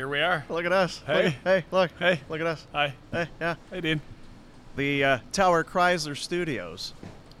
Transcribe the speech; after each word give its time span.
Here 0.00 0.08
we 0.08 0.22
are. 0.22 0.46
Look 0.48 0.64
at 0.64 0.72
us. 0.72 1.02
Hey. 1.06 1.24
Look, 1.24 1.34
hey, 1.44 1.64
look. 1.70 1.90
Hey. 1.98 2.20
Look 2.30 2.40
at 2.40 2.46
us. 2.46 2.66
Hi. 2.72 2.94
Hey, 3.12 3.28
yeah. 3.38 3.56
Hey, 3.70 3.82
Dean. 3.82 4.00
The 4.74 5.04
uh, 5.04 5.18
Tower 5.30 5.62
Chrysler 5.62 6.16
Studios 6.16 6.94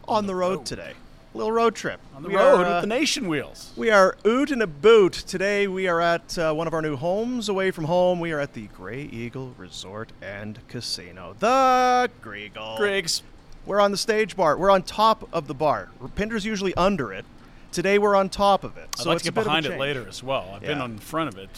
on 0.06 0.26
the 0.26 0.34
road 0.34 0.66
today. 0.66 0.92
A 1.34 1.38
little 1.38 1.52
road 1.52 1.74
trip. 1.74 2.00
On 2.14 2.22
the 2.22 2.28
We 2.28 2.36
road 2.36 2.60
are, 2.60 2.64
uh, 2.66 2.74
with 2.74 2.80
the 2.82 2.86
nation 2.86 3.28
wheels. 3.28 3.72
We 3.78 3.90
are 3.90 4.14
oot 4.26 4.50
and 4.50 4.60
a 4.60 4.66
boot. 4.66 5.14
Today 5.14 5.68
we 5.68 5.88
are 5.88 6.02
at 6.02 6.36
uh, 6.36 6.52
one 6.52 6.66
of 6.66 6.74
our 6.74 6.82
new 6.82 6.96
homes 6.96 7.48
away 7.48 7.70
from 7.70 7.84
home. 7.84 8.20
We 8.20 8.30
are 8.30 8.40
at 8.40 8.52
the 8.52 8.66
Grey 8.76 9.04
Eagle 9.04 9.54
Resort 9.56 10.12
and 10.20 10.58
Casino. 10.68 11.34
The 11.38 12.10
Griegle. 12.22 12.76
Griggs. 12.76 13.22
We're 13.64 13.80
on 13.80 13.90
the 13.90 13.96
stage 13.96 14.36
bar. 14.36 14.58
We're 14.58 14.70
on 14.70 14.82
top 14.82 15.26
of 15.32 15.46
the 15.46 15.54
bar. 15.54 15.88
Pinder's 16.14 16.44
usually 16.44 16.74
under 16.74 17.10
it. 17.10 17.24
Today 17.72 17.98
we're 17.98 18.16
on 18.16 18.28
top 18.28 18.64
of 18.64 18.76
it. 18.76 18.90
I'd 18.94 18.98
so 18.98 19.08
like 19.08 19.18
to 19.20 19.24
get 19.24 19.34
bit 19.34 19.40
of 19.40 19.46
a 19.46 19.48
behind 19.48 19.64
it 19.64 19.78
later 19.78 20.06
as 20.06 20.22
well. 20.22 20.50
I've 20.54 20.60
been 20.60 20.76
Yeah. 20.76 20.84
on 20.84 20.98
front 20.98 21.28
of 21.28 21.38
it. 21.38 21.48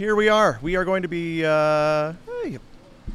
Here 0.00 0.16
we 0.16 0.30
are. 0.30 0.58
We 0.62 0.76
are 0.76 0.86
going 0.86 1.02
to 1.02 1.08
be 1.08 1.44
uh, 1.44 1.50
a 1.50 2.58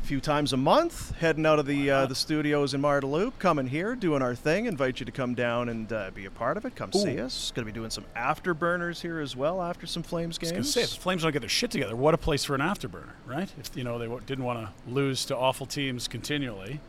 few 0.03 0.21
times 0.21 0.53
a 0.53 0.57
month 0.57 1.15
heading 1.15 1.43
out 1.43 1.57
of 1.57 1.65
the 1.65 1.89
uh, 1.89 2.05
the 2.05 2.13
studios 2.13 2.75
in 2.75 2.81
Marda 2.81 3.07
Loop, 3.07 3.39
coming 3.39 3.65
here, 3.65 3.95
doing 3.95 4.21
our 4.21 4.35
thing. 4.35 4.67
Invite 4.67 4.99
you 4.99 5.05
to 5.07 5.11
come 5.11 5.33
down 5.33 5.67
and 5.69 5.91
uh, 5.91 6.11
be 6.13 6.25
a 6.25 6.29
part 6.29 6.57
of 6.57 6.65
it. 6.65 6.75
Come 6.75 6.93
see 6.93 7.19
us. 7.19 7.49
Going 7.55 7.65
to 7.65 7.73
be 7.73 7.75
doing 7.75 7.89
some 7.89 8.05
afterburners 8.15 9.01
here 9.01 9.19
as 9.19 9.35
well 9.35 9.63
after 9.63 9.87
some 9.87 10.03
Flames 10.03 10.37
I 10.37 10.41
was 10.41 10.51
games. 10.51 10.51
gonna 10.51 10.63
say, 10.65 10.81
if 10.83 10.91
the 10.93 11.01
Flames 11.01 11.23
don't 11.23 11.31
get 11.31 11.39
their 11.39 11.49
shit 11.49 11.71
together, 11.71 11.95
what 11.95 12.13
a 12.13 12.19
place 12.19 12.43
for 12.43 12.53
an 12.53 12.61
afterburner, 12.61 13.13
right? 13.25 13.49
If 13.59 13.75
you 13.75 13.83
know 13.83 13.97
they 13.97 14.05
w- 14.05 14.21
didn't 14.23 14.43
want 14.45 14.59
to 14.59 14.71
lose 14.87 15.25
to 15.25 15.35
awful 15.35 15.65
teams 15.65 16.07
continually, 16.07 16.81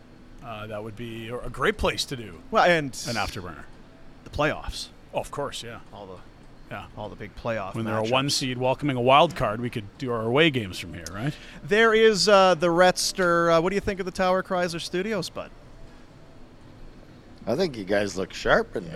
uh, 0.44 0.66
that 0.66 0.84
would 0.84 0.96
be 0.96 1.28
a 1.28 1.38
a 1.38 1.48
great 1.48 1.78
place 1.78 2.04
to 2.04 2.16
do 2.16 2.42
well, 2.50 2.64
and 2.64 2.88
an 3.08 3.14
afterburner. 3.14 3.64
the 4.24 4.30
playoffs, 4.30 4.88
Oh, 5.14 5.20
of 5.20 5.30
course, 5.30 5.62
yeah, 5.62 5.78
all 5.90 6.04
the 6.04 6.18
yeah. 6.70 6.86
all 6.96 7.08
the 7.08 7.16
big 7.16 7.34
playoff. 7.36 7.74
When 7.74 7.84
they're 7.84 7.98
a 7.98 8.04
one 8.04 8.30
seed 8.30 8.58
welcoming 8.58 8.96
a 8.96 9.00
wild 9.00 9.34
card, 9.36 9.60
we 9.60 9.70
could 9.70 9.84
do 9.98 10.10
our 10.12 10.22
away 10.22 10.50
games 10.50 10.78
from 10.78 10.94
here, 10.94 11.04
right? 11.12 11.34
There 11.64 11.94
is 11.94 12.28
uh, 12.28 12.54
the 12.54 12.68
Retster. 12.68 13.56
Uh, 13.56 13.60
what 13.60 13.70
do 13.70 13.74
you 13.74 13.80
think 13.80 14.00
of 14.00 14.06
the 14.06 14.12
Tower 14.12 14.42
Chrysler 14.42 14.80
Studios, 14.80 15.28
bud? 15.28 15.50
I 17.46 17.54
think 17.54 17.76
you 17.76 17.84
guys 17.84 18.16
look 18.16 18.32
sharp 18.32 18.74
in 18.76 18.84
Yeah. 18.86 18.92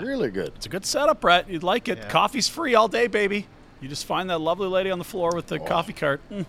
there. 0.00 0.02
Really 0.04 0.30
good. 0.30 0.52
It's 0.56 0.66
a 0.66 0.68
good 0.68 0.84
setup, 0.84 1.20
Brett. 1.20 1.48
You'd 1.48 1.62
like 1.62 1.88
it. 1.88 1.98
Yeah. 1.98 2.08
Coffee's 2.08 2.48
free 2.48 2.74
all 2.74 2.88
day, 2.88 3.06
baby. 3.06 3.46
You 3.80 3.88
just 3.88 4.04
find 4.04 4.28
that 4.28 4.38
lovely 4.38 4.68
lady 4.68 4.90
on 4.90 4.98
the 4.98 5.04
floor 5.04 5.34
with 5.34 5.46
the 5.46 5.58
Oh. 5.58 5.64
coffee 5.64 5.94
cart. 5.94 6.20
Mm. 6.30 6.44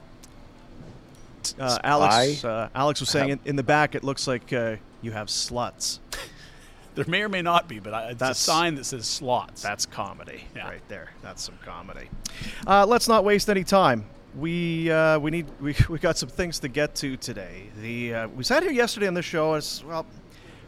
Uh, 1.58 1.78
Alex, 1.84 2.44
uh, 2.44 2.70
Alex 2.76 3.00
was 3.00 3.10
saying 3.10 3.30
in, 3.30 3.40
in 3.46 3.56
the 3.56 3.64
back, 3.64 3.96
it 3.96 4.04
looks 4.04 4.28
like 4.28 4.52
uh, 4.54 4.76
you 5.02 5.12
have 5.12 5.28
sluts. 5.28 6.00
There 6.96 7.06
may 7.08 7.22
or 7.24 7.30
may 7.30 7.42
not 7.42 7.68
be, 7.70 7.80
but 7.80 7.94
it's 8.12 8.20
That's- 8.20 8.40
a 8.40 8.44
sign 8.44 8.76
that 8.76 8.86
says 8.86 9.06
slots. 9.08 9.62
That's 9.62 9.86
comedy 9.86 10.44
Yeah. 10.56 10.68
right 10.68 10.82
there. 10.90 11.12
That's 11.22 11.42
some 11.44 11.58
comedy. 11.64 12.10
Uh, 12.68 12.86
let's 12.86 13.08
not 13.08 13.24
waste 13.24 13.50
any 13.50 13.64
time. 13.64 14.06
We 14.38 14.90
uh, 14.92 15.20
we 15.20 15.32
need 15.32 15.48
we, 15.62 15.76
we 15.90 16.00
got 16.00 16.18
some 16.18 16.30
things 16.30 16.60
to 16.60 16.68
get 16.68 16.96
to 16.96 17.18
today. 17.18 17.70
The 17.82 18.14
uh, 18.14 18.28
we 18.30 18.44
sat 18.44 18.64
here 18.64 18.72
yesterday 18.72 19.08
on 19.08 19.14
the 19.14 19.22
show. 19.22 19.54
as 19.54 19.84
well, 19.86 20.06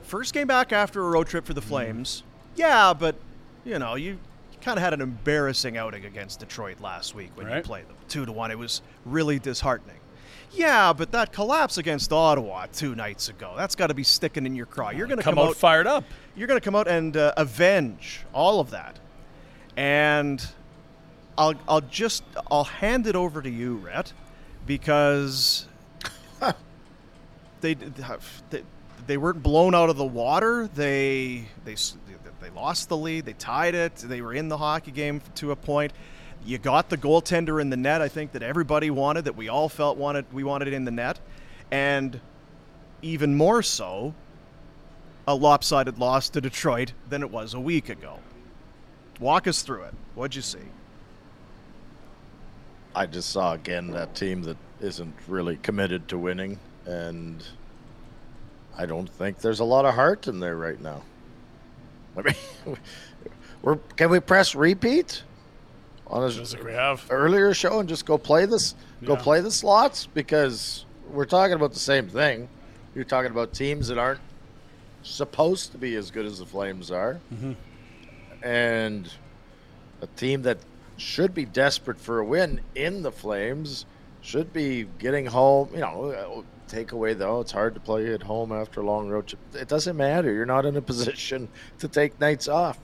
first 0.01 0.33
game 0.33 0.47
back 0.47 0.72
after 0.73 1.01
a 1.06 1.09
road 1.09 1.28
trip 1.28 1.45
for 1.45 1.53
the 1.53 1.62
Flames. 1.62 2.23
Yeah, 2.56 2.94
but 2.94 3.16
you 3.66 3.79
know 3.79 3.95
you 3.95 4.17
kind 4.62 4.78
of 4.78 4.83
had 4.83 4.94
an 4.94 5.01
embarrassing 5.01 5.75
outing 5.78 6.06
against 6.06 6.39
Detroit 6.39 6.79
last 6.79 7.16
week 7.16 7.31
when 7.35 7.50
you 7.50 7.62
played 7.62 7.88
them 7.88 7.95
two 8.07 8.25
to 8.25 8.31
one. 8.31 8.50
It 8.51 8.57
was 8.57 8.81
really 9.06 9.39
disheartening. 9.39 9.97
Yeah, 10.53 10.94
but 10.94 11.12
that 11.12 11.34
collapse 11.34 11.78
against 11.78 12.14
Ottawa 12.14 12.68
two 12.72 12.94
nights 12.96 13.28
ago—that's 13.30 13.75
got 13.75 13.88
to 13.88 13.94
be 13.94 14.03
sticking 14.03 14.45
in 14.45 14.56
your 14.56 14.68
craw. 14.68 14.92
You're 14.92 15.07
going 15.07 15.18
to 15.18 15.24
come, 15.24 15.36
come, 15.36 15.48
out 15.48 15.56
fired 15.56 15.88
up. 15.88 16.04
you're 16.36 16.48
going 16.48 16.60
to 16.60 16.63
come 16.63 16.75
out 16.75 16.88
and 16.88 17.18
uh, 17.18 17.33
avenge 17.38 18.22
all 18.33 18.60
of 18.60 18.69
that. 18.69 19.00
And 19.75 20.45
I'll, 21.38 21.56
I'll 21.68 21.81
just 21.81 22.24
I'll 22.51 22.66
hand 22.66 23.07
it 23.07 23.16
over 23.16 23.42
to 23.42 23.50
you, 23.50 23.77
Rhett, 23.77 24.13
because 24.68 25.68
they, 27.62 27.74
they 27.74 28.63
they 29.07 29.18
weren't 29.18 29.42
blown 29.42 29.74
out 29.74 29.89
of 29.89 29.98
the 29.98 30.06
water. 30.06 30.69
They 30.75 31.45
they 31.66 31.74
s- 31.74 31.98
they 32.42 32.50
lost 32.50 32.89
the 32.89 32.98
lead. 32.98 33.25
They 33.25 33.33
tied 33.33 33.74
it. 33.74 33.95
They 33.95 34.22
were 34.22 34.33
in 34.33 34.50
the 34.50 34.57
hockey 34.57 34.92
game 34.92 35.22
to 35.36 35.51
a 35.51 35.56
point. 35.56 35.94
You 36.45 36.57
got 36.57 36.90
the 36.90 36.98
goaltender 36.98 37.62
in 37.62 37.69
the 37.69 37.78
net. 37.78 38.01
I 38.01 38.10
think 38.10 38.34
that 38.34 38.44
everybody 38.44 38.90
wanted 38.90 39.25
that 39.25 39.36
we 39.36 39.48
all 39.48 39.69
felt 39.69 39.98
wanted 39.98 40.25
we 40.34 40.44
wanted 40.44 40.68
it 40.68 40.74
in 40.74 40.84
the 40.84 40.92
net, 40.92 41.19
and 41.72 42.19
even 43.01 43.36
more 43.36 43.62
so, 43.62 44.13
a 45.28 45.36
lopsided 45.36 46.00
loss 46.00 46.30
to 46.30 46.42
Detroit 46.42 46.94
than 47.10 47.22
it 47.22 47.31
was 47.31 47.54
a 47.54 47.60
week 47.60 47.90
ago. 47.90 48.19
Walk 49.19 49.48
us 49.48 49.62
through 49.62 49.84
it. 49.84 49.94
What'd 50.16 50.36
you 50.36 50.42
see? 50.42 50.60
I 52.96 53.06
just 53.06 53.30
saw 53.30 53.54
again 53.54 53.92
that 53.92 54.13
team 54.13 54.44
that 54.44 54.57
isn't 54.81 55.16
really 55.28 55.56
committed 55.57 56.10
to 56.10 56.18
winning, 56.18 56.60
and 56.86 57.42
I 58.78 58.86
don't 58.86 59.10
think 59.10 59.39
there's 59.39 59.62
a 59.62 59.66
lot 59.66 59.86
of 59.86 59.96
heart 59.96 60.28
in 60.28 60.42
there 60.42 60.57
right 60.57 60.80
now. 60.80 61.04
I 62.18 62.22
mean, 62.22 62.78
we're 63.62 63.78
can 63.96 64.10
we 64.10 64.19
press 64.19 64.56
repeat 64.56 65.24
on 66.07 66.29
Just 66.29 66.53
a 66.53 66.57
like 66.57 66.65
we 66.65 66.73
have. 66.73 67.05
earlier 67.09 67.53
show 67.53 67.79
and 67.79 67.88
just 67.89 68.05
go 68.05 68.17
play 68.17 68.45
this, 68.45 68.75
go 69.05 69.15
play 69.15 69.41
the 69.41 69.51
slots 69.51 70.05
because 70.07 70.85
we're 71.11 71.25
talking 71.25 71.53
about 71.55 71.73
the 71.73 71.79
same 71.79 72.07
thing. 72.07 72.47
You're 72.95 73.03
talking 73.05 73.31
about 73.31 73.53
teams 73.53 73.88
that 73.88 73.97
aren't 73.97 74.19
supposed 75.01 75.71
to 75.71 75.77
be 75.77 75.95
as 75.95 76.11
good 76.11 76.25
as 76.25 76.39
the 76.39 76.45
Flames 76.45 76.91
are, 76.91 77.19
and 78.41 79.11
a 80.01 80.07
team 80.15 80.41
that 80.44 80.57
should 80.97 81.33
be 81.33 81.45
desperate 81.45 82.00
for 82.00 82.19
a 82.19 82.25
win 82.25 82.61
in 82.75 83.01
the 83.01 83.11
Flames 83.11 83.85
should 84.21 84.53
be 84.53 84.85
getting 85.00 85.25
home. 85.25 85.69
You 85.73 85.79
know, 85.81 86.45
take 86.67 86.91
away 86.91 87.13
though, 87.13 87.41
it's 87.41 87.51
hard 87.51 87.73
to 87.73 87.79
play 87.79 88.13
at 88.13 88.23
home 88.23 88.51
after 88.51 88.81
a 88.81 88.85
long 88.85 89.09
road 89.09 89.27
trip. 89.27 89.39
It 89.53 89.67
doesn't 89.67 89.97
matter. 89.97 90.31
You're 90.31 90.45
not 90.45 90.65
in 90.65 90.75
a 90.75 90.81
position 90.94 91.47
to 91.79 91.88
take 91.88 92.19
nights 92.19 92.47
off, 92.47 92.77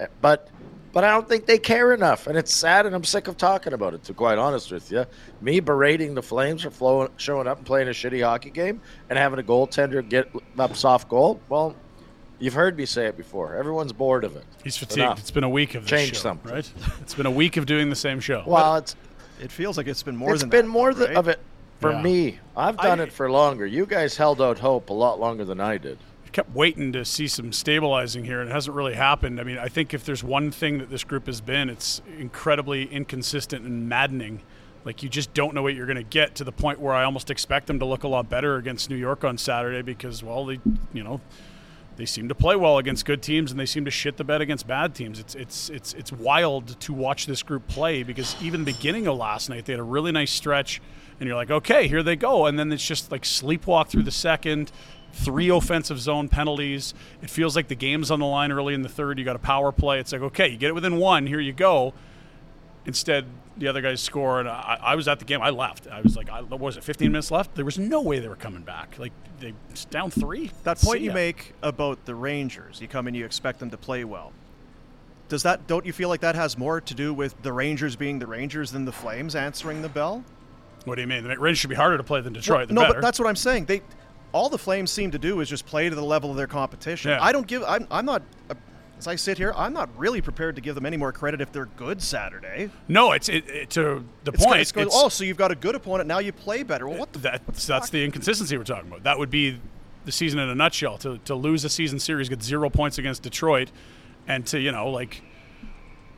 Uh, 0.00 0.06
but. 0.20 0.48
But 0.92 1.04
I 1.04 1.10
don't 1.10 1.26
think 1.26 1.46
they 1.46 1.58
care 1.58 1.94
enough, 1.94 2.26
and 2.26 2.36
it's 2.36 2.52
sad, 2.52 2.84
and 2.84 2.94
I'm 2.94 3.04
sick 3.04 3.26
of 3.26 3.38
talking 3.38 3.72
about 3.72 3.94
it. 3.94 4.04
To 4.04 4.12
be 4.12 4.16
quite 4.16 4.36
honest 4.36 4.70
with 4.70 4.92
you, 4.92 5.06
me 5.40 5.58
berating 5.60 6.14
the 6.14 6.22
Flames 6.22 6.62
for 6.62 6.70
flowing, 6.70 7.08
showing 7.16 7.46
up 7.46 7.56
and 7.56 7.66
playing 7.66 7.88
a 7.88 7.92
shitty 7.92 8.22
hockey 8.22 8.50
game 8.50 8.80
and 9.08 9.18
having 9.18 9.38
a 9.38 9.42
goaltender 9.42 10.06
get 10.06 10.28
up 10.58 10.76
soft 10.76 11.08
goal. 11.08 11.40
Well, 11.48 11.74
you've 12.38 12.52
heard 12.52 12.76
me 12.76 12.84
say 12.84 13.06
it 13.06 13.16
before. 13.16 13.56
Everyone's 13.56 13.94
bored 13.94 14.24
of 14.24 14.36
it. 14.36 14.44
He's 14.62 14.76
fatigued. 14.76 14.98
Enough. 14.98 15.18
It's 15.20 15.30
been 15.30 15.44
a 15.44 15.48
week 15.48 15.74
of 15.74 15.84
this 15.84 15.90
Change 15.90 16.08
show, 16.14 16.20
something. 16.20 16.52
right? 16.52 16.70
It's 17.00 17.14
been 17.14 17.26
a 17.26 17.30
week 17.30 17.56
of 17.56 17.64
doing 17.64 17.88
the 17.88 17.96
same 17.96 18.20
show. 18.20 18.44
Well, 18.46 18.76
it's 18.76 18.94
It 19.40 19.50
feels 19.50 19.78
like 19.78 19.86
it's 19.86 20.02
been 20.02 20.16
more 20.16 20.32
it's 20.32 20.42
than 20.42 20.50
been 20.50 20.66
that, 20.66 20.70
more 20.72 20.92
though, 20.92 21.06
th- 21.06 21.08
right? 21.08 21.16
of 21.16 21.28
it 21.28 21.40
for 21.80 21.92
Yeah. 21.92 22.02
me. 22.02 22.38
I've 22.54 22.76
done 22.76 23.00
I- 23.00 23.04
it 23.04 23.12
for 23.14 23.30
longer. 23.30 23.64
You 23.66 23.86
guys 23.86 24.14
held 24.18 24.42
out 24.42 24.58
hope 24.58 24.90
a 24.90 24.92
lot 24.92 25.18
longer 25.18 25.46
than 25.46 25.58
I 25.58 25.78
did. 25.78 25.98
Kept 26.32 26.54
waiting 26.54 26.92
to 26.92 27.04
see 27.04 27.28
some 27.28 27.52
stabilizing 27.52 28.24
here, 28.24 28.40
and 28.40 28.50
it 28.50 28.52
hasn't 28.52 28.76
really 28.76 28.94
happened. 28.94 29.40
I 29.40 29.44
mean, 29.44 29.58
I 29.58 29.68
think 29.68 29.94
if 29.94 30.04
there's 30.04 30.24
one 30.24 30.50
thing 30.50 30.78
that 30.78 30.90
this 30.90 31.04
group 31.04 31.26
has 31.26 31.40
been, 31.40 31.68
it's 31.70 32.02
incredibly 32.18 32.84
inconsistent 32.84 33.64
and 33.64 33.88
maddening. 33.88 34.40
Like 34.84 35.02
you 35.02 35.08
just 35.08 35.32
don't 35.34 35.54
know 35.54 35.62
what 35.62 35.74
you're 35.74 35.86
going 35.86 35.96
to 35.96 36.02
get 36.02 36.34
to 36.36 36.44
the 36.44 36.52
point 36.52 36.80
where 36.80 36.94
I 36.94 37.04
almost 37.04 37.30
expect 37.30 37.66
them 37.66 37.78
to 37.78 37.84
look 37.84 38.02
a 38.02 38.08
lot 38.08 38.28
better 38.28 38.56
against 38.56 38.90
New 38.90 38.96
York 38.96 39.22
on 39.22 39.38
Saturday 39.38 39.82
because, 39.82 40.24
well, 40.24 40.44
they, 40.44 40.58
you 40.92 41.04
know, 41.04 41.20
they 41.96 42.06
seem 42.06 42.28
to 42.28 42.34
play 42.34 42.56
well 42.56 42.78
against 42.78 43.04
good 43.04 43.22
teams 43.22 43.50
and 43.50 43.60
they 43.60 43.66
seem 43.66 43.84
to 43.84 43.90
shit 43.90 44.16
the 44.16 44.24
bed 44.24 44.40
against 44.40 44.66
bad 44.66 44.94
teams. 44.94 45.20
It's 45.20 45.34
it's 45.34 45.68
it's 45.70 45.92
it's 45.94 46.10
wild 46.10 46.80
to 46.80 46.92
watch 46.92 47.26
this 47.26 47.42
group 47.42 47.68
play 47.68 48.02
because 48.02 48.34
even 48.42 48.64
beginning 48.64 49.06
of 49.06 49.18
last 49.18 49.50
night 49.50 49.66
they 49.66 49.74
had 49.74 49.80
a 49.80 49.84
really 49.84 50.10
nice 50.10 50.32
stretch 50.32 50.80
and 51.20 51.28
you're 51.28 51.36
like, 51.36 51.50
okay, 51.50 51.86
here 51.86 52.02
they 52.02 52.16
go, 52.16 52.46
and 52.46 52.58
then 52.58 52.72
it's 52.72 52.84
just 52.84 53.12
like 53.12 53.22
sleepwalk 53.22 53.88
through 53.88 54.02
the 54.02 54.10
second. 54.10 54.72
Three 55.12 55.48
offensive 55.50 56.00
zone 56.00 56.28
penalties. 56.28 56.94
It 57.20 57.30
feels 57.30 57.54
like 57.54 57.68
the 57.68 57.74
game's 57.74 58.10
on 58.10 58.20
the 58.20 58.26
line 58.26 58.50
early 58.50 58.74
in 58.74 58.82
the 58.82 58.88
third. 58.88 59.18
You 59.18 59.24
got 59.24 59.36
a 59.36 59.40
power 59.40 59.70
play. 59.70 60.00
It's 60.00 60.12
like, 60.12 60.22
okay, 60.22 60.48
you 60.48 60.56
get 60.56 60.68
it 60.68 60.74
within 60.74 60.96
one. 60.96 61.26
Here 61.26 61.40
you 61.40 61.52
go. 61.52 61.92
Instead, 62.86 63.26
the 63.56 63.68
other 63.68 63.80
guys 63.80 64.00
score, 64.00 64.40
and 64.40 64.48
I, 64.48 64.78
I 64.82 64.94
was 64.94 65.06
at 65.08 65.18
the 65.18 65.24
game. 65.24 65.42
I 65.42 65.50
left. 65.50 65.86
I 65.86 66.00
was 66.00 66.16
like, 66.16 66.30
I, 66.30 66.40
what 66.40 66.60
was 66.60 66.76
it, 66.76 66.84
15 66.84 67.12
minutes 67.12 67.30
left? 67.30 67.54
There 67.54 67.64
was 67.64 67.78
no 67.78 68.00
way 68.00 68.18
they 68.18 68.28
were 68.28 68.36
coming 68.36 68.62
back. 68.62 68.98
Like, 68.98 69.12
they 69.38 69.54
it's 69.70 69.84
down 69.84 70.10
three. 70.10 70.50
That 70.64 70.78
point 70.78 70.98
See 70.98 71.04
you 71.04 71.10
ya. 71.10 71.14
make 71.14 71.52
about 71.62 72.04
the 72.06 72.14
Rangers, 72.14 72.80
you 72.80 72.88
come 72.88 73.06
in, 73.08 73.14
you 73.14 73.24
expect 73.24 73.58
them 73.58 73.70
to 73.70 73.76
play 73.76 74.04
well. 74.04 74.32
Does 75.28 75.42
that 75.44 75.66
don't 75.66 75.86
you 75.86 75.92
feel 75.92 76.08
like 76.08 76.20
that 76.20 76.34
has 76.34 76.58
more 76.58 76.80
to 76.80 76.94
do 76.94 77.14
with 77.14 77.40
the 77.42 77.52
Rangers 77.52 77.96
being 77.96 78.18
the 78.18 78.26
Rangers 78.26 78.70
than 78.70 78.84
the 78.84 78.92
Flames 78.92 79.34
answering 79.34 79.82
the 79.82 79.88
bell? 79.88 80.24
What 80.84 80.96
do 80.96 81.00
you 81.00 81.06
mean? 81.06 81.24
The 81.24 81.38
Rangers 81.38 81.58
should 81.58 81.70
be 81.70 81.76
harder 81.76 81.96
to 81.96 82.02
play 82.02 82.20
than 82.20 82.32
Detroit. 82.32 82.68
Well, 82.68 82.74
no, 82.74 82.80
better. 82.82 82.94
but 82.94 83.02
that's 83.02 83.18
what 83.18 83.28
I'm 83.28 83.36
saying. 83.36 83.66
They 83.66 83.82
all 84.32 84.48
the 84.48 84.58
Flames 84.58 84.90
seem 84.90 85.10
to 85.12 85.18
do 85.18 85.40
is 85.40 85.48
just 85.48 85.66
play 85.66 85.88
to 85.88 85.94
the 85.94 86.04
level 86.04 86.30
of 86.30 86.36
their 86.36 86.46
competition. 86.46 87.10
Yeah. 87.10 87.22
I 87.22 87.32
don't 87.32 87.46
give. 87.46 87.62
I'm, 87.64 87.86
I'm 87.90 88.04
not. 88.04 88.22
Uh, 88.50 88.54
as 88.98 89.08
I 89.08 89.16
sit 89.16 89.36
here, 89.36 89.52
I'm 89.56 89.72
not 89.72 89.88
really 89.98 90.20
prepared 90.20 90.54
to 90.54 90.62
give 90.62 90.76
them 90.76 90.86
any 90.86 90.96
more 90.96 91.10
credit 91.10 91.40
if 91.40 91.50
they're 91.50 91.66
good 91.66 92.00
Saturday. 92.00 92.70
no, 92.86 93.12
it's 93.12 93.28
it, 93.28 93.48
it, 93.48 93.70
to 93.70 94.04
the 94.22 94.32
It's, 94.32 94.44
point. 94.44 94.60
it's 94.60 94.72
oh, 94.94 95.08
so 95.08 95.24
you've 95.24 95.36
got 95.36 95.50
a 95.50 95.56
good 95.56 95.74
opponent 95.74 96.06
now. 96.06 96.20
You 96.20 96.32
play 96.32 96.62
better. 96.62 96.88
Well, 96.88 96.98
what 96.98 97.12
the? 97.12 97.18
that's 97.18 97.66
that's 97.66 97.90
the 97.90 98.04
inconsistency 98.04 98.56
we're 98.56 98.62
talking 98.64 98.88
about. 98.88 99.02
That 99.02 99.18
would 99.18 99.30
be 99.30 99.58
the 100.04 100.12
season 100.12 100.38
in 100.38 100.48
a 100.48 100.54
nutshell. 100.54 100.98
To 100.98 101.18
to 101.18 101.34
lose 101.34 101.64
a 101.64 101.68
season 101.68 101.98
series, 101.98 102.28
get 102.28 102.42
zero 102.42 102.70
points 102.70 102.96
against 102.98 103.22
Detroit, 103.22 103.70
and 104.28 104.46
to 104.46 104.60
you 104.60 104.70
know 104.70 104.88
like 104.88 105.22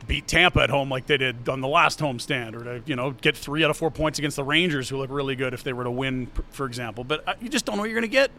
beat 0.07 0.27
Tampa 0.27 0.61
at 0.61 0.69
home 0.69 0.89
like 0.89 1.07
they 1.07 1.17
did 1.17 1.47
on 1.49 1.61
the 1.61 1.67
last 1.67 1.99
home 1.99 2.19
stand, 2.19 2.55
or 2.55 2.63
to 2.63 2.81
you 2.85 2.95
know 2.95 3.11
get 3.11 3.35
three 3.35 3.63
out 3.63 3.69
of 3.69 3.77
four 3.77 3.91
points 3.91 4.19
against 4.19 4.35
the 4.35 4.43
Rangers, 4.43 4.89
who 4.89 4.97
look 4.97 5.09
really 5.11 5.35
good 5.35 5.53
if 5.53 5.63
they 5.63 5.73
were 5.73 5.83
to 5.83 5.91
win, 5.91 6.27
for 6.51 6.65
example. 6.65 7.03
But 7.03 7.27
uh, 7.27 7.33
you 7.41 7.49
just 7.49 7.65
don't 7.65 7.75
know 7.75 7.81
what 7.81 7.89
you're 7.89 7.99
going 7.99 8.09
to 8.09 8.15
get. 8.15 8.31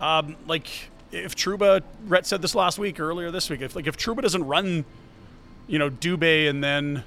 Um, 0.00 0.36
like 0.46 0.68
if 1.10 1.34
Trouba, 1.34 1.82
Rhett 2.06 2.26
said 2.26 2.42
this 2.42 2.54
last 2.54 2.78
week, 2.78 3.00
earlier 3.00 3.30
this 3.30 3.50
week. 3.50 3.60
If 3.60 3.76
like 3.76 3.86
if 3.86 3.96
Trouba 3.96 4.22
doesn't 4.22 4.44
run, 4.44 4.84
you 5.66 5.78
know 5.78 5.90
Dubé 5.90 6.48
and 6.48 6.62
then. 6.62 7.04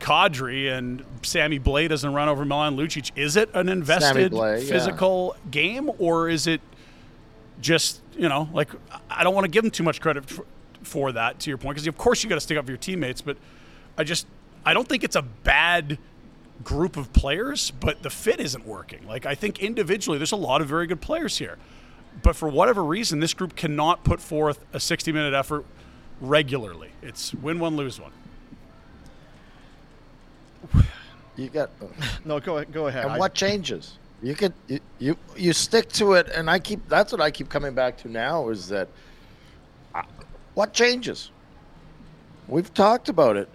Kadri 0.00 0.68
and 0.76 1.04
Sammy 1.22 1.60
Blais 1.60 1.88
doesn't 1.88 2.12
run 2.12 2.28
over 2.28 2.44
Milan 2.44 2.76
Lucic. 2.76 3.12
Is 3.14 3.36
it 3.36 3.48
an 3.54 3.68
invested 3.68 4.32
Blais, 4.32 4.66
yeah. 4.66 4.72
physical 4.72 5.36
game, 5.48 5.92
or 5.98 6.28
is 6.28 6.48
it 6.48 6.60
just 7.60 8.00
you 8.16 8.28
know 8.28 8.48
like 8.52 8.68
I 9.08 9.22
don't 9.22 9.32
want 9.32 9.44
to 9.44 9.50
give 9.50 9.64
him 9.64 9.70
too 9.70 9.84
much 9.84 10.00
credit 10.00 10.28
for, 10.28 10.44
for 10.86 11.12
that. 11.12 11.40
To 11.40 11.50
your 11.50 11.58
point, 11.58 11.76
because 11.76 11.86
of 11.86 11.96
course 11.96 12.22
you 12.22 12.28
got 12.28 12.36
to 12.36 12.40
stick 12.40 12.58
up 12.58 12.64
for 12.64 12.70
your 12.70 12.78
teammates, 12.78 13.20
but 13.20 13.36
I 13.96 14.04
just 14.04 14.26
I 14.64 14.74
don't 14.74 14.88
think 14.88 15.04
it's 15.04 15.16
a 15.16 15.22
bad 15.22 15.98
group 16.64 16.96
of 16.96 17.12
players, 17.12 17.70
but 17.72 18.02
the 18.02 18.10
fit 18.10 18.40
isn't 18.40 18.66
working. 18.66 19.06
Like 19.06 19.26
I 19.26 19.34
think 19.34 19.60
individually, 19.60 20.18
there's 20.18 20.32
a 20.32 20.36
lot 20.36 20.60
of 20.60 20.68
very 20.68 20.86
good 20.86 21.00
players 21.00 21.38
here, 21.38 21.58
but 22.22 22.36
for 22.36 22.48
whatever 22.48 22.84
reason, 22.84 23.20
this 23.20 23.34
group 23.34 23.56
cannot 23.56 24.04
put 24.04 24.20
forth 24.20 24.64
a 24.72 24.80
60 24.80 25.12
minute 25.12 25.34
effort 25.34 25.64
regularly. 26.20 26.90
It's 27.02 27.34
win 27.34 27.58
one, 27.58 27.76
lose 27.76 28.00
one. 28.00 28.12
You 31.36 31.48
got 31.48 31.70
No, 32.24 32.38
go 32.40 32.56
ahead 32.58 32.72
go 32.72 32.86
ahead. 32.88 33.04
and 33.04 33.14
I- 33.14 33.18
what 33.18 33.34
changes? 33.34 33.98
You 34.22 34.36
could 34.36 34.52
you, 34.68 34.78
you 35.00 35.16
you 35.36 35.52
stick 35.52 35.88
to 35.94 36.12
it, 36.12 36.28
and 36.28 36.48
I 36.48 36.60
keep 36.60 36.88
that's 36.88 37.10
what 37.10 37.20
I 37.20 37.32
keep 37.32 37.48
coming 37.48 37.74
back 37.74 37.96
to 37.98 38.08
now 38.08 38.50
is 38.50 38.68
that 38.68 38.88
what 40.54 40.72
changes? 40.72 41.30
We've 42.48 42.72
talked 42.74 43.08
about 43.08 43.36
it, 43.36 43.48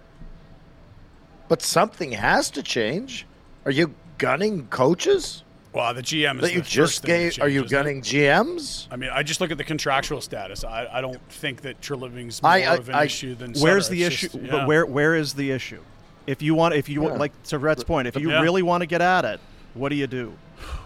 but 1.48 1.62
something 1.62 2.12
has 2.12 2.50
to 2.50 2.62
change. 2.62 3.26
Are 3.64 3.70
you 3.70 3.94
gunning 4.18 4.66
coaches 4.68 5.44
Well, 5.72 5.92
the 5.94 6.02
GM 6.02 6.36
is 6.36 6.40
that 6.42 6.52
you 6.52 6.60
the 6.62 6.66
just 6.68 6.96
first 7.00 7.02
thing 7.04 7.26
that? 7.28 7.40
Are 7.40 7.48
you 7.48 7.60
changes, 7.60 7.72
it? 7.72 7.74
gunning 7.74 8.02
GMs? 8.02 8.86
I 8.90 8.96
mean, 8.96 9.10
I 9.12 9.22
just 9.22 9.40
look 9.40 9.50
at 9.50 9.58
the 9.58 9.64
contractual 9.64 10.20
status. 10.20 10.64
I, 10.64 10.88
I 10.90 11.00
don't 11.00 11.20
think 11.30 11.60
that 11.62 11.80
Treliving's 11.80 12.42
more 12.42 12.50
I- 12.52 12.62
I- 12.62 12.76
of 12.76 12.88
an 12.88 12.94
I- 12.94 13.04
issue 13.04 13.34
than 13.34 13.52
Where's 13.54 13.84
Sutter. 13.84 13.94
the 13.96 14.02
It's 14.04 14.14
issue? 14.14 14.28
just- 14.28 14.42
yeah. 14.44 14.50
But 14.50 14.66
where 14.66 14.86
where 14.86 15.14
is 15.14 15.34
the 15.34 15.50
issue? 15.52 15.82
If 16.26 16.42
you 16.42 16.54
want, 16.54 16.74
if 16.74 16.88
you 16.88 17.04
Yeah. 17.04 17.12
like 17.12 17.42
to 17.44 17.58
Rhett's 17.58 17.84
point, 17.84 18.08
if 18.08 18.16
you 18.16 18.30
Yeah. 18.30 18.40
really 18.40 18.62
want 18.62 18.80
to 18.82 18.86
get 18.86 19.00
at 19.00 19.24
it, 19.24 19.40
what 19.74 19.90
do 19.90 19.94
you 19.96 20.06
do? 20.06 20.32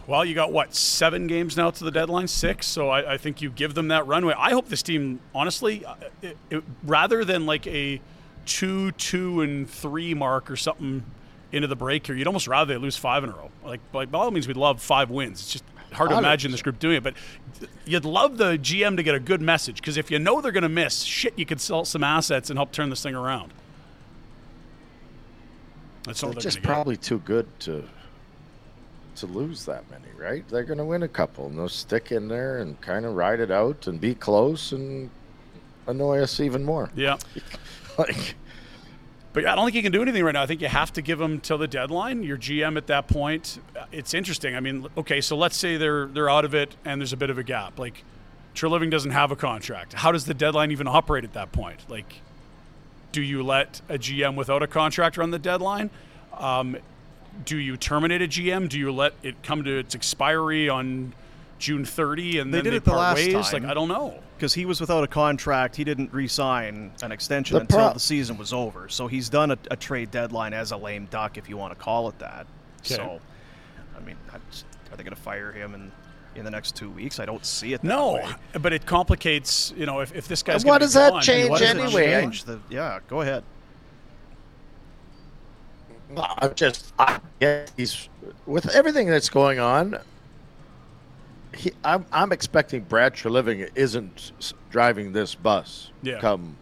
Well, 0.07 0.25
you 0.25 0.35
got 0.35 0.53
what 0.53 0.75
seven 0.75 1.27
games 1.27 1.57
now 1.57 1.71
to 1.71 1.85
the 1.85 1.91
deadline, 1.91 2.29
six. 2.29 2.67
So 2.67 2.89
I, 2.89 3.15
I 3.15 3.19
think 3.19 3.41
you 3.41 3.51
give 3.51 3.75
them 3.75 3.89
that 3.89 4.07
runway. 4.07 4.35
I 4.37 4.51
hope 4.51 4.69
this 4.69 4.83
team, 4.83 5.21
honestly, 5.35 5.85
uh, 5.85 5.95
it, 6.21 6.37
it, 6.51 6.65
rather 6.83 7.25
than 7.25 7.47
like 7.47 7.67
a 7.67 8.01
two, 8.47 8.91
two, 8.93 9.41
and 9.43 9.69
three 9.69 10.15
mark 10.15 10.51
or 10.51 10.57
something 10.57 11.05
into 11.53 11.69
the 11.69 11.77
break 11.77 12.07
here, 12.07 12.17
you'd 12.17 12.27
almost 12.27 12.49
rather 12.49 12.75
they 12.75 12.79
lose 12.79 12.97
five 12.97 13.23
in 13.23 13.31
a 13.31 13.33
row. 13.33 13.51
Like, 13.65 13.81
like 13.93 14.11
by 14.11 14.19
all 14.19 14.31
means, 14.31 14.49
we'd 14.49 14.57
love 14.57 14.83
five 14.83 15.11
wins. 15.11 15.41
It's 15.41 15.53
just 15.53 15.65
hard 15.93 16.11
to 16.11 16.19
imagine 16.19 16.51
this 16.51 16.63
group 16.63 16.79
doing 16.79 16.97
it. 16.97 17.03
But 17.03 17.15
you'd 17.85 18.05
love 18.05 18.39
the 18.39 18.59
GM 18.59 18.97
to 18.97 19.03
get 19.03 19.15
a 19.15 19.21
good 19.21 19.41
message 19.41 19.77
because 19.77 19.97
if 19.97 20.11
you 20.11 20.19
know 20.19 20.41
they're 20.41 20.53
going 20.53 20.63
to 20.63 20.69
miss, 20.69 21.03
shit, 21.03 21.39
you 21.39 21.47
could 21.47 21.61
sell 21.61 21.85
some 21.85 22.03
assets 22.03 22.51
and 22.51 22.59
help 22.59 22.73
turn 22.73 22.91
this 22.91 23.03
thing 23.03 23.15
around. 23.15 23.53
That's 26.05 26.23
all 26.23 26.31
They're 26.31 26.35
they're 26.35 26.43
just 26.43 26.57
gonna 26.59 26.67
get. 26.67 26.75
probably 26.75 26.97
too 26.97 27.19
good 27.21 27.47
to 27.61 27.85
to 29.17 29.27
lose 29.27 29.65
that 29.67 29.85
many, 29.91 30.09
right? 30.17 30.47
They're 30.49 30.65
going 30.65 30.79
to 30.79 30.85
win 30.85 31.03
a 31.03 31.09
couple, 31.09 31.47
and 31.47 31.59
they'll 31.59 31.69
stick 31.69 32.13
in 32.13 32.29
there 32.29 32.59
and 32.59 32.81
kind 32.81 33.05
of 33.05 33.15
ride 33.15 33.41
it 33.41 33.51
out 33.51 33.87
and 33.87 34.01
be 34.01 34.15
close 34.15 34.73
and 34.73 35.11
annoy 35.87 36.19
us 36.21 36.41
even 36.41 36.65
more. 36.65 36.91
Yeah. 36.95 37.19
Like, 37.99 38.37
But 39.35 39.45
I 39.45 39.55
don't 39.55 39.67
think 39.67 39.75
you 39.77 39.83
can 39.83 39.93
do 39.93 40.01
anything 40.01 40.25
right 40.25 40.33
now. 40.33 40.43
I 40.43 40.47
think 40.47 40.63
you 40.63 40.69
have 40.69 40.95
to 40.95 41.03
give 41.03 41.19
them 41.19 41.41
till 41.41 41.59
the 41.59 41.69
deadline. 41.69 42.23
Your 42.23 42.39
GM 42.39 42.79
at 42.79 42.87
that 42.87 43.07
point, 43.07 43.61
uh, 43.79 43.85
it's 43.93 44.15
interesting. 44.15 44.57
I 44.57 44.61
mean, 44.61 44.87
okay, 44.97 45.21
so 45.21 45.37
let's 45.37 45.59
say 45.59 45.77
they're 45.77 46.07
they're 46.07 46.31
out 46.31 46.47
of 46.47 46.55
it 46.55 46.75
and 46.87 47.03
there's 47.03 47.13
a 47.13 47.19
bit 47.19 47.29
of 47.29 47.37
a 47.37 47.43
gap. 47.43 47.79
Like, 47.79 48.03
Treliving 48.55 48.91
doesn't 48.91 49.11
have 49.11 49.31
a 49.31 49.37
contract. 49.37 49.93
How 49.93 50.11
does 50.11 50.25
the 50.25 50.33
deadline 50.33 50.71
even 50.71 50.89
operate 50.89 51.25
at 51.25 51.35
that 51.35 51.53
point? 51.53 51.81
Like, 51.89 52.21
do 53.13 53.23
you 53.23 53.43
let 53.43 53.83
a 53.89 53.99
GM 53.99 54.37
without 54.37 54.63
a 54.63 54.67
contract 54.67 55.19
run 55.19 55.31
the 55.31 55.39
deadline? 55.39 55.91
Um, 56.37 56.77
do 57.45 57.57
you 57.57 57.77
terminate 57.77 58.23
a 58.23 58.29
GM? 58.29 58.69
Do 58.69 58.79
you 58.79 58.93
let 58.93 59.15
it 59.23 59.43
come 59.43 59.65
to 59.65 59.79
its 59.79 59.95
expiry 59.95 60.69
on 60.69 61.15
June 61.59 61.85
30 61.85 62.39
and 62.41 62.53
They 62.53 62.59
then 62.59 62.65
did 62.65 62.73
they 62.73 62.77
it 62.79 62.85
the 62.85 62.93
last 62.93 63.17
ways? 63.17 63.33
time. 63.51 63.63
Like, 63.63 63.71
I 63.71 63.75
don't 63.75 63.89
know. 63.89 64.19
Because 64.37 64.55
he 64.55 64.65
was 64.67 64.81
without 64.81 65.05
a 65.05 65.07
contract, 65.07 65.77
he 65.77 65.85
didn't 65.85 66.13
re-sign 66.13 66.91
an 67.03 67.13
extension 67.13 67.55
The 67.55 67.61
until 67.61 67.79
pro- 67.79 67.93
the 67.93 68.01
season 68.01 68.37
was 68.37 68.53
over. 68.53 68.89
So 68.89 69.07
he's 69.07 69.29
done 69.29 69.53
a, 69.53 69.59
a 69.71 69.77
trade 69.77 70.11
deadline 70.11 70.53
as 70.53 70.73
a 70.73 70.77
lame 70.77 71.07
duck, 71.11 71.39
if 71.39 71.49
you 71.49 71.57
want 71.57 71.73
to 71.73 71.79
call 71.79 72.09
it 72.09 72.19
that. 72.19 72.47
Okay. 72.85 72.95
So, 72.97 73.21
I 73.97 74.01
mean, 74.01 74.17
are 74.33 74.97
they 74.97 75.05
going 75.05 75.15
to 75.15 75.21
fire 75.23 75.53
him 75.53 75.75
and 75.75 75.93
in 76.35 76.45
the 76.45 76.51
next 76.51 76.75
two 76.77 76.91
weeks. 76.91 77.21
I 77.21 77.27
don't 77.27 77.45
see 77.45 77.73
it. 77.75 77.83
that 77.83 77.87
No, 77.87 78.15
way. 78.15 78.27
but 78.61 78.73
it 78.73 78.87
complicates. 78.87 79.73
You 79.77 79.87
know, 79.87 80.01
if, 80.01 80.15
if 80.15 80.29
this 80.29 80.43
guy's 80.43 80.63
And 80.63 80.71
what 80.71 80.81
does 80.81 80.95
that 80.95 81.11
gone, 81.13 81.23
change 81.23 81.51
What 81.51 81.61
does 81.61 81.71
it 81.71 81.77
anyway? 81.77 82.07
change? 82.23 82.45
The, 82.45 82.59
yeah, 82.71 83.01
go 83.09 83.21
ahead. 83.21 83.45
I'm 86.17 86.55
just, 86.55 86.93
I 86.99 87.21
get 87.41 87.71
he's 87.77 88.09
with 88.47 88.69
everything 88.75 89.09
that's 89.09 89.29
going 89.29 89.59
on. 89.59 89.99
He, 91.55 91.73
I'm, 91.85 92.07
I'm 92.13 92.33
expecting 92.33 92.83
Brad 92.83 93.15
Treliving 93.15 93.69
isn't 93.75 94.33
driving 94.71 95.13
this 95.13 95.35
bus 95.35 95.91
Yeah. 96.03 96.19
come 96.21 96.57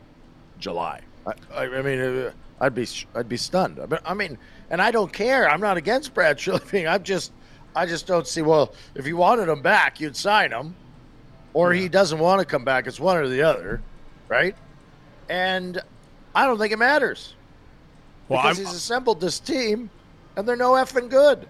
July. 0.58 1.00
I, 1.26 1.66
I, 1.66 1.82
mean, 1.82 2.00
uh, 2.00 2.32
I'd 2.60 2.74
be, 2.74 2.86
I'd 3.14 3.28
be 3.28 3.36
stunned. 3.36 3.78
I 3.78 3.86
mean, 3.86 4.00
I 4.04 4.14
mean, 4.14 4.38
and 4.70 4.82
I 4.82 4.90
don't 4.90 5.12
care. 5.12 5.48
I'm 5.48 5.60
not 5.60 5.76
against 5.76 6.12
Brad 6.12 6.38
Treliving. 6.38 6.90
I'm 6.90 7.02
just, 7.02 7.32
I 7.76 7.86
just 7.86 8.06
don't 8.06 8.26
see. 8.26 8.42
Well, 8.42 8.74
if 8.94 9.06
you 9.06 9.16
wanted 9.16 9.48
him 9.48 9.62
back, 9.62 10.00
you'd 10.00 10.16
sign 10.16 10.50
him, 10.50 10.74
or 11.52 11.72
he 11.72 11.88
doesn't 11.88 12.18
want 12.18 12.40
to 12.40 12.44
come 12.44 12.64
back. 12.64 12.86
It's 12.86 12.98
one 12.98 13.16
or 13.16 13.28
the 13.28 13.42
other, 13.42 13.80
right? 14.28 14.56
And 15.28 15.80
I 16.34 16.46
don't 16.46 16.58
think 16.58 16.72
it 16.72 16.78
matters 16.78 17.34
Well, 18.30 18.42
because 18.42 18.58
I'm, 18.58 18.64
he's 18.66 18.74
assembled 18.74 19.20
this 19.20 19.38
team, 19.38 19.90
and 20.36 20.48
they're 20.48 20.56
no 20.56 20.72
effing 20.72 21.10
good. 21.10 21.46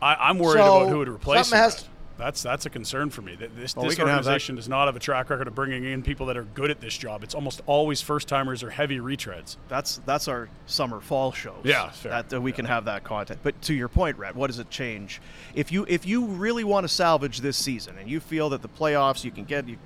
I, 0.00 0.14
I'm 0.14 0.38
worried 0.38 0.60
So, 0.60 0.76
about 0.78 0.88
who 0.88 0.98
would 0.98 1.08
replace 1.08 1.50
him. 1.52 1.58
has 1.58 1.74
Brett. 1.74 1.86
That's 2.16 2.42
that's 2.42 2.66
a 2.66 2.70
concern 2.70 3.08
for 3.08 3.22
me. 3.22 3.34
That 3.34 3.56
This, 3.56 3.74
Well, 3.74 3.84
we 3.84 3.88
this 3.90 3.96
can 3.98 4.06
have 4.06 4.24
that- 4.24 4.28
organization 4.30 4.54
does 4.56 4.68
not 4.68 4.86
have 4.86 4.94
a 4.96 4.98
track 5.00 5.30
record 5.30 5.48
of 5.48 5.54
bringing 5.54 5.84
in 5.84 6.02
people 6.02 6.26
that 6.26 6.36
are 6.36 6.42
good 6.44 6.70
at 6.70 6.78
this 6.78 6.94
job. 6.96 7.22
It's 7.24 7.34
almost 7.34 7.62
always 7.66 8.02
first 8.02 8.28
timers 8.28 8.62
or 8.62 8.68
heavy 8.68 8.98
retreads. 8.98 9.56
That's 9.68 10.02
that's 10.04 10.28
our 10.28 10.48
summer 10.66 11.00
fall 11.00 11.32
shows. 11.32 11.62
Yeah, 11.64 11.88
fair. 11.90 12.12
That 12.22 12.34
uh, 12.36 12.40
we 12.42 12.52
can 12.52 12.66
have 12.66 12.84
that 12.84 13.04
content. 13.04 13.40
But 13.42 13.60
to 13.62 13.74
your 13.74 13.88
point, 13.88 14.18
Red, 14.18 14.34
what 14.36 14.48
does 14.48 14.58
it 14.58 14.68
change? 14.68 15.20
If 15.54 15.72
you 15.72 15.86
if 15.88 16.04
you 16.06 16.26
really 16.26 16.62
want 16.64 16.84
to 16.84 16.88
salvage 16.88 17.40
this 17.40 17.56
season 17.56 17.96
and 17.98 18.08
you 18.08 18.20
feel 18.20 18.50
that 18.50 18.60
the 18.60 18.68
playoffs 18.68 19.24
you 19.24 19.30
can 19.30 19.44
get 19.44 19.66
you 19.66 19.78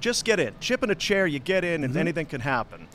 just 0.00 0.24
get 0.24 0.40
in. 0.40 0.54
Chip 0.60 0.82
in 0.82 0.90
a 0.90 0.94
chair, 0.94 1.26
you 1.26 1.38
get 1.40 1.62
in, 1.62 1.82
Mm-hmm. 1.82 1.84
and 1.90 1.96
anything 1.96 2.26
can 2.26 2.40
happen. 2.40 2.88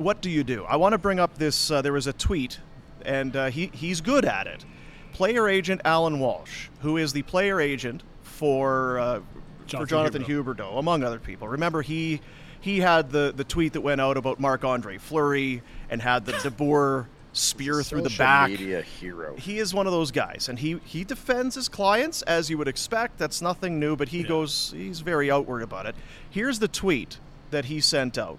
What 0.00 0.22
do 0.22 0.30
you 0.30 0.44
do? 0.44 0.64
I 0.64 0.76
want 0.76 0.94
to 0.94 0.98
bring 0.98 1.20
up 1.20 1.36
this. 1.36 1.70
Uh, 1.70 1.82
there 1.82 1.92
was 1.92 2.06
a 2.06 2.14
tweet, 2.14 2.58
and 3.04 3.36
uh, 3.36 3.50
he 3.50 3.70
he's 3.74 4.00
good 4.00 4.24
at 4.24 4.46
it. 4.46 4.64
Player 5.12 5.46
agent 5.46 5.82
Alan 5.84 6.18
Walsh, 6.20 6.68
who 6.80 6.96
is 6.96 7.12
the 7.12 7.20
player 7.22 7.60
agent 7.60 8.02
for 8.22 8.98
uh, 8.98 9.20
for 9.20 9.66
Jonathan 9.66 9.88
Jonathan 9.88 10.24
Huberdeau, 10.24 10.78
among 10.78 11.04
other 11.04 11.18
people. 11.18 11.48
Remember, 11.48 11.82
he 11.82 12.22
he 12.62 12.80
had 12.80 13.10
the 13.10 13.34
the 13.36 13.44
tweet 13.44 13.74
that 13.74 13.82
went 13.82 14.00
out 14.00 14.16
about 14.16 14.40
Marc 14.40 14.64
Andre 14.64 14.96
Fleury 14.96 15.60
and 15.90 16.00
had 16.00 16.24
the 16.24 16.32
DeBoer 16.32 17.04
spear 17.34 17.82
through 17.82 18.00
the 18.00 18.16
back. 18.16 18.48
media 18.48 18.80
hero. 18.80 19.36
He 19.36 19.58
is 19.58 19.74
one 19.74 19.86
of 19.86 19.92
those 19.92 20.10
guys, 20.10 20.48
and 20.48 20.58
he 20.58 20.80
he 20.86 21.04
defends 21.04 21.54
his 21.54 21.68
clients 21.68 22.22
as 22.22 22.48
you 22.48 22.56
would 22.56 22.68
expect. 22.68 23.18
That's 23.18 23.42
nothing 23.42 23.78
new, 23.78 23.96
but 23.96 24.08
he 24.08 24.22
goes 24.22 24.72
he's 24.74 25.00
very 25.00 25.30
outward 25.30 25.60
about 25.60 25.84
it. 25.84 25.94
Here's 26.30 26.58
the 26.58 26.68
tweet 26.68 27.18
that 27.50 27.66
he 27.66 27.80
sent 27.80 28.16
out. 28.16 28.38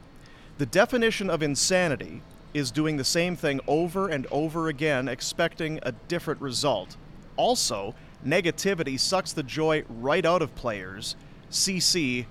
The 0.62 0.68
definition 0.68 1.32
of 1.32 1.41
insanity 1.41 2.22
is 2.53 2.70
doing 2.70 2.98
the 2.98 3.03
same 3.03 3.36
thing 3.36 3.62
over 3.65 4.10
and 4.10 4.27
over 4.30 4.68
again, 4.68 5.08
expecting 5.08 5.80
a 5.82 5.91
different 5.91 6.39
result. 6.39 6.98
Also, 7.36 7.96
negativity 8.24 9.00
sucks 9.00 9.34
the 9.34 9.41
joy 9.41 9.84
right 9.89 10.24
out 10.24 10.44
of 10.44 10.53
players. 10.53 11.15
CC 11.50 12.27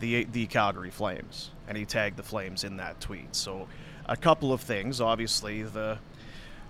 the 0.00 0.24
the 0.24 0.46
Calgary 0.46 0.88
Flames, 0.88 1.50
and 1.68 1.76
he 1.76 1.84
tagged 1.84 2.16
the 2.16 2.22
Flames 2.22 2.64
in 2.64 2.78
that 2.78 2.98
tweet. 3.02 3.36
So, 3.36 3.68
a 4.06 4.16
couple 4.16 4.50
of 4.50 4.62
things. 4.62 5.02
Obviously, 5.02 5.64
the 5.64 5.98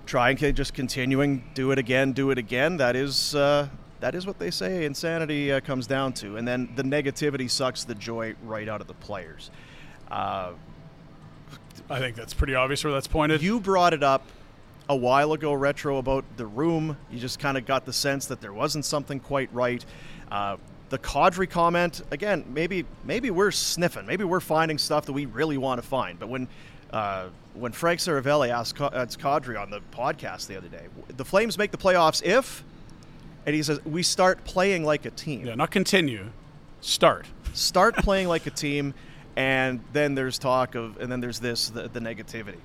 trying 0.06 0.36
to 0.38 0.52
just 0.52 0.74
continuing, 0.74 1.44
do 1.54 1.70
it 1.70 1.78
again, 1.78 2.12
do 2.12 2.32
it 2.32 2.38
again. 2.38 2.78
That 2.78 2.96
is 2.96 3.36
uh, 3.36 3.68
that 4.00 4.16
is 4.16 4.26
what 4.26 4.40
they 4.40 4.50
say. 4.50 4.86
Insanity 4.86 5.52
uh, 5.52 5.60
comes 5.60 5.86
down 5.86 6.14
to, 6.14 6.36
and 6.36 6.48
then 6.48 6.72
the 6.74 6.82
negativity 6.82 7.48
sucks 7.48 7.84
the 7.84 7.94
joy 7.94 8.34
right 8.42 8.68
out 8.68 8.80
of 8.80 8.88
the 8.88 8.94
players. 8.94 9.52
Uh, 10.10 10.52
I 11.90 11.98
think 11.98 12.16
that's 12.16 12.34
pretty 12.34 12.54
obvious 12.54 12.82
where 12.84 12.92
that's 12.92 13.06
pointed. 13.06 13.42
you 13.42 13.60
brought 13.60 13.92
it 13.92 14.02
up 14.02 14.26
a 14.88 14.96
while 14.96 15.32
ago, 15.32 15.52
retro, 15.52 15.98
about 15.98 16.24
the 16.36 16.46
room. 16.46 16.96
You 17.10 17.18
just 17.18 17.38
kind 17.38 17.56
of 17.56 17.66
got 17.66 17.84
the 17.84 17.92
sense 17.92 18.26
that 18.26 18.40
there 18.40 18.52
wasn't 18.52 18.84
something 18.84 19.20
quite 19.20 19.52
right. 19.52 19.84
Uh, 20.30 20.56
the 20.90 20.98
Kadri 20.98 21.48
comment 21.48 22.02
again. 22.10 22.44
Maybe 22.48 22.84
maybe 23.04 23.30
we're 23.30 23.50
sniffing. 23.50 24.06
Maybe 24.06 24.24
we're 24.24 24.40
finding 24.40 24.78
stuff 24.78 25.06
that 25.06 25.12
we 25.12 25.26
really 25.26 25.58
want 25.58 25.82
to 25.82 25.86
find. 25.86 26.18
But 26.18 26.28
when 26.28 26.48
uh, 26.92 27.28
when 27.54 27.72
Frank 27.72 28.00
Seravalli 28.00 28.50
asked, 28.50 28.76
Kadri 28.76 29.60
on 29.60 29.70
the 29.70 29.80
podcast 29.92 30.46
the 30.46 30.56
other 30.56 30.68
day, 30.68 30.86
the 31.08 31.24
Flames 31.24 31.58
make 31.58 31.70
the 31.70 31.78
playoffs 31.78 32.22
if, 32.22 32.62
and 33.46 33.54
he 33.54 33.62
says 33.62 33.84
we 33.84 34.02
start 34.02 34.44
playing 34.44 34.84
like 34.84 35.04
a 35.06 35.10
team 35.10 35.46
yeah, 35.46 35.54
not 35.54 35.70
continue. 35.70 36.30
Start. 36.80 37.26
start 37.54 37.96
playing 37.96 38.28
like 38.28 38.46
a 38.46 38.50
team 38.50 38.92
and 39.36 39.80
then 39.92 40.14
there's 40.14 40.38
talk 40.38 40.74
of 40.74 41.00
and 41.00 41.10
then 41.10 41.20
there's 41.20 41.40
this 41.40 41.68
the, 41.70 41.88
the 41.88 42.00
negativity. 42.00 42.58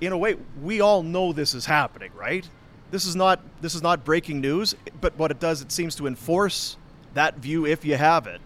In 0.00 0.12
a 0.12 0.18
way 0.18 0.36
we 0.62 0.80
all 0.80 1.02
know 1.02 1.32
this 1.32 1.54
is 1.54 1.66
happening 1.66 2.10
right? 2.14 2.48
This 2.90 3.06
is 3.06 3.16
not 3.16 3.40
this 3.60 3.74
is 3.74 3.82
not 3.82 4.04
breaking 4.04 4.40
news 4.40 4.74
but 5.00 5.16
what 5.16 5.30
it 5.30 5.40
does 5.40 5.62
it 5.62 5.72
seems 5.72 5.94
to 5.96 6.06
enforce 6.06 6.76
that 7.14 7.36
view 7.36 7.66
if 7.66 7.84
you 7.84 7.96
have 7.96 8.26
it 8.26 8.40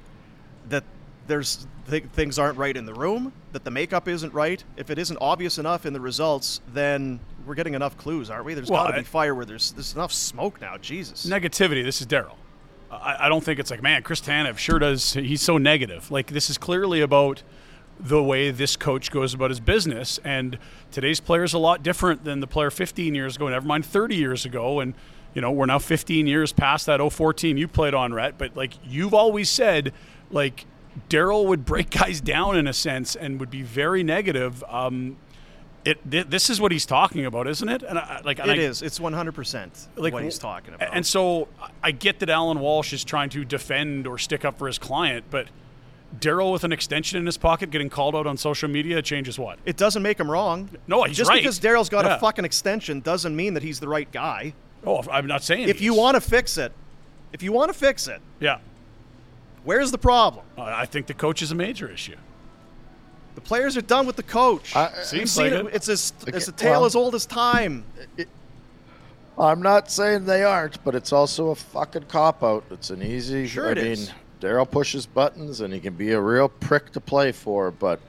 that 0.69 0.85
there's 1.27 1.67
th- 1.91 2.05
things 2.13 2.39
aren't 2.39 2.59
right 2.59 2.77
in 2.77 2.87
the 2.87 2.95
room 2.95 3.33
that 3.53 3.65
the 3.65 3.71
makeup 3.71 4.07
isn't 4.09 4.35
right. 4.35 4.63
If 4.77 4.91
it 4.91 4.99
isn't 4.99 5.17
obvious 5.23 5.57
enough 5.57 5.87
in 5.87 5.93
the 5.93 6.01
results 6.01 6.61
then 6.73 7.19
we're 7.47 7.55
getting 7.55 7.75
enough 7.75 7.97
clues 7.97 8.29
aren't 8.31 8.45
we? 8.45 8.55
There's 8.55 8.71
Well, 8.71 8.85
got 8.85 8.93
to 8.93 8.99
be 8.99 9.05
fire 9.05 9.35
where 9.35 9.47
there's 9.47 9.73
there's 9.73 9.95
enough 9.95 10.13
smoke 10.13 10.61
now 10.61 10.77
jesus. 10.77 11.27
Negativity. 11.27 11.83
This 11.83 12.01
is 12.03 12.07
Daryl. 12.07 12.37
I, 12.91 13.27
I 13.27 13.29
don't 13.29 13.43
think 13.43 13.59
it's 13.59 13.71
like, 13.71 13.83
man, 13.83 14.03
Chris 14.03 14.21
Tanev 14.21 14.59
sure 14.59 14.79
does. 14.79 15.15
He's 15.15 15.43
so 15.43 15.59
negative. 15.59 16.11
Like 16.11 16.29
this 16.29 16.51
is 16.51 16.59
clearly 16.59 17.01
about 17.01 17.43
the 18.01 18.23
way 18.23 18.51
this 18.51 18.77
coach 18.77 19.11
goes 19.11 19.35
about 19.35 19.51
his 19.51 19.61
business. 19.61 20.19
And 20.25 20.59
today's 20.93 21.21
player 21.21 21.45
is 21.45 21.53
a 21.53 21.59
lot 21.59 21.83
different 21.83 22.25
than 22.25 22.41
the 22.41 22.47
player 22.47 22.71
15 22.71 23.15
years 23.15 23.37
ago. 23.37 23.49
Never 23.49 23.67
mind 23.67 23.85
30 23.85 24.17
years 24.17 24.45
ago. 24.45 24.81
And 24.81 24.95
you 25.35 25.43
know 25.43 25.53
we're 25.53 25.67
now 25.67 25.79
15 25.79 26.27
years 26.27 26.53
past 26.53 26.87
that 26.87 27.01
04 27.01 27.35
team 27.35 27.57
you 27.57 27.69
played 27.69 27.95
on, 27.95 28.15
Rhett. 28.15 28.39
But 28.39 28.57
like 28.57 28.75
you've 28.85 29.15
always 29.15 29.51
said, 29.51 29.93
like 30.31 30.65
Daryl 31.09 31.47
would 31.47 31.65
break 31.65 31.91
guys 31.99 32.21
down 32.21 32.57
in 32.57 32.67
a 32.67 32.73
sense 32.73 33.15
and 33.17 33.39
would 33.41 33.51
be 33.51 33.63
very 33.63 34.03
negative. 34.03 34.65
Um, 34.69 35.17
it 35.85 35.99
th- 36.11 36.27
this 36.29 36.51
is 36.51 36.61
what 36.61 36.73
he's 36.73 36.85
talking 36.87 37.25
about, 37.25 37.47
isn't 37.47 37.69
it? 37.69 37.83
And 37.83 37.99
I, 37.99 38.21
like 38.25 38.39
and 38.41 38.51
It 38.51 38.59
I- 38.59 38.63
is. 38.63 38.83
It's 38.83 38.99
100% 38.99 39.87
like 39.97 40.13
what 40.13 40.23
he's 40.25 40.39
talking 40.39 40.75
about. 40.75 40.95
And 40.95 41.07
so 41.07 41.49
I 41.83 41.91
get 41.93 42.19
that 42.21 42.29
Alan 42.31 42.61
Walsh 42.61 42.93
is 42.93 43.05
trying 43.05 43.31
to 43.31 43.45
defend 43.45 44.07
or 44.07 44.19
stick 44.19 44.45
up 44.45 44.59
for 44.59 44.67
his 44.67 44.79
client, 44.79 45.25
but 45.31 45.49
Daryl 46.19 46.53
with 46.53 46.65
an 46.65 46.73
extension 46.73 47.19
in 47.19 47.27
his 47.27 47.37
pocket 47.37 47.71
getting 47.71 47.91
called 47.91 48.17
out 48.17 48.27
on 48.27 48.37
social 48.39 48.69
media 48.69 49.03
changes 49.03 49.39
what? 49.39 49.59
It 49.67 49.77
doesn't 49.77 50.03
make 50.03 50.19
him 50.19 50.31
wrong. 50.31 50.71
No, 50.87 51.03
he's 51.05 51.17
Just 51.17 51.29
right. 51.31 51.41
because 51.43 51.61
Daryl's 51.61 51.89
got 51.91 52.05
Yeah. 52.07 52.17
a 52.17 52.19
fucking 52.19 52.45
extension 52.47 53.01
doesn't 53.01 53.35
mean 53.37 53.55
that 53.55 53.63
he's 53.63 53.79
the 53.79 53.89
right 53.89 54.11
guy. 54.11 54.55
Oh, 54.87 55.03
I'm 55.11 55.27
not 55.27 55.43
saying 55.43 55.69
If 55.69 55.81
you 55.81 55.93
want 55.95 56.15
to 56.15 56.21
fix 56.21 56.57
it, 56.57 56.73
if 57.33 57.43
you 57.43 57.53
want 57.53 57.71
to 57.71 57.79
fix 57.79 58.09
it, 58.09 58.21
yeah, 58.41 58.59
where's 59.65 59.91
the 59.91 59.99
problem? 59.99 60.45
I 60.57 60.83
I 60.83 60.87
think 60.87 61.07
the 61.09 61.15
coach 61.15 61.43
is 61.43 61.51
a 61.51 61.55
major 61.55 61.91
issue. 61.91 62.17
The 63.39 63.45
players 63.45 63.77
are 63.77 63.83
done 63.83 64.05
with 64.05 64.17
the 64.17 64.25
coach. 64.25 64.75
I- 64.75 64.91
Seems 65.05 65.31
seen 65.31 65.45
like 65.45 65.53
it. 65.53 65.67
it. 65.67 65.75
It's 65.77 65.89
as 65.89 66.13
it's 66.27 66.49
a 66.49 66.53
tale 66.53 66.73
well- 66.81 66.87
as 66.87 66.97
old 66.97 67.15
as 67.15 67.25
time. 67.25 67.85
I'm 69.39 69.63
not 69.63 69.93
saying 69.93 70.25
they 70.25 70.43
aren't, 70.43 70.83
but 70.83 70.97
it's 70.97 71.13
also 71.13 71.51
a 71.51 71.55
fucking 71.55 72.07
cop 72.09 72.43
out. 72.43 72.65
It's 72.73 72.91
an 72.91 73.01
easy. 73.01 73.47
Sure 73.47 73.69
I 73.69 73.73
it 73.73 73.77
mean. 73.99 74.09
Daryl 74.41 74.69
pushes 74.69 75.07
buttons, 75.07 75.61
and 75.61 75.73
he 75.73 75.79
can 75.79 75.95
be 75.95 76.11
a 76.11 76.21
real 76.21 76.49
prick 76.49 76.91
to 76.93 77.01
play 77.01 77.31
for. 77.31 77.71
But 77.71 78.01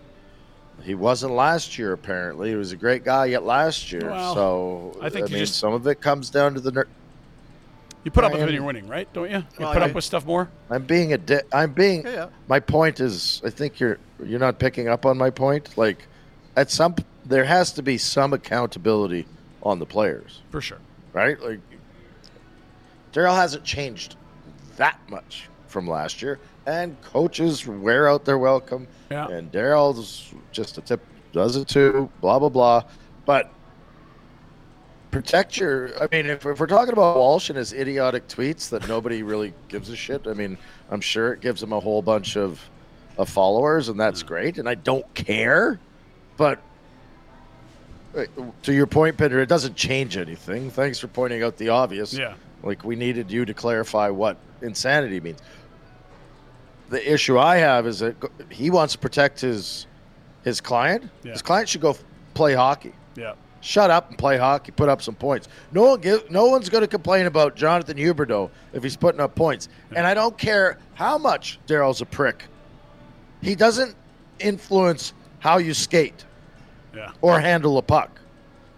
he 0.81 0.95
wasn't 0.95 1.33
last 1.33 1.77
year. 1.77 1.93
Apparently, 1.93 2.49
he 2.49 2.55
was 2.55 2.71
a 2.71 2.75
great 2.75 3.03
guy 3.03 3.25
yet 3.25 3.43
last 3.43 3.91
year. 3.91 4.09
Well, 4.09 4.33
so 4.33 4.97
I 4.99 5.09
think 5.09 5.29
you 5.29 5.35
mean, 5.35 5.45
just- 5.45 5.59
some 5.59 5.73
of 5.73 5.85
it 5.85 6.01
comes 6.01 6.31
down 6.31 6.55
to 6.55 6.59
the. 6.59 6.71
Ner- 6.71 6.87
You 8.03 8.11
put 8.11 8.23
up 8.23 8.31
with 8.31 8.41
it 8.41 8.45
when 8.45 8.53
you're 8.53 8.63
winning, 8.63 8.87
right? 8.87 9.11
Don't 9.13 9.29
you? 9.29 9.37
You 9.37 9.43
Well, 9.59 9.73
put 9.73 9.81
I- 9.81 9.85
up 9.87 9.93
with 9.95 10.03
stuff 10.05 10.25
more. 10.25 10.49
I'm 10.69 10.83
being 10.83 11.11
a. 11.13 11.17
Di- 11.17 11.41
I'm 11.51 11.73
being. 11.73 12.03
Yeah, 12.03 12.11
yeah. 12.13 12.27
My 12.47 12.59
point 12.59 12.99
is, 12.99 13.41
I 13.45 13.49
think 13.49 13.79
you're 13.79 13.97
you're 14.23 14.39
not 14.39 14.57
picking 14.59 14.87
up 14.87 15.05
on 15.05 15.17
my 15.17 15.29
point. 15.29 15.77
Like, 15.77 16.07
at 16.55 16.71
some 16.71 16.95
there 17.25 17.43
has 17.45 17.73
to 17.73 17.81
be 17.83 17.97
some 17.97 18.33
accountability 18.33 19.27
on 19.63 19.79
the 19.79 19.85
players. 19.85 20.41
For 20.49 20.61
sure. 20.61 20.79
right? 21.13 21.39
Like 21.41 21.59
Daryl 23.13 23.35
hasn't 23.35 23.63
changed 23.63 24.15
that 24.77 24.97
much 25.09 25.49
from 25.67 25.87
last 25.87 26.21
year, 26.21 26.39
and 26.65 26.99
coaches 27.01 27.67
wear 27.67 28.07
out 28.07 28.25
their 28.25 28.37
welcome. 28.37 28.87
Yeah. 29.11 29.27
And 29.27 29.51
Daryl's 29.51 30.31
just 30.51 30.77
a 30.77 30.81
tip 30.81 31.01
does 31.33 31.55
it 31.57 31.67
too. 31.67 32.09
Blah 32.21 32.39
blah 32.39 32.49
blah. 32.49 32.83
But 33.25 33.51
protect 35.11 35.57
your. 35.57 35.91
I 36.01 36.07
mean, 36.11 36.27
if, 36.27 36.45
if 36.45 36.59
we're 36.59 36.67
talking 36.67 36.93
about 36.93 37.15
Walsh 37.15 37.49
and 37.49 37.57
his 37.57 37.73
idiotic 37.73 38.27
tweets 38.27 38.69
that 38.69 38.87
nobody 38.87 39.23
really 39.23 39.53
gives 39.67 39.89
a 39.89 39.95
shit, 39.95 40.27
I 40.27 40.33
mean, 40.33 40.57
I'm 40.89 41.01
sure 41.01 41.33
it 41.33 41.41
gives 41.41 41.61
him 41.61 41.73
a 41.73 41.79
whole 41.79 42.01
bunch 42.01 42.37
of 42.37 42.61
of 43.17 43.29
followers, 43.29 43.89
and 43.89 43.99
that's 43.99 44.23
great. 44.23 44.57
And 44.57 44.69
I 44.69 44.75
don't 44.75 45.13
care, 45.13 45.79
but 46.37 46.61
uh, 48.15 48.25
to 48.63 48.73
your 48.73 48.87
point, 48.87 49.17
Peter, 49.17 49.39
it 49.39 49.49
doesn't 49.49 49.75
change 49.75 50.17
anything. 50.17 50.69
Thanks 50.71 50.99
for 50.99 51.07
pointing 51.07 51.43
out 51.43 51.57
the 51.57 51.69
obvious. 51.69 52.13
Yeah. 52.13 52.35
Like 52.63 52.83
we 52.83 52.95
needed 52.95 53.31
you 53.31 53.45
to 53.45 53.53
clarify 53.53 54.09
what 54.09 54.37
insanity 54.61 55.19
means. 55.19 55.39
The 56.89 57.13
issue 57.13 57.37
I 57.37 57.57
have 57.57 57.85
is 57.85 57.99
that 57.99 58.15
he 58.49 58.69
wants 58.69 58.93
to 58.93 58.99
protect 58.99 59.41
his 59.41 59.85
his 60.43 60.61
client. 60.61 61.09
Yeah. 61.23 61.33
His 61.33 61.41
client 61.41 61.69
should 61.69 61.81
go 61.81 61.95
play 62.33 62.53
hockey. 62.53 62.93
Yeah. 63.15 63.33
Shut 63.61 63.91
up 63.91 64.09
and 64.09 64.17
play 64.17 64.37
hockey. 64.37 64.71
Put 64.71 64.87
up 64.89 65.01
some 65.01 65.15
points. 65.15 65.47
No 65.71 65.83
one 65.83 65.99
give, 66.01 66.29
no 66.31 66.45
one's 66.45 66.69
going 66.69 66.81
to 66.81 66.87
complain 66.87 67.25
about 67.25 67.55
Jonathan 67.55 67.97
Huberdeau 67.97 68.49
if 68.73 68.83
he's 68.83 68.95
putting 68.95 69.19
up 69.19 69.35
points. 69.35 69.67
And 69.95 70.07
I 70.07 70.13
don't 70.13 70.37
care 70.37 70.77
how 70.93 71.17
much 71.17 71.59
Daryl's 71.67 72.01
a 72.01 72.05
prick. 72.05 72.43
He 73.41 73.55
doesn't 73.55 73.95
influence 74.39 75.13
how 75.39 75.57
you 75.57 75.73
skate 75.73 76.25
Yeah. 76.95 77.11
or 77.21 77.39
handle 77.39 77.77
a 77.77 77.81
puck. 77.81 78.19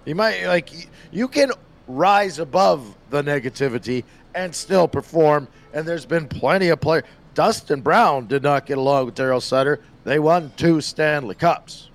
You 0.05 0.15
might 0.15 0.45
like 0.47 0.71
you 1.11 1.27
can 1.27 1.51
rise 1.87 2.39
above 2.39 2.95
the 3.11 3.21
negativity 3.21 4.03
and 4.33 4.53
still 4.53 4.87
perform. 4.87 5.47
And 5.73 5.87
there's 5.87 6.05
been 6.05 6.27
plenty 6.27 6.69
of 6.69 6.81
players. 6.81 7.03
Dustin 7.33 7.81
Brown 7.81 8.25
did 8.27 8.43
not 8.43 8.65
get 8.65 8.77
along 8.77 9.05
with 9.05 9.15
Daryl 9.15 9.41
Sutter. 9.41 9.79
They 10.03 10.19
won 10.19 10.51
two 10.57 10.81
Stanley 10.81 11.35
Cups. 11.35 11.89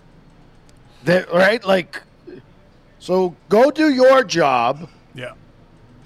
They, 1.04 1.24
right? 1.32 1.62
Like, 1.64 2.02
so 3.06 3.36
go 3.48 3.70
do 3.70 3.94
your 3.94 4.24
job. 4.24 4.88
Yeah. 5.14 5.34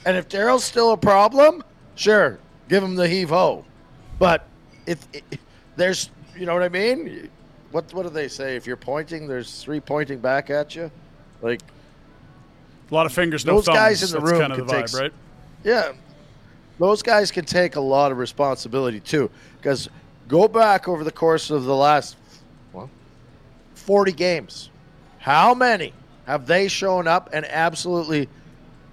And 0.04 0.18
if 0.18 0.28
Daryl's 0.28 0.64
still 0.64 0.92
a 0.92 0.98
problem, 0.98 1.64
sure, 1.94 2.38
give 2.68 2.82
him 2.84 2.94
the 2.94 3.08
heave 3.08 3.30
ho. 3.30 3.64
But 4.18 4.46
if, 4.84 5.08
if 5.14 5.22
there's, 5.76 6.10
you 6.36 6.44
know 6.44 6.52
what 6.52 6.62
I 6.62 6.68
mean? 6.68 7.30
What 7.70 7.90
what 7.94 8.02
do 8.02 8.10
they 8.10 8.28
say? 8.28 8.54
If 8.54 8.66
you're 8.66 8.76
pointing, 8.76 9.26
there's 9.26 9.62
three 9.62 9.80
pointing 9.80 10.18
back 10.18 10.50
at 10.50 10.76
you. 10.76 10.90
Like, 11.40 11.62
A 12.90 12.94
lot 12.94 13.06
of 13.06 13.14
fingers, 13.14 13.46
no 13.46 13.54
Those 13.54 13.64
thumbs. 13.64 13.78
guys 13.78 14.02
in 14.02 14.10
the 14.10 14.18
That's 14.20 14.32
room 14.32 14.40
kind 14.42 14.52
of 14.52 14.58
the 14.58 14.64
could 14.74 14.86
take 14.90 15.00
right? 15.00 15.12
yeah, 15.64 15.92
those 16.78 17.02
guys 17.02 17.30
can 17.30 17.46
take 17.46 17.76
a 17.76 17.80
lot 17.80 18.12
of 18.12 18.18
responsibility 18.18 19.00
too. 19.00 19.30
Because 19.56 19.88
go 20.28 20.48
back 20.48 20.86
over 20.86 21.02
the 21.02 21.12
course 21.12 21.48
of 21.48 21.64
the 21.64 21.74
last 21.74 22.18
well, 22.74 22.90
40 23.74 24.12
games, 24.12 24.68
how 25.18 25.54
many 25.54 25.94
have 26.26 26.46
they 26.46 26.68
shown 26.68 27.06
up 27.06 27.30
and 27.32 27.44
absolutely 27.46 28.28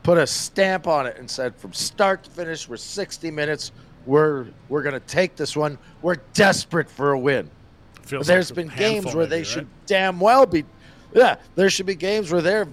put 0.04 0.18
a 0.18 0.28
stamp 0.28 0.88
on 0.88 1.06
it 1.06 1.18
and 1.18 1.30
said 1.30 1.56
from 1.56 1.74
start 1.74 2.24
to 2.24 2.30
finish, 2.30 2.68
we're 2.68 2.78
60 2.78 3.32
minutes, 3.32 3.72
we're 4.06 4.48
we're 4.70 4.84
gonna 4.84 5.00
take 5.02 5.36
this 5.36 5.56
one, 5.56 5.78
we're 6.02 6.18
desperate 6.34 6.90
for 6.90 7.12
a 7.12 7.20
win. 7.20 7.50
There's 8.08 8.52
like 8.52 8.56
been 8.56 8.70
games 8.78 9.14
where 9.14 9.26
they 9.26 9.44
should 9.44 9.68
damn 9.86 10.20
well 10.20 10.46
be. 10.46 10.64
Yeah, 11.14 11.38
there 11.56 11.70
should 11.70 11.86
be 11.86 11.96
games 11.96 12.32
where 12.32 12.42
they're 12.42 12.68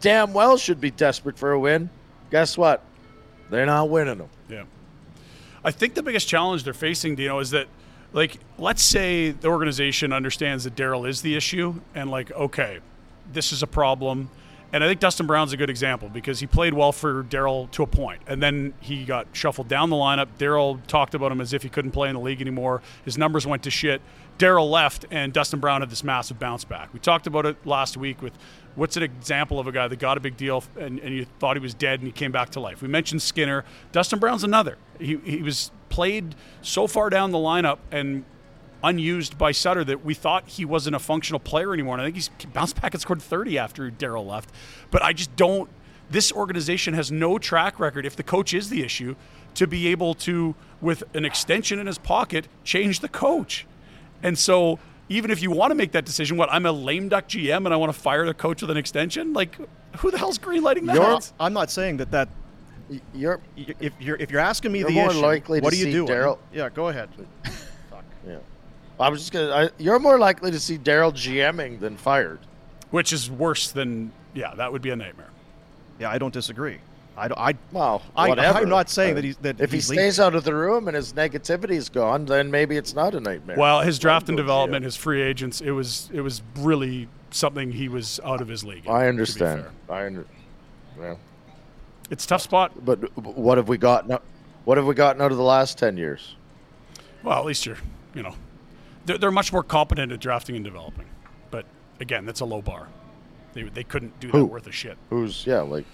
damn 0.00 0.34
well 0.34 0.56
should 0.56 0.80
be 0.80 0.90
desperate 0.90 1.38
for 1.38 1.52
a 1.52 1.58
win. 1.58 1.88
Guess 2.30 2.58
what? 2.58 2.82
They're 3.50 3.66
not 3.66 3.88
winning 3.88 4.18
them. 4.18 4.28
Yeah. 4.48 4.64
I 5.64 5.70
think 5.70 5.94
the 5.94 6.02
biggest 6.02 6.28
challenge 6.28 6.64
they're 6.64 6.74
facing, 6.74 7.14
Dino, 7.14 7.38
is 7.38 7.50
that, 7.50 7.68
like, 8.12 8.38
let's 8.58 8.82
say 8.82 9.30
the 9.30 9.48
organization 9.48 10.12
understands 10.12 10.64
that 10.64 10.74
Daryl 10.76 11.08
is 11.08 11.22
the 11.22 11.34
issue 11.36 11.80
and, 11.94 12.10
like, 12.10 12.30
okay, 12.32 12.80
this 13.32 13.52
is 13.52 13.62
a 13.62 13.66
problem. 13.66 14.30
And 14.72 14.82
I 14.82 14.88
think 14.88 14.98
Dustin 14.98 15.28
Brown's 15.28 15.52
a 15.52 15.56
good 15.56 15.70
example 15.70 16.08
because 16.08 16.40
he 16.40 16.48
played 16.48 16.74
well 16.74 16.90
for 16.90 17.22
Daryl 17.22 17.70
to 17.70 17.84
a 17.84 17.86
point, 17.86 18.22
and 18.26 18.42
then 18.42 18.74
he 18.80 19.04
got 19.04 19.28
shuffled 19.32 19.68
down 19.68 19.88
the 19.88 19.94
lineup. 19.94 20.26
Daryl 20.36 20.84
talked 20.88 21.14
about 21.14 21.30
him 21.30 21.40
as 21.40 21.52
if 21.52 21.62
he 21.62 21.68
couldn't 21.68 21.92
play 21.92 22.08
in 22.08 22.14
the 22.14 22.20
league 22.20 22.40
anymore. 22.40 22.82
His 23.04 23.16
numbers 23.16 23.46
went 23.46 23.62
to 23.62 23.70
shit. 23.70 24.02
Daryl 24.36 24.68
left, 24.68 25.04
and 25.12 25.32
Dustin 25.32 25.60
Brown 25.60 25.80
had 25.82 25.90
this 25.90 26.02
massive 26.02 26.40
bounce 26.40 26.64
back. 26.64 26.92
We 26.92 26.98
talked 26.98 27.28
about 27.28 27.46
it 27.46 27.64
last 27.64 27.96
week 27.96 28.20
with 28.20 28.36
what's 28.74 28.96
an 28.96 29.04
example 29.04 29.60
of 29.60 29.68
a 29.68 29.72
guy 29.72 29.86
that 29.86 30.00
got 30.00 30.16
a 30.16 30.20
big 30.20 30.36
deal 30.36 30.64
and, 30.76 30.98
and 30.98 31.14
you 31.14 31.26
thought 31.38 31.56
he 31.56 31.62
was 31.62 31.74
dead 31.74 32.00
and 32.00 32.08
he 32.08 32.12
came 32.12 32.32
back 32.32 32.50
to 32.50 32.60
life. 32.60 32.82
We 32.82 32.88
mentioned 32.88 33.22
Skinner. 33.22 33.64
Dustin 33.92 34.18
Brown's 34.18 34.42
another. 34.42 34.76
He, 34.98 35.18
he 35.18 35.42
was 35.42 35.70
played 35.88 36.34
so 36.62 36.86
far 36.88 37.10
down 37.10 37.30
the 37.30 37.38
lineup 37.38 37.78
and 37.92 38.24
unused 38.84 39.36
by 39.38 39.50
Sutter 39.50 39.82
that 39.84 40.04
we 40.04 40.14
thought 40.14 40.46
he 40.46 40.64
wasn't 40.64 40.94
a 40.94 40.98
functional 40.98 41.40
player 41.40 41.72
anymore. 41.72 41.94
And 41.94 42.02
I 42.02 42.04
think 42.06 42.16
he's 42.16 42.28
bounced 42.52 42.80
back 42.80 42.94
and 42.94 43.00
scored 43.00 43.20
30 43.22 43.58
after 43.58 43.90
Daryl 43.90 44.26
left. 44.26 44.50
But 44.90 45.02
I 45.02 45.12
just 45.12 45.34
don't. 45.36 45.68
This 46.10 46.30
organization 46.30 46.94
has 46.94 47.10
no 47.10 47.38
track 47.38 47.80
record, 47.80 48.04
if 48.06 48.14
the 48.14 48.22
coach 48.22 48.52
is 48.54 48.68
the 48.68 48.82
issue, 48.82 49.16
to 49.54 49.66
be 49.66 49.88
able 49.88 50.14
to, 50.14 50.54
with 50.80 51.02
an 51.14 51.24
extension 51.24 51.78
in 51.78 51.86
his 51.86 51.96
pocket, 51.98 52.46
change 52.62 53.00
the 53.00 53.08
coach. 53.08 53.66
And 54.22 54.38
so, 54.38 54.78
even 55.08 55.30
if 55.30 55.40
you 55.42 55.50
want 55.50 55.70
to 55.70 55.74
make 55.74 55.92
that 55.92 56.04
decision, 56.04 56.36
what 56.36 56.52
I'm 56.52 56.66
a 56.66 56.72
lame 56.72 57.08
duck 57.08 57.26
GM 57.28 57.64
and 57.64 57.68
I 57.72 57.76
want 57.76 57.92
to 57.92 57.98
fire 57.98 58.26
the 58.26 58.34
coach 58.34 58.60
with 58.60 58.70
an 58.70 58.76
extension, 58.76 59.32
like 59.32 59.56
who 59.98 60.10
the 60.10 60.18
hell's 60.18 60.38
greenlighting 60.38 60.86
that? 60.86 60.94
You're- 60.96 61.18
I'm 61.40 61.52
not 61.54 61.70
saying 61.70 61.96
that 61.98 62.10
that 62.10 62.28
You're 63.14 63.40
if 63.56 63.92
you're 63.98 64.16
if 64.16 64.30
you're 64.30 64.40
asking 64.40 64.72
me 64.72 64.80
You're 64.80 64.88
the 64.88 64.94
more 64.94 65.10
issue, 65.10 65.20
likely 65.20 65.60
to 65.60 65.64
what 65.64 65.72
do 65.72 65.78
you 65.78 65.84
see 65.84 65.92
do? 65.92 66.06
Daryl- 66.06 66.38
Yeah, 66.52 66.68
go 66.68 66.88
ahead. 66.88 67.08
yeah. 68.26 68.36
I 69.00 69.08
was 69.08 69.20
just 69.20 69.32
gonna. 69.32 69.50
I, 69.50 69.70
you're 69.78 69.98
more 69.98 70.18
likely 70.18 70.50
to 70.50 70.60
see 70.60 70.78
Daryl 70.78 71.12
GMing 71.12 71.80
than 71.80 71.96
fired. 71.96 72.38
which 72.90 73.12
is 73.12 73.28
worse 73.30 73.70
than 73.72 74.12
yeah, 74.34 74.54
that 74.54 74.72
would 74.72 74.82
be 74.82 74.90
a 74.90 74.96
nightmare. 74.96 75.30
Yeah, 75.98 76.10
I 76.10 76.18
don't 76.18 76.32
disagree. 76.32 76.78
I 77.16 77.28
don't, 77.28 77.38
I 77.38 77.54
Well, 77.72 78.02
I- 78.16 78.28
whatever. 78.28 78.58
I'm 78.58 78.68
not 78.68 78.90
saying 78.90 79.14
that 79.14 79.22
he's- 79.24 79.36
that 79.42 79.60
if 79.60 79.70
he 79.70 79.76
he's 79.78 79.86
stays 79.86 80.18
out 80.18 80.34
of 80.34 80.42
the 80.44 80.54
room 80.54 80.88
and 80.88 80.96
his 80.96 81.12
negativity 81.12 81.72
is 81.72 81.88
gone, 81.88 82.24
then 82.24 82.50
maybe 82.50 82.76
it's 82.76 82.92
not 82.94 83.14
a 83.14 83.20
nightmare. 83.20 83.56
Well, 83.56 83.80
his 83.82 83.98
draft 84.00 84.28
and 84.28 84.36
development, 84.36 84.82
GM. 84.82 84.86
his 84.86 84.96
free 84.96 85.22
agents, 85.22 85.60
it 85.60 85.70
was 85.70 86.08
it 86.12 86.20
was 86.22 86.42
really 86.58 87.08
something 87.30 87.70
he 87.72 87.88
was 87.88 88.18
out 88.24 88.40
of 88.40 88.48
his 88.48 88.64
league. 88.64 88.88
I 88.88 89.06
understand. 89.08 89.64
I 89.88 90.06
under, 90.06 90.26
yeah. 91.00 91.14
It's 92.10 92.24
a 92.24 92.28
tough 92.28 92.42
spot. 92.42 92.72
But 92.84 93.16
what 93.16 93.58
have 93.58 93.68
we 93.68 93.78
gotten? 93.78 94.18
What 94.64 94.76
have 94.78 94.86
we 94.86 94.94
gotten 94.94 95.20
out 95.22 95.30
of 95.30 95.36
the 95.36 95.44
last 95.44 95.78
ten 95.78 95.96
years? 95.96 96.34
Well, 97.22 97.38
at 97.38 97.44
least 97.44 97.64
you're, 97.66 97.78
you 98.14 98.22
know, 98.24 98.34
they're, 99.06 99.18
they're 99.18 99.30
much 99.30 99.52
more 99.52 99.62
competent 99.62 100.12
at 100.12 100.20
drafting 100.20 100.56
and 100.56 100.64
developing. 100.64 101.06
But 101.50 101.64
again, 102.00 102.26
that's 102.26 102.40
a 102.40 102.44
low 102.44 102.62
bar. 102.62 102.88
They, 103.52 103.62
they 103.62 103.84
couldn't 103.84 104.18
do 104.20 104.28
that 104.32 104.36
Who? 104.38 104.44
worth 104.46 104.66
a 104.66 104.72
shit 104.72 104.96
Who's 105.10 105.46
yeah, 105.46 105.60
like 105.60 105.84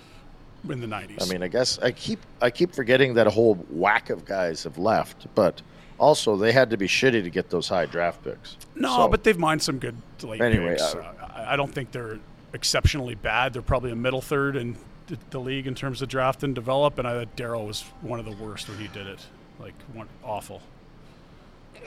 in 0.68 0.80
the 0.80 0.86
90s. 0.86 1.22
I 1.22 1.30
mean, 1.32 1.42
I 1.42 1.48
guess 1.48 1.78
I 1.78 1.90
keep 1.90 2.18
I 2.40 2.50
keep 2.50 2.74
forgetting 2.74 3.14
that 3.14 3.26
a 3.26 3.30
whole 3.30 3.54
whack 3.70 4.10
of 4.10 4.24
guys 4.24 4.64
have 4.64 4.78
left, 4.78 5.26
but 5.34 5.60
also 5.98 6.36
they 6.36 6.52
had 6.52 6.70
to 6.70 6.76
be 6.78 6.86
shitty 6.86 7.22
to 7.22 7.30
get 7.30 7.50
those 7.50 7.68
high 7.68 7.84
draft 7.86 8.24
picks. 8.24 8.56
no, 8.74 8.96
So- 8.96 9.08
but 9.08 9.24
they've 9.24 9.38
mined 9.38 9.62
some 9.62 9.78
good 9.78 9.96
late 10.22 10.40
Anyway, 10.40 10.70
picks. 10.70 10.94
uh, 10.94 10.98
Uh, 11.20 11.26
I, 11.36 11.52
I 11.52 11.56
don't 11.56 11.72
think 11.72 11.92
they're 11.92 12.18
exceptionally 12.54 13.14
bad. 13.14 13.52
They're 13.52 13.62
probably 13.62 13.90
a 13.92 13.96
middle 13.96 14.20
third 14.22 14.56
in 14.56 14.76
the, 15.08 15.18
the 15.30 15.38
league 15.40 15.66
in 15.66 15.74
terms 15.74 16.00
of 16.02 16.08
draft 16.08 16.42
and 16.42 16.54
develop. 16.54 16.98
And 16.98 17.06
I 17.06 17.12
thought 17.20 17.36
Daryl 17.36 17.66
was 17.66 17.82
one 18.00 18.18
of 18.18 18.24
the 18.24 18.32
worst 18.42 18.68
when 18.68 18.78
he 18.78 18.88
did 18.88 19.06
it. 19.06 19.18
Like, 19.58 19.74
one, 19.92 20.08
awful. 20.24 20.62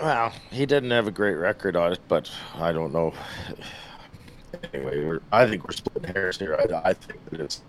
Well, 0.02 0.34
he 0.52 0.66
didn't 0.66 0.92
have 0.92 1.08
a 1.08 1.12
great 1.12 1.36
record 1.36 1.76
on 1.76 1.94
it, 1.94 2.00
but 2.08 2.30
I 2.56 2.72
don't 2.72 2.92
know. 2.94 3.14
Anyway, 4.74 5.04
we're, 5.06 5.20
I 5.32 5.48
think 5.48 5.66
we're 5.66 5.74
splitting 5.74 6.14
hairs 6.14 6.38
here. 6.38 6.56
I, 6.56 6.90
I 6.90 6.94
think 6.94 7.20
that 7.30 7.42
it's. 7.42 7.62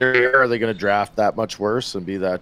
Are 0.00 0.46
they 0.46 0.58
going 0.58 0.72
to 0.72 0.78
draft 0.78 1.16
that 1.16 1.36
much 1.36 1.58
worse 1.58 1.94
and 1.94 2.06
be 2.06 2.16
that? 2.18 2.40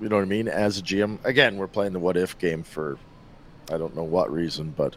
You 0.00 0.08
know 0.08 0.16
what 0.16 0.22
I 0.22 0.26
mean? 0.26 0.48
As 0.48 0.78
a 0.78 0.82
GM, 0.82 1.24
again, 1.24 1.56
we're 1.56 1.68
playing 1.68 1.92
the 1.92 1.98
what 1.98 2.16
if 2.16 2.38
game 2.38 2.62
for, 2.62 2.98
I 3.70 3.78
don't 3.78 3.94
know 3.94 4.02
what 4.02 4.32
reason, 4.32 4.74
but 4.76 4.96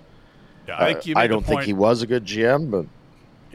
Yeah, 0.67 0.77
I 0.83 0.93
think 0.95 1.15
uh, 1.15 1.19
I 1.19 1.27
don't 1.27 1.45
think 1.45 1.59
point- 1.59 1.67
he 1.67 1.73
was 1.73 2.01
a 2.01 2.07
good 2.07 2.25
GM, 2.25 2.71
but 2.71 2.85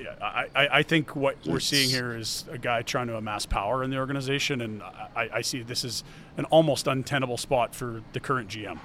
Yeah, 0.03 0.15
I, 0.23 0.69
I, 0.79 0.83
think 0.83 1.15
what 1.15 1.37
we're 1.45 1.61
seeing 1.61 1.91
here 1.91 2.17
is 2.17 2.45
a 2.51 2.57
guy 2.57 2.81
trying 2.81 3.09
to 3.09 3.17
amass 3.17 3.45
power 3.45 3.85
in 3.85 3.91
the 3.91 3.99
organization, 3.99 4.63
and 4.63 4.83
I, 4.83 5.29
I 5.35 5.41
see 5.43 5.63
this 5.63 5.85
as 5.85 6.05
an 6.39 6.47
almost 6.47 6.87
untenable 6.87 7.37
spot 7.37 7.75
for 7.75 8.03
the 8.15 8.21
current 8.21 8.49
GM. 8.49 8.79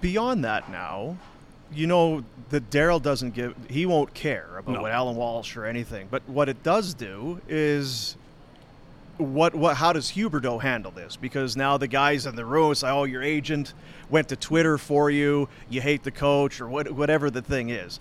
Beyond 0.00 0.44
that, 0.44 0.70
now, 0.70 1.16
you 1.72 1.86
know 1.86 2.24
that 2.50 2.70
Daryl 2.70 3.02
doesn't 3.02 3.34
give. 3.34 3.54
He 3.68 3.86
won't 3.86 4.14
care 4.14 4.58
about 4.58 4.72
No. 4.72 4.82
what 4.82 4.92
Alan 4.92 5.16
Walsh 5.16 5.56
or 5.56 5.66
anything. 5.66 6.08
But 6.10 6.22
what 6.28 6.48
it 6.48 6.62
does 6.62 6.94
do 6.94 7.40
is. 7.48 8.16
What 9.16 9.52
what? 9.52 9.76
How 9.76 9.92
does 9.92 10.12
Huberdeau 10.12 10.62
handle 10.62 10.92
this? 10.92 11.16
Because 11.16 11.56
now 11.56 11.76
the 11.76 11.88
guys 11.88 12.24
in 12.24 12.36
the 12.36 12.44
room 12.44 12.72
say, 12.76 12.88
"Oh, 12.88 13.02
your 13.02 13.20
agent 13.20 13.74
went 14.08 14.28
to 14.28 14.36
Twitter 14.36 14.78
for 14.78 15.10
you. 15.10 15.48
You 15.68 15.80
hate 15.80 16.04
the 16.04 16.12
coach, 16.12 16.60
or 16.60 16.68
what, 16.68 16.92
whatever 16.92 17.28
the 17.28 17.42
thing 17.42 17.70
is." 17.70 17.98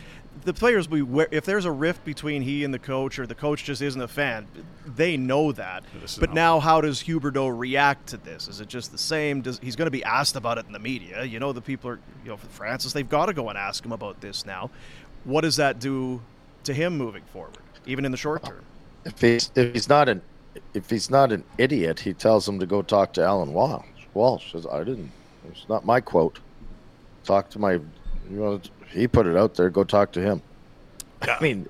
The 0.47 0.53
players, 0.53 0.87
will 0.87 0.95
be 0.95 1.01
wa- 1.01 1.25
if 1.29 1.43
there's 1.43 1.65
a 1.65 1.71
rift 1.71 2.05
between 2.05 2.41
he 2.41 2.63
and 2.63 2.73
the 2.73 2.79
coach, 2.79 3.19
or 3.19 3.27
the 3.27 3.35
coach 3.35 3.65
just 3.65 3.81
isn't 3.81 3.99
a 3.99 4.07
fan, 4.07 4.47
they 4.85 5.17
know 5.17 5.51
that. 5.51 5.83
But 6.21 6.29
not- 6.29 6.33
now, 6.33 6.59
how 6.61 6.79
does 6.79 7.03
Huberdeau 7.03 7.49
react 7.49 8.07
to 8.07 8.17
this? 8.17 8.47
Is 8.47 8.61
it 8.61 8.69
just 8.69 8.93
the 8.93 8.97
same? 8.97 9.41
Does 9.41 9.59
he's 9.61 9.75
going 9.75 9.87
to 9.87 9.91
be 9.91 10.05
asked 10.05 10.37
about 10.37 10.57
it 10.57 10.65
in 10.65 10.71
the 10.71 10.79
media? 10.79 11.25
You 11.25 11.41
know, 11.41 11.51
the 11.51 11.59
people 11.59 11.89
are, 11.89 11.99
you 12.23 12.29
know, 12.29 12.37
for 12.37 12.47
Francis, 12.47 12.93
they've 12.93 13.09
got 13.09 13.25
to 13.25 13.33
go 13.33 13.49
and 13.49 13.57
ask 13.57 13.83
him 13.85 13.91
about 13.91 14.21
this 14.21 14.45
now. 14.45 14.69
What 15.25 15.41
does 15.41 15.57
that 15.57 15.81
do 15.81 16.21
to 16.63 16.73
him 16.73 16.97
moving 16.97 17.23
forward, 17.33 17.57
even 17.85 18.05
in 18.05 18.11
the 18.11 18.17
short 18.17 18.45
term? 18.45 18.63
if 19.03 19.19
he's 19.19 19.51
if 19.53 19.73
he's 19.73 19.89
not 19.89 20.07
an 20.07 20.21
if 20.73 20.89
he's 20.89 21.09
not 21.09 21.33
an 21.33 21.43
idiot, 21.57 21.99
he 21.99 22.13
tells 22.13 22.47
him 22.47 22.57
to 22.61 22.65
go 22.65 22.81
talk 22.81 23.11
to 23.13 23.21
Alan 23.21 23.51
Walsh. 23.51 23.85
Walsh 24.13 24.53
says, 24.53 24.65
"I 24.65 24.85
didn't. 24.85 25.11
It's 25.51 25.67
not 25.67 25.85
my 25.85 25.99
quote. 25.99 26.39
Talk 27.25 27.49
to 27.49 27.59
my. 27.59 27.73
You 27.73 27.81
know, 28.29 28.61
he 28.89 29.07
put 29.07 29.27
it 29.27 29.35
out 29.35 29.55
there. 29.55 29.69
Go 29.69 29.83
talk 29.83 30.11
to 30.13 30.21
him." 30.21 30.41
Yeah. 31.25 31.37
I 31.39 31.43
mean, 31.43 31.67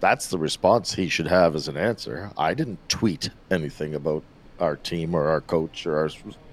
that's 0.00 0.28
the 0.28 0.38
response 0.38 0.94
he 0.94 1.08
should 1.08 1.26
have 1.26 1.54
as 1.54 1.68
an 1.68 1.76
answer. 1.76 2.30
I 2.36 2.54
didn't 2.54 2.88
tweet 2.88 3.30
anything 3.50 3.94
about 3.94 4.22
our 4.60 4.76
team 4.76 5.14
or 5.14 5.28
our 5.28 5.40
coach 5.40 5.86
or 5.86 5.98
our 5.98 6.10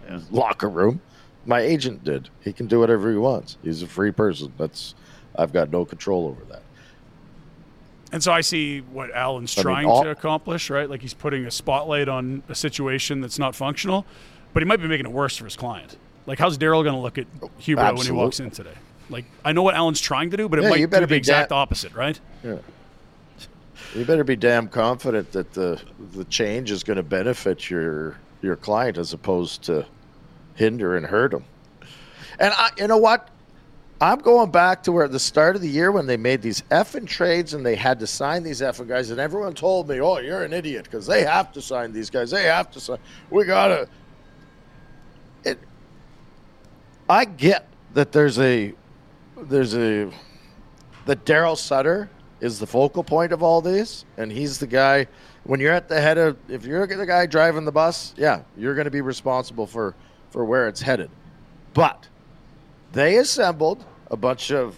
yeah. 0.10 0.20
locker 0.32 0.70
room. 0.70 1.02
My 1.46 1.62
agent 1.62 2.04
did. 2.04 2.30
He 2.42 2.54
can 2.54 2.68
do 2.68 2.80
whatever 2.80 3.12
he 3.12 3.18
wants. 3.18 3.58
He's 3.64 3.82
a 3.82 3.88
free 3.88 4.12
person. 4.12 4.54
That's 4.58 4.96
I've 5.36 5.54
got 5.54 5.72
no 5.72 5.86
control 5.86 6.28
over 6.28 6.44
that. 6.46 6.62
And 8.12 8.22
so 8.22 8.32
I 8.32 8.42
see 8.42 8.80
what 8.80 9.12
Alan's 9.12 9.58
I 9.58 9.62
trying 9.62 9.88
mean, 9.88 9.92
all, 9.92 10.04
to 10.04 10.10
accomplish, 10.10 10.70
right? 10.70 10.90
Like 10.90 11.02
he's 11.02 11.14
putting 11.14 11.46
a 11.46 11.52
spotlight 11.52 12.10
on 12.10 12.44
a 12.50 12.56
situation 12.56 13.22
that's 13.22 13.40
not 13.40 13.56
functional, 13.56 14.06
but 14.54 14.62
he 14.62 14.68
might 14.68 14.82
be 14.82 14.88
making 14.88 15.06
it 15.06 15.12
worse 15.12 15.38
for 15.38 15.46
his 15.46 15.56
client. 15.56 15.98
Like, 16.26 16.38
how's 16.38 16.58
Daryl 16.58 16.84
going 16.84 16.96
to 16.96 17.02
look 17.02 17.18
at 17.18 17.26
Huberdeau 17.62 17.98
when 17.98 18.06
he 18.06 18.12
walks 18.12 18.40
in 18.40 18.52
today? 18.52 18.76
Like, 19.12 19.26
I 19.44 19.52
know 19.52 19.62
what 19.62 19.76
Alan's 19.76 20.02
trying 20.02 20.32
to 20.32 20.38
do, 20.38 20.48
but 20.48 20.60
it 20.60 20.64
yeah, 20.64 20.70
might 20.70 20.90
do 20.90 21.06
the 21.06 21.16
exact 21.16 21.50
da- 21.50 21.58
opposite, 21.58 21.94
right? 21.94 22.20
Yeah. 22.44 22.58
You 23.94 24.06
better 24.06 24.24
be 24.24 24.38
damn 24.38 24.70
confident 24.70 25.32
that 25.34 25.54
the 25.54 25.82
the 26.14 26.24
change 26.26 26.72
is 26.72 26.84
going 26.84 26.98
to 26.98 27.04
benefit 27.04 27.70
your 27.70 28.18
your 28.42 28.56
client 28.56 28.98
as 28.98 29.12
opposed 29.12 29.64
to 29.64 29.86
hinder 30.56 30.96
and 30.96 31.06
hurt 31.06 31.32
them. 31.32 31.44
And 32.40 32.54
I, 32.56 32.70
you 32.78 32.88
know 32.88 32.98
what? 32.98 33.30
I'm 34.00 34.18
going 34.18 34.50
back 34.50 34.82
to 34.84 34.92
where 34.92 35.06
at 35.06 35.12
the 35.12 35.20
start 35.20 35.56
of 35.56 35.62
the 35.62 35.70
year 35.70 35.92
when 35.92 36.08
they 36.08 36.18
made 36.18 36.42
these 36.42 36.62
effing 36.72 37.06
trades 37.06 37.54
and 37.54 37.64
they 37.64 37.76
had 37.76 38.00
to 38.00 38.08
sign 38.08 38.42
these 38.42 38.62
effing 38.62 38.88
guys, 38.88 39.12
and 39.12 39.20
everyone 39.20 39.54
told 39.54 39.90
me, 39.90 40.00
"Oh, 40.00 40.18
you're 40.18 40.44
an 40.44 40.54
idiot 40.54 40.86
because 40.86 41.06
they 41.06 41.24
have 41.24 41.52
to 41.52 41.62
sign 41.62 41.92
these 41.92 42.10
guys. 42.10 42.32
They 42.32 42.44
have 42.44 42.72
to 42.72 42.80
sign. 42.80 42.98
We 43.30 43.44
gotta." 43.44 43.88
It. 45.44 45.60
I 47.10 47.26
get 47.26 47.68
that 47.94 48.12
there's 48.12 48.40
a, 48.40 48.74
there's 49.42 49.76
a, 49.76 50.12
that 51.06 51.26
Daryl 51.26 51.58
Sutter 51.58 52.10
is 52.40 52.60
the 52.60 52.68
focal 52.68 53.04
point 53.04 53.32
of 53.32 53.44
all 53.44 53.62
these, 53.62 54.06
and 54.18 54.32
he's 54.32 54.60
the 54.60 54.68
guy. 54.68 55.08
When 55.44 55.60
you're 55.60 55.74
at 55.74 55.88
the 55.88 56.00
head 56.00 56.18
of, 56.18 56.38
if 56.50 56.66
you're 56.66 56.86
the 56.88 57.06
guy 57.06 57.26
driving 57.26 57.66
the 57.66 57.72
bus, 57.72 58.14
yeah, 58.18 58.42
you're 58.58 58.76
going 58.76 58.86
to 58.86 58.92
be 58.92 59.02
responsible 59.02 59.68
for 59.68 59.96
for 60.32 60.46
where 60.46 60.68
it's 60.68 60.82
headed. 60.82 61.12
But 61.74 62.08
they 62.94 63.18
assembled 63.18 63.86
a 64.10 64.18
bunch 64.18 64.52
of 64.52 64.76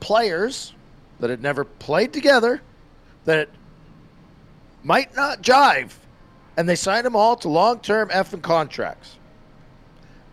players 0.00 0.74
that 1.18 1.30
had 1.30 1.42
never 1.42 1.64
played 1.64 2.12
together, 2.12 2.62
that 3.24 3.48
might 4.82 5.14
not 5.14 5.42
jive, 5.42 5.92
and 6.56 6.68
they 6.68 6.76
signed 6.76 7.04
them 7.06 7.16
all 7.16 7.36
to 7.36 7.48
long-term 7.48 8.08
effing 8.10 8.42
contracts. 8.42 9.16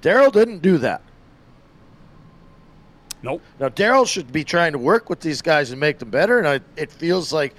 Daryl 0.02 0.32
didn't 0.32 0.60
do 0.60 0.78
that. 0.80 1.02
Nope. 3.24 3.42
Now 3.60 3.70
Daryl 3.70 4.08
should 4.08 4.32
be 4.32 4.44
trying 4.44 4.74
to 4.74 4.78
work 4.78 5.10
with 5.10 5.20
these 5.20 5.42
guys 5.42 5.72
and 5.72 5.80
make 5.80 5.98
them 5.98 6.10
better, 6.10 6.38
and 6.38 6.48
I, 6.48 6.60
it 6.76 6.92
feels 6.92 7.34
like 7.34 7.56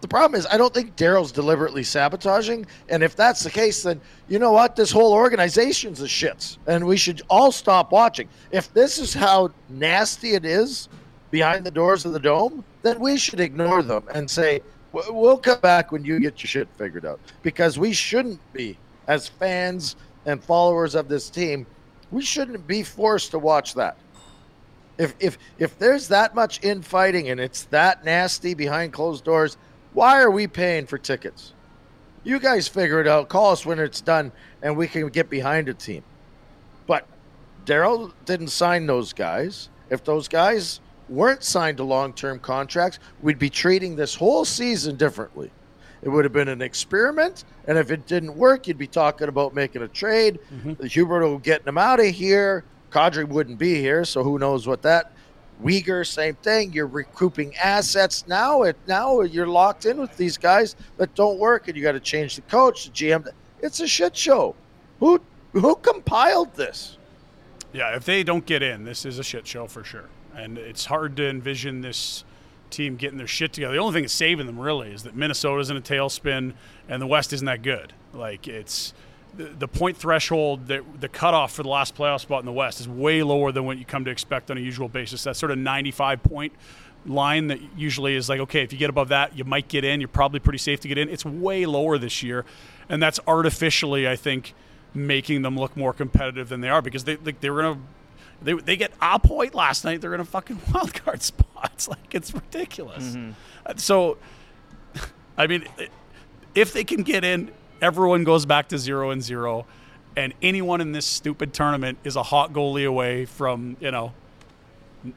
the 0.00 0.08
problem 0.08 0.38
is 0.38 0.46
I 0.46 0.56
don't 0.56 0.72
think 0.72 0.96
Daryl's 0.96 1.30
deliberately 1.30 1.82
sabotaging. 1.82 2.66
And 2.88 3.02
if 3.02 3.14
that's 3.14 3.42
the 3.44 3.50
case, 3.50 3.82
then 3.82 4.00
you 4.28 4.38
know 4.38 4.52
what? 4.52 4.74
This 4.74 4.90
whole 4.90 5.12
organization's 5.12 6.00
a 6.00 6.06
shits, 6.06 6.56
and 6.66 6.86
we 6.86 6.96
should 6.96 7.22
all 7.28 7.52
stop 7.52 7.92
watching. 7.92 8.28
If 8.50 8.72
this 8.72 8.98
is 8.98 9.12
how 9.12 9.50
nasty 9.68 10.34
it 10.34 10.46
is 10.46 10.88
behind 11.30 11.64
the 11.64 11.70
doors 11.70 12.04
of 12.06 12.12
the 12.12 12.20
dome, 12.20 12.64
then 12.82 12.98
we 12.98 13.18
should 13.18 13.40
ignore 13.40 13.82
them 13.82 14.04
and 14.14 14.28
say 14.28 14.62
we'll 14.92 15.38
come 15.38 15.60
back 15.60 15.92
when 15.92 16.04
you 16.04 16.18
get 16.18 16.42
your 16.42 16.48
shit 16.48 16.68
figured 16.78 17.04
out, 17.04 17.20
because 17.42 17.78
we 17.78 17.92
shouldn't 17.92 18.40
be 18.52 18.78
as 19.06 19.28
fans 19.28 19.96
and 20.24 20.42
followers 20.42 20.94
of 20.94 21.08
this 21.08 21.28
team. 21.28 21.66
We 22.10 22.22
shouldn't 22.22 22.66
be 22.66 22.82
forced 22.82 23.30
to 23.32 23.38
watch 23.38 23.74
that. 23.74 23.96
If 25.02 25.14
if 25.18 25.36
if 25.58 25.76
there's 25.80 26.06
that 26.08 26.32
much 26.32 26.62
infighting 26.62 27.28
and 27.28 27.40
it's 27.40 27.64
that 27.64 28.04
nasty 28.04 28.54
behind 28.54 28.92
closed 28.92 29.24
doors, 29.24 29.56
why 29.94 30.22
are 30.22 30.30
we 30.30 30.46
paying 30.46 30.86
for 30.86 30.96
tickets? 30.96 31.54
You 32.22 32.38
guys 32.38 32.68
figure 32.68 33.00
it 33.00 33.08
out. 33.08 33.28
Call 33.28 33.50
us 33.50 33.66
when 33.66 33.80
it's 33.80 34.00
done, 34.00 34.30
and 34.62 34.76
we 34.76 34.86
can 34.86 35.08
get 35.08 35.28
behind 35.28 35.68
a 35.68 35.74
team. 35.74 36.04
But 36.86 37.04
Daryl 37.66 38.12
didn't 38.26 38.48
sign 38.48 38.86
those 38.86 39.12
guys. 39.12 39.70
If 39.90 40.04
those 40.04 40.28
guys 40.28 40.78
weren't 41.08 41.42
signed 41.42 41.78
to 41.78 41.82
long-term 41.82 42.38
contracts, 42.38 43.00
we'd 43.22 43.40
be 43.40 43.50
treating 43.50 43.96
this 43.96 44.14
whole 44.14 44.44
season 44.44 44.94
differently. 44.94 45.50
It 46.02 46.10
would 46.10 46.24
have 46.24 46.32
been 46.32 46.48
an 46.48 46.62
experiment, 46.62 47.44
and 47.66 47.76
if 47.76 47.90
it 47.90 48.06
didn't 48.06 48.36
work, 48.36 48.68
you'd 48.68 48.78
be 48.78 48.86
talking 48.86 49.28
about 49.28 49.52
making 49.52 49.82
a 49.82 49.88
trade. 49.88 50.38
Mm-hmm. 50.54 50.84
Huberdeau 50.84 51.42
getting 51.42 51.64
them 51.64 51.78
out 51.78 51.98
of 51.98 52.06
here. 52.06 52.62
Kadri 52.92 53.26
wouldn't 53.26 53.58
be 53.58 53.76
here, 53.76 54.04
so 54.04 54.22
who 54.22 54.38
knows 54.38 54.66
what 54.66 54.82
that. 54.82 55.12
Weegar, 55.62 56.06
same 56.06 56.34
thing. 56.36 56.72
You're 56.72 56.86
recouping 56.86 57.54
assets 57.56 58.26
now. 58.26 58.62
It 58.62 58.76
now 58.86 59.20
you're 59.22 59.46
locked 59.46 59.86
in 59.86 59.98
with 59.98 60.16
these 60.16 60.36
guys 60.36 60.76
that 60.96 61.14
don't 61.14 61.38
work, 61.38 61.68
and 61.68 61.76
you 61.76 61.82
got 61.82 61.92
to 61.92 62.00
change 62.00 62.36
the 62.36 62.42
coach, 62.42 62.86
the 62.86 62.90
GM. 62.90 63.28
It's 63.60 63.80
a 63.80 63.86
shit 63.86 64.16
show. 64.16 64.54
Who 65.00 65.20
who 65.52 65.76
compiled 65.76 66.54
this? 66.54 66.98
Yeah, 67.72 67.94
if 67.96 68.04
they 68.04 68.22
don't 68.22 68.44
get 68.44 68.62
in, 68.62 68.84
this 68.84 69.04
is 69.06 69.18
a 69.18 69.22
shit 69.24 69.46
show 69.46 69.66
for 69.66 69.84
sure. 69.84 70.08
And 70.34 70.58
it's 70.58 70.86
hard 70.86 71.16
to 71.16 71.28
envision 71.28 71.80
this 71.80 72.24
team 72.70 72.96
getting 72.96 73.18
their 73.18 73.26
shit 73.26 73.52
together. 73.52 73.74
The 73.74 73.80
only 73.80 73.94
thing 73.94 74.02
that's 74.02 74.12
saving 74.12 74.46
them 74.46 74.58
really 74.58 74.92
is 74.92 75.04
that 75.04 75.14
Minnesota's 75.14 75.70
in 75.70 75.76
a 75.76 75.80
tailspin 75.80 76.54
and 76.88 77.02
the 77.02 77.06
West 77.06 77.32
isn't 77.32 77.46
that 77.46 77.62
good. 77.62 77.92
Like 78.12 78.48
it's 78.48 78.92
the, 79.36 79.68
point 79.68 79.96
threshold, 79.96 80.66
the, 80.66 80.84
the 81.00 81.08
cutoff 81.08 81.52
for 81.52 81.62
the 81.62 81.68
last 81.68 81.94
playoff 81.94 82.20
spot 82.20 82.40
in 82.40 82.46
the 82.46 82.52
West 82.52 82.80
is 82.80 82.88
way 82.88 83.22
lower 83.22 83.52
than 83.52 83.64
what 83.64 83.78
you 83.78 83.84
come 83.84 84.04
to 84.04 84.10
expect 84.10 84.50
on 84.50 84.58
a 84.58 84.60
usual 84.60 84.88
basis. 84.88 85.24
That 85.24 85.36
sort 85.36 85.50
of 85.50 85.58
95 85.58 86.22
point 86.22 86.52
line 87.06 87.48
that 87.48 87.58
usually 87.76 88.14
is 88.14 88.28
like, 88.28 88.40
okay, 88.40 88.62
if 88.62 88.72
you 88.72 88.78
get 88.78 88.90
above 88.90 89.08
that, 89.08 89.36
you 89.36 89.44
might 89.44 89.68
get 89.68 89.84
in. 89.84 90.00
You're 90.00 90.08
probably 90.08 90.40
pretty 90.40 90.58
safe 90.58 90.80
to 90.80 90.88
get 90.88 90.98
in. 90.98 91.08
It's 91.08 91.24
way 91.24 91.66
lower 91.66 91.98
this 91.98 92.22
year, 92.22 92.44
and 92.88 93.02
that's 93.02 93.18
artificially, 93.26 94.08
I 94.08 94.16
think, 94.16 94.54
making 94.94 95.42
them 95.42 95.56
look 95.56 95.76
more 95.76 95.92
competitive 95.92 96.48
than 96.48 96.60
they 96.60 96.68
are 96.68 96.82
because 96.82 97.04
they 97.04 97.16
like, 97.16 97.40
they 97.40 97.50
were 97.50 97.62
gonna. 97.62 97.80
They, 98.40 98.54
they 98.54 98.76
get 98.76 98.92
a 99.00 99.20
point 99.20 99.54
last 99.54 99.84
night. 99.84 100.00
They're 100.00 100.14
in 100.14 100.20
a 100.20 100.24
fucking 100.24 100.60
wild 100.74 100.94
card 100.94 101.22
spot. 101.22 101.70
It's 101.74 101.88
Like 101.92 102.14
it's 102.14 102.34
ridiculous. 102.34 103.14
Mm-hmm. 103.14 103.76
So, 103.76 104.18
I 105.38 105.46
mean, 105.46 105.64
if 106.54 106.72
they 106.72 106.84
can 106.84 107.02
get 107.02 107.24
in, 107.24 107.52
everyone 107.82 108.24
goes 108.24 108.46
back 108.46 108.68
to 108.68 108.78
zero 108.78 109.10
and 109.10 109.22
zero, 109.22 109.66
and 110.16 110.32
anyone 110.40 110.80
in 110.80 110.92
this 110.92 111.04
stupid 111.04 111.52
tournament 111.52 111.98
is 112.04 112.16
a 112.16 112.22
hot 112.22 112.52
goalie 112.52 112.86
away 112.86 113.26
from 113.26 113.76
you 113.80 113.90
know 113.90 114.12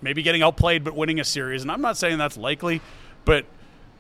maybe 0.02 0.24
getting 0.24 0.42
outplayed 0.42 0.84
but 0.84 0.96
winning 0.96 1.20
a 1.20 1.24
series. 1.24 1.62
And 1.62 1.72
I'm 1.72 1.82
not 1.82 1.96
saying 1.96 2.18
that's 2.18 2.38
likely, 2.38 2.82
but 3.24 3.46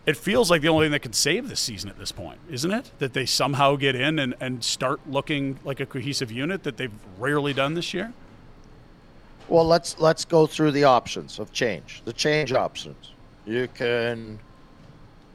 it 0.05 0.17
feels 0.17 0.51
like 0.51 0.61
the 0.61 0.67
only 0.67 0.85
thing 0.85 0.91
that 0.91 1.01
can 1.01 1.13
save 1.13 1.47
this 1.47 1.59
season 1.59 1.89
at 1.89 1.97
this 1.97 2.11
point, 2.11 2.39
isn't 2.49 2.71
it? 2.71 2.91
That 2.99 3.13
they 3.13 3.25
somehow 3.25 3.75
get 3.75 3.95
in 3.95 4.19
and, 4.19 4.35
and 4.39 4.63
start 4.63 4.99
looking 5.07 5.59
like 5.63 5.79
a 5.79 5.85
cohesive 5.85 6.31
unit 6.31 6.63
that 6.63 6.77
they've 6.77 6.91
rarely 7.19 7.53
done 7.53 7.75
this 7.75 7.93
year. 7.93 8.13
Well, 9.47 9.65
let's 9.65 9.99
let's 9.99 10.25
go 10.25 10.47
through 10.47 10.71
the 10.71 10.85
options 10.85 11.39
of 11.39 11.51
change. 11.53 12.01
The 12.05 12.13
change 12.13 12.51
options. 12.51 13.11
You 13.45 13.67
can 13.67 14.39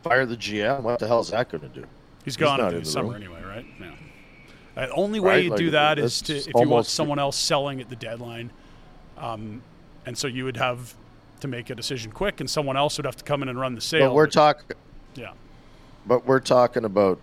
fire 0.02 0.26
the 0.26 0.36
GM. 0.36 0.82
What 0.82 0.98
the 0.98 1.06
hell 1.06 1.20
is 1.20 1.30
that 1.30 1.48
going 1.48 1.62
to 1.62 1.68
do? 1.68 1.86
He's 2.24 2.36
gone 2.36 2.60
into 2.60 2.74
the, 2.74 2.78
the 2.80 2.84
summer 2.86 3.12
room. 3.12 3.22
anyway, 3.22 3.42
right? 3.42 3.66
Yeah. 3.80 3.94
The 4.86 4.92
only 4.92 5.20
way 5.20 5.30
right? 5.30 5.44
you 5.44 5.50
like, 5.50 5.58
do 5.58 5.70
that 5.70 5.98
is 5.98 6.22
to 6.22 6.36
if 6.36 6.46
you 6.46 6.68
want 6.68 6.86
someone 6.86 7.18
else 7.18 7.36
selling 7.36 7.80
at 7.80 7.88
the 7.88 7.96
deadline, 7.96 8.50
um, 9.18 9.62
and 10.06 10.16
so 10.16 10.26
you 10.26 10.44
would 10.44 10.56
have 10.56 10.94
to 11.40 11.48
make 11.48 11.70
a 11.70 11.74
decision 11.74 12.12
quick, 12.12 12.40
and 12.40 12.48
someone 12.48 12.76
else 12.76 12.96
would 12.98 13.04
have 13.04 13.16
to 13.16 13.24
come 13.24 13.42
in 13.42 13.48
and 13.48 13.58
run 13.58 13.74
the 13.74 13.80
sale. 13.80 14.08
But 14.08 14.14
we're 14.14 14.26
talking. 14.26 14.76
Yeah. 15.14 15.32
But 16.06 16.26
we're 16.26 16.40
talking 16.40 16.84
about 16.84 17.20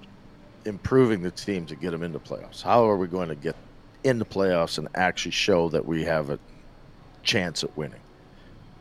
improving 0.65 1.21
the 1.21 1.31
team 1.31 1.65
to 1.67 1.75
get 1.75 1.91
them 1.91 2.03
into 2.03 2.19
playoffs. 2.19 2.61
How 2.61 2.87
are 2.87 2.97
we 2.97 3.07
going 3.07 3.29
to 3.29 3.35
get 3.35 3.55
into 4.03 4.25
playoffs 4.25 4.77
and 4.77 4.87
actually 4.95 5.31
show 5.31 5.69
that 5.69 5.85
we 5.85 6.03
have 6.03 6.29
a 6.29 6.39
chance 7.23 7.63
at 7.63 7.75
winning? 7.77 7.99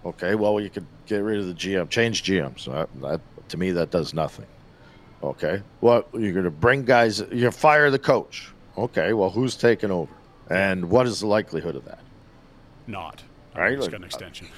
Okay, 0.05 0.35
well, 0.35 0.61
you 0.61 0.71
could 0.71 0.87
get 1.07 1.19
rid 1.19 1.41
of 1.41 1.47
the 1.47 1.55
GM, 1.55 1.89
change 1.89 2.23
GM. 2.23 2.59
So 2.59 2.73
that, 2.73 3.01
that, 3.01 3.49
to 3.49 3.57
me, 3.57 3.71
that 3.73 3.91
does 3.91 4.13
nothing. 4.13 4.47
Okay. 5.27 5.61
Well, 5.81 6.07
you're 6.13 6.33
going 6.33 6.45
to 6.45 6.51
bring 6.51 6.85
guys, 6.85 7.23
you 7.33 7.51
fire 7.51 7.91
the 7.91 7.99
coach. 7.99 8.51
Okay. 8.79 9.13
Well, 9.13 9.31
who's 9.31 9.57
taking 9.57 9.91
over? 9.91 10.13
And 10.49 10.89
what 10.89 11.07
is 11.07 11.21
the 11.21 11.27
likelihood 11.27 11.75
of 11.75 11.85
that? 11.87 11.99
Not. 12.87 13.23
Right. 13.57 13.79
got 13.79 13.95
an 13.95 14.03
uh, 14.03 14.07
extension. 14.07 14.49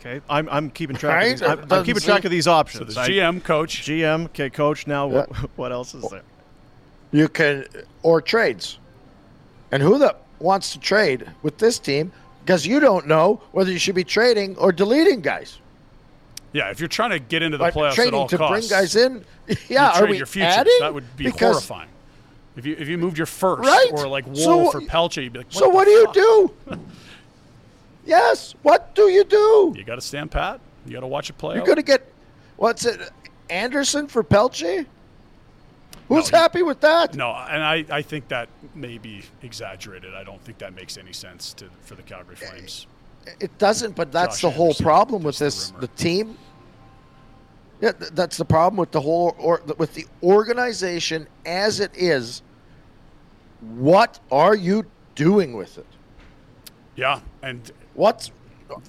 Okay, 0.00 0.20
I'm, 0.30 0.48
I'm 0.48 0.70
keeping 0.70 0.94
track. 0.94 1.16
Right? 1.16 1.32
Of 1.32 1.40
these, 1.40 1.48
I'm, 1.48 1.72
I'm 1.72 1.84
keeping 1.84 2.02
track 2.02 2.24
of 2.24 2.30
these 2.30 2.46
options. 2.46 2.94
So 2.94 3.02
the 3.02 3.08
GM, 3.08 3.42
coach, 3.42 3.82
GM, 3.82 4.26
okay, 4.26 4.48
coach. 4.48 4.86
Now, 4.86 5.08
yeah. 5.08 5.14
what, 5.14 5.28
what 5.56 5.72
else 5.72 5.92
is 5.92 6.08
there? 6.08 6.22
You 7.10 7.28
can 7.28 7.64
or 8.04 8.22
trades, 8.22 8.78
and 9.72 9.82
who 9.82 9.98
the 9.98 10.14
wants 10.38 10.72
to 10.74 10.78
trade 10.78 11.28
with 11.42 11.58
this 11.58 11.80
team? 11.80 12.12
Because 12.44 12.64
you 12.64 12.78
don't 12.78 13.08
know 13.08 13.42
whether 13.50 13.72
you 13.72 13.78
should 13.78 13.96
be 13.96 14.04
trading 14.04 14.56
or 14.56 14.70
deleting 14.70 15.20
guys. 15.20 15.58
Yeah, 16.52 16.70
if 16.70 16.80
you're 16.80 16.88
trying 16.88 17.10
to 17.10 17.18
get 17.18 17.42
into 17.42 17.58
the 17.58 17.64
playoffs 17.64 17.94
trading 17.94 18.14
at 18.14 18.18
all 18.18 18.28
to 18.28 18.38
costs, 18.38 18.68
bring 18.68 18.80
guys 18.80 18.96
in, 18.96 19.24
yeah, 19.68 20.00
are 20.00 20.06
we 20.06 20.16
your 20.16 20.26
futures. 20.26 20.54
adding? 20.54 20.76
That 20.80 20.94
would 20.94 21.16
be 21.16 21.24
because, 21.24 21.40
horrifying. 21.40 21.90
If 22.56 22.66
you 22.66 22.76
if 22.78 22.88
you 22.88 22.98
moved 22.98 23.18
your 23.18 23.26
first 23.26 23.68
right? 23.68 23.90
or 23.92 24.08
like 24.08 24.26
Woll 24.26 24.36
so, 24.36 24.70
for 24.70 24.80
Pelche, 24.80 25.22
you'd 25.22 25.32
be 25.32 25.40
like, 25.40 25.52
what 25.52 25.58
so 25.58 25.68
what 25.68 25.84
do 25.84 25.90
you 25.90 26.08
do? 26.12 26.54
yes, 28.06 28.54
what 28.62 28.94
do 28.94 29.02
you 29.02 29.24
do? 29.24 29.74
You 29.76 29.84
got 29.84 29.96
to 29.96 30.00
stand 30.00 30.30
pat. 30.30 30.60
You 30.86 30.94
got 30.94 31.00
to 31.00 31.06
watch 31.06 31.30
it 31.30 31.36
play. 31.38 31.56
You're 31.56 31.64
going 31.64 31.76
to 31.76 31.82
get 31.82 32.10
What's 32.58 32.84
it? 32.84 33.00
Anderson 33.48 34.08
for 34.08 34.24
Pelche? 34.24 34.84
Who's 36.08 36.32
No, 36.32 36.38
happy 36.38 36.62
with 36.62 36.80
that? 36.80 37.14
No, 37.14 37.30
and 37.30 37.62
I, 37.62 37.84
I 37.90 38.02
think 38.02 38.28
that 38.28 38.48
may 38.74 38.98
be 38.98 39.22
exaggerated. 39.42 40.14
I 40.14 40.24
don't 40.24 40.40
think 40.42 40.58
that 40.58 40.74
makes 40.74 40.98
any 40.98 41.12
sense 41.12 41.52
to 41.54 41.66
for 41.82 41.94
the 41.94 42.02
Calgary 42.02 42.34
Flames. 42.36 42.86
It 43.40 43.56
doesn't, 43.58 43.94
but 43.96 44.12
that's 44.12 44.36
Josh 44.36 44.42
the 44.42 44.50
whole 44.50 44.66
Anderson, 44.66 44.84
problem 44.84 45.22
with 45.22 45.38
just 45.38 45.58
this 45.58 45.70
the 45.70 45.80
the, 45.82 45.86
team. 45.88 46.38
Yeah, 47.80 47.92
th- 47.92 48.10
that's 48.12 48.36
the 48.36 48.44
problem 48.44 48.76
with 48.78 48.90
the 48.90 49.00
whole 49.00 49.34
or 49.38 49.62
with 49.78 49.94
the 49.94 50.06
organization 50.22 51.26
as 51.46 51.80
it 51.80 51.92
is. 51.94 52.42
What 53.60 54.20
are 54.30 54.54
you 54.54 54.84
doing 55.14 55.56
with 55.56 55.78
it? 55.78 55.86
Yeah, 56.96 57.20
and 57.42 57.70
What's 57.94 58.30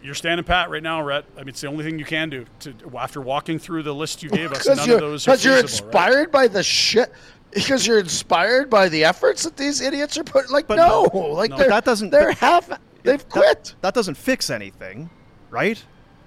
you're 0.04 0.14
standing 0.16 0.44
pat 0.44 0.70
right 0.70 0.84
now, 0.84 1.02
Rhett. 1.02 1.26
I 1.36 1.40
mean, 1.40 1.50
it's 1.50 1.62
the 1.62 1.68
only 1.68 1.84
thing 1.84 1.98
you 2.00 2.06
can 2.06 2.30
do. 2.30 2.46
To 2.62 2.74
after 2.98 3.22
walking 3.22 3.60
through 3.60 3.84
the 3.84 3.94
list 3.94 4.22
you 4.22 4.30
gave 4.30 4.52
us, 4.52 4.64
because 4.64 4.78
none 4.80 4.88
you're 4.88 4.96
of 4.98 5.02
those 5.02 5.26
because 5.26 5.46
you're 5.46 5.62
feasible, 5.62 5.88
right? 5.90 6.08
inspired 6.08 6.32
by 6.32 6.48
the 6.48 6.64
shit. 6.64 7.12
Because 7.52 7.88
you're 7.88 7.98
inspired 8.00 8.70
by 8.70 8.90
the 8.90 9.04
efforts 9.04 9.44
that 9.44 9.58
these 9.58 9.82
idiots 9.82 10.18
are 10.20 10.24
putting. 10.24 10.52
Like 10.52 10.68
But- 10.68 10.76
no, 10.76 11.10
like 11.34 11.50
No. 11.50 11.58
That 11.58 11.84
doesn't- 11.84 12.12
They're 12.12 12.32
half. 12.34 12.70
They've 13.04 13.20
That- 13.20 13.30
quit. 13.30 13.76
That, 13.82 13.94
doesn't 13.94 14.16
fix 14.16 14.50
anything, 14.50 15.10
right? 15.50 15.84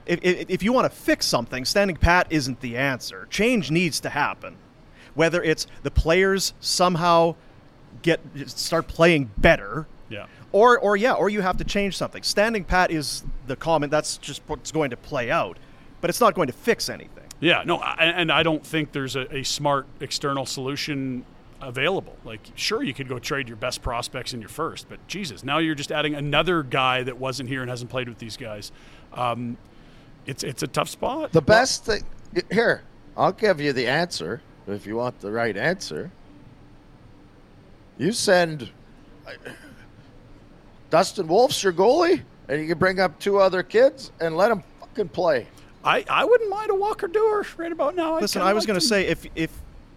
If, 0.07 0.19
if, 0.23 0.47
if 0.51 0.63
you 0.63 0.73
want 0.73 0.91
to 0.93 0.97
fix 0.99 1.27
something, 1.27 1.65
standing 1.65 1.97
pat 1.97 2.27
isn't 2.31 2.61
the 2.61 2.77
answer. 2.77 3.27
Change 3.31 3.71
needs 3.71 4.01
to 4.01 4.09
happen. 4.11 4.57
Whether 5.15 5.43
it's 5.43 5.67
the 5.83 5.91
players 5.91 6.55
somehow 6.61 7.35
get 8.01 8.21
start 8.47 8.89
playing 8.89 9.31
better, 9.37 9.87
Yeah. 10.09 10.27
or 10.51 10.79
or 10.79 10.97
yeah, 10.97 11.13
or 11.13 11.29
you 11.29 11.43
have 11.43 11.59
to 11.59 11.65
change 11.65 11.97
something. 11.97 12.23
Standing 12.23 12.65
pat 12.65 12.91
is 12.91 13.23
the 13.47 13.55
comment. 13.55 13.91
That's 13.93 14.17
just 14.17 14.41
what's 14.47 14.73
going 14.73 14.89
to 14.91 14.97
play 14.97 15.31
out, 15.31 15.59
but 16.01 16.09
it's 16.09 16.21
not 16.21 16.35
going 16.35 16.47
to 16.47 16.53
fix 16.55 16.89
anything. 16.89 17.25
Yeah, 17.41 17.63
no, 17.67 17.77
I- 17.77 18.05
and 18.07 18.33
I 18.33 18.43
don't 18.43 18.65
think 18.67 18.93
there's 18.93 19.15
a, 19.17 19.33
a 19.37 19.43
smart 19.43 19.87
external 20.01 20.47
solution 20.47 21.25
available. 21.63 22.17
Like, 22.25 22.41
sure, 22.55 22.83
you 22.83 22.93
could 22.93 23.09
go 23.09 23.19
trade 23.19 23.49
your 23.49 23.57
best 23.57 23.83
prospects 23.83 24.35
in 24.35 24.41
your 24.41 24.49
first, 24.49 24.89
but 24.89 25.07
Jesus, 25.07 25.45
now 25.45 25.59
you're 25.59 25.75
just 25.75 25.93
adding 25.93 26.15
another 26.15 26.63
guy 26.63 27.03
that 27.05 27.19
wasn't 27.19 27.49
here 27.49 27.63
and 27.63 27.71
hasn't 27.71 27.91
played 27.91 28.09
with 28.09 28.19
these 28.19 28.37
guys. 28.37 28.73
Um, 29.13 29.57
it's 30.27 30.43
it's 30.45 30.63
a 30.63 30.67
tough 30.67 30.89
spot. 30.89 31.33
The 31.33 31.43
best 31.43 31.87
thing 31.87 32.05
here, 32.51 32.83
I'll 33.17 33.33
give 33.33 33.61
you 33.61 33.73
the 33.73 33.87
answer 33.87 34.43
if 34.67 34.87
you 34.87 34.97
want 34.97 35.21
the 35.21 35.33
right 35.33 35.57
answer. 35.57 36.11
You 37.99 38.13
send 38.13 38.71
uh, 39.27 39.33
Dustin 40.91 41.29
Wolf's 41.29 41.63
your 41.63 41.73
goalie, 41.73 42.23
and 42.49 42.61
you 42.61 42.69
can 42.69 42.79
bring 42.79 43.01
up 43.01 43.19
two 43.19 43.39
other 43.39 43.63
kids 43.63 44.13
and 44.21 44.37
let 44.37 44.49
them 44.49 44.63
fucking 44.81 45.09
play. 45.09 45.47
I, 45.85 46.05
I 46.09 46.25
wouldn't 46.25 46.49
mind 46.49 46.71
a 46.71 46.75
Walker 46.75 47.09
Duehr 47.09 47.59
right 47.59 47.73
about 47.73 47.97
now. 47.97 48.21
Listen, 48.21 48.41
kinda 48.41 48.51
I 48.51 48.53
was 48.53 48.63
like 48.63 48.69
going 48.69 48.81
to 48.81 48.87
say 48.87 49.07
if 49.07 49.27
if 49.35 49.51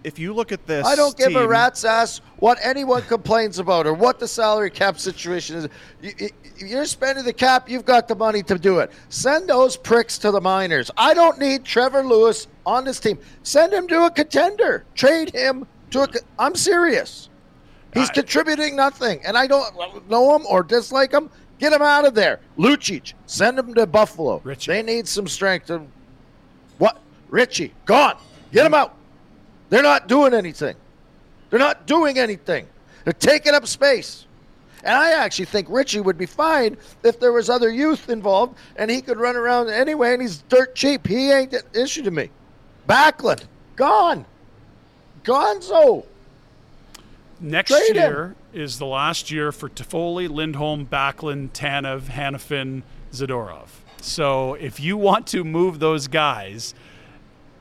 if 0.05 0.19
you 0.19 0.33
look 0.33 0.51
at 0.51 0.65
this, 0.67 0.85
I 0.85 0.95
don't 0.95 1.17
give 1.17 1.35
a 1.35 1.47
rat's 1.47 1.83
ass 1.83 2.21
what 2.37 2.57
anyone 2.61 3.01
complains 3.03 3.59
about 3.59 3.87
or 3.87 3.93
what 3.93 4.19
the 4.19 4.27
salary 4.27 4.69
cap 4.69 4.99
situation 4.99 5.57
is. 5.57 5.67
You, 6.01 6.13
you- 6.19 6.29
you're 6.57 6.85
spending 6.85 7.25
the 7.25 7.33
cap, 7.33 7.69
you've 7.69 7.83
got 7.83 8.07
the 8.07 8.15
money 8.15 8.41
to 8.43 8.57
do 8.57 8.79
it. 8.79 8.89
Send 9.09 9.49
those 9.49 9.75
pricks 9.75 10.17
to 10.19 10.31
the 10.31 10.39
minors. 10.39 10.89
I 10.95 11.13
don't 11.13 11.37
need 11.37 11.65
Trevor 11.65 12.01
Lewis 12.05 12.47
on 12.65 12.85
this 12.85 12.97
team. 13.01 13.19
Send 13.43 13.73
him 13.73 13.89
to 13.89 14.05
a 14.05 14.09
contender. 14.11 14.85
Trade 14.95 15.33
him 15.35 15.67
to 15.91 16.03
a. 16.03 16.07
co- 16.07 16.19
I'm 16.39 16.55
serious. 16.55 17.27
He's 17.93 18.09
I- 18.09 18.13
contributing 18.13 18.77
nothing, 18.77 19.19
and 19.25 19.37
I 19.37 19.47
don't 19.47 20.09
know 20.09 20.33
him 20.33 20.45
or 20.49 20.63
dislike 20.63 21.11
him. 21.11 21.29
Get 21.59 21.73
him 21.73 21.81
out 21.81 22.05
of 22.05 22.13
there. 22.15 22.39
Lucic, 22.57 23.13
send 23.25 23.59
him 23.59 23.73
to 23.73 23.85
Buffalo. 23.85 24.39
Ritchie. 24.45 24.71
They 24.71 24.81
need 24.81 25.09
some 25.09 25.27
strength. 25.27 25.67
To, 25.67 25.81
what? 26.77 27.01
Ritchie, 27.29 27.73
gone. 27.85 28.17
Get 28.53 28.65
him 28.65 28.73
out. 28.73 28.95
They're 29.69 29.83
not 29.83 30.07
doing 30.07 30.33
anything. 30.33 30.75
They're 31.49 31.59
not 31.59 31.87
doing 31.87 32.17
anything. 32.17 32.67
They're 33.03 33.13
taking 33.13 33.53
up 33.53 33.67
space. 33.67 34.25
And 34.83 34.93
I 34.93 35.11
actually 35.13 35.45
think 35.45 35.67
Ritchie 35.69 36.01
would 36.01 36.17
be 36.17 36.27
fine 36.27 36.77
if 37.03 37.19
there 37.19 37.31
was 37.31 37.49
other 37.49 37.71
youth 37.71 38.09
involved 38.09 38.55
and 38.75 38.91
he 38.91 39.01
could 39.01 39.17
run 39.17 39.35
around 39.35 39.69
anyway 39.69 40.13
and 40.13 40.21
he's 40.21 40.43
dirt 40.43 40.75
cheap. 40.75 41.07
He 41.07 41.31
ain't 41.31 41.53
an 41.53 41.63
issue 41.73 42.03
to 42.03 42.11
me. 42.11 42.29
Backlund, 42.87 43.45
gone. 43.75 44.25
Gonzo. 45.23 46.05
Next 47.39 47.71
Trade 47.71 47.95
him. 47.95 48.11
year 48.11 48.35
is 48.53 48.77
the 48.77 48.85
last 48.85 49.31
year 49.31 49.51
for 49.51 49.69
Toffoli, 49.69 50.29
Lindholm, 50.29 50.85
Backlund, 50.85 51.49
Tanev, 51.49 52.03
Hanifin, 52.03 52.83
Zadorov. 53.11 53.67
So 54.01 54.53
if 54.53 54.79
you 54.79 54.97
want 54.97 55.25
to 55.27 55.43
move 55.43 55.79
those 55.79 56.07
guys, 56.07 56.75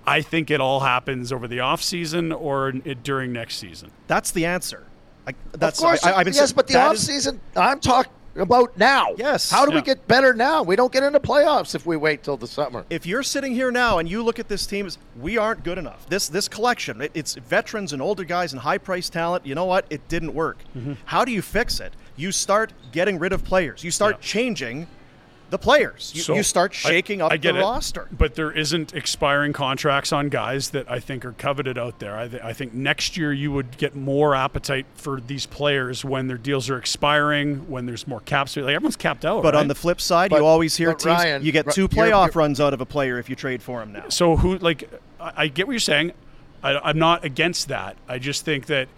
I 0.06 0.20
think 0.22 0.50
it 0.50 0.60
all 0.60 0.80
happens 0.80 1.32
over 1.32 1.48
the 1.48 1.58
offseason 1.58 2.38
or 2.38 2.72
it, 2.84 3.02
during 3.02 3.32
next 3.32 3.56
season. 3.56 3.90
That's 4.06 4.30
the 4.30 4.44
answer. 4.46 4.84
I, 5.26 5.32
that's 5.52 5.78
of 5.78 5.84
course, 5.84 6.04
I, 6.04 6.12
I've 6.18 6.24
been 6.24 6.34
yes, 6.34 6.48
saying- 6.50 6.56
but 6.56 6.66
the 6.66 6.74
that 6.74 6.88
off 6.88 6.94
is- 6.94 7.06
season, 7.06 7.40
I'm 7.56 7.80
talking 7.80 8.12
about 8.36 8.76
now. 8.76 9.14
Yes. 9.16 9.48
How 9.50 9.64
do 9.64 9.72
we 9.74 9.80
get 9.80 10.06
better 10.08 10.34
now? 10.34 10.62
We 10.64 10.74
don't 10.76 10.92
get 10.92 11.02
into 11.04 11.20
playoffs 11.20 11.74
if 11.76 11.86
we 11.86 11.96
wait 11.96 12.22
till 12.24 12.36
the 12.36 12.48
summer. 12.48 12.84
if 12.90 13.06
you're 13.06 13.22
sitting 13.22 13.54
here 13.54 13.70
now 13.70 13.98
and 13.98 14.08
you 14.08 14.22
look 14.24 14.38
at 14.40 14.48
this 14.48 14.66
team, 14.66 14.86
as 14.86 14.98
we 15.20 15.38
aren't 15.38 15.62
good 15.64 15.78
enough. 15.78 16.06
This 16.08 16.28
this 16.28 16.48
collection, 16.48 17.00
it, 17.00 17.12
it's 17.14 17.36
veterans 17.36 17.92
and 17.92 18.02
older 18.02 18.24
guys 18.24 18.52
and 18.52 18.60
high 18.60 18.78
priced 18.78 19.12
talent. 19.12 19.46
You 19.46 19.54
know 19.54 19.64
what? 19.66 19.86
It 19.88 20.06
didn't 20.08 20.34
work. 20.34 20.58
Mm-hmm. 20.76 20.94
How 21.04 21.24
do 21.24 21.30
you 21.32 21.40
fix 21.42 21.78
it? 21.80 21.92
You 22.16 22.32
start 22.32 22.72
getting 22.92 23.18
rid 23.20 23.32
of 23.32 23.44
players. 23.44 23.84
You 23.84 23.90
start 23.92 24.16
Yeah. 24.16 24.20
changing 24.22 24.86
the 25.54 25.58
players. 25.58 26.10
You, 26.14 26.22
So 26.22 26.34
you 26.34 26.42
start 26.42 26.72
I- 26.72 26.88
shaking 26.90 27.22
up 27.22 27.30
I 27.32 27.36
get 27.36 27.52
the 27.52 27.60
it, 27.60 27.62
roster. 27.62 28.08
But 28.10 28.34
there 28.34 28.50
isn't 28.50 28.92
expiring 28.92 29.52
contracts 29.52 30.12
on 30.12 30.28
guys 30.28 30.70
that 30.70 30.90
I 30.90 30.98
think 30.98 31.24
are 31.24 31.32
coveted 31.32 31.78
out 31.78 32.00
there. 32.00 32.16
I, 32.18 32.26
th- 32.28 32.42
I 32.42 32.52
think 32.52 32.74
next 32.74 33.16
year 33.16 33.32
you 33.32 33.52
would 33.52 33.78
get 33.78 33.94
more 33.94 34.34
appetite 34.34 34.86
for 34.94 35.20
these 35.20 35.46
players 35.46 36.04
when 36.04 36.26
their 36.26 36.36
deals 36.38 36.68
are 36.68 36.76
expiring, 36.76 37.68
when 37.70 37.86
there's 37.86 38.06
more 38.06 38.20
cap 38.20 38.48
space. 38.48 38.64
Like 38.64 38.74
everyone's 38.74 38.96
capped 38.96 39.24
out. 39.24 39.42
But 39.42 39.54
right? 39.54 39.60
on 39.60 39.68
the 39.68 39.74
flip 39.74 40.00
side, 40.00 40.30
But- 40.30 40.40
you 40.40 40.46
always 40.46 40.76
hear 40.76 40.90
but 40.90 40.98
teams. 40.98 41.18
Ryan, 41.18 41.44
you 41.44 41.52
get 41.52 41.66
Ri- 41.66 41.72
two 41.72 41.82
you're- 41.82 41.94
playoff 42.10 42.26
you're- 42.34 42.38
runs 42.42 42.60
out 42.60 42.74
of 42.74 42.80
a 42.80 42.86
player 42.86 43.18
if 43.18 43.30
you 43.30 43.36
trade 43.36 43.62
for 43.62 43.80
him 43.82 43.92
now. 43.92 44.08
So 44.08 44.36
who 44.36 44.58
like 44.58 44.90
I, 45.20 45.32
I 45.36 45.46
get 45.48 45.66
what 45.66 45.72
you're 45.72 45.80
saying. 45.80 46.12
I, 46.62 46.78
I'm 46.78 46.98
not 46.98 47.24
against 47.24 47.68
that. 47.68 47.96
I 48.08 48.18
just 48.18 48.44
think 48.44 48.66
that 48.66 48.88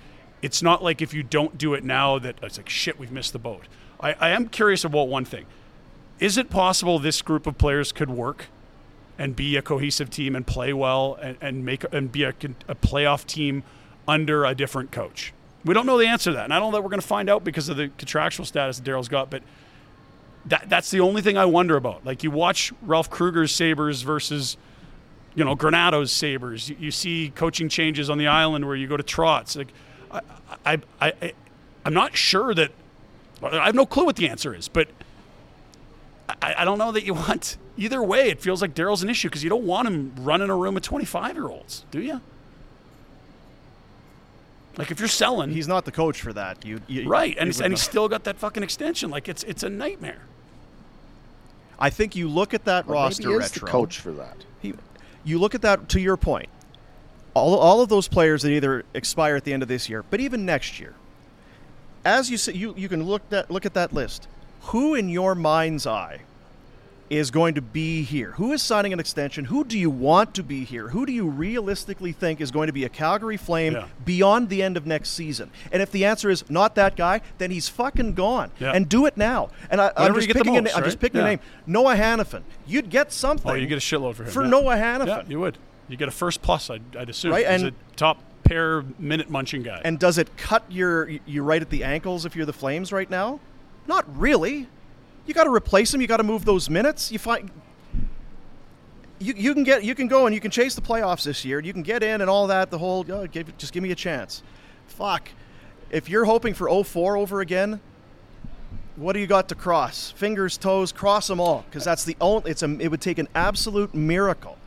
it's 0.40 0.62
not 0.62 0.82
like 0.82 1.02
if 1.02 1.12
you 1.12 1.22
don't 1.22 1.58
do 1.58 1.74
it 1.74 1.82
now 1.84 2.18
that 2.18 2.36
it's 2.42 2.56
like 2.58 2.68
shit 2.68 2.98
we've 2.98 3.10
missed 3.12 3.32
the 3.32 3.38
boat. 3.38 3.64
I, 4.00 4.12
I 4.20 4.28
am 4.30 4.48
curious 4.48 4.84
about 4.84 5.08
one 5.08 5.24
thing. 5.24 5.46
Is 6.18 6.38
it 6.38 6.50
possible 6.50 6.98
this 6.98 7.20
group 7.22 7.46
of 7.46 7.58
players 7.58 7.92
could 7.92 8.10
work 8.10 8.46
and 9.18 9.36
be 9.36 9.56
a 9.56 9.62
cohesive 9.62 10.10
team 10.10 10.34
and 10.34 10.46
play 10.46 10.72
well 10.72 11.18
and, 11.20 11.36
and 11.40 11.64
make 11.64 11.84
and 11.92 12.10
be 12.10 12.24
a, 12.24 12.30
a 12.68 12.74
playoff 12.74 13.26
team 13.26 13.62
under 14.08 14.44
a 14.44 14.54
different 14.54 14.90
coach? 14.90 15.32
We 15.64 15.74
don't 15.74 15.86
know 15.86 15.98
the 15.98 16.06
answer 16.06 16.30
to 16.30 16.36
that, 16.36 16.44
and 16.44 16.54
I 16.54 16.58
don't 16.58 16.70
know 16.70 16.78
that 16.78 16.82
we're 16.82 16.90
going 16.90 17.00
to 17.00 17.06
find 17.06 17.28
out 17.28 17.44
because 17.44 17.68
of 17.68 17.76
the 17.76 17.88
contractual 17.98 18.46
status 18.46 18.78
that 18.78 18.88
Daryl's 18.88 19.08
got. 19.08 19.30
But 19.30 19.42
that 20.46 20.68
that's 20.68 20.90
the 20.90 21.00
only 21.00 21.22
thing 21.22 21.36
I 21.36 21.44
wonder 21.44 21.76
about. 21.76 22.06
Like 22.06 22.22
you 22.22 22.30
watch 22.30 22.72
Ralph 22.82 23.10
Krueger's 23.10 23.52
Sabres 23.52 24.02
versus 24.02 24.56
you 25.34 25.44
know 25.44 25.54
Granato's 25.54 26.12
Sabres. 26.12 26.70
You, 26.70 26.76
you 26.78 26.90
see 26.90 27.32
coaching 27.34 27.68
changes 27.68 28.08
on 28.08 28.16
the 28.16 28.28
island 28.28 28.66
where 28.66 28.76
you 28.76 28.86
go 28.86 28.96
to 28.96 29.02
Trotz. 29.02 29.56
Like 29.56 29.72
I 30.64 30.80
I, 31.00 31.12
I, 31.20 31.32
I'm 31.84 31.94
not 31.94 32.16
sure 32.16 32.54
that 32.54 32.70
I 33.42 33.66
have 33.66 33.74
no 33.74 33.86
clue 33.86 34.04
what 34.04 34.16
the 34.16 34.28
answer 34.28 34.54
is, 34.54 34.68
but 34.68 34.88
I, 36.28 36.54
I 36.58 36.64
don't 36.64 36.78
know 36.78 36.92
that 36.92 37.04
you 37.04 37.14
want 37.14 37.56
either 37.76 38.02
way. 38.02 38.28
It 38.30 38.40
feels 38.40 38.60
like 38.62 38.74
Daryl's 38.74 39.02
an 39.02 39.10
issue 39.10 39.28
because 39.28 39.44
you 39.44 39.50
don't 39.50 39.64
want 39.64 39.86
him 39.88 40.12
running 40.18 40.50
a 40.50 40.56
room 40.56 40.76
of 40.76 40.82
25 40.82 41.34
year 41.36 41.48
olds, 41.48 41.84
do 41.90 42.00
you? 42.00 42.20
Like 44.76 44.90
if 44.90 44.98
you're 44.98 45.08
selling, 45.08 45.50
He's 45.50 45.68
not 45.68 45.84
the 45.86 45.92
coach 45.92 46.20
for 46.20 46.32
that. 46.34 46.64
You, 46.64 46.80
you 46.86 47.08
right, 47.08 47.34
and 47.38 47.48
he's, 47.48 47.60
and 47.60 47.70
know. 47.70 47.76
he's 47.76 47.82
still 47.82 48.08
got 48.08 48.24
that 48.24 48.36
fucking 48.36 48.62
extension. 48.62 49.10
Like 49.10 49.28
it's 49.28 49.42
it's 49.44 49.62
a 49.62 49.70
nightmare. 49.70 50.20
I 51.78 51.90
think 51.90 52.14
you 52.16 52.28
look 52.28 52.52
at 52.54 52.64
that 52.66 52.86
Or 52.86 52.92
roster 52.94 53.22
maybe 53.28 53.38
he 53.40 53.44
is 53.44 53.52
retro. 53.52 53.66
the 53.66 53.72
coach 53.72 54.00
for 54.00 54.12
that. 54.12 54.36
He, 54.60 54.74
you 55.24 55.38
look 55.38 55.54
at 55.54 55.62
that 55.62 55.88
to 55.90 56.00
your 56.00 56.16
point. 56.16 56.48
All, 57.34 57.54
all 57.58 57.82
of 57.82 57.90
those 57.90 58.08
players 58.08 58.42
that 58.42 58.50
either 58.50 58.84
expire 58.94 59.36
at 59.36 59.44
the 59.44 59.52
end 59.52 59.62
of 59.62 59.68
this 59.68 59.88
year, 59.90 60.02
but 60.10 60.20
even 60.20 60.46
next 60.46 60.80
year. 60.80 60.94
As 62.04 62.30
you 62.30 62.36
say, 62.38 62.52
you, 62.52 62.72
you 62.76 62.88
can 62.88 63.02
look 63.02 63.28
that 63.30 63.50
look 63.50 63.66
at 63.66 63.74
that 63.74 63.92
list. 63.92 64.28
Who 64.66 64.94
in 64.94 65.08
your 65.08 65.34
mind's 65.34 65.86
eye 65.86 66.20
is 67.08 67.30
going 67.30 67.54
to 67.54 67.62
be 67.62 68.02
here? 68.02 68.32
Who 68.32 68.52
is 68.52 68.60
signing 68.62 68.92
an 68.92 68.98
extension? 68.98 69.44
Who 69.44 69.64
do 69.64 69.78
you 69.78 69.88
want 69.90 70.34
to 70.34 70.42
be 70.42 70.64
here? 70.64 70.88
Who 70.88 71.06
do 71.06 71.12
you 71.12 71.28
realistically 71.28 72.10
think 72.12 72.40
is 72.40 72.50
going 72.50 72.66
to 72.66 72.72
be 72.72 72.82
a 72.84 72.88
Calgary 72.88 73.36
Flame 73.36 73.74
Yeah. 73.74 73.86
beyond 74.04 74.48
the 74.48 74.62
end 74.62 74.76
of 74.76 74.86
next 74.86 75.10
season? 75.10 75.50
And 75.70 75.80
if 75.82 75.92
the 75.92 76.04
answer 76.04 76.30
is 76.30 76.48
not 76.50 76.74
that 76.74 76.96
guy, 76.96 77.20
then 77.38 77.52
he's 77.52 77.68
fucking 77.68 78.14
gone. 78.14 78.50
Yeah. 78.58 78.72
And 78.72 78.88
do 78.88 79.06
it 79.06 79.16
now. 79.16 79.50
And 79.70 79.80
I, 79.80 79.92
I'm 79.96 80.14
just 80.14 80.26
you 80.26 80.34
get 80.34 80.38
the 80.38 80.44
picking, 80.44 80.58
a, 80.58 80.62
most, 80.62 80.76
I'm 80.76 80.82
just 80.82 80.96
right? 80.96 81.00
picking 81.00 81.20
a 81.20 81.24
name. 81.24 81.40
Noah 81.66 81.94
Hanifin. 81.94 82.42
You'd 82.66 82.90
get 82.90 83.12
something. 83.12 83.50
Oh, 83.52 83.54
you 83.54 83.66
get 83.68 83.78
a 83.78 83.80
shitload 83.80 84.16
for 84.16 84.24
him 84.24 84.30
for 84.30 84.42
yeah. 84.42 84.50
Noah 84.50 84.76
Hanifin. 84.76 85.06
Yeah, 85.06 85.22
you 85.28 85.38
would. 85.38 85.58
You 85.88 85.96
get 85.96 86.08
a 86.08 86.12
first 86.12 86.42
plus, 86.42 86.70
I'd, 86.70 86.96
I'd 86.96 87.08
assume. 87.08 87.30
Right, 87.30 87.46
He's 87.48 87.62
and- 87.62 87.72
a 87.72 87.94
top 87.94 88.20
pair 88.42 88.82
minute 88.98 89.30
munching 89.30 89.62
guy. 89.62 89.80
And 89.84 89.98
does 90.00 90.18
it 90.18 90.36
cut 90.36 90.64
your 90.68 91.08
you 91.08 91.42
right 91.44 91.62
at 91.62 91.70
the 91.70 91.84
ankles 91.84 92.24
if 92.24 92.34
you're 92.34 92.46
the 92.46 92.52
Flames 92.52 92.92
right 92.92 93.08
now? 93.08 93.38
Not 93.86 94.04
really. 94.18 94.66
You 95.26 95.34
got 95.34 95.44
to 95.44 95.52
replace 95.52 95.92
him. 95.92 96.00
You 96.00 96.06
got 96.06 96.18
to 96.18 96.22
move 96.22 96.44
those 96.44 96.70
minutes. 96.70 97.10
You 97.10 97.18
find 97.18 97.50
you, 99.18 99.34
you 99.36 99.54
can 99.54 99.64
get 99.64 99.82
you 99.82 99.94
can 99.94 100.08
go 100.08 100.26
and 100.26 100.34
you 100.34 100.40
can 100.40 100.50
chase 100.50 100.74
the 100.74 100.82
playoffs 100.82 101.24
this 101.24 101.44
year. 101.44 101.60
You 101.60 101.72
can 101.72 101.82
get 101.82 102.02
in 102.02 102.20
and 102.20 102.28
all 102.28 102.46
that. 102.48 102.70
The 102.70 102.78
whole 102.78 103.04
oh, 103.10 103.26
give, 103.26 103.56
just 103.58 103.72
give 103.72 103.82
me 103.82 103.90
a 103.90 103.96
chance. 103.96 104.42
Fuck. 104.88 105.30
If 105.90 106.08
you're 106.08 106.24
hoping 106.24 106.54
for 106.54 106.84
04 106.84 107.16
over 107.16 107.40
again, 107.40 107.80
what 108.96 109.12
do 109.12 109.20
you 109.20 109.26
got 109.26 109.48
to 109.50 109.54
cross? 109.54 110.10
Fingers, 110.12 110.58
toes, 110.58 110.90
cross 110.92 111.28
them 111.28 111.40
all 111.40 111.64
because 111.68 111.84
that's 111.84 112.04
the 112.04 112.16
only. 112.20 112.50
It's 112.50 112.62
a. 112.62 112.78
It 112.80 112.88
would 112.88 113.00
take 113.00 113.18
an 113.18 113.28
absolute 113.34 113.94
miracle. 113.94 114.58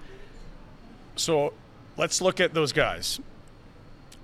So 1.16 1.54
let's 1.98 2.22
look 2.22 2.40
at 2.40 2.54
those 2.54 2.72
guys. 2.72 3.20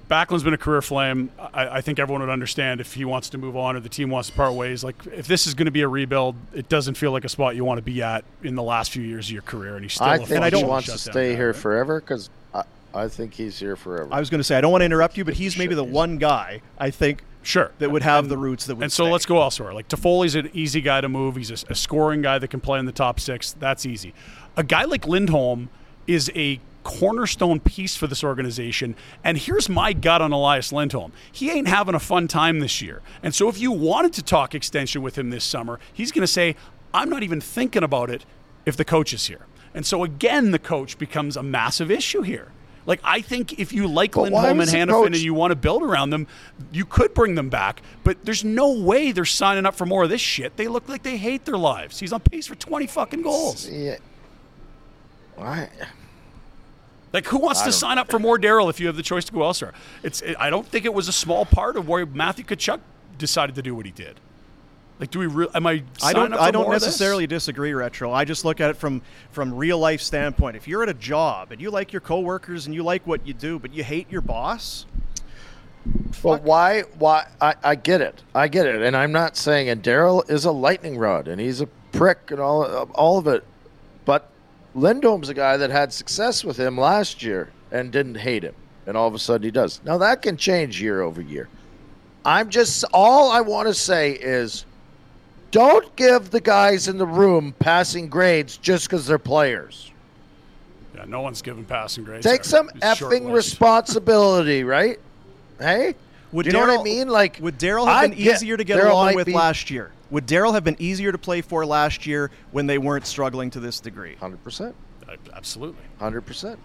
Backlund's 0.08 0.44
been 0.44 0.54
a 0.54 0.58
career 0.58 0.82
flame. 0.82 1.32
I, 1.40 1.78
I, 1.78 1.82
think 1.82 2.00
everyone 2.00 2.22
would 2.22 2.30
understand 2.30 2.80
if 2.80 2.94
he 2.94 3.06
wants 3.06 3.30
to 3.30 3.38
move 3.38 3.56
on 3.56 3.76
or 3.76 3.80
the 3.80 3.90
team 3.90 4.10
wants 4.10 4.30
to 4.30 4.36
part 4.36 4.54
ways. 4.54 4.84
Like, 4.84 4.96
if 5.08 5.28
this 5.28 5.48
is 5.48 5.54
going 5.54 5.66
to 5.66 5.72
be 5.72 5.82
a 5.82 5.88
rebuild, 5.88 6.36
it 6.54 6.70
doesn't 6.70 6.96
feel 6.96 7.12
like 7.12 7.26
a 7.26 7.30
spot 7.30 7.56
you 7.56 7.66
want 7.66 7.80
to 7.80 7.82
be 7.82 8.02
at 8.02 8.24
in 8.44 8.56
the 8.56 8.64
last 8.64 8.92
few 8.92 9.04
years 9.04 9.28
of 9.28 9.32
your 9.32 9.42
career. 9.42 9.76
And 9.76 9.84
he's 9.84 9.94
still. 9.94 10.08
And 10.08 10.22
I 10.22 10.26
think 10.26 10.42
I 10.42 10.58
he 10.58 10.64
wants 10.64 10.92
to 10.92 10.98
stay 10.98 11.32
guy, 11.32 11.36
here 11.36 11.52
right? 11.52 11.56
forever 11.56 12.00
because 12.00 12.30
I, 12.54 12.64
I, 12.94 13.08
think 13.08 13.34
he's 13.34 13.58
here 13.58 13.76
forever. 13.76 14.10
I 14.12 14.20
was 14.20 14.30
going 14.30 14.40
to 14.40 14.44
say 14.44 14.58
I 14.58 14.62
don't 14.62 14.72
want 14.72 14.82
to 14.82 14.86
interrupt 14.86 15.18
you, 15.18 15.26
but 15.26 15.34
he's 15.34 15.58
maybe 15.58 15.76
the 15.76 15.84
one 15.84 16.18
guy 16.18 16.62
I 16.78 16.92
think 16.92 17.24
Sure. 17.46 17.72
That 17.78 17.92
would 17.92 18.02
have 18.02 18.26
and, 18.26 18.32
the 18.32 18.40
roots 18.40 18.66
that 18.66 18.76
would 18.76 18.84
And 18.84 18.92
so 18.92 19.04
stay. 19.06 19.12
let's 19.12 19.26
go 19.28 19.40
elsewhere. 19.40 19.72
Like 19.72 19.88
Toffoli's 19.88 20.34
an 20.34 20.50
easy 20.54 20.82
guy 20.82 21.00
to 21.00 21.08
move. 21.08 21.36
He's 21.36 21.52
a, 21.52 21.72
a, 21.72 21.76
scoring 21.76 22.24
guy 22.24 22.40
that 22.40 22.48
can 22.48 22.60
play 22.60 22.80
in 22.80 22.86
the 22.86 22.92
top 22.92 23.20
six. 23.20 23.54
That's 23.54 23.86
easy. 23.86 24.16
A 24.58 24.64
guy 24.64 24.86
like 24.86 25.08
Lindholm 25.08 25.70
is 26.08 26.32
a 26.36 26.60
cornerstone 26.86 27.60
piece 27.60 27.96
for 27.96 28.06
this 28.06 28.24
organization. 28.24 28.96
And 29.24 29.38
here's 29.38 29.68
my 29.68 29.92
gut 29.92 30.22
on 30.22 30.32
Elias 30.32 30.72
Lindholm. 30.72 31.12
He 31.32 31.50
ain't 31.50 31.68
having 31.68 31.96
a 31.96 32.00
fun 32.00 32.28
time 32.28 32.60
this 32.60 32.82
year. 32.82 33.02
And 33.24 33.34
so 33.34 33.50
if 33.50 33.60
you 33.60 33.72
wanted 33.72 34.14
to 34.14 34.24
talk 34.24 34.54
extension 34.56 35.02
with 35.02 35.18
him 35.18 35.32
this 35.32 35.44
summer, 35.44 35.80
he's 35.92 36.12
going 36.12 36.22
to 36.22 36.28
say, 36.28 36.56
I'm 36.94 37.10
not 37.10 37.24
even 37.24 37.42
thinking 37.42 37.84
about 37.84 38.10
it 38.12 38.24
if 38.66 38.78
the 38.78 38.86
coach 38.86 39.14
is 39.14 39.26
here. 39.26 39.48
And 39.74 39.86
so 39.86 40.04
again, 40.04 40.52
the 40.52 40.60
coach 40.60 40.98
becomes 40.98 41.36
a 41.36 41.44
massive 41.44 41.90
issue 41.90 42.22
here. 42.22 42.52
Like 42.86 43.02
I 43.04 43.20
think 43.20 43.60
if 43.60 43.74
you 43.74 43.88
like 43.88 44.12
but 44.12 44.32
Lindholm 44.32 44.60
and 44.62 44.70
Hanifin 44.70 45.08
and 45.08 45.18
you 45.18 45.34
want 45.34 45.52
to 45.52 45.56
build 45.56 45.82
around 45.82 46.12
them, 46.12 46.28
you 46.72 46.86
could 46.86 47.16
bring 47.16 47.34
them 47.34 47.50
back. 47.50 47.82
But 48.04 48.24
there's 48.24 48.44
no 48.44 48.72
way 48.80 49.12
they're 49.12 49.26
signing 49.26 49.66
up 49.66 49.74
for 49.74 49.88
more 49.88 50.04
of 50.04 50.10
this 50.12 50.22
shit. 50.22 50.56
They 50.56 50.68
look 50.68 50.88
like 50.88 51.02
they 51.02 51.18
hate 51.18 51.46
their 51.46 51.58
lives. 51.58 52.00
He's 52.00 52.14
on 52.14 52.20
pace 52.20 52.46
for 52.46 52.54
20 52.54 52.86
fucking 52.86 53.24
goals. 53.24 53.68
Yeah. 53.68 53.98
Why? 55.36 55.68
Like 57.16 57.28
who 57.28 57.38
wants 57.38 57.62
to 57.62 57.72
sign 57.72 57.98
up 57.98 58.12
for 58.12 58.20
more 58.20 58.38
Daryl 58.38 58.70
if 58.70 58.82
you 58.82 58.88
have 58.88 58.98
the 58.98 59.02
choice 59.02 59.24
to 59.24 59.32
go 59.32 59.42
elsewhere? 59.42 59.72
It's. 60.04 60.20
It, 60.20 60.36
I 60.38 60.50
don't 60.50 60.68
think 60.68 60.84
it 60.84 60.94
was 60.94 61.08
a 61.08 61.14
small 61.14 61.46
part 61.46 61.78
of 61.78 61.88
where 61.88 62.06
Matthew 62.06 62.44
Tkachuk 62.44 62.82
decided 63.18 63.56
to 63.56 63.62
do 63.62 63.74
what 63.74 63.86
he 63.86 63.94
did. 63.94 64.20
Like, 65.00 65.12
do 65.12 65.20
we? 65.20 65.28
Re- 65.28 65.48
am 65.56 65.66
I? 65.66 65.82
I 66.04 66.12
don't. 66.12 66.34
I 66.34 66.52
don't 66.52 66.70
necessarily 66.70 67.26
disagree, 67.26 67.74
retro. 67.74 68.12
I 68.12 68.26
just 68.26 68.44
look 68.44 68.60
at 68.60 68.70
it 68.70 68.76
from 68.76 69.02
from 69.32 69.56
real 69.56 69.80
life 69.80 70.02
standpoint. 70.02 70.58
If 70.58 70.68
you're 70.68 70.84
at 70.84 70.90
a 70.90 70.94
job 70.94 71.54
and 71.54 71.62
you 71.62 71.72
like 71.72 71.94
your 71.94 72.02
coworkers 72.02 72.66
and 72.66 72.76
you 72.76 72.84
like 72.84 73.08
what 73.08 73.26
you 73.26 73.34
do, 73.34 73.60
but 73.60 73.74
you 73.74 73.86
hate 73.86 74.12
your 74.12 74.20
boss. 74.20 74.86
But 76.22 76.42
why? 76.42 76.82
Why? 77.00 77.28
I, 77.40 77.56
I 77.64 77.76
get 77.76 78.02
it. 78.02 78.24
I 78.34 78.50
get 78.50 78.66
it, 78.66 78.82
and 78.82 78.94
I'm 78.94 79.14
not 79.14 79.38
saying. 79.38 79.70
And 79.70 79.82
Daryl 79.82 80.30
is 80.30 80.44
a 80.44 80.52
lightning 80.52 80.98
rod, 80.98 81.30
and 81.30 81.40
he's 81.40 81.62
a 81.62 81.68
prick, 81.94 82.30
and 82.30 82.42
all 82.42 82.66
all 82.94 83.18
of 83.18 83.28
it. 83.28 83.46
But 84.76 84.82
Lindholm's 84.82 85.30
a 85.30 85.34
guy 85.34 85.58
that 85.58 85.70
had 85.70 85.94
success 85.94 86.44
with 86.44 86.58
him 86.58 86.78
last 86.78 87.24
year 87.24 87.50
and 87.72 87.92
didn't 87.92 88.16
hate 88.16 88.44
him, 88.44 88.56
and 88.86 88.96
all 88.98 89.08
of 89.08 89.14
a 89.14 89.20
sudden 89.20 89.44
he 89.44 89.52
does. 89.52 89.82
Now 89.84 89.98
that 89.98 90.22
can 90.22 90.38
change 90.38 90.82
year 90.82 91.02
over 91.02 91.22
year. 91.22 91.48
I'm 92.24 92.50
just 92.50 92.84
all 92.94 93.32
I 93.32 93.42
want 93.42 93.68
to 93.68 93.74
say 93.74 94.12
is 94.12 94.66
don't 95.52 95.96
give 95.96 96.32
the 96.32 96.42
guys 96.42 96.88
in 96.88 96.98
the 96.98 97.06
room 97.06 97.54
passing 97.60 98.10
grades 98.10 98.58
just 98.58 98.88
because 98.88 99.06
they're 99.06 99.20
players. 99.20 99.92
Yeah, 100.96 101.06
no 101.06 101.22
one's 101.22 101.42
giving 101.42 101.66
passing 101.66 102.04
grades. 102.04 102.26
Take 102.26 102.44
some 102.44 102.70
effing 102.82 103.32
responsibility, 103.32 104.64
right? 104.64 105.00
Hey, 105.60 105.96
would 106.32 106.46
you 106.46 106.52
know 106.52 106.62
what 106.62 106.80
I 106.80 106.84
mean? 106.84 107.08
Like, 107.08 107.40
would 107.42 107.60
Daryl 107.60 107.86
have 107.86 108.10
been 108.10 108.20
easier 108.20 108.58
to 108.58 108.64
get 108.64 108.80
Daryl 108.80 108.92
along 108.92 109.16
with 109.16 109.28
be, 109.28 109.34
last 109.34 109.70
year? 109.70 109.92
Would 110.12 110.28
Daryl 110.28 110.54
have 110.54 110.64
been 110.64 110.76
easier 110.80 111.12
to 111.12 111.18
play 111.18 111.42
for 111.42 111.66
last 111.66 112.06
year 112.06 112.32
when 112.52 112.68
they 112.68 112.78
weren't 112.78 113.08
struggling 113.08 113.50
to 113.52 113.60
this 113.60 113.80
degree? 113.80 114.16
Hundred 114.16 114.44
percent. 114.44 114.76
Uh, 115.08 115.16
absolutely. 115.34 115.84
Hundred 116.00 116.22
percent. 116.22 116.60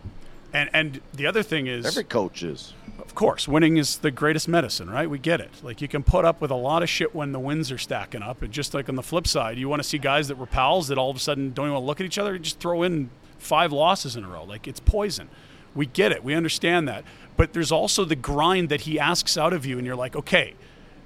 And 0.52 0.68
and 0.72 1.00
the 1.14 1.26
other 1.26 1.42
thing 1.42 1.66
is 1.66 1.86
every 1.86 2.04
coach 2.04 2.42
is. 2.42 2.74
Of 2.98 3.14
course, 3.14 3.48
winning 3.48 3.76
is 3.76 3.98
the 3.98 4.10
greatest 4.10 4.46
medicine, 4.46 4.90
right? 4.90 5.08
We 5.08 5.18
get 5.18 5.40
it. 5.40 5.50
Like 5.62 5.80
you 5.80 5.88
can 5.88 6.02
put 6.02 6.24
up 6.24 6.40
with 6.40 6.50
a 6.50 6.56
lot 6.56 6.82
of 6.82 6.88
shit 6.88 7.14
when 7.14 7.32
the 7.32 7.40
wins 7.40 7.72
are 7.72 7.78
stacking 7.78 8.22
up, 8.22 8.42
and 8.42 8.52
just 8.52 8.74
like 8.74 8.88
on 8.88 8.94
the 8.94 9.02
flip 9.02 9.26
side, 9.26 9.58
you 9.58 9.68
want 9.68 9.82
to 9.82 9.88
see 9.88 9.98
guys 9.98 10.28
that 10.28 10.38
were 10.38 10.46
pals 10.46 10.88
that 10.88 10.98
all 10.98 11.10
of 11.10 11.16
a 11.16 11.20
sudden 11.20 11.52
don't 11.52 11.66
even 11.66 11.74
want 11.74 11.82
to 11.82 11.86
look 11.86 12.00
at 12.00 12.06
each 12.06 12.18
other 12.18 12.34
and 12.34 12.44
just 12.44 12.60
throw 12.60 12.82
in 12.82 13.10
five 13.38 13.72
losses 13.72 14.16
in 14.16 14.24
a 14.24 14.28
row. 14.28 14.44
Like 14.44 14.68
it's 14.68 14.80
poison. 14.80 15.28
We 15.74 15.86
get 15.86 16.12
it. 16.12 16.22
We 16.22 16.34
understand 16.34 16.88
that. 16.88 17.04
But 17.36 17.52
there's 17.52 17.72
also 17.72 18.04
the 18.04 18.16
grind 18.16 18.68
that 18.68 18.82
he 18.82 18.98
asks 18.98 19.38
out 19.38 19.52
of 19.52 19.64
you, 19.64 19.78
and 19.78 19.86
you're 19.86 19.96
like, 19.96 20.14
okay, 20.14 20.54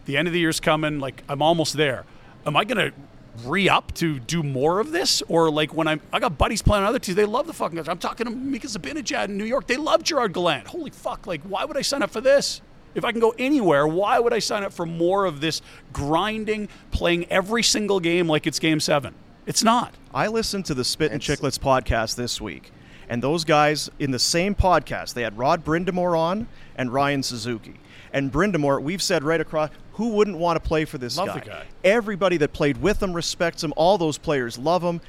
the 0.05 0.17
end 0.17 0.27
of 0.27 0.35
the 0.35 0.41
year's 0.41 0.61
coming. 0.61 1.01
Like 1.01 1.23
I'm 1.29 1.43
almost 1.43 1.75
there. 1.77 2.05
Am 2.47 2.57
I 2.57 2.65
going 2.65 2.91
to 2.91 2.97
re 3.45 3.69
up 3.69 3.93
to 3.95 4.19
do 4.21 4.43
more 4.43 4.81
of 4.81 4.93
this? 4.93 5.23
Or 5.29 5.51
like 5.51 5.75
when 5.75 5.89
I'm, 5.89 6.01
I 6.13 6.21
got 6.21 6.39
buddies 6.39 6.63
playing 6.63 6.85
on 6.85 6.89
other 6.89 6.99
teams, 6.99 7.17
they 7.17 7.25
love 7.25 7.47
the 7.47 7.53
fucking 7.53 7.77
guys. 7.77 7.89
I'm 7.89 7.99
talking 7.99 8.27
to 8.27 8.33
Mika 8.33 8.67
Zibanejad 8.67 9.27
in 9.27 9.39
New 9.39 9.45
York. 9.45 9.67
They 9.67 9.77
love 9.77 10.03
Gerard 10.03 10.33
Gallant. 10.33 10.69
Holy 10.69 10.91
fuck! 10.91 11.27
Like, 11.27 11.43
why 11.43 11.65
would 11.65 11.77
I 11.77 11.83
sign 11.83 12.03
up 12.03 12.11
for 12.11 12.21
this? 12.21 12.61
If 12.95 13.05
I 13.05 13.11
can 13.11 13.21
go 13.21 13.35
anywhere, 13.39 13.87
why 13.89 14.21
would 14.21 14.33
I 14.33 14.39
sign 14.39 14.63
up 14.63 14.73
for 14.73 14.87
more 14.87 15.25
of 15.25 15.41
this 15.41 15.63
grinding, 15.93 16.69
playing 16.93 17.27
every 17.27 17.65
single 17.65 17.99
game 17.99 18.29
like 18.29 18.47
it's 18.47 18.61
game 18.61 18.79
seven? 18.79 19.15
It's 19.47 19.65
not. 19.65 19.95
I 20.15 20.29
listened 20.29 20.65
to 20.67 20.75
the 20.75 20.85
Spit 20.85 21.11
and 21.11 21.21
Chicklets 21.21 21.59
podcast 21.59 22.15
this 22.15 22.41
week, 22.41 22.71
and 23.09 23.21
those 23.21 23.45
guys 23.45 23.91
in 23.99 24.13
the 24.13 24.19
same 24.21 24.55
podcast, 24.55 25.15
they 25.15 25.23
had 25.23 25.37
Rod 25.37 25.65
Brind'Amour 25.65 26.17
on 26.17 26.47
and 26.77 26.93
Ryan 26.93 27.23
Suzuki. 27.25 27.75
And 28.15 28.31
Brind'Amour, 28.31 28.81
we've 28.81 29.03
said 29.03 29.25
right 29.25 29.41
across, 29.41 29.71
who 29.95 30.11
wouldn't 30.11 30.39
want 30.39 30.63
to 30.63 30.67
play 30.67 30.85
for 30.85 30.99
this 30.99 31.17
guy? 31.17 31.41
guy? 31.41 31.65
Everybody 31.83 32.37
that 32.39 32.53
played 32.53 32.77
with 32.77 33.03
him 33.03 33.13
respects 33.13 33.63
him. 33.63 33.75
All 33.77 33.99
those 33.99 34.19
players 34.19 34.57
love 34.57 34.83
him. 34.83 35.01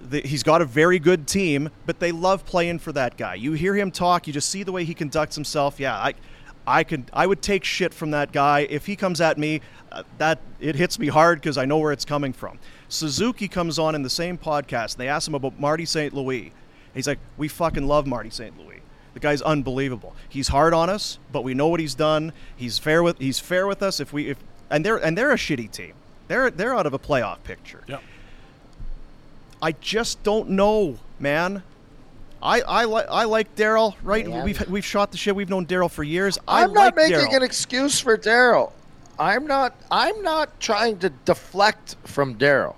The, 0.00 0.20
he's 0.20 0.44
got 0.44 0.62
a 0.62 0.64
very 0.64 1.00
good 1.00 1.26
team, 1.26 1.68
but 1.84 1.98
they 1.98 2.12
love 2.12 2.46
playing 2.46 2.78
for 2.78 2.92
that 2.92 3.16
guy. 3.16 3.34
You 3.34 3.52
hear 3.54 3.74
him 3.74 3.90
talk, 3.90 4.28
you 4.28 4.32
just 4.32 4.48
see 4.48 4.62
the 4.62 4.70
way 4.70 4.84
he 4.84 4.94
conducts 4.94 5.34
himself. 5.34 5.80
Yeah, 5.80 5.96
I, 5.96 6.14
I 6.64 6.84
could, 6.84 7.10
I 7.12 7.26
would 7.26 7.42
take 7.42 7.64
shit 7.64 7.92
from 7.92 8.12
that 8.12 8.30
guy 8.30 8.60
if 8.70 8.86
he 8.86 8.94
comes 8.94 9.20
at 9.20 9.36
me. 9.36 9.60
Uh, 9.90 10.04
that 10.18 10.38
it 10.60 10.76
hits 10.76 10.98
me 10.98 11.08
hard 11.08 11.40
because 11.40 11.58
I 11.58 11.64
know 11.64 11.78
where 11.78 11.92
it's 11.92 12.04
coming 12.04 12.32
from. 12.32 12.60
Suzuki 12.88 13.48
comes 13.48 13.78
on 13.80 13.94
in 13.96 14.02
the 14.02 14.10
same 14.10 14.38
podcast. 14.38 14.92
and 14.92 15.00
They 15.00 15.08
ask 15.08 15.26
him 15.26 15.34
about 15.34 15.58
Marty 15.58 15.86
St. 15.86 16.14
Louis. 16.14 16.52
He's 16.94 17.08
like, 17.08 17.18
"We 17.38 17.48
fucking 17.48 17.86
love 17.86 18.06
Marty 18.06 18.30
St. 18.30 18.56
Louis." 18.58 18.77
The 19.18 19.26
guy's 19.26 19.42
unbelievable. 19.42 20.14
He's 20.28 20.46
hard 20.46 20.72
on 20.72 20.88
us, 20.88 21.18
but 21.32 21.42
we 21.42 21.52
know 21.52 21.66
what 21.66 21.80
he's 21.80 21.96
done. 21.96 22.32
He's 22.54 22.78
fair 22.78 23.02
with 23.02 23.18
he's 23.18 23.40
fair 23.40 23.66
with 23.66 23.82
us 23.82 23.98
if 23.98 24.12
we 24.12 24.28
if 24.28 24.38
and 24.70 24.84
they're 24.84 24.96
and 24.96 25.18
they're 25.18 25.32
a 25.32 25.36
shitty 25.36 25.72
team. 25.72 25.94
They're 26.28 26.52
they're 26.52 26.72
out 26.72 26.86
of 26.86 26.94
a 26.94 27.00
playoff 27.00 27.42
picture. 27.42 27.82
Yep. 27.88 28.00
I 29.60 29.72
just 29.72 30.22
don't 30.22 30.50
know, 30.50 30.98
man. 31.18 31.64
I 32.40 32.60
I 32.60 32.84
like 32.84 33.06
I 33.10 33.24
like 33.24 33.56
Daryl. 33.56 33.96
Right? 34.04 34.24
Man. 34.24 34.44
We've 34.44 34.70
we've 34.70 34.84
shot 34.84 35.10
the 35.10 35.18
shit. 35.18 35.34
We've 35.34 35.50
known 35.50 35.66
Daryl 35.66 35.90
for 35.90 36.04
years. 36.04 36.38
I'm 36.46 36.72
not 36.72 36.94
making 36.94 37.18
Daryl. 37.18 37.38
an 37.38 37.42
excuse 37.42 37.98
for 37.98 38.16
Daryl. 38.16 38.70
I'm 39.18 39.48
not. 39.48 39.74
I'm 39.90 40.22
not 40.22 40.60
trying 40.60 41.00
to 41.00 41.10
deflect 41.24 41.96
from 42.04 42.36
Daryl. 42.36 42.76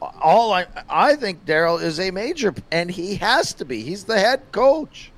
All 0.00 0.54
I 0.54 0.64
I 0.88 1.14
think 1.14 1.44
Daryl 1.44 1.82
is 1.82 2.00
a 2.00 2.10
major, 2.10 2.54
and 2.72 2.90
he 2.90 3.16
has 3.16 3.52
to 3.52 3.66
be. 3.66 3.82
He's 3.82 4.04
the 4.04 4.18
head 4.18 4.40
coach. 4.50 5.12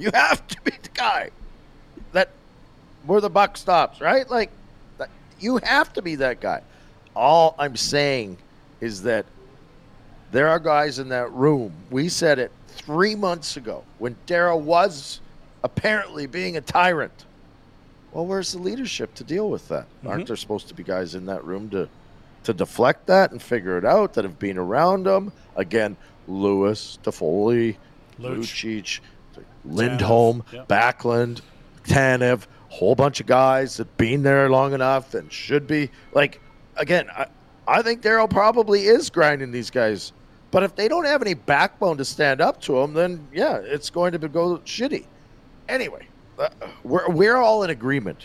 You 0.00 0.10
have 0.14 0.46
to 0.48 0.60
be 0.62 0.70
the 0.70 0.88
guy 0.94 1.30
that 2.12 2.30
where 3.04 3.20
the 3.20 3.30
buck 3.30 3.56
stops, 3.56 4.00
right? 4.00 4.28
Like 4.28 4.50
you 5.38 5.58
have 5.58 5.92
to 5.94 6.02
be 6.02 6.16
that 6.16 6.40
guy. 6.40 6.62
All 7.14 7.54
I'm 7.58 7.76
saying 7.76 8.38
is 8.80 9.02
that 9.02 9.26
there 10.32 10.48
are 10.48 10.58
guys 10.58 10.98
in 10.98 11.08
that 11.10 11.30
room. 11.32 11.72
We 11.90 12.08
said 12.08 12.38
it 12.38 12.50
three 12.68 13.14
months 13.14 13.56
ago 13.56 13.84
when 13.98 14.16
Daryl 14.26 14.60
was 14.60 15.20
apparently 15.62 16.26
being 16.26 16.56
a 16.56 16.60
tyrant. 16.60 17.26
Well, 18.12 18.26
where's 18.26 18.52
the 18.52 18.58
leadership 18.58 19.14
to 19.16 19.24
deal 19.24 19.50
with 19.50 19.68
that? 19.68 19.84
Mm-hmm. 19.84 20.08
Aren't 20.08 20.26
there 20.26 20.36
supposed 20.36 20.68
to 20.68 20.74
be 20.74 20.82
guys 20.82 21.14
in 21.14 21.26
that 21.26 21.44
room 21.44 21.68
to 21.70 21.88
to 22.44 22.54
deflect 22.54 23.06
that 23.06 23.32
and 23.32 23.42
figure 23.42 23.76
it 23.76 23.84
out 23.84 24.14
that 24.14 24.24
have 24.24 24.38
been 24.38 24.56
around 24.56 25.04
them? 25.04 25.32
Again, 25.56 25.96
Lewis, 26.26 26.98
Toffoli, 27.02 27.76
Lucic, 28.18 29.00
Lindholm, 29.64 30.44
yep. 30.52 30.68
Backlund, 30.68 31.40
Tanev, 31.84 32.46
whole 32.68 32.94
bunch 32.94 33.20
of 33.20 33.26
guys 33.26 33.76
that 33.76 33.96
been 33.96 34.22
there 34.22 34.48
long 34.48 34.72
enough 34.72 35.14
and 35.14 35.30
should 35.32 35.66
be 35.66 35.90
like 36.12 36.40
again. 36.76 37.08
I, 37.10 37.26
I 37.68 37.82
think 37.82 38.02
Daryl 38.02 38.28
probably 38.28 38.86
is 38.86 39.10
grinding 39.10 39.52
these 39.52 39.70
guys, 39.70 40.12
but 40.50 40.62
if 40.62 40.74
they 40.74 40.88
don't 40.88 41.04
have 41.04 41.22
any 41.22 41.34
backbone 41.34 41.98
to 41.98 42.04
stand 42.04 42.40
up 42.40 42.60
to 42.62 42.78
him, 42.78 42.94
then 42.94 43.26
yeah, 43.32 43.56
it's 43.56 43.90
going 43.90 44.12
to 44.12 44.18
go 44.18 44.58
shitty. 44.58 45.04
Anyway, 45.68 46.06
uh, 46.38 46.48
we're 46.82 47.08
we're 47.10 47.36
all 47.36 47.62
in 47.62 47.70
agreement. 47.70 48.24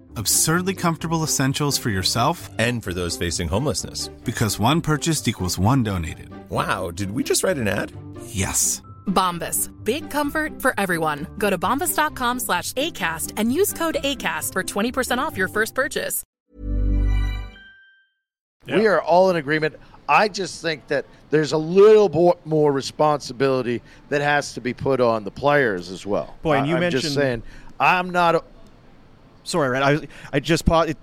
Absurdly 0.17 0.73
comfortable 0.75 1.23
essentials 1.23 1.77
for 1.77 1.89
yourself 1.89 2.49
And 2.59 2.83
for 2.83 2.93
those 2.93 3.17
facing 3.17 3.47
homelessness. 3.47 4.09
because 4.25 4.59
one 4.59 4.81
purchased 4.81 5.27
equals 5.27 5.57
one 5.57 5.83
donated. 5.83 6.29
Wow, 6.49 6.91
did 6.91 7.11
we 7.11 7.23
just 7.23 7.43
write 7.43 7.57
an 7.57 7.67
ad? 7.67 7.91
Yes. 8.25 8.81
Bombas. 9.07 9.69
Big 9.83 10.09
comfort 10.09 10.61
for 10.61 10.73
everyone. 10.77 11.27
Go 11.37 11.49
to 11.49 11.57
bombas.com 11.57 12.39
slash 12.39 12.73
ACAST 12.73 13.33
and 13.37 13.53
use 13.53 13.73
code 13.73 13.97
ACAST 14.03 14.53
for 14.53 14.63
20% 14.63 15.17
off 15.17 15.37
your 15.37 15.47
first 15.47 15.73
purchase. 15.75 16.23
We 18.67 18.85
are 18.87 19.01
all 19.01 19.29
in 19.31 19.37
agreement. 19.37 19.75
I 20.07 20.27
just 20.27 20.61
think 20.61 20.87
that 20.87 21.05
there's 21.29 21.51
a 21.53 21.57
little 21.57 22.09
bo- 22.09 22.37
more 22.45 22.71
responsibility 22.71 23.81
that 24.09 24.21
has 24.21 24.53
to 24.53 24.61
be 24.61 24.73
put 24.73 24.99
on 25.01 25.23
the 25.23 25.31
players 25.31 25.89
as 25.89 26.05
well. 26.05 26.35
Boy, 26.41 26.57
and 26.57 26.67
you 26.67 26.73
I, 26.73 26.77
am 26.77 26.81
mentioned- 26.81 27.01
just 27.03 27.15
saying, 27.15 27.43
I'm 27.79 28.09
not. 28.11 28.35
A, 28.35 28.43
Sorry, 29.43 29.69
Red. 29.69 29.83
I 29.83 30.07
I 30.33 30.39
just 30.39 30.65
paused 30.65 30.95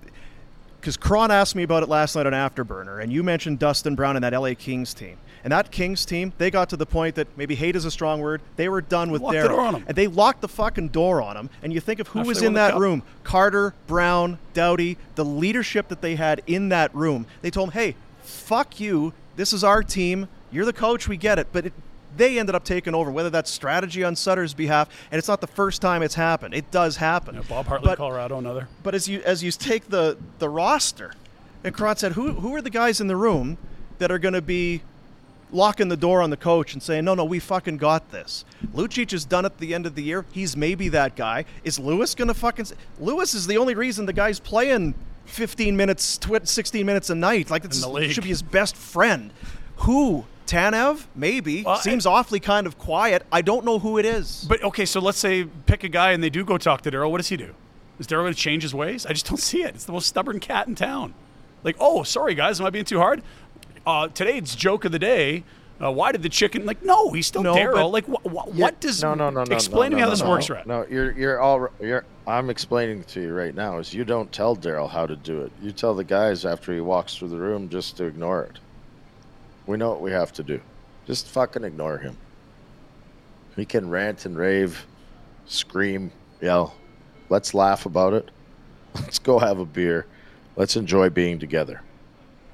because 0.79 0.95
Cron 0.97 1.29
asked 1.31 1.55
me 1.55 1.63
about 1.63 1.83
it 1.83 1.89
last 1.89 2.15
night 2.15 2.25
on 2.25 2.33
Afterburner, 2.33 3.01
and 3.01 3.11
you 3.11 3.21
mentioned 3.23 3.59
Dustin 3.59 3.95
Brown 3.95 4.15
and 4.15 4.23
that 4.23 4.33
LA 4.33 4.53
Kings 4.53 4.93
team. 4.93 5.17
And 5.41 5.53
that 5.53 5.71
Kings 5.71 6.05
team, 6.05 6.33
they 6.37 6.51
got 6.51 6.67
to 6.69 6.75
the 6.77 6.85
point 6.85 7.15
that 7.15 7.27
maybe 7.37 7.55
hate 7.55 7.77
is 7.77 7.85
a 7.85 7.91
strong 7.91 8.19
word. 8.19 8.41
They 8.57 8.67
were 8.67 8.81
done 8.81 9.09
with 9.09 9.21
Locked 9.21 9.33
the 9.35 9.39
Daryl, 9.39 9.47
door 9.47 9.61
on 9.61 9.75
'em. 9.75 9.83
and 9.87 9.95
they 9.95 10.07
locked 10.07 10.41
the 10.41 10.49
fucking 10.49 10.89
door 10.89 11.21
on 11.21 11.37
him. 11.37 11.49
And 11.63 11.71
you 11.71 11.79
think 11.79 12.01
of 12.01 12.09
who 12.09 12.19
After 12.19 12.27
was 12.27 12.41
in 12.41 12.53
that 12.55 12.77
room: 12.77 13.03
Carter, 13.23 13.73
Brown, 13.87 14.37
Doughty, 14.53 14.97
the 15.15 15.23
leadership 15.23 15.87
that 15.87 16.01
they 16.01 16.15
had 16.15 16.41
in 16.45 16.69
that 16.69 16.93
room. 16.93 17.25
They 17.41 17.49
told 17.51 17.69
him, 17.69 17.73
"Hey, 17.73 17.95
fuck 18.21 18.81
you. 18.81 19.13
This 19.37 19.53
is 19.53 19.63
our 19.63 19.81
team. 19.81 20.27
You're 20.51 20.65
the 20.65 20.73
coach. 20.73 21.07
We 21.07 21.15
get 21.15 21.39
it." 21.39 21.47
But 21.53 21.67
it, 21.67 21.73
they 22.17 22.39
ended 22.39 22.55
up 22.55 22.63
taking 22.63 22.93
over, 22.95 23.11
whether 23.11 23.29
that's 23.29 23.49
strategy 23.51 24.03
on 24.03 24.15
Sutter's 24.15 24.53
behalf, 24.53 24.89
and 25.11 25.19
it's 25.19 25.27
not 25.27 25.41
the 25.41 25.47
first 25.47 25.81
time 25.81 26.01
it's 26.03 26.15
happened. 26.15 26.53
It 26.53 26.69
does 26.71 26.97
happen. 26.97 27.35
Yeah, 27.35 27.41
Bob 27.47 27.67
Hartley, 27.67 27.87
But- 27.89 27.97
Colorado, 27.97 28.37
another. 28.37 28.67
but 28.83 28.95
as 28.95 29.07
you 29.07 29.21
as 29.25 29.43
you 29.43 29.51
take 29.51 29.89
the 29.89 30.17
the 30.39 30.49
roster, 30.49 31.13
and 31.63 31.73
Cron 31.75 31.97
said, 31.97 32.13
who 32.13 32.31
who 32.33 32.55
are 32.55 32.61
the 32.61 32.69
guys 32.69 32.99
in 33.01 33.07
the 33.07 33.15
room 33.15 33.57
that 33.99 34.11
are 34.11 34.19
going 34.19 34.33
to 34.33 34.41
be 34.41 34.81
locking 35.51 35.87
the 35.89 35.97
door 35.97 36.21
on 36.21 36.29
the 36.29 36.37
coach 36.37 36.73
and 36.73 36.81
saying, 36.83 37.03
no, 37.03 37.15
no, 37.15 37.25
we 37.25 37.39
fucking 37.39 37.75
got 37.77 38.11
this. 38.11 38.45
Lucic 38.75 39.11
is 39.13 39.25
done 39.25 39.45
at 39.45 39.57
the 39.57 39.73
end 39.73 39.85
of 39.87 39.95
the 39.95 40.03
year. 40.03 40.23
He's 40.31 40.55
maybe 40.55 40.89
that 40.89 41.15
guy. 41.15 41.45
Is 41.63 41.79
Lewis 41.79 42.13
going 42.15 42.27
to 42.27 42.33
fucking? 42.35 42.67
Lewis 42.99 43.33
is 43.33 43.47
the 43.47 43.57
only 43.57 43.73
reason 43.73 44.05
the 44.05 44.13
guy's 44.13 44.39
playing 44.39 44.93
15 45.25 45.75
minutes, 45.75 46.17
tw- 46.19 46.47
16 46.47 46.85
minutes 46.85 47.09
a 47.09 47.15
night. 47.15 47.49
Like 47.49 47.65
it's 47.65 47.79
should 48.13 48.23
be 48.23 48.29
his 48.29 48.41
best 48.43 48.75
friend. 48.75 49.31
Who? 49.77 50.25
Tanev? 50.49 51.05
Maybe. 51.15 51.63
Well, 51.63 51.77
Seems 51.77 52.05
awfully 52.05 52.39
kind 52.39 52.65
of 52.65 52.77
quiet. 52.77 53.23
I 53.31 53.41
don't 53.41 53.63
know 53.65 53.77
who 53.79 53.97
it 53.99 54.05
is. 54.05 54.45
But 54.49 54.63
okay, 54.63 54.85
so 54.85 54.99
let's 54.99 55.19
say 55.19 55.45
pick 55.65 55.83
a 55.83 55.89
guy 55.89 56.11
and 56.11 56.23
they 56.23 56.29
do 56.29 56.43
go 56.43 56.57
talk 56.57 56.81
to 56.81 56.91
Daryl. 56.91 57.11
What 57.11 57.17
does 57.17 57.27
he 57.27 57.37
do? 57.37 57.53
Is 57.99 58.07
Daryl 58.07 58.23
going 58.23 58.33
to 58.33 58.39
change 58.39 58.63
his 58.63 58.73
ways? 58.73 59.05
I 59.05 59.13
just 59.13 59.27
don't 59.27 59.37
see 59.37 59.61
it. 59.63 59.75
It's 59.75 59.85
the 59.85 59.91
most 59.91 60.07
stubborn 60.07 60.39
cat 60.39 60.67
in 60.67 60.75
town. 60.75 61.13
Like, 61.63 61.75
oh, 61.79 62.03
sorry 62.03 62.33
guys, 62.33 62.59
am 62.59 62.65
I 62.65 62.69
being 62.69 62.85
too 62.85 62.97
hard? 62.99 63.21
Uh, 63.85 64.07
today's 64.07 64.55
joke 64.55 64.85
of 64.85 64.91
the 64.91 64.99
day. 64.99 65.43
Uh, 65.81 65.91
why 65.91 66.11
did 66.11 66.23
the 66.23 66.29
chicken 66.29 66.65
like? 66.65 66.83
No, 66.83 67.11
he's 67.11 67.27
still 67.27 67.43
No, 67.43 67.55
Daryl. 67.55 67.91
Like, 67.91 68.05
wh- 68.05 68.21
wh- 68.29 68.53
Yeah, 68.53 68.65
what 68.65 68.79
does? 68.81 69.01
no 69.01 69.13
no 69.13 69.29
no 69.29 69.43
no 69.45 69.55
Explain 69.55 69.91
no, 69.91 69.95
to 69.95 69.95
me 69.95 70.01
no, 70.01 70.05
how 70.05 70.09
this 70.09 70.21
no, 70.21 70.29
works, 70.29 70.49
no, 70.49 70.55
Rat. 70.55 70.67
No, 70.67 70.85
you're 70.89 71.11
you're 71.11 71.39
all 71.39 71.69
you're. 71.79 72.03
I'm 72.27 72.49
explaining 72.49 73.03
to 73.05 73.21
you 73.21 73.33
right 73.33 73.55
now 73.55 73.77
is 73.79 73.93
you 73.93 74.03
don't 74.03 74.29
tell 74.31 74.55
Daryl 74.57 74.89
how 74.89 75.05
to 75.05 75.15
do 75.15 75.41
it. 75.41 75.51
You 75.61 75.71
tell 75.71 75.93
the 75.95 76.03
guys 76.03 76.45
after 76.45 76.73
he 76.73 76.81
walks 76.81 77.15
through 77.15 77.29
the 77.29 77.37
room 77.37 77.69
just 77.69 77.95
to 77.97 78.03
ignore 78.05 78.43
it. 78.43 78.59
We 79.69 79.77
know 79.77 79.89
what 79.91 80.01
we 80.01 80.09
have 80.09 80.33
to 80.33 80.41
do. 80.43 80.59
Just 81.05 81.27
fucking 81.27 81.63
ignore 81.63 81.99
him. 81.99 82.17
He 83.55 83.65
can 83.65 83.87
rant 83.87 84.25
and 84.25 84.35
rave, 84.35 84.83
scream, 85.45 86.11
yell. 86.41 86.73
Let's 87.29 87.53
laugh 87.53 87.85
about 87.85 88.13
it. 88.13 88.31
Let's 88.95 89.19
go 89.19 89.37
have 89.37 89.59
a 89.59 89.65
beer. 89.65 90.07
Let's 90.55 90.75
enjoy 90.75 91.11
being 91.11 91.37
together. 91.37 91.83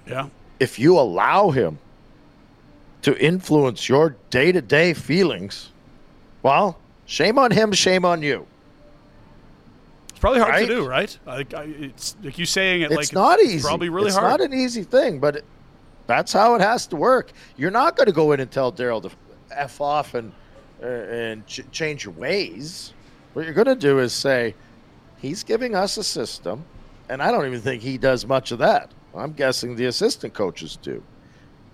Yeah. 0.05 0.27
If 0.59 0.77
you 0.77 0.99
allow 0.99 1.51
him 1.51 1.79
to 3.03 3.17
influence 3.17 3.87
your 3.87 4.17
day 4.29 4.51
to 4.51 4.61
day 4.61 4.93
feelings, 4.93 5.69
well, 6.43 6.77
shame 7.05 7.39
on 7.39 7.51
him, 7.51 7.71
shame 7.71 8.03
on 8.03 8.23
you. 8.23 8.45
It's 10.09 10.19
probably 10.19 10.41
hard 10.41 10.51
Right? 10.51 10.67
to 10.67 10.75
do, 10.75 10.85
right? 10.85 11.17
Like, 11.25 11.53
I, 11.53 11.63
it's 11.63 12.17
like 12.21 12.37
you 12.37 12.45
saying 12.45 12.81
it. 12.81 12.91
It's 12.91 12.95
like 12.97 13.13
not 13.13 13.39
it's 13.39 13.49
easy. 13.53 13.65
Probably 13.65 13.87
really 13.87 14.07
it's 14.07 14.17
hard. 14.17 14.41
not 14.41 14.41
an 14.41 14.53
easy 14.53 14.83
thing, 14.83 15.19
but 15.19 15.37
it, 15.37 15.45
that's 16.07 16.33
how 16.33 16.55
it 16.55 16.61
has 16.61 16.87
to 16.87 16.95
work. 16.95 17.31
You're 17.57 17.71
not 17.71 17.95
going 17.95 18.07
to 18.07 18.13
go 18.13 18.31
in 18.31 18.39
and 18.39 18.51
tell 18.51 18.71
Daryl 18.71 19.01
to 19.01 19.11
f 19.51 19.81
off 19.81 20.13
and 20.13 20.31
uh, 20.81 20.87
and 20.87 21.47
ch- 21.47 21.61
change 21.71 22.05
your 22.05 22.13
ways. 22.13 22.93
What 23.33 23.45
you're 23.45 23.53
going 23.53 23.67
to 23.67 23.75
do 23.75 23.99
is 23.99 24.13
say, 24.13 24.55
he's 25.17 25.43
giving 25.43 25.75
us 25.75 25.97
a 25.97 26.03
system, 26.03 26.65
and 27.09 27.21
I 27.21 27.31
don't 27.31 27.45
even 27.45 27.61
think 27.61 27.81
he 27.81 27.97
does 27.97 28.25
much 28.25 28.51
of 28.51 28.59
that. 28.59 28.91
I'm 29.15 29.33
guessing 29.33 29.75
the 29.75 29.85
assistant 29.85 30.33
coaches 30.33 30.77
do. 30.81 31.01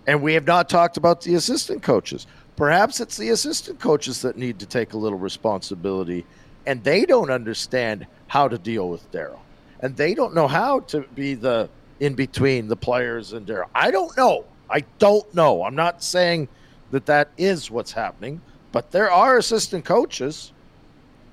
And 0.07 0.21
we 0.21 0.33
have 0.35 0.45
not 0.45 0.69
talked 0.69 0.97
about 0.97 1.21
the 1.21 1.35
assistant 1.35 1.83
coaches. 1.83 2.27
Perhaps 2.55 2.99
it's 2.99 3.17
the 3.17 3.29
assistant 3.29 3.79
coaches 3.79 4.21
that 4.21 4.37
need 4.37 4.59
to 4.59 4.65
take 4.65 4.93
a 4.93 4.97
little 4.97 5.17
responsibility, 5.17 6.25
and 6.65 6.83
they 6.83 7.05
don't 7.05 7.31
understand 7.31 8.05
how 8.27 8.47
to 8.47 8.57
deal 8.57 8.89
with 8.89 9.11
Daryl, 9.11 9.39
and 9.79 9.95
they 9.95 10.13
don't 10.13 10.33
know 10.35 10.47
how 10.47 10.81
to 10.81 11.01
be 11.15 11.33
the 11.33 11.69
in 12.01 12.15
between 12.15 12.67
the 12.67 12.75
players 12.75 13.31
and 13.31 13.45
Daryl. 13.47 13.69
I 13.73 13.91
don't 13.91 14.15
know. 14.17 14.43
I 14.69 14.83
don't 14.99 15.33
know. 15.33 15.63
I'm 15.63 15.75
not 15.75 16.03
saying 16.03 16.49
that 16.89 17.05
that 17.05 17.29
is 17.37 17.69
what's 17.71 17.91
happening, 17.93 18.41
but 18.73 18.91
there 18.91 19.09
are 19.09 19.37
assistant 19.37 19.85
coaches. 19.85 20.51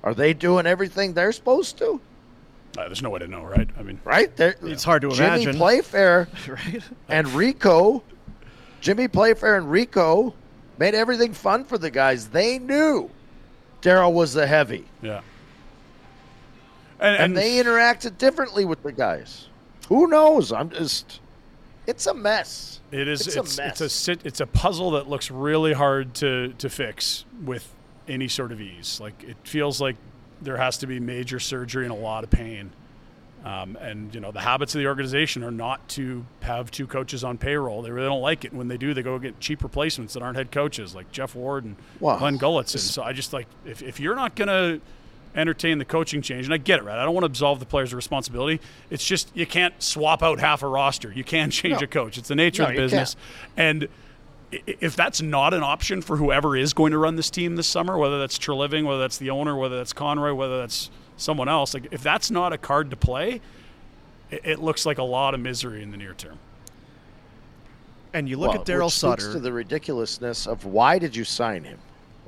Are 0.05 0.15
they 0.15 0.35
doing 0.35 0.67
everything 0.67 1.15
they're 1.15 1.33
supposed 1.33 1.79
to? 1.79 2.01
Uh, 2.77 2.85
there's 2.85 3.03
no 3.03 3.11
way 3.11 3.19
to 3.19 3.27
know, 3.27 3.43
right? 3.43 3.69
I 3.79 3.83
mean, 3.83 3.99
Right? 4.05 4.35
They're, 4.37 4.55
It's 4.63 4.85
hard 4.85 5.03
to 5.03 5.11
Jimmy 5.11 5.43
imagine. 5.43 5.57
Playfair 5.57 6.29
right? 6.49 6.83
and 7.09 7.27
Rico, 7.29 8.05
Jimmy 8.81 9.09
Playfair 9.09 9.57
and 9.57 9.71
Rico 9.71 10.35
made 10.79 10.95
everything 10.95 11.33
fun 11.33 11.65
for 11.65 11.79
the 11.79 11.91
guys. 11.91 12.29
They 12.29 12.59
knew 12.59 13.11
Daryl 13.83 14.13
was 14.13 14.33
the 14.35 14.47
heavy, 14.47 14.85
yeah. 15.03 15.23
And, 17.01 17.15
and 17.15 17.23
and 17.25 17.37
they 17.37 17.57
interacted 17.63 18.19
differently 18.19 18.65
with 18.65 18.83
the 18.83 18.93
guys. 18.93 19.48
Who 19.89 20.07
knows? 20.07 20.53
I'm 20.53 20.71
just. 20.71 21.21
It's 21.87 22.07
a 22.07 22.15
mess. 22.15 22.81
It 22.93 23.09
is. 23.09 23.27
It's 23.27 23.37
It's, 23.37 23.59
a 23.59 23.67
it's, 23.69 23.81
a 23.81 23.89
sit. 23.89 24.21
It's 24.25 24.41
a 24.41 24.47
puzzle 24.47 24.93
that 24.93 25.09
looks 25.09 25.31
really 25.31 25.73
hard 25.73 26.15
to 26.17 26.53
to 26.59 26.69
fix 26.69 27.25
with 27.45 27.75
any 28.07 28.29
sort 28.29 28.53
of 28.53 28.61
ease. 28.61 29.01
Like 29.01 29.23
it 29.25 29.37
feels 29.45 29.81
like 29.81 29.97
there 30.41 30.57
has 30.57 30.79
to 30.79 30.87
be 30.87 31.01
major 31.01 31.41
surgery 31.41 31.85
and 31.85 31.93
a 31.93 31.97
lot 31.97 32.23
of 32.25 32.31
pain 32.31 32.71
Um, 33.45 33.77
and 33.81 34.15
you 34.15 34.21
know 34.21 34.31
the 34.33 34.41
habits 34.41 34.75
of 34.75 34.79
the 34.81 34.87
organization 34.87 35.43
are 35.45 35.51
not 35.51 35.87
to 35.91 36.25
have 36.43 36.71
two 36.71 36.87
coaches 36.87 37.25
on 37.25 37.39
payroll. 37.39 37.83
They 37.83 37.91
really 37.91 38.09
don't 38.09 38.21
like 38.23 38.45
it. 38.45 38.53
When 38.53 38.69
they 38.69 38.77
do, 38.77 38.93
they 38.95 39.03
go 39.03 39.19
get 39.19 39.41
cheap 39.41 39.63
replacements 39.63 40.15
that 40.15 40.23
aren't 40.23 40.37
head 40.37 40.51
coaches, 40.53 40.95
like 40.95 41.11
Geoff 41.13 41.35
Ward 41.35 41.65
and 41.65 41.77
Wow. 42.01 42.19
Glen 42.19 42.39
Gulutzan. 42.39 42.79
So 42.79 43.03
I 43.03 43.13
just 43.13 43.33
like 43.33 43.47
if, 43.65 43.83
if 43.83 43.99
you're 44.01 44.17
not 44.17 44.35
going 44.37 44.49
to 44.49 44.81
entertain 45.35 45.79
the 45.79 45.85
coaching 45.85 46.23
change, 46.23 46.47
and 46.47 46.55
I 46.55 46.57
get 46.57 46.79
it, 46.81 46.85
right? 46.85 46.99
I 46.99 47.05
don't 47.05 47.15
want 47.15 47.23
to 47.25 47.31
absolve 47.31 47.61
the 47.61 47.67
players 47.67 47.93
of 47.93 47.97
responsibility. 47.97 48.61
It's 48.91 49.05
just 49.05 49.31
you 49.37 49.47
can't 49.47 49.81
swap 49.83 50.23
out 50.23 50.41
half 50.41 50.63
a 50.63 50.67
roster. 50.69 51.13
You 51.13 51.25
can 51.25 51.51
change 51.53 51.81
No. 51.81 51.85
a 51.85 51.87
coach. 51.87 52.19
It's 52.19 52.29
the 52.29 52.35
nature 52.35 52.63
No, 52.63 52.69
of 52.71 52.75
the 52.75 52.81
you 52.83 52.85
business. 52.87 53.17
And 53.57 53.89
if 54.51 54.97
that's 54.97 55.21
not 55.21 55.53
an 55.53 55.63
option 55.63 56.01
for 56.01 56.17
whoever 56.17 56.57
is 56.57 56.73
going 56.73 56.93
to 56.93 56.99
run 56.99 57.17
this 57.17 57.29
team 57.31 57.57
this 57.57 57.67
summer, 57.67 57.99
whether 57.99 58.19
that's 58.19 58.39
Treliving, 58.39 58.85
whether 58.87 59.01
that's 59.01 59.19
the 59.19 59.31
owner, 59.31 59.55
whether 59.57 59.77
that's 59.77 59.93
Conroy, 59.93 60.33
whether 60.33 60.59
that's 60.59 60.91
someone 61.19 61.49
else, 61.49 61.75
like 61.75 61.87
if 61.91 62.03
that's 62.03 62.31
not 62.31 62.53
a 62.53 62.59
card 62.59 62.89
to 62.91 62.97
play, 62.97 63.41
it, 64.31 64.41
it 64.45 64.59
looks 64.59 64.87
like 64.87 64.99
a 64.99 65.03
lot 65.03 65.35
of 65.35 65.41
misery 65.41 65.83
in 65.83 65.91
the 65.91 65.97
near 65.99 66.15
term. 66.15 66.39
And 68.15 68.27
you 68.27 68.39
look 68.39 68.53
Well, 68.53 68.61
at 68.63 68.67
Daryl 68.67 68.85
which 68.87 68.95
Sutter. 68.95 69.33
to 69.35 69.39
the 69.39 69.53
ridiculousness 69.53 70.47
of 70.47 70.65
why 70.65 70.99
did 70.99 71.15
you 71.15 71.25
sign 71.25 71.65
him? 71.65 71.79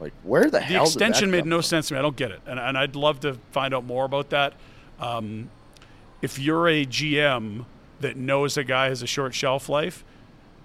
Like, 0.00 0.12
where 0.22 0.44
the, 0.44 0.50
The 0.52 0.60
hell 0.60 0.84
did 0.86 0.94
that 0.94 1.08
extension 1.10 1.30
made 1.30 1.44
no 1.46 1.56
from? 1.58 1.62
sense 1.62 1.88
to 1.88 1.94
me. 1.94 1.98
I 1.98 2.02
don't 2.02 2.16
get 2.16 2.30
it, 2.30 2.40
and, 2.46 2.58
and 2.58 2.76
I'd 2.78 2.96
love 2.96 3.20
to 3.20 3.34
find 3.52 3.74
out 3.74 3.84
more 3.84 4.04
about 4.06 4.30
that. 4.30 4.54
Um, 4.98 5.50
if 6.22 6.38
you're 6.38 6.68
a 6.68 6.86
GM 6.86 7.64
that 8.00 8.16
knows 8.16 8.56
a 8.56 8.64
guy 8.64 8.86
has 8.88 9.02
a 9.02 9.06
short 9.06 9.34
shelf 9.34 9.68
life, 9.68 10.04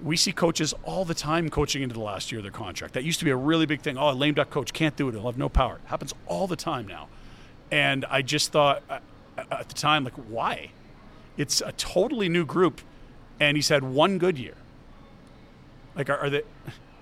we 0.02 0.16
see 0.18 0.32
coaches 0.32 0.74
all 0.84 1.06
the 1.06 1.14
time 1.14 1.50
coaching 1.50 1.82
into 1.82 1.94
the 1.94 2.02
last 2.02 2.32
year 2.32 2.40
of 2.40 2.44
their 2.44 2.52
contract. 2.52 2.94
That 2.94 3.04
used 3.04 3.20
to 3.20 3.26
be 3.26 3.32
a 3.32 3.36
really 3.36 3.66
big 3.66 3.82
thing. 3.82 3.98
Oh, 3.98 4.10
a 4.10 4.14
lame 4.14 4.34
duck 4.34 4.50
coach 4.50 4.74
can't 4.74 4.96
do 4.96 5.08
it. 5.10 5.14
He'll 5.14 5.26
have 5.26 5.38
no 5.38 5.50
power. 5.50 5.76
It 5.76 5.88
happens 5.90 6.14
all 6.28 6.48
the 6.48 6.56
time 6.58 6.88
now. 6.88 7.08
And 7.72 8.06
I 8.10 8.22
just 8.22 8.52
thought 8.52 8.84
uh, 8.90 9.00
at 9.52 9.68
the 9.70 9.74
time, 9.74 10.04
like, 10.04 10.14
why? 10.14 10.72
It's 11.38 11.62
a 11.62 11.72
totally 11.74 12.30
new 12.30 12.46
group, 12.46 12.82
and 13.40 13.58
he's 13.58 13.70
had 13.70 13.84
one 13.84 14.18
good 14.18 14.38
year. 14.38 14.56
Like, 15.96 16.10
are, 16.10 16.18
are 16.18 16.30
they? 16.30 16.44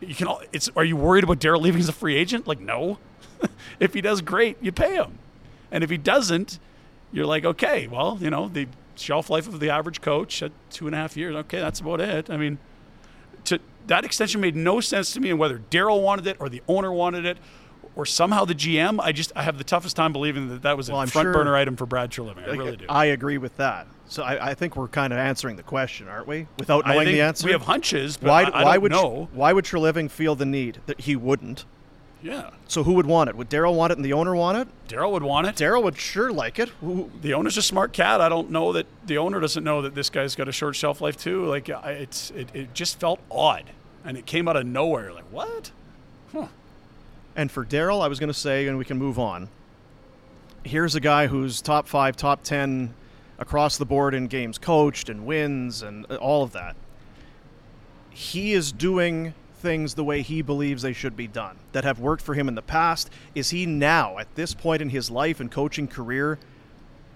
You 0.07 0.15
can. 0.15 0.27
All, 0.27 0.41
it's. 0.51 0.69
Are 0.75 0.83
you 0.83 0.95
worried 0.95 1.23
about 1.23 1.39
Daryl 1.39 1.61
leaving 1.61 1.81
as 1.81 1.89
a 1.89 1.93
free 1.93 2.15
agent? 2.15 2.47
Like, 2.47 2.59
no. 2.59 2.99
if 3.79 3.93
he 3.93 4.01
does 4.01 4.21
great, 4.21 4.57
you 4.61 4.71
pay 4.71 4.95
him, 4.95 5.19
and 5.71 5.83
if 5.83 5.89
he 5.89 5.97
doesn't, 5.97 6.59
you're 7.11 7.25
like, 7.25 7.45
okay, 7.45 7.87
well, 7.87 8.17
you 8.21 8.29
know, 8.29 8.47
the 8.47 8.67
shelf 8.95 9.29
life 9.29 9.47
of 9.47 9.59
the 9.59 9.69
average 9.69 10.01
coach 10.01 10.41
at 10.43 10.51
two 10.69 10.87
and 10.87 10.95
a 10.95 10.97
half 10.97 11.17
years. 11.17 11.35
Okay, 11.35 11.59
that's 11.59 11.79
about 11.79 12.01
it. 12.01 12.29
I 12.29 12.37
mean, 12.37 12.57
to 13.45 13.59
that 13.87 14.05
extension 14.05 14.41
made 14.41 14.55
no 14.55 14.79
sense 14.79 15.13
to 15.13 15.19
me, 15.19 15.29
and 15.29 15.39
whether 15.39 15.59
Daryl 15.69 16.01
wanted 16.01 16.27
it 16.27 16.37
or 16.39 16.49
the 16.49 16.61
owner 16.67 16.91
wanted 16.91 17.25
it. 17.25 17.37
Or 17.95 18.05
somehow 18.05 18.45
the 18.45 18.55
GM, 18.55 18.99
I 18.99 19.11
just 19.11 19.31
I 19.35 19.43
have 19.43 19.57
the 19.57 19.63
toughest 19.63 19.95
time 19.95 20.13
believing 20.13 20.49
that 20.49 20.63
that 20.63 20.77
was 20.77 20.89
a 20.89 20.93
Well, 20.93 21.01
I'm 21.01 21.07
front 21.07 21.25
sure- 21.27 21.33
burner 21.33 21.55
item 21.55 21.75
for 21.75 21.85
Brad 21.85 22.09
Treliving. 22.11 22.47
I 22.47 22.51
really 22.55 22.77
do. 22.77 22.85
I 22.89 23.05
agree 23.05 23.37
with 23.37 23.55
that. 23.57 23.85
So 24.07 24.23
I, 24.23 24.49
I 24.49 24.53
think 24.55 24.75
we're 24.75 24.87
kind 24.87 25.13
of 25.13 25.19
answering 25.19 25.55
the 25.55 25.63
question, 25.63 26.07
aren't 26.07 26.27
we? 26.27 26.47
Without 26.59 26.85
knowing 26.87 27.07
the 27.07 27.21
answer. 27.21 27.45
we 27.45 27.51
have 27.51 27.63
hunches, 27.63 28.17
but 28.17 28.29
why? 28.29 28.43
I- 28.43 28.49
I 28.49 28.63
why 28.63 28.73
don't 28.73 28.81
would 28.83 28.91
know. 28.91 29.29
why 29.33 29.53
would 29.53 29.65
Treliving 29.65 30.09
feel 30.09 30.35
the 30.35 30.45
need 30.45 30.79
that 30.87 31.01
he 31.01 31.15
wouldn't? 31.15 31.65
yeah, 32.21 32.51
So 32.69 32.83
who 32.83 32.93
would 32.93 33.05
want 33.05 33.29
it? 33.29 33.35
Would 33.35 33.49
Daryl 33.49 33.75
want 33.75 33.91
it 33.91 33.97
and 33.97 34.05
the 34.05 34.13
owner 34.13 34.33
want 34.33 34.57
it? 34.57 34.67
Daryl 34.87 35.11
would 35.11 35.23
want 35.23 35.45
it. 35.45 35.55
Daryl 35.55 35.83
would 35.83 35.97
sure 35.97 36.31
like 36.31 36.57
it. 36.57 36.69
Who, 36.79 37.11
the 37.21 37.33
owner's 37.33 37.57
a 37.57 37.61
smart 37.61 37.91
cat. 37.91 38.21
I 38.21 38.29
don't 38.29 38.49
know 38.49 38.71
that 38.73 38.85
the 39.05 39.17
owner 39.17 39.41
doesn't 39.41 39.63
know 39.63 39.81
that 39.81 39.93
this 39.93 40.09
guy's 40.09 40.33
got 40.33 40.47
a 40.47 40.53
short 40.53 40.75
shelf 40.77 41.01
life 41.01 41.17
too. 41.17 41.45
Like 41.45 41.69
I, 41.69 41.91
it's 41.91 42.31
it, 42.31 42.47
it 42.53 42.73
just 42.73 42.97
felt 42.99 43.19
odd, 43.29 43.65
and 44.05 44.15
it 44.17 44.25
came 44.25 44.47
out 44.47 44.55
of 44.55 44.65
nowhere. 44.65 45.11
Like 45.13 45.25
what? 45.31 45.71
And 47.35 47.51
for 47.51 47.65
Daryl, 47.65 48.01
I 48.01 48.07
was 48.07 48.19
going 48.19 48.29
to 48.29 48.33
say, 48.33 48.67
and 48.67 48.77
we 48.77 48.85
can 48.85 48.97
move 48.97 49.17
on. 49.17 49.49
Here's 50.63 50.95
a 50.95 50.99
guy 50.99 51.27
who's 51.27 51.61
top 51.61 51.87
five, 51.87 52.15
top 52.15 52.43
ten 52.43 52.93
across 53.39 53.77
the 53.77 53.85
board 53.85 54.13
in 54.13 54.27
games 54.27 54.57
coached 54.57 55.09
and 55.09 55.25
wins 55.25 55.81
and 55.81 56.05
uh, 56.09 56.15
all 56.15 56.43
of 56.43 56.51
that. 56.53 56.75
He 58.11 58.53
is 58.53 58.71
doing 58.71 59.33
things 59.55 59.95
the 59.95 60.03
way 60.03 60.21
he 60.21 60.41
believes 60.41 60.83
they 60.83 60.93
should 60.93 61.15
be 61.17 61.27
done 61.27 61.57
that 61.71 61.83
have 61.83 61.99
worked 61.99 62.21
for 62.21 62.33
him 62.35 62.47
in 62.47 62.55
the 62.55 62.61
past. 62.61 63.09
Is 63.33 63.49
he 63.49 63.65
now, 63.65 64.19
at 64.19 64.33
this 64.35 64.53
point 64.53 64.81
in 64.81 64.89
his 64.89 65.09
life 65.09 65.39
and 65.39 65.49
coaching 65.49 65.87
career, 65.87 66.37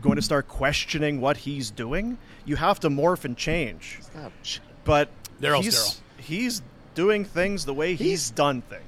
going 0.02 0.16
to 0.16 0.22
start 0.22 0.48
questioning 0.48 1.22
what 1.22 1.38
he's 1.38 1.70
doing? 1.70 2.18
You 2.46 2.56
have 2.56 2.80
to 2.80 2.90
morph 2.90 3.26
and 3.26 3.38
change. 3.38 4.00
Stop. 4.02 4.32
But 4.84 5.10
Daryl's 5.42 5.66
he's, 5.66 5.76
Daryl. 5.76 6.00
he's 6.18 6.62
doing 6.96 7.26
things 7.26 7.66
the 7.66 7.74
way 7.74 7.94
he's 7.96 8.32
done 8.32 8.62
things. 8.64 8.84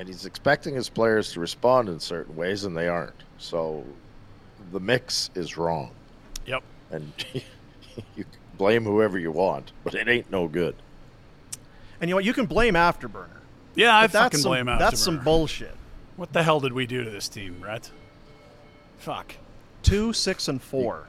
And 0.00 0.08
he's 0.08 0.24
expecting 0.24 0.74
his 0.74 0.88
players 0.88 1.30
to 1.34 1.40
respond 1.40 1.90
in 1.90 2.00
certain 2.00 2.34
ways, 2.34 2.64
and 2.64 2.74
they 2.74 2.88
aren't. 2.88 3.22
So 3.36 3.84
the 4.72 4.80
mix 4.80 5.28
is 5.34 5.58
wrong. 5.58 5.90
Yep. 6.46 6.62
And 6.90 7.12
you 7.34 7.42
can 8.14 8.26
blame 8.56 8.84
whoever 8.84 9.18
you 9.18 9.30
want, 9.30 9.72
but 9.84 9.94
it 9.94 10.08
ain't 10.08 10.30
no 10.30 10.48
good. 10.48 10.74
And 12.00 12.08
you 12.08 12.12
know 12.12 12.16
what? 12.16 12.24
You 12.24 12.32
can 12.32 12.46
blame 12.46 12.72
Afterburner. 12.72 13.42
Yeah, 13.74 13.94
I 13.94 14.04
But 14.04 14.12
that's 14.12 14.24
fucking 14.24 14.40
some, 14.40 14.50
blame 14.50 14.66
That's 14.78 14.98
some 14.98 15.22
bullshit. 15.22 15.76
What 16.16 16.32
the 16.32 16.44
hell 16.44 16.60
did 16.60 16.72
we 16.72 16.86
do 16.86 17.04
to 17.04 17.10
this 17.10 17.28
team, 17.28 17.60
Rhett? 17.60 17.90
Fuck. 18.96 19.34
Two, 19.82 20.14
six, 20.14 20.48
and 20.48 20.62
four. 20.62 21.08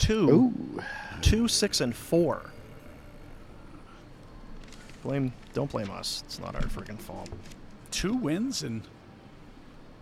Two, 0.00 0.52
two, 1.20 1.46
six, 1.46 1.80
and 1.80 1.94
four. 1.94 2.50
Blame. 5.04 5.32
Don't 5.58 5.72
blame 5.72 5.90
us. 5.90 6.22
It's 6.24 6.38
not 6.38 6.54
our 6.54 6.62
freaking 6.62 7.00
fault. 7.00 7.28
Two 7.90 8.14
wins 8.14 8.62
in 8.62 8.84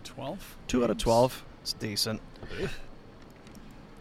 twelve. 0.03 0.55
Two 0.67 0.83
out 0.83 0.91
of 0.91 0.99
twelve. 0.99 1.43
It's 1.63 1.73
decent. 1.73 2.21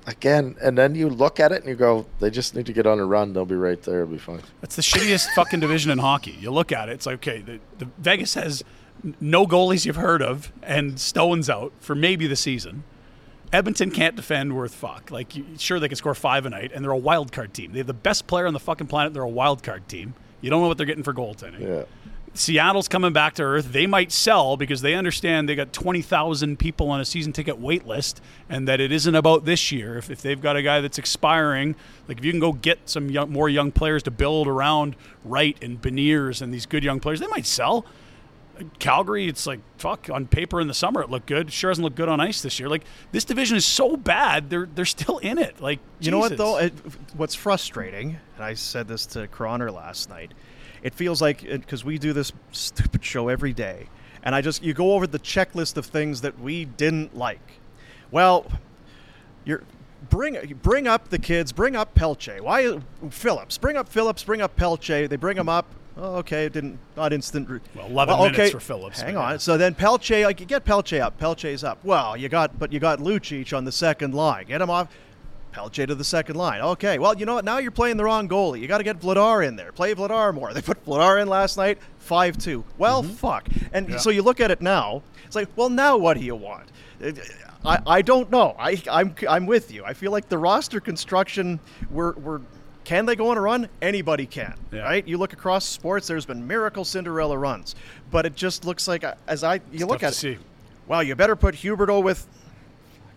Again, 0.06 0.56
and 0.62 0.76
then 0.76 0.94
you 0.94 1.08
look 1.08 1.40
at 1.40 1.52
it 1.52 1.62
and 1.62 1.70
you 1.70 1.74
go, 1.74 2.04
they 2.20 2.28
just 2.28 2.54
need 2.54 2.66
to 2.66 2.74
get 2.74 2.86
on 2.86 2.98
a 2.98 3.06
run. 3.06 3.32
They'll 3.32 3.46
be 3.46 3.54
right 3.54 3.82
there. 3.84 4.02
It'll 4.02 4.12
be 4.12 4.18
fine. 4.18 4.42
That's 4.60 4.76
the 4.76 4.82
shittiest 4.82 5.28
fucking 5.34 5.60
division 5.60 5.90
in 5.90 5.96
hockey. 5.96 6.36
You 6.38 6.50
look 6.50 6.72
at 6.72 6.90
it, 6.90 6.92
it's 6.92 7.06
like 7.06 7.26
okay, 7.26 7.40
the, 7.40 7.58
the 7.78 7.88
Vegas 7.96 8.34
has 8.34 8.62
no 9.18 9.46
goalies 9.46 9.86
you've 9.86 9.96
heard 9.96 10.20
of, 10.20 10.52
and 10.62 11.00
Stone's 11.00 11.48
out 11.48 11.72
for 11.80 11.94
maybe 11.94 12.26
the 12.26 12.36
season. 12.36 12.84
Edmonton 13.50 13.90
can't 13.90 14.14
defend 14.14 14.54
worth 14.54 14.74
fuck. 14.74 15.10
Like, 15.10 15.32
sure 15.56 15.80
they 15.80 15.88
can 15.88 15.96
score 15.96 16.14
five 16.14 16.44
a 16.44 16.50
night, 16.50 16.72
and 16.74 16.84
they're 16.84 16.92
a 16.92 16.98
wild 16.98 17.32
card 17.32 17.54
team. 17.54 17.72
They 17.72 17.78
have 17.78 17.86
the 17.86 17.94
best 17.94 18.26
player 18.26 18.46
on 18.46 18.52
the 18.52 18.60
fucking 18.60 18.88
planet. 18.88 19.14
They're 19.14 19.22
a 19.22 19.26
wild 19.26 19.62
card 19.62 19.88
team. 19.88 20.12
You 20.46 20.50
don't 20.50 20.62
know 20.62 20.68
what 20.68 20.76
they're 20.76 20.86
getting 20.86 21.02
for 21.02 21.12
goaltending. 21.12 21.60
Yeah. 21.60 21.82
Seattle's 22.32 22.86
coming 22.86 23.12
back 23.12 23.34
to 23.34 23.42
earth. 23.42 23.72
They 23.72 23.88
might 23.88 24.12
sell 24.12 24.56
because 24.56 24.80
they 24.80 24.94
understand 24.94 25.48
they 25.48 25.56
got 25.56 25.72
20,000 25.72 26.56
people 26.56 26.88
on 26.88 27.00
a 27.00 27.04
season 27.04 27.32
ticket 27.32 27.58
wait 27.58 27.84
list 27.84 28.20
and 28.48 28.68
that 28.68 28.80
it 28.80 28.92
isn't 28.92 29.16
about 29.16 29.44
this 29.44 29.72
year. 29.72 29.98
If, 29.98 30.08
if 30.08 30.22
they've 30.22 30.40
got 30.40 30.54
a 30.54 30.62
guy 30.62 30.80
that's 30.80 30.98
expiring, 30.98 31.74
like 32.06 32.18
if 32.18 32.24
you 32.24 32.30
can 32.30 32.38
go 32.38 32.52
get 32.52 32.78
some 32.88 33.10
young, 33.10 33.32
more 33.32 33.48
young 33.48 33.72
players 33.72 34.04
to 34.04 34.12
build 34.12 34.46
around 34.46 34.94
Wright 35.24 35.56
and 35.60 35.82
Beniers 35.82 36.40
and 36.40 36.54
these 36.54 36.64
good 36.64 36.84
young 36.84 37.00
players, 37.00 37.18
they 37.18 37.26
might 37.26 37.46
sell. 37.46 37.84
Calgary, 38.78 39.26
it's 39.26 39.48
like 39.48 39.58
fuck. 39.78 40.08
On 40.10 40.28
paper 40.28 40.60
in 40.60 40.68
the 40.68 40.74
summer, 40.74 41.02
it 41.02 41.10
looked 41.10 41.26
good. 41.26 41.52
Sure 41.52 41.72
doesn't 41.72 41.82
look 41.82 41.96
good 41.96 42.08
on 42.08 42.20
ice 42.20 42.40
this 42.40 42.60
year. 42.60 42.68
Like 42.68 42.84
this 43.10 43.24
division 43.24 43.56
is 43.56 43.66
so 43.66 43.96
bad, 43.96 44.48
they're 44.48 44.68
they're 44.72 44.84
still 44.84 45.18
in 45.18 45.38
it. 45.38 45.60
Like 45.60 45.80
You 45.98 46.12
know 46.12 46.18
what 46.18 46.36
though? 46.36 46.58
It, 46.58 46.72
what's 47.16 47.34
frustrating, 47.34 48.18
and 48.36 48.44
I 48.44 48.54
said 48.54 48.88
this 48.88 49.06
to 49.06 49.26
Croner 49.28 49.72
last 49.72 50.08
night. 50.08 50.32
It 50.82 50.94
feels 50.94 51.20
like 51.20 51.42
because 51.42 51.84
we 51.84 51.98
do 51.98 52.12
this 52.12 52.32
stupid 52.52 53.04
show 53.04 53.28
every 53.28 53.52
day, 53.52 53.88
and 54.22 54.34
I 54.34 54.40
just 54.40 54.62
you 54.62 54.74
go 54.74 54.92
over 54.92 55.06
the 55.06 55.18
checklist 55.18 55.76
of 55.76 55.86
things 55.86 56.20
that 56.20 56.38
we 56.38 56.64
didn't 56.64 57.16
like. 57.16 57.40
Well, 58.10 58.46
you're 59.44 59.62
bring 60.10 60.58
bring 60.62 60.86
up 60.86 61.08
the 61.08 61.18
kids. 61.18 61.52
Bring 61.52 61.74
up 61.74 61.94
Pelche. 61.94 62.40
Why 62.40 62.78
Phillips? 63.10 63.58
Bring 63.58 63.76
up 63.76 63.88
Phillips. 63.88 64.22
Bring 64.22 64.42
up 64.42 64.56
Pelche. 64.56 65.08
They 65.08 65.16
bring 65.16 65.36
him 65.36 65.48
up. 65.48 65.66
Oh, 65.98 66.16
okay, 66.16 66.44
it 66.44 66.52
didn't 66.52 66.78
not 66.94 67.14
instant. 67.14 67.48
re- 67.48 67.60
Well, 67.74 67.86
11 67.86 68.18
minutes 68.32 68.50
for 68.52 68.60
Phillips, 68.60 69.00
Hang 69.00 69.14
yeah. 69.14 69.20
on. 69.20 69.38
So 69.38 69.56
then 69.56 69.74
Pelche, 69.74 70.24
like 70.26 70.40
you 70.40 70.46
get 70.46 70.64
Pelche 70.66 71.00
up. 71.00 71.18
Pelche's 71.18 71.64
up. 71.64 71.78
Well, 71.82 72.16
you 72.18 72.28
got 72.28 72.58
but 72.58 72.70
you 72.70 72.78
got 72.78 72.98
Lucic 72.98 73.56
on 73.56 73.64
the 73.64 73.72
second 73.72 74.14
line. 74.14 74.44
Get 74.46 74.60
him 74.60 74.68
off. 74.68 74.88
Pelche 75.56 75.86
to 75.86 75.94
the 75.94 76.04
second 76.04 76.36
line. 76.36 76.60
Okay. 76.60 76.98
Well, 76.98 77.16
you 77.16 77.24
know 77.24 77.34
what? 77.34 77.44
Now 77.44 77.58
you're 77.58 77.70
playing 77.70 77.96
the 77.96 78.04
wrong 78.04 78.28
goalie. 78.28 78.60
You 78.60 78.68
got 78.68 78.78
to 78.78 78.84
get 78.84 79.00
Vladar 79.00 79.46
in 79.46 79.56
there. 79.56 79.72
Play 79.72 79.94
Vladar 79.94 80.34
more. 80.34 80.52
They 80.54 80.60
put 80.62 80.84
Vladar 80.84 81.20
in 81.22 81.28
last 81.28 81.56
night. 81.56 81.78
Five 81.98 82.36
two. 82.38 82.64
Well, 82.78 83.02
fuck. 83.02 83.48
And 83.72 83.88
Yeah. 83.88 83.96
so 83.96 84.10
you 84.10 84.22
look 84.22 84.40
at 84.40 84.50
it 84.50 84.60
now. 84.60 85.02
It's 85.24 85.34
like, 85.34 85.48
well, 85.56 85.70
now 85.70 85.96
what 85.96 86.16
do 86.18 86.22
you 86.24 86.34
want? 86.36 86.68
I, 87.64 87.80
I 87.86 88.02
don't 88.02 88.30
know. 88.30 88.54
I 88.58 88.80
I'm 88.90 89.14
I'm 89.28 89.46
with 89.46 89.72
you. 89.72 89.84
I 89.84 89.92
feel 89.94 90.12
like 90.12 90.28
the 90.28 90.38
roster 90.38 90.80
construction. 90.80 91.58
We're 91.90 92.12
we're. 92.12 92.40
Can 92.84 93.04
they 93.06 93.16
go 93.16 93.30
on 93.30 93.36
a 93.36 93.40
run? 93.40 93.68
Anybody 93.82 94.26
can, 94.26 94.54
Yeah. 94.70 94.82
right? 94.82 95.04
You 95.08 95.18
look 95.18 95.32
across 95.32 95.64
sports. 95.64 96.06
There's 96.06 96.24
been 96.24 96.46
miracle 96.46 96.84
Cinderella 96.84 97.36
runs, 97.36 97.74
but 98.12 98.24
it 98.24 98.36
just 98.36 98.64
looks 98.64 98.86
like 98.86 99.02
uh, 99.02 99.14
as 99.26 99.42
I 99.42 99.54
you 99.56 99.60
It's 99.72 99.84
look 99.86 100.04
at 100.04 100.12
it. 100.12 100.16
see. 100.16 100.38
Well, 100.86 101.02
you 101.02 101.16
better 101.16 101.34
put 101.34 101.56
Huberto 101.56 102.00
with. 102.00 102.24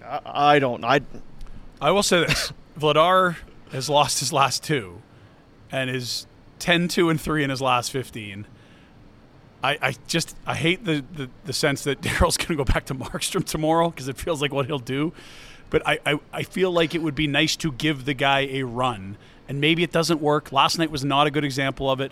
I, 0.03 0.55
I 0.55 0.59
don't. 0.59 0.83
I 0.83 1.01
I 1.81 1.91
will 1.91 2.03
say 2.03 2.25
this: 2.25 2.53
Vladar 2.79 3.37
has 3.71 3.89
lost 3.89 4.19
his 4.19 4.33
last 4.33 4.63
two, 4.63 5.01
and 5.71 5.89
is 5.89 6.25
10-2 6.59 7.11
and 7.11 7.21
three 7.21 7.43
in 7.43 7.49
his 7.49 7.61
last 7.61 7.91
fifteen. 7.91 8.45
I, 9.61 9.77
I 9.81 9.95
just 10.07 10.35
I 10.45 10.55
hate 10.55 10.85
the, 10.85 11.03
the, 11.13 11.29
the 11.45 11.53
sense 11.53 11.83
that 11.83 12.01
Daryl's 12.01 12.37
going 12.37 12.49
to 12.49 12.55
go 12.55 12.63
back 12.63 12.85
to 12.85 12.95
Markstrom 12.95 13.43
tomorrow 13.43 13.89
because 13.89 14.07
it 14.07 14.17
feels 14.17 14.41
like 14.41 14.53
what 14.53 14.65
he'll 14.65 14.79
do. 14.79 15.13
But 15.69 15.87
I, 15.87 15.99
I, 16.05 16.19
I 16.33 16.43
feel 16.43 16.71
like 16.71 16.95
it 16.95 17.01
would 17.01 17.15
be 17.15 17.27
nice 17.27 17.55
to 17.57 17.71
give 17.71 18.05
the 18.05 18.13
guy 18.13 18.41
a 18.41 18.63
run. 18.63 19.17
And 19.47 19.61
maybe 19.61 19.83
it 19.83 19.91
doesn't 19.91 20.21
work. 20.21 20.51
Last 20.51 20.79
night 20.79 20.89
was 20.89 21.05
not 21.05 21.27
a 21.27 21.31
good 21.31 21.43
example 21.43 21.91
of 21.91 22.01
it. 22.01 22.11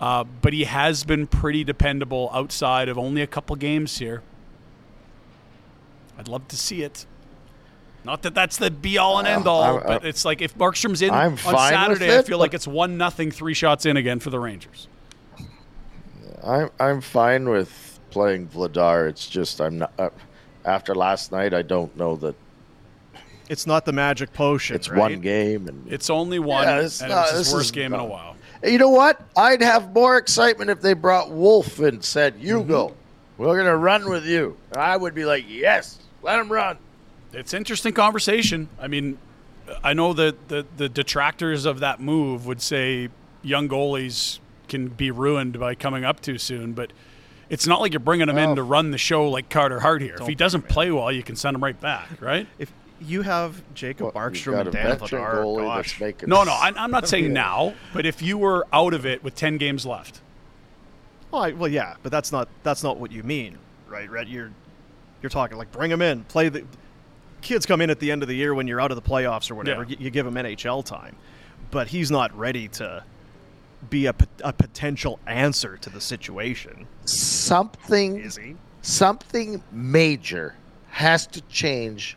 Uh, 0.00 0.24
but 0.24 0.52
he 0.52 0.64
has 0.64 1.04
been 1.04 1.26
pretty 1.26 1.64
dependable 1.64 2.30
outside 2.32 2.88
of 2.88 2.98
only 2.98 3.22
a 3.22 3.26
couple 3.26 3.54
games 3.56 3.98
here. 3.98 4.22
I'd 6.18 6.28
love 6.28 6.48
to 6.48 6.56
see 6.56 6.82
it. 6.82 7.06
Not 8.04 8.22
that 8.22 8.34
that's 8.34 8.58
the 8.58 8.70
be 8.70 8.98
all 8.98 9.18
and 9.18 9.26
end 9.26 9.46
all, 9.46 9.62
I'm- 9.62 9.74
I'm- 9.76 9.84
but 9.86 10.04
it's 10.04 10.24
like 10.24 10.42
if 10.42 10.54
Markstrom's 10.58 11.00
in 11.02 11.10
I'm 11.10 11.32
on 11.32 11.36
fine 11.38 11.88
with 11.88 11.98
Saturday, 12.00 12.18
I 12.18 12.22
feel 12.22 12.38
like 12.38 12.52
it's 12.54 12.66
one 12.66 12.98
nothing, 12.98 13.30
three 13.30 13.54
shots 13.54 13.86
in 13.86 13.96
again 13.96 14.20
for 14.20 14.30
the 14.30 14.38
Rangers. 14.38 14.88
I'm 16.42 16.70
I'm 16.78 17.00
fine 17.00 17.48
with 17.48 17.98
playing 18.10 18.48
Vladar. 18.48 19.08
It's 19.08 19.26
just 19.26 19.60
I'm 19.60 19.78
not. 19.78 19.92
Uh, 19.98 20.10
after 20.64 20.94
last 20.94 21.32
night, 21.32 21.54
I 21.54 21.62
don't 21.62 21.94
know 21.96 22.16
that 22.16 22.34
It's 23.48 23.66
not 23.66 23.84
the 23.84 23.92
magic 23.92 24.32
potion. 24.32 24.76
it's 24.76 24.88
right? 24.88 24.98
one 24.98 25.20
game. 25.20 25.68
And 25.68 25.90
It's 25.92 26.08
only 26.10 26.38
one, 26.38 26.64
Yeah, 26.64 26.76
and 26.76 26.86
it's 26.86 27.00
it 27.02 27.08
not- 27.08 27.32
was 27.32 27.46
his 27.46 27.52
worst 27.54 27.66
is 27.66 27.70
game 27.72 27.92
in 27.94 28.00
a 28.00 28.04
while. 28.04 28.36
you 28.62 28.78
know 28.78 28.90
what? 28.90 29.20
I'd 29.36 29.60
have 29.62 29.94
more 29.94 30.16
excitement 30.18 30.70
if 30.70 30.80
they 30.80 30.92
brought 30.94 31.30
Wolf 31.30 31.78
and 31.78 32.02
said, 32.04 32.34
"You 32.38 32.60
Mm-hmm. 32.60 32.68
go. 32.70 32.92
We're 33.38 33.56
gonna 33.56 33.76
run 33.76 34.08
with 34.08 34.24
you." 34.26 34.56
And 34.72 34.80
I 34.82 34.96
would 34.96 35.14
be 35.14 35.24
like, 35.24 35.44
"Yes, 35.48 35.98
let 36.22 36.38
him 36.38 36.50
run." 36.52 36.76
It's 37.34 37.54
interesting 37.54 37.92
conversation. 37.92 38.68
I 38.78 38.88
mean, 38.88 39.18
I 39.82 39.92
know 39.92 40.12
that 40.12 40.48
the, 40.48 40.66
the 40.76 40.88
detractors 40.88 41.64
of 41.64 41.80
that 41.80 42.00
move 42.00 42.46
would 42.46 42.60
say 42.62 43.08
young 43.42 43.68
goalies 43.68 44.38
can 44.68 44.88
be 44.88 45.10
ruined 45.10 45.58
by 45.58 45.74
coming 45.74 46.04
up 46.04 46.20
too 46.20 46.38
soon, 46.38 46.72
but 46.72 46.92
it's 47.50 47.66
not 47.66 47.80
like 47.80 47.92
you're 47.92 48.00
bringing 48.00 48.28
him 48.28 48.38
in 48.38 48.56
to 48.56 48.62
run 48.62 48.90
the 48.90 48.98
show 48.98 49.28
like 49.28 49.48
Carter 49.50 49.80
Hart 49.80 50.02
here. 50.02 50.16
if 50.18 50.26
he 50.26 50.34
doesn't 50.34 50.68
play 50.68 50.90
well, 50.90 51.12
you 51.12 51.22
can 51.22 51.36
send 51.36 51.54
him 51.54 51.62
right 51.62 51.78
back, 51.78 52.08
right? 52.20 52.46
If 52.58 52.72
you 53.00 53.22
have 53.22 53.62
Jacob 53.74 54.14
Well, 54.14 54.24
you've 54.30 54.32
Markstrom 54.32 54.52
got 54.52 54.66
and 54.66 54.72
Dan 54.72 54.96
Vladar, 54.96 55.56
gosh. 55.58 56.00
No, 56.26 56.44
no, 56.44 56.52
I, 56.52 56.72
I'm 56.76 56.90
not 56.90 57.08
saying 57.08 57.32
now, 57.34 57.74
but 57.92 58.06
if 58.06 58.22
you 58.22 58.38
were 58.38 58.66
out 58.72 58.94
of 58.94 59.04
it 59.04 59.22
with 59.22 59.34
10 59.34 59.58
games 59.58 59.84
left, 59.84 60.20
Well, 61.30 61.42
I, 61.42 61.50
well, 61.52 61.70
yeah, 61.70 61.96
but 62.02 62.10
that's 62.10 62.32
not 62.32 62.48
that's 62.62 62.82
not 62.82 62.98
what 62.98 63.12
you 63.12 63.22
mean, 63.22 63.58
right? 63.88 64.10
Right? 64.10 64.26
You're 64.26 64.50
you're 65.20 65.30
talking 65.30 65.58
like 65.58 65.70
bring 65.72 65.90
them 65.90 66.02
in, 66.02 66.24
play 66.24 66.48
the 66.48 66.64
kids 67.44 67.64
come 67.66 67.80
in 67.80 67.90
at 67.90 68.00
the 68.00 68.10
end 68.10 68.22
of 68.22 68.28
the 68.28 68.34
year 68.34 68.54
when 68.54 68.66
you're 68.66 68.80
out 68.80 68.90
of 68.90 68.96
the 68.96 69.08
playoffs 69.08 69.50
or 69.50 69.54
whatever. 69.54 69.82
Yeah. 69.84 69.90
You, 69.90 69.96
you 70.06 70.10
give 70.10 70.26
him 70.26 70.34
NHL 70.34 70.84
time, 70.84 71.14
but 71.70 71.86
he's 71.86 72.10
not 72.10 72.36
ready 72.36 72.66
to 72.68 73.04
be 73.90 74.06
a, 74.06 74.14
a 74.42 74.52
potential 74.52 75.20
answer 75.26 75.76
to 75.76 75.90
the 75.90 76.00
situation. 76.00 76.86
Something 77.04 78.18
Is 78.18 78.36
he? 78.36 78.56
something 78.82 79.62
major 79.70 80.54
has 80.90 81.26
to 81.28 81.40
change 81.42 82.16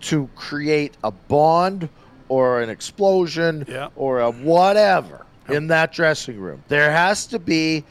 to 0.00 0.28
create 0.36 0.94
a 1.02 1.10
bond 1.10 1.88
or 2.28 2.60
an 2.60 2.68
explosion 2.70 3.64
Yeah. 3.66 3.88
or 3.96 4.20
a 4.20 4.30
whatever 4.30 5.24
in 5.48 5.68
that 5.68 5.92
dressing 5.92 6.38
room. 6.38 6.62
There 6.68 6.90
has 6.92 7.26
to 7.28 7.38
be 7.38 7.84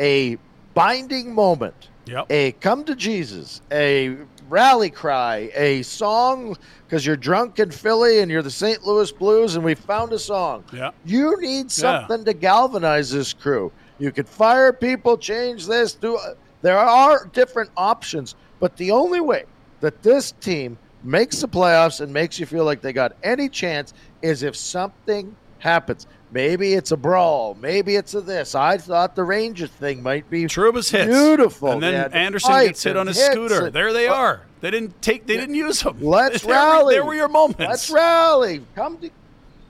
a 0.00 0.38
binding 0.74 1.34
moment, 1.34 1.88
Yep. 2.06 2.26
a 2.30 2.52
come 2.52 2.84
to 2.84 2.96
Jesus, 2.96 3.60
a 3.70 4.16
rally 4.52 4.90
cry, 4.90 5.50
a 5.54 5.80
song 5.80 6.54
because 6.84 7.06
you're 7.06 7.16
drunk 7.16 7.58
in 7.58 7.70
Philly 7.70 8.18
and 8.18 8.30
you're 8.30 8.42
the 8.42 8.50
St. 8.50 8.84
Louis 8.84 9.10
Blues 9.10 9.56
and 9.56 9.64
we 9.64 9.74
found 9.74 10.12
a 10.12 10.18
song. 10.18 10.62
Yeah. 10.70 10.90
You 11.06 11.40
need 11.40 11.70
something 11.70 12.22
to 12.26 12.34
galvanize 12.34 13.10
this 13.10 13.32
crew. 13.32 13.72
You 13.98 14.12
could 14.12 14.28
fire 14.28 14.72
people, 14.72 15.16
change 15.16 15.66
this, 15.66 15.94
do. 15.94 16.16
Uh, 16.16 16.34
there 16.60 16.78
are 16.78 17.30
different 17.32 17.70
options, 17.78 18.36
but 18.60 18.76
the 18.76 18.90
only 18.90 19.20
way 19.20 19.44
that 19.80 20.02
this 20.02 20.32
team 20.32 20.76
makes 21.02 21.40
the 21.40 21.48
playoffs 21.48 22.02
and 22.02 22.12
makes 22.12 22.38
you 22.38 22.44
feel 22.44 22.64
like 22.64 22.82
they 22.82 22.92
got 22.92 23.16
any 23.22 23.48
chance 23.48 23.94
is 24.20 24.42
if 24.42 24.54
something 24.54 25.34
happens. 25.60 26.06
Maybe 26.32 26.72
it's 26.72 26.90
a 26.92 26.96
brawl. 26.96 27.56
Maybe 27.60 27.94
it's 27.94 28.14
a 28.14 28.20
this. 28.22 28.54
I 28.54 28.78
thought 28.78 29.14
the 29.14 29.22
Rangers 29.24 29.70
thing 29.70 30.02
might 30.02 30.28
be 30.30 30.46
Trouba's 30.46 30.88
hits. 30.90 31.06
beautiful. 31.06 31.72
And 31.72 31.82
then 31.82 32.12
Andersson 32.12 32.52
gets 32.66 32.82
hit 32.82 32.96
on 32.96 33.06
his 33.06 33.18
scooter. 33.22 33.66
and- 33.66 33.72
There 33.74 33.92
they 33.92 34.08
Well, 34.08 34.16
are. 34.18 34.42
They 34.62 34.70
didn't 34.70 35.00
take. 35.02 35.26
They 35.26 35.36
didn't 35.36 35.56
use 35.56 35.82
them. 35.82 35.98
Let's 36.00 36.40
there, 36.42 36.48
were- 36.48 36.54
rally. 36.54 36.94
There 36.94 37.04
were 37.04 37.14
your 37.14 37.28
moments. 37.28 37.58
Let's 37.60 37.90
rally. 37.90 38.62
Come 38.74 38.96
to 38.98 39.10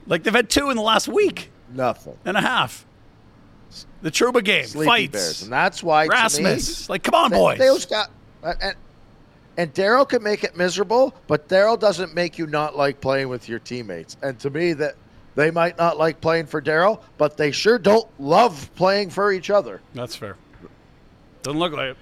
Like 0.07 0.23
they've 0.23 0.33
had 0.33 0.49
two 0.49 0.69
in 0.69 0.77
the 0.77 0.83
last 0.83 1.07
week 1.09 1.51
nothing. 1.73 2.17
and 2.25 2.37
a 2.37 2.41
half. 2.41 2.85
The 4.01 4.11
Truba 4.11 4.41
game, 4.41 4.65
Sleepy 4.65 4.85
fights, 4.85 5.11
Bears, 5.11 5.41
and 5.43 5.51
that's 5.51 5.81
why 5.81 6.05
to 6.05 6.09
me, 6.11 6.15
Rasmus. 6.15 6.89
Like, 6.89 7.03
come 7.03 7.15
on, 7.15 7.31
They- 7.31 7.37
boys. 7.37 7.57
Those 7.59 7.85
got 7.85 8.09
uh, 8.43 8.53
and 8.61 8.75
and 9.57 9.73
Daryl 9.73 10.07
can 10.07 10.21
make 10.23 10.43
it 10.43 10.55
miserable, 10.57 11.13
but 11.27 11.47
Daryl 11.49 11.79
doesn't 11.79 12.13
make 12.15 12.37
you 12.37 12.47
not 12.47 12.75
like 12.77 13.01
playing 13.01 13.29
with 13.29 13.47
your 13.49 13.59
teammates. 13.59 14.15
And 14.21 14.37
to 14.39 14.49
me, 14.49 14.73
that 14.73 14.95
they 15.35 15.51
might 15.51 15.77
not 15.77 15.97
like 15.97 16.21
playing 16.21 16.45
for 16.47 16.61
Daryl, 16.61 17.01
but 17.17 17.37
they 17.37 17.51
sure 17.51 17.77
don't 17.77 18.07
love 18.19 18.69
playing 18.75 19.09
for 19.09 19.31
each 19.31 19.49
other. 19.49 19.81
That's 19.93 20.15
fair. 20.15 20.37
Doesn't 21.41 21.59
look 21.59 21.73
like 21.73 21.91
it. 21.91 21.97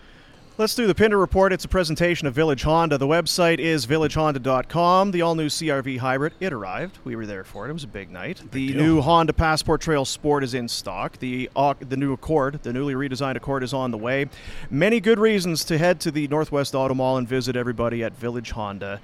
Let's 0.58 0.76
do 0.76 0.86
the 0.86 0.94
Pinder 0.94 1.18
Report. 1.18 1.54
It's 1.54 1.66
a 1.66 1.68
presentation 1.68 2.28
of 2.28 2.36
Village 2.36 2.62
Honda. 2.62 2.98
The 3.00 3.08
website 3.08 3.58
is 3.58 3.88
villagehonda.com. 3.88 5.10
The 5.10 5.22
all 5.24 5.34
new 5.34 5.48
CRV 5.48 5.98
Hybrid, 5.98 6.34
it 6.40 6.54
arrived. 6.54 7.00
We 7.04 7.16
were 7.16 7.26
there 7.26 7.44
for 7.44 7.66
it. 7.66 7.72
It 7.72 7.74
was 7.74 7.84
a 7.84 7.88
big 7.88 8.12
night. 8.12 8.42
the 8.52 8.68
deal. 8.68 8.78
new 8.78 9.02
Honda 9.02 9.34
Passport 9.34 9.82
Trail 9.82 10.06
Sport 10.06 10.44
is 10.44 10.54
in 10.54 10.68
stock. 10.68 11.18
The 11.18 11.50
uh, 11.56 11.74
the 11.80 11.98
new 11.98 12.14
Accord, 12.14 12.62
the 12.62 12.74
newly 12.74 12.94
redesigned 12.94 13.38
Accord, 13.38 13.64
is 13.64 13.74
on 13.74 13.90
the 13.90 13.98
way. 13.98 14.30
Many 14.70 15.00
good 15.00 15.18
reasons 15.18 15.64
to 15.66 15.78
head 15.80 16.00
to 16.02 16.12
the 16.12 16.28
Northwest 16.28 16.76
Auto 16.76 16.94
Mall 16.94 17.18
and 17.18 17.28
visit 17.28 17.56
everybody 17.56 18.04
at 18.04 18.16
Village 18.16 18.52
Honda, 18.52 19.02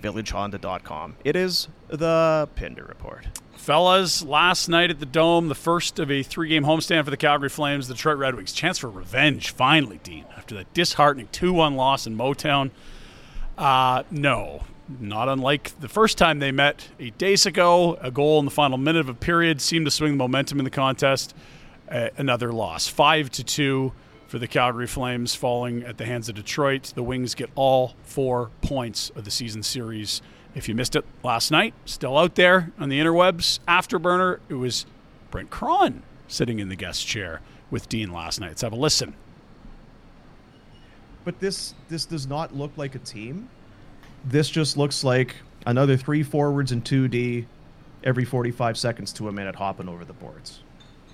villagehonda.com. 0.00 1.16
It 1.24 1.36
is 1.36 1.68
the 1.88 2.48
Pinder 2.54 2.84
Report. 2.84 3.26
Fellas, 3.56 4.22
last 4.22 4.68
night 4.68 4.90
at 4.90 5.00
the 5.00 5.06
Dome, 5.06 5.48
the 5.48 5.54
first 5.54 5.98
of 5.98 6.10
a 6.10 6.22
three 6.22 6.48
game 6.48 6.64
homestand 6.64 7.04
for 7.04 7.10
the 7.10 7.16
Calgary 7.16 7.48
Flames, 7.48 7.88
the 7.88 7.94
Detroit 7.94 8.18
Red 8.18 8.34
Wings. 8.34 8.52
Chance 8.52 8.78
for 8.78 8.90
revenge, 8.90 9.50
finally, 9.52 10.00
Dean, 10.02 10.26
after 10.36 10.54
that 10.56 10.72
disheartening 10.74 11.28
2 11.32 11.52
1 11.52 11.74
loss 11.74 12.06
in 12.06 12.16
Motown. 12.16 12.70
Uh, 13.56 14.02
no, 14.10 14.64
not 15.00 15.28
unlike 15.28 15.78
the 15.80 15.88
first 15.88 16.18
time 16.18 16.40
they 16.40 16.52
met 16.52 16.88
eight 17.00 17.16
days 17.16 17.46
ago. 17.46 17.96
A 18.02 18.10
goal 18.10 18.38
in 18.38 18.44
the 18.44 18.50
final 18.50 18.76
minute 18.76 19.00
of 19.00 19.08
a 19.08 19.14
period 19.14 19.60
seemed 19.62 19.86
to 19.86 19.90
swing 19.90 20.12
the 20.12 20.18
momentum 20.18 20.58
in 20.58 20.64
the 20.64 20.70
contest. 20.70 21.34
Uh, 21.90 22.08
another 22.18 22.52
loss, 22.52 22.88
5 22.88 23.30
to 23.30 23.44
2 23.44 23.92
for 24.34 24.40
the 24.40 24.48
Calgary 24.48 24.88
Flames, 24.88 25.36
falling 25.36 25.84
at 25.84 25.96
the 25.96 26.04
hands 26.04 26.28
of 26.28 26.34
Detroit. 26.34 26.92
The 26.96 27.04
Wings 27.04 27.36
get 27.36 27.50
all 27.54 27.94
four 28.02 28.50
points 28.62 29.10
of 29.10 29.24
the 29.24 29.30
season 29.30 29.62
series. 29.62 30.22
If 30.56 30.68
you 30.68 30.74
missed 30.74 30.96
it 30.96 31.04
last 31.22 31.52
night, 31.52 31.72
still 31.84 32.18
out 32.18 32.34
there 32.34 32.72
on 32.76 32.88
the 32.88 32.98
interwebs, 32.98 33.60
afterburner, 33.68 34.40
it 34.48 34.54
was 34.54 34.86
Brent 35.30 35.50
Cron 35.50 36.02
sitting 36.26 36.58
in 36.58 36.68
the 36.68 36.74
guest 36.74 37.06
chair 37.06 37.42
with 37.70 37.88
Dean 37.88 38.12
last 38.12 38.40
night. 38.40 38.48
Let's 38.48 38.62
have 38.62 38.72
a 38.72 38.76
listen. 38.76 39.14
But 41.24 41.38
this 41.38 41.72
this 41.88 42.04
does 42.04 42.26
not 42.26 42.52
look 42.52 42.72
like 42.76 42.96
a 42.96 42.98
team. 42.98 43.48
This 44.24 44.50
just 44.50 44.76
looks 44.76 45.04
like 45.04 45.36
another 45.64 45.96
three 45.96 46.24
forwards 46.24 46.72
and 46.72 46.84
two 46.84 47.06
D 47.06 47.46
every 48.02 48.24
forty 48.24 48.50
five 48.50 48.76
seconds 48.76 49.12
to 49.12 49.28
a 49.28 49.32
minute 49.32 49.54
hopping 49.54 49.88
over 49.88 50.04
the 50.04 50.12
boards. 50.12 50.58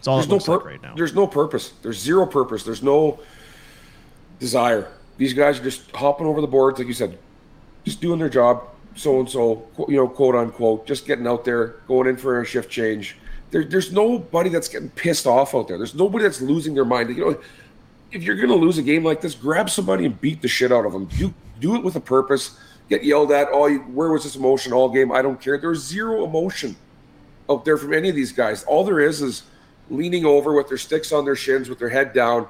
It's 0.01 0.09
all 0.09 0.17
There's 0.17 0.27
it 0.27 0.29
no 0.31 0.35
looks 0.37 0.49
like 0.49 0.65
right 0.65 0.83
now. 0.83 0.95
There's 0.97 1.15
no 1.15 1.27
purpose. 1.27 1.75
There's 1.83 1.99
zero 2.01 2.25
purpose. 2.25 2.63
There's 2.63 2.83
no 2.83 3.21
desire. 4.39 4.89
These 5.19 5.35
guys 5.35 5.61
are 5.61 5.63
just 5.63 5.91
hopping 5.95 6.27
over 6.27 6.41
the 6.41 6.47
boards, 6.47 6.79
like 6.79 6.89
you 6.89 6.95
said, 6.95 7.19
just 7.85 8.01
doing 8.01 8.19
their 8.19 8.31
job, 8.31 8.65
so 8.97 9.21
and 9.21 9.29
so, 9.29 9.69
you 9.89 9.97
know, 9.97 10.09
quote 10.09 10.35
unquote, 10.35 10.87
just 10.87 11.07
getting 11.07 11.27
out 11.27 11.45
there, 11.45 11.75
going 11.87 12.09
in 12.09 12.17
for 12.17 12.41
a 12.41 12.47
shift 12.47 12.71
change. 12.71 13.19
There, 13.51 13.63
there's 13.63 13.93
nobody 13.93 14.49
that's 14.49 14.69
getting 14.69 14.89
pissed 14.89 15.27
off 15.27 15.55
out 15.55 15.69
there. 15.69 15.77
There's 15.77 15.95
nobody 15.95 16.25
that's 16.25 16.41
losing 16.41 16.73
their 16.73 16.87
mind. 16.87 17.11
You 17.15 17.25
know, 17.33 17.41
if 18.11 18.23
you're 18.23 18.37
going 18.37 18.49
to 18.49 18.55
lose 18.55 18.79
a 18.79 18.83
game 18.83 19.05
like 19.05 19.21
this, 19.21 19.35
grab 19.35 19.69
somebody 19.69 20.07
and 20.07 20.19
beat 20.19 20.41
the 20.41 20.49
shit 20.49 20.73
out 20.73 20.87
of 20.87 20.93
them. 20.93 21.05
Do 21.05 21.35
do 21.61 21.77
it 21.77 21.85
with 21.85 21.97
a 21.97 22.01
purpose. 22.01 22.59
Get 22.89 23.05
yelled 23.05 23.31
at. 23.33 23.49
Oh, 23.53 23.67
you- 23.67 23.81
where 23.81 24.11
was 24.11 24.25
this 24.25 24.37
emotion 24.37 24.73
all 24.73 24.89
game? 24.89 25.13
I 25.13 25.21
don't 25.21 25.39
care. 25.41 25.59
There's 25.59 25.85
zero 25.85 26.25
emotion 26.25 26.77
out 27.51 27.67
there 27.67 27.77
from 27.77 27.93
any 27.93 28.09
of 28.09 28.15
these 28.15 28.33
guys. 28.33 28.65
All 28.65 28.85
there 28.85 29.01
is 29.01 29.21
is 29.21 29.43
leaning 29.91 30.25
over 30.25 30.55
with 30.55 30.69
their 30.69 30.79
sticks 30.79 31.13
on 31.13 31.25
their 31.25 31.37
shins, 31.37 31.69
with 31.69 31.79
their 31.79 31.89
head 31.91 32.13
down. 32.15 32.47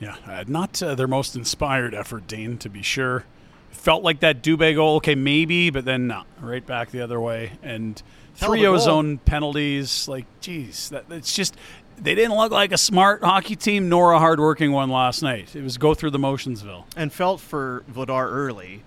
Yeah, 0.00 0.16
uh, 0.26 0.44
not 0.46 0.82
uh, 0.82 0.94
their 0.94 1.06
most 1.06 1.36
inspired 1.36 1.94
effort, 1.94 2.26
Dean, 2.26 2.58
to 2.58 2.68
be 2.68 2.82
sure. 2.82 3.24
Felt 3.70 4.02
like 4.02 4.20
that 4.20 4.42
Dubé 4.42 4.74
goal, 4.74 4.96
okay, 4.96 5.14
maybe, 5.14 5.70
but 5.70 5.84
then 5.84 6.06
no, 6.08 6.24
right 6.40 6.64
back 6.64 6.90
the 6.90 7.00
other 7.00 7.20
way. 7.20 7.52
And 7.62 8.02
Hell 8.36 8.48
of 8.48 8.54
a 8.54 8.56
three 8.58 8.62
goal. 8.62 8.74
ozone 8.74 9.18
penalties, 9.18 10.08
like, 10.08 10.26
geez, 10.40 10.88
that, 10.90 11.04
it's 11.10 11.34
just 11.34 11.56
they 11.96 12.14
didn't 12.14 12.36
look 12.36 12.50
like 12.50 12.72
a 12.72 12.78
smart 12.78 13.22
hockey 13.22 13.54
team 13.54 13.88
nor 13.88 14.12
a 14.12 14.18
hardworking 14.18 14.72
one 14.72 14.90
last 14.90 15.22
night. 15.22 15.54
It 15.54 15.62
was 15.62 15.78
go 15.78 15.94
through 15.94 16.10
the 16.10 16.18
motionsville. 16.18 16.84
and 16.96 17.12
felt 17.12 17.40
for 17.40 17.84
Vladar 17.90 18.30
early 18.30 18.82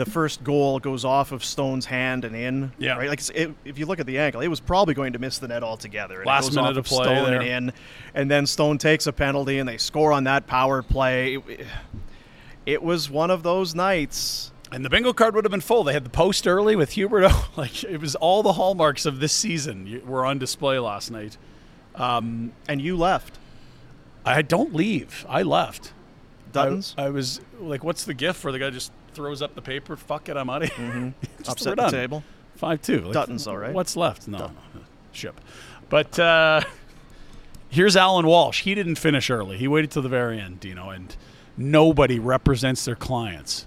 the 0.00 0.10
first 0.10 0.42
goal 0.42 0.78
goes 0.78 1.04
off 1.04 1.30
of 1.30 1.44
Stone's 1.44 1.84
hand 1.84 2.24
and 2.24 2.34
in. 2.34 2.72
Yeah. 2.78 2.96
Right. 2.96 3.10
Like 3.10 3.20
it, 3.34 3.52
if 3.66 3.78
you 3.78 3.84
look 3.84 4.00
at 4.00 4.06
the 4.06 4.18
angle, 4.18 4.40
it 4.40 4.48
was 4.48 4.58
probably 4.58 4.94
going 4.94 5.12
to 5.12 5.18
miss 5.18 5.36
the 5.38 5.46
net 5.46 5.62
altogether. 5.62 6.24
Last 6.24 6.54
minute 6.54 6.78
of 6.78 6.86
play 6.86 7.04
Stone 7.04 7.30
there. 7.30 7.42
and 7.42 7.68
in, 7.68 7.72
and 8.14 8.30
then 8.30 8.46
Stone 8.46 8.78
takes 8.78 9.06
a 9.06 9.12
penalty 9.12 9.58
and 9.58 9.68
they 9.68 9.76
score 9.76 10.12
on 10.12 10.24
that 10.24 10.46
power 10.46 10.82
play. 10.82 11.34
It, 11.34 11.66
it 12.64 12.82
was 12.82 13.10
one 13.10 13.30
of 13.30 13.42
those 13.42 13.74
nights. 13.74 14.52
And 14.72 14.82
the 14.82 14.88
bingo 14.88 15.12
card 15.12 15.34
would 15.34 15.44
have 15.44 15.50
been 15.50 15.60
full. 15.60 15.84
They 15.84 15.92
had 15.92 16.04
the 16.04 16.10
post 16.10 16.48
early 16.48 16.76
with 16.76 16.92
Huberto. 16.92 17.30
Like 17.58 17.84
it 17.84 18.00
was 18.00 18.14
all 18.14 18.42
the 18.42 18.54
hallmarks 18.54 19.04
of 19.04 19.20
this 19.20 19.34
season 19.34 20.00
were 20.06 20.24
on 20.24 20.38
display 20.38 20.78
last 20.78 21.10
night. 21.10 21.36
Um, 21.94 22.52
and 22.66 22.80
you 22.80 22.96
left. 22.96 23.38
I 24.24 24.40
don't 24.40 24.74
leave. 24.74 25.26
I 25.28 25.42
left. 25.42 25.92
Duttons? 26.52 26.94
I, 26.96 27.04
I 27.04 27.10
was 27.10 27.40
like, 27.60 27.84
"What's 27.84 28.04
the 28.04 28.14
gift?" 28.14 28.40
for 28.40 28.50
the 28.50 28.58
guy 28.58 28.70
just 28.70 28.92
throws 29.14 29.42
up 29.42 29.54
the 29.54 29.62
paper. 29.62 29.96
Fuck 29.96 30.28
it, 30.28 30.36
I'm 30.36 30.50
out 30.50 30.62
of 30.62 30.72
here. 30.72 31.14
Just, 31.38 31.50
Upset 31.50 31.72
Mm-hmm. 31.72 31.76
the 31.76 31.76
done. 31.76 31.90
table. 31.92 32.24
Five 32.56 32.82
two. 32.82 33.00
Like, 33.00 33.14
Duttons, 33.28 33.46
all 33.46 33.56
right. 33.58 33.72
What's 33.72 33.96
left? 33.96 34.28
No, 34.28 34.38
no, 34.38 34.50
ship. 35.12 35.40
But 35.88 36.18
uh, 36.18 36.60
here's 37.68 37.96
Alan 37.96 38.26
Walsh. 38.26 38.62
He 38.62 38.74
didn't 38.74 38.96
finish 38.96 39.30
early. 39.30 39.56
He 39.56 39.66
waited 39.68 39.90
till 39.90 40.02
the 40.02 40.08
very 40.08 40.38
end, 40.40 40.64
you 40.64 40.74
know, 40.74 40.90
and 40.90 41.14
nobody 41.56 42.18
represents 42.18 42.84
their 42.84 42.94
clients 42.96 43.66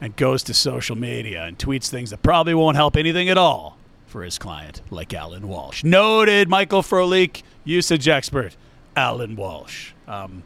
and 0.00 0.16
goes 0.16 0.42
to 0.44 0.54
social 0.54 0.96
media 0.96 1.44
and 1.44 1.56
tweets 1.58 1.88
things 1.88 2.10
that 2.10 2.22
probably 2.22 2.54
won't 2.54 2.76
help 2.76 2.96
anything 2.96 3.28
at 3.28 3.38
all 3.38 3.76
for 4.06 4.22
his 4.24 4.38
client, 4.38 4.82
like 4.90 5.14
Alan 5.14 5.48
Walsh. 5.48 5.84
Noted 5.84 6.48
Michael 6.48 6.82
Frolik, 6.82 7.42
usage 7.64 8.08
expert, 8.08 8.56
Alan 8.96 9.36
Walsh. 9.36 9.92
Um, 10.08 10.42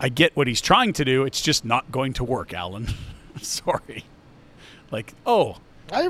I 0.00 0.08
get 0.08 0.34
what 0.34 0.46
he's 0.46 0.62
trying 0.62 0.94
to 0.94 1.04
do. 1.04 1.24
It's 1.24 1.42
just 1.42 1.64
not 1.64 1.92
going 1.92 2.14
to 2.14 2.24
work, 2.24 2.54
Alan. 2.54 2.88
Sorry. 3.42 4.04
Like, 4.90 5.12
oh, 5.26 5.58
I, 5.92 6.08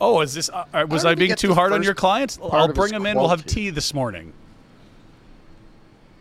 oh, 0.00 0.20
is 0.20 0.34
this? 0.34 0.48
Uh, 0.48 0.64
uh, 0.72 0.86
was 0.88 1.04
I 1.04 1.10
I, 1.10 1.14
being 1.16 1.34
too 1.34 1.52
hard 1.52 1.72
on 1.72 1.82
your 1.82 1.94
clients? 1.94 2.38
I'll 2.40 2.72
bring 2.72 2.94
him 2.94 3.06
in. 3.06 3.16
We'll 3.16 3.28
have 3.28 3.44
tea 3.44 3.70
this 3.70 3.92
morning. 3.92 4.32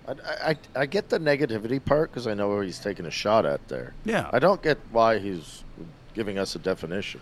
I, 0.07 0.13
I, 0.49 0.57
I 0.75 0.85
get 0.85 1.09
the 1.09 1.19
negativity 1.19 1.83
part 1.83 2.11
because 2.11 2.27
I 2.27 2.33
know 2.33 2.49
where 2.49 2.63
he's 2.63 2.79
taking 2.79 3.05
a 3.05 3.11
shot 3.11 3.45
at 3.45 3.65
there. 3.69 3.93
Yeah. 4.03 4.29
I 4.33 4.39
don't 4.39 4.61
get 4.61 4.77
why 4.91 5.19
he's 5.19 5.63
giving 6.13 6.37
us 6.37 6.55
a 6.55 6.59
definition. 6.59 7.21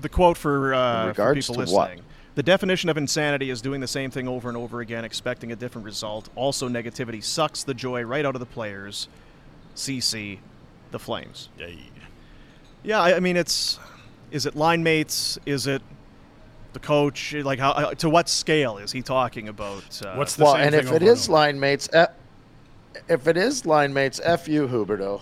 The 0.00 0.08
quote 0.08 0.38
for, 0.38 0.72
uh, 0.72 1.02
for 1.02 1.08
regards 1.08 1.48
people 1.48 1.66
to 1.66 1.72
what? 1.72 1.98
The 2.34 2.42
definition 2.42 2.88
of 2.88 2.96
insanity 2.96 3.50
is 3.50 3.60
doing 3.60 3.82
the 3.82 3.86
same 3.86 4.10
thing 4.10 4.26
over 4.26 4.48
and 4.48 4.56
over 4.56 4.80
again, 4.80 5.04
expecting 5.04 5.52
a 5.52 5.56
different 5.56 5.84
result. 5.84 6.30
Also, 6.34 6.66
negativity 6.66 7.22
sucks 7.22 7.62
the 7.62 7.74
joy 7.74 8.02
right 8.02 8.24
out 8.24 8.34
of 8.34 8.40
the 8.40 8.46
players. 8.46 9.08
CC, 9.76 10.38
the 10.90 10.98
Flames. 10.98 11.48
Yeah, 12.82 13.00
I, 13.00 13.16
I 13.16 13.20
mean, 13.20 13.36
it's. 13.36 13.78
Is 14.30 14.46
it 14.46 14.56
line 14.56 14.82
mates? 14.82 15.38
Is 15.46 15.66
it 15.66 15.82
the 16.72 16.78
coach? 16.78 17.34
Like, 17.34 17.58
how 17.58 17.70
uh, 17.72 17.94
to 17.96 18.08
what 18.08 18.28
scale 18.28 18.78
is 18.78 18.90
he 18.92 19.02
talking 19.02 19.48
about? 19.48 20.00
Uh, 20.04 20.14
What's 20.14 20.36
the 20.36 20.44
well, 20.44 20.54
same 20.54 20.62
and 20.62 20.70
thing 20.72 20.80
if 20.80 20.86
over 20.86 20.96
it 20.96 21.02
and 21.02 21.10
is 21.10 21.26
over? 21.28 21.32
line 21.34 21.60
mates, 21.60 21.88
eh, 21.92 22.06
if 23.08 23.26
it 23.28 23.36
is 23.36 23.66
line 23.66 23.92
mates, 23.92 24.20
f 24.24 24.48
you, 24.48 24.66
Huberto. 24.68 25.20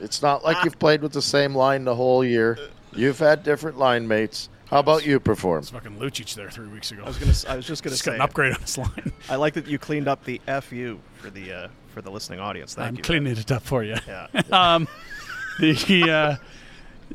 it's 0.00 0.22
not 0.22 0.44
like 0.44 0.64
you've 0.64 0.78
played 0.78 1.02
with 1.02 1.12
the 1.12 1.22
same 1.22 1.54
line 1.54 1.84
the 1.84 1.94
whole 1.94 2.24
year. 2.24 2.58
You've 2.94 3.18
had 3.18 3.42
different 3.42 3.78
line 3.78 4.06
mates. 4.06 4.48
How 4.66 4.78
about 4.78 5.04
you 5.04 5.20
perform? 5.20 5.58
It's 5.60 5.70
fucking 5.70 5.98
Lucic 5.98 6.34
there 6.34 6.50
three 6.50 6.68
weeks 6.68 6.90
ago. 6.90 7.02
I 7.04 7.08
was 7.08 7.18
gonna. 7.18 7.30
s- 7.32 7.44
I 7.44 7.56
was 7.56 7.66
just 7.66 7.82
gonna 7.82 7.92
Just 7.92 8.04
say. 8.04 8.12
got 8.12 8.14
an 8.16 8.20
upgrade 8.22 8.54
on 8.54 8.60
his 8.60 8.78
line. 8.78 9.12
I 9.28 9.36
like 9.36 9.54
that 9.54 9.66
you 9.66 9.78
cleaned 9.78 10.08
up 10.08 10.24
the 10.24 10.40
"fu" 10.62 10.98
for 11.16 11.30
the 11.30 11.52
uh, 11.52 11.68
for 11.94 12.02
the 12.02 12.10
listening 12.10 12.40
audience. 12.40 12.74
Thank 12.74 12.88
I'm 12.88 12.96
you. 12.96 13.02
cleaning 13.02 13.36
it 13.38 13.52
up 13.52 13.62
for 13.62 13.84
you. 13.84 13.96
Yeah. 14.06 14.26
um, 14.52 14.88
the 15.60 16.10
uh, 16.10 16.36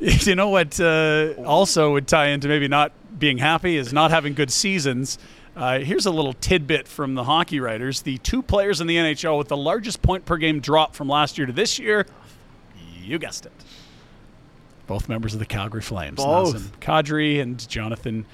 you 0.00 0.34
know 0.34 0.48
what 0.48 0.80
uh, 0.80 1.34
also 1.44 1.92
would 1.92 2.08
tie 2.08 2.28
into 2.28 2.48
maybe 2.48 2.66
not 2.66 2.92
being 3.18 3.38
happy 3.38 3.76
is 3.76 3.92
not 3.92 4.10
having 4.10 4.34
good 4.34 4.50
seasons. 4.50 5.18
Uh, 5.54 5.80
here's 5.80 6.06
a 6.06 6.10
little 6.10 6.32
tidbit 6.32 6.88
from 6.88 7.14
the 7.14 7.24
hockey 7.24 7.60
writers: 7.60 8.02
the 8.02 8.18
two 8.18 8.42
players 8.42 8.80
in 8.80 8.86
the 8.86 8.96
NHL 8.96 9.36
with 9.36 9.48
the 9.48 9.56
largest 9.56 10.00
point 10.00 10.24
per 10.24 10.38
game 10.38 10.60
drop 10.60 10.94
from 10.94 11.08
last 11.08 11.36
year 11.36 11.46
to 11.46 11.52
this 11.52 11.78
year. 11.78 12.06
You 13.02 13.18
guessed 13.18 13.46
it. 13.46 13.52
Both 14.86 15.08
members 15.08 15.34
of 15.34 15.40
the 15.40 15.46
Calgary 15.46 15.82
Flames, 15.82 16.16
Both. 16.16 16.54
Nazem 16.54 16.70
Kadri 16.80 17.40
and 17.40 17.68
Jonathan 17.68 18.26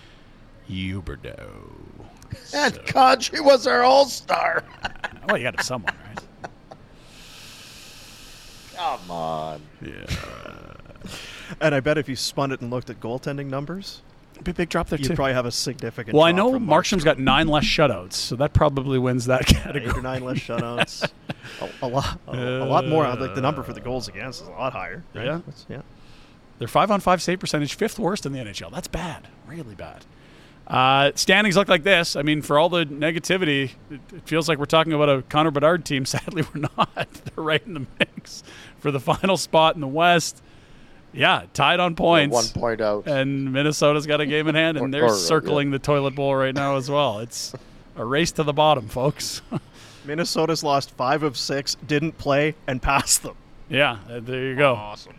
Huberdeau. 0.71 1.73
And 2.55 2.75
Kadri 2.75 3.45
was 3.45 3.67
our 3.67 3.83
all 3.83 4.07
star. 4.07 4.65
Well, 5.29 5.37
you 5.37 5.45
got 5.45 5.53
to 5.53 5.57
have 5.59 5.67
someone, 5.67 5.95
right? 6.07 6.26
Come 8.77 9.11
on. 9.11 9.63
Yeah. 9.81 10.07
And 11.61 11.75
I 11.75 11.81
bet 11.81 11.99
if 11.99 12.09
you 12.09 12.17
spun 12.17 12.53
it 12.53 12.61
and 12.61 12.71
looked 12.71 12.91
at 12.91 13.01
goaltending 13.01 13.47
numbers, 13.47 14.03
Big, 14.45 14.55
big 14.55 14.69
drop 14.69 14.89
there 14.91 14.99
you'd 14.99 15.09
too. 15.09 15.15
probably 15.15 15.33
have 15.33 15.47
a 15.47 15.51
significant. 15.51 16.15
Well, 16.15 16.25
I 16.25 16.31
know 16.33 16.53
from 16.53 16.67
Markstrom's 16.67 17.05
got 17.05 17.19
nine 17.19 17.49
less 17.49 17.65
shutouts, 17.65 18.13
so 18.13 18.37
that 18.37 18.53
probably 18.53 18.99
wins 18.99 19.25
that 19.27 19.43
eight 19.51 19.57
category. 19.57 19.99
or 19.99 20.03
nine 20.03 20.25
less 20.25 20.37
shutouts. 20.41 21.11
a, 21.63 21.69
a 21.81 21.89
lot, 21.89 22.19
a, 22.29 22.37
a 22.37 22.67
lot 22.67 22.87
more. 22.87 23.05
Like 23.15 23.35
the 23.35 23.41
number 23.41 23.63
for 23.63 23.73
the 23.73 23.81
goals 23.81 24.09
against 24.09 24.43
is 24.43 24.49
a 24.49 24.51
lot 24.51 24.75
higher. 24.75 25.03
Right? 25.15 25.25
Yeah. 25.25 25.37
That's- 25.39 25.67
yeah. 25.71 25.83
Their 26.59 26.69
five 26.69 26.91
on 26.91 27.01
five 27.01 27.23
save 27.23 27.41
percentage, 27.41 27.75
fifth 27.77 27.99
worst 27.99 28.27
in 28.27 28.33
the 28.33 28.39
NHL. 28.39 28.71
That's 28.73 28.89
bad, 28.89 29.27
really 29.47 29.75
bad. 29.75 30.05
Uh, 30.67 31.13
standings 31.15 31.57
look 31.57 31.69
like 31.69 31.85
this. 31.85 32.17
I 32.17 32.23
mean, 32.23 32.43
for 32.43 32.59
all 32.59 32.69
the 32.69 32.85
negativity, 32.85 33.71
it, 33.91 34.01
it 34.13 34.23
feels 34.27 34.49
like 34.49 34.59
we're 34.59 34.65
talking 34.65 34.93
about 34.93 35.09
a 35.09 35.23
Connor 35.23 35.51
Bedard 35.51 35.85
team. 35.85 36.05
Sadly, 36.07 36.45
we're 36.55 36.63
not. 36.77 36.95
They're 37.35 37.45
right 37.45 37.63
in 37.65 37.73
the 37.75 37.87
mix 37.99 38.43
for 38.87 38.93
the 38.93 39.01
final 39.19 39.37
spot 39.37 39.75
in 39.75 39.81
the 39.81 39.89
West. 39.89 40.43
Yeah, 41.13 41.45
tied 41.55 41.81
on 41.81 41.97
points. 41.97 42.33
One 42.33 42.49
point 42.49 42.81
out. 42.81 43.09
And 43.09 43.53
Minnesota's 43.53 44.07
got 44.07 44.21
a 44.21 44.27
game 44.27 44.47
in 44.47 44.55
hand, 44.55 44.77
and 44.77 44.95
they're 44.95 45.07
or, 45.07 45.15
circling 45.15 45.73
the 45.73 45.79
toilet 45.79 46.15
bowl 46.15 46.37
right 46.37 46.55
now 46.55 46.77
as 46.77 46.89
well. 46.89 47.19
It's 47.19 47.53
a 47.97 48.05
race 48.05 48.31
to 48.33 48.45
the 48.45 48.53
bottom, 48.53 48.89
folks. 48.89 49.43
Minnesota's 50.05 50.63
lost 50.63 50.93
five 50.93 51.25
of 51.25 51.37
six, 51.37 51.77
didn't 51.87 52.17
play, 52.17 52.55
and 52.69 52.81
passed 52.81 53.25
them. 53.25 53.35
yeah, 53.69 53.99
uh, 54.09 54.21
there 54.21 54.45
you 54.45 54.57
go. 54.57 54.75
Awesome. 54.75 55.15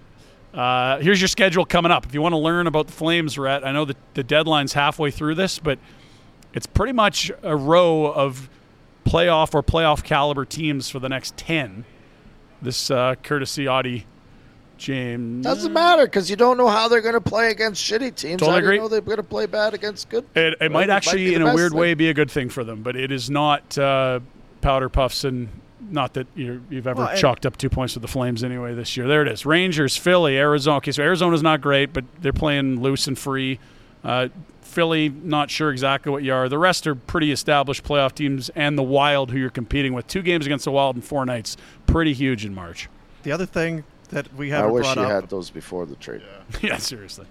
Uh, 0.54 1.00
here's 1.00 1.20
your 1.20 1.28
schedule 1.28 1.66
coming 1.66 1.92
up. 1.92 2.06
If 2.06 2.14
you 2.14 2.22
want 2.22 2.34
to 2.34 2.38
learn 2.38 2.68
about 2.68 2.88
the 2.88 2.94
Flames, 2.94 3.38
Rhett, 3.38 3.66
I 3.66 3.74
know 3.74 3.84
that 3.84 3.98
the 4.14 4.24
deadline's 4.24 4.74
halfway 4.74 5.12
through 5.12 5.36
this, 5.36 5.60
but 5.60 5.78
it's 6.54 6.66
pretty 6.66 6.94
much 6.94 7.32
a 7.44 7.56
row 7.56 8.06
of 8.06 8.50
playoff 9.06 9.54
or 9.54 9.62
playoff 9.62 10.04
caliber 10.04 10.46
teams 10.46 10.90
for 10.90 11.00
the 11.00 11.10
next 11.10 11.36
10. 11.36 11.84
This 12.62 12.90
uh, 12.92 13.16
courtesy 13.24 13.68
Audie 13.68 14.06
James. 14.78 15.44
Doesn't 15.44 15.74
matter 15.74 16.06
because 16.06 16.30
you 16.30 16.36
don't 16.36 16.58
know 16.58 16.68
how 16.68 16.88
they're 16.88 17.02
going 17.02 17.14
to 17.14 17.22
play 17.22 17.50
against 17.52 17.84
shitty 17.84 18.16
teams. 18.16 18.40
Totally 18.40 18.50
how 18.50 18.60
do 18.60 18.66
agree. 18.66 18.78
know 18.78 18.88
they're 18.88 19.02
going 19.02 19.18
to 19.18 19.24
play 19.24 19.46
bad 19.46 19.74
against 19.74 20.10
good? 20.10 20.26
It, 20.36 20.54
it 20.54 20.58
Right? 20.62 20.72
might 20.72 20.90
actually, 20.90 21.26
be 21.26 21.30
the 21.30 21.36
in 21.36 21.42
a 21.44 21.54
weird 21.56 21.72
thing. 21.72 21.80
way, 21.80 21.94
be 21.94 22.10
a 22.10 22.14
good 22.14 22.30
thing 22.32 22.50
for 22.50 22.64
them, 22.64 22.84
but 22.84 22.96
it 22.96 23.12
is 23.12 23.30
not 23.30 23.78
uh, 23.78 24.20
powder 24.62 24.90
puffs 24.90 25.24
and 25.24 25.50
not 25.90 26.14
that 26.16 26.28
you 26.36 26.64
you've 26.70 26.88
ever 26.88 27.04
Well, 27.06 27.16
chalked 27.18 27.46
up 27.46 27.56
two 27.58 27.70
points 27.70 27.94
with 27.96 28.02
the 28.02 28.08
Flames 28.08 28.44
anyway 28.44 28.74
this 28.74 28.98
year. 28.98 29.08
There 29.08 29.22
it 29.22 29.28
is. 29.28 29.46
Rangers, 29.46 29.96
Philly, 29.96 30.38
Arizona. 30.38 30.78
Okay, 30.78 30.92
so 30.92 31.02
Arizona's 31.04 31.44
not 31.44 31.62
great, 31.62 31.94
but 31.94 32.04
they're 32.22 32.34
playing 32.34 32.82
loose 32.82 33.08
and 33.08 33.18
free. 33.18 33.60
Uh, 34.04 34.28
Philly, 34.78 35.10
not 35.10 35.50
sure 35.50 35.72
exactly 35.72 36.12
what 36.12 36.22
you 36.22 36.32
are. 36.32 36.48
The 36.48 36.60
rest 36.60 36.86
are 36.86 36.94
pretty 36.94 37.32
established 37.32 37.84
playoff 37.84 38.14
teams, 38.14 38.50
and 38.50 38.78
the 38.78 38.84
Wild, 38.84 39.32
who 39.32 39.40
you're 39.40 39.50
competing 39.50 39.92
with. 39.94 40.06
Two 40.06 40.22
games 40.22 40.46
against 40.46 40.66
the 40.66 40.72
Wild 40.72 40.96
in 40.96 41.02
four 41.02 41.26
nights. 41.26 41.58
Pretty 41.88 42.14
huge 42.14 42.46
in 42.46 42.54
March. 42.54 42.88
The 43.24 43.32
other 43.32 43.48
thing 43.48 43.86
that 44.10 44.32
we 44.36 44.54
I 44.54 44.58
have. 44.58 44.66
I 44.66 44.72
wish 44.72 44.84
brought 44.84 44.98
you 44.98 45.04
up, 45.04 45.10
had 45.24 45.30
those 45.32 45.50
before 45.50 45.88
the 45.88 45.96
trade. 45.96 46.22
yeah, 46.62 46.78
seriously. 46.78 47.26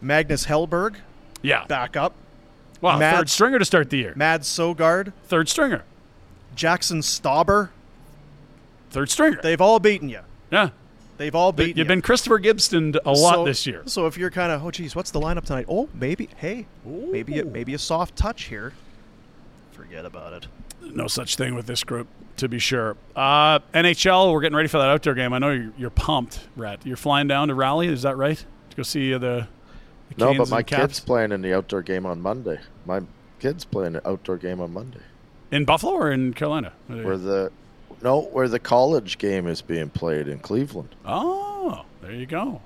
Magnus 0.00 0.46
Hellberg, 0.46 0.96
Yeah. 1.40 1.66
back 1.66 1.96
up. 1.96 2.14
Wow, 2.80 2.98
Matt- 2.98 3.14
third 3.16 3.30
stringer 3.30 3.60
to 3.60 3.64
start 3.64 3.90
the 3.90 3.98
year. 3.98 4.12
Mad 4.16 4.40
Sogaard, 4.42 5.12
Third 5.26 5.48
stringer. 5.48 5.84
Jaxson 6.56 6.98
Stauber. 7.04 7.68
Third 8.90 9.08
stringer. 9.08 9.38
They've 9.40 9.60
all 9.60 9.78
beaten 9.78 10.08
you. 10.08 10.22
yeah. 10.50 10.70
They've 11.22 11.36
all 11.36 11.52
beaten 11.52 11.68
You've 11.78 11.78
you. 11.78 11.84
been 11.84 12.02
Christopher 12.02 12.40
Gibson 12.40 12.96
a 13.04 13.12
lot 13.12 13.34
So- 13.34 13.44
this 13.44 13.64
year. 13.64 13.82
So 13.86 14.06
if 14.08 14.18
you're 14.18 14.28
kind 14.28 14.50
of, 14.50 14.64
oh 14.66 14.72
geez, 14.72 14.96
what's 14.96 15.12
the 15.12 15.20
lineup 15.20 15.44
tonight? 15.44 15.66
Oh, 15.68 15.88
maybe, 15.94 16.28
hey, 16.38 16.66
maybe 16.84 17.38
a, 17.38 17.44
maybe 17.44 17.74
a 17.74 17.78
soft 17.78 18.16
touch 18.16 18.46
here. 18.46 18.72
Forget 19.70 20.04
about 20.04 20.32
it. 20.32 20.48
no 20.82 21.06
such 21.06 21.36
thing 21.36 21.54
with 21.54 21.66
this 21.66 21.84
group, 21.84 22.08
to 22.38 22.48
be 22.48 22.58
sure. 22.58 22.96
Uh, 23.14 23.60
NHL, 23.72 24.32
we're 24.32 24.40
getting 24.40 24.56
ready 24.56 24.66
for 24.68 24.78
that 24.78 24.88
outdoor 24.88 25.14
game. 25.14 25.32
I 25.32 25.38
know 25.38 25.50
you're, 25.52 25.72
you're 25.78 25.90
pumped, 25.90 26.40
Rhett. 26.56 26.84
You're 26.84 26.96
flying 26.96 27.28
down 27.28 27.46
to 27.46 27.54
Raleigh, 27.54 27.86
is 27.86 28.02
that 28.02 28.16
right? 28.16 28.44
To 28.70 28.76
go 28.76 28.82
see 28.82 29.14
uh, 29.14 29.18
the, 29.18 29.46
the 30.16 30.24
No, 30.24 30.34
but 30.36 30.50
my 30.50 30.64
Caps 30.64 30.82
kid's 30.98 31.00
playing 31.00 31.30
in 31.30 31.40
the 31.40 31.54
outdoor 31.54 31.82
game 31.82 32.04
on 32.04 32.20
Monday. 32.20 32.58
My 32.84 33.00
kid's 33.38 33.64
playing 33.64 33.92
the 33.92 34.08
outdoor 34.08 34.38
game 34.38 34.60
on 34.60 34.72
Monday. 34.72 35.02
in 35.52 35.64
Buffalo 35.64 35.92
or 35.92 36.10
in 36.10 36.34
Carolina. 36.34 36.72
Where 36.88 37.16
the 37.16 37.52
no, 38.02 38.22
where 38.22 38.48
the 38.48 38.58
college 38.58 39.18
game 39.18 39.46
is 39.46 39.60
being 39.62 39.90
played 39.90 40.28
in 40.28 40.38
Cleveland, 40.38 40.94
oh, 41.04 41.84
there 42.00 42.12
you 42.12 42.26
go. 42.26 42.60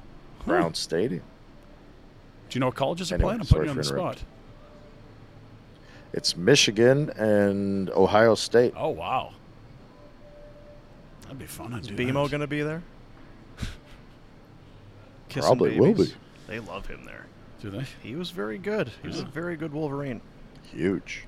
Brown 0.45 0.75
Stadium. 0.75 1.23
Do 2.49 2.57
you 2.57 2.61
know 2.61 2.67
what 2.67 2.77
colleges 2.77 3.11
are 3.11 3.17
Anyway, 3.17 3.29
playing? 3.29 3.41
I'm 3.41 3.47
putting 3.47 3.57
sorry 3.57 3.67
you 3.67 3.71
on 3.71 3.77
the 3.77 3.85
spot. 3.85 4.23
It's 6.13 6.37
Michigan 6.37 7.11
and 7.11 7.91
Ohio 7.91 8.35
State. 8.35 8.73
Oh 8.77 8.91
wow, 8.91 9.33
that'd 11.23 11.39
be 11.39 11.47
fun. 11.47 11.75
I'd 11.75 11.83
Is 11.83 11.89
do 11.89 11.97
BMO 11.97 12.31
going 12.31 12.41
to 12.41 12.47
be 12.47 12.63
there? 12.63 12.83
kissing 15.29 15.43
Probably 15.43 15.79
will 15.79 15.95
be. 15.95 16.13
They 16.47 16.61
love 16.61 16.87
him 16.87 17.05
there. 17.05 17.27
Do 17.61 17.71
they? 17.71 17.85
He 18.03 18.15
was 18.15 18.31
very 18.31 18.59
good. 18.59 18.93
He 19.03 19.09
was 19.09 19.21
a 19.21 19.25
very 19.25 19.57
good 19.57 19.73
Wolverine. 19.73 20.21
Huge. 20.73 21.25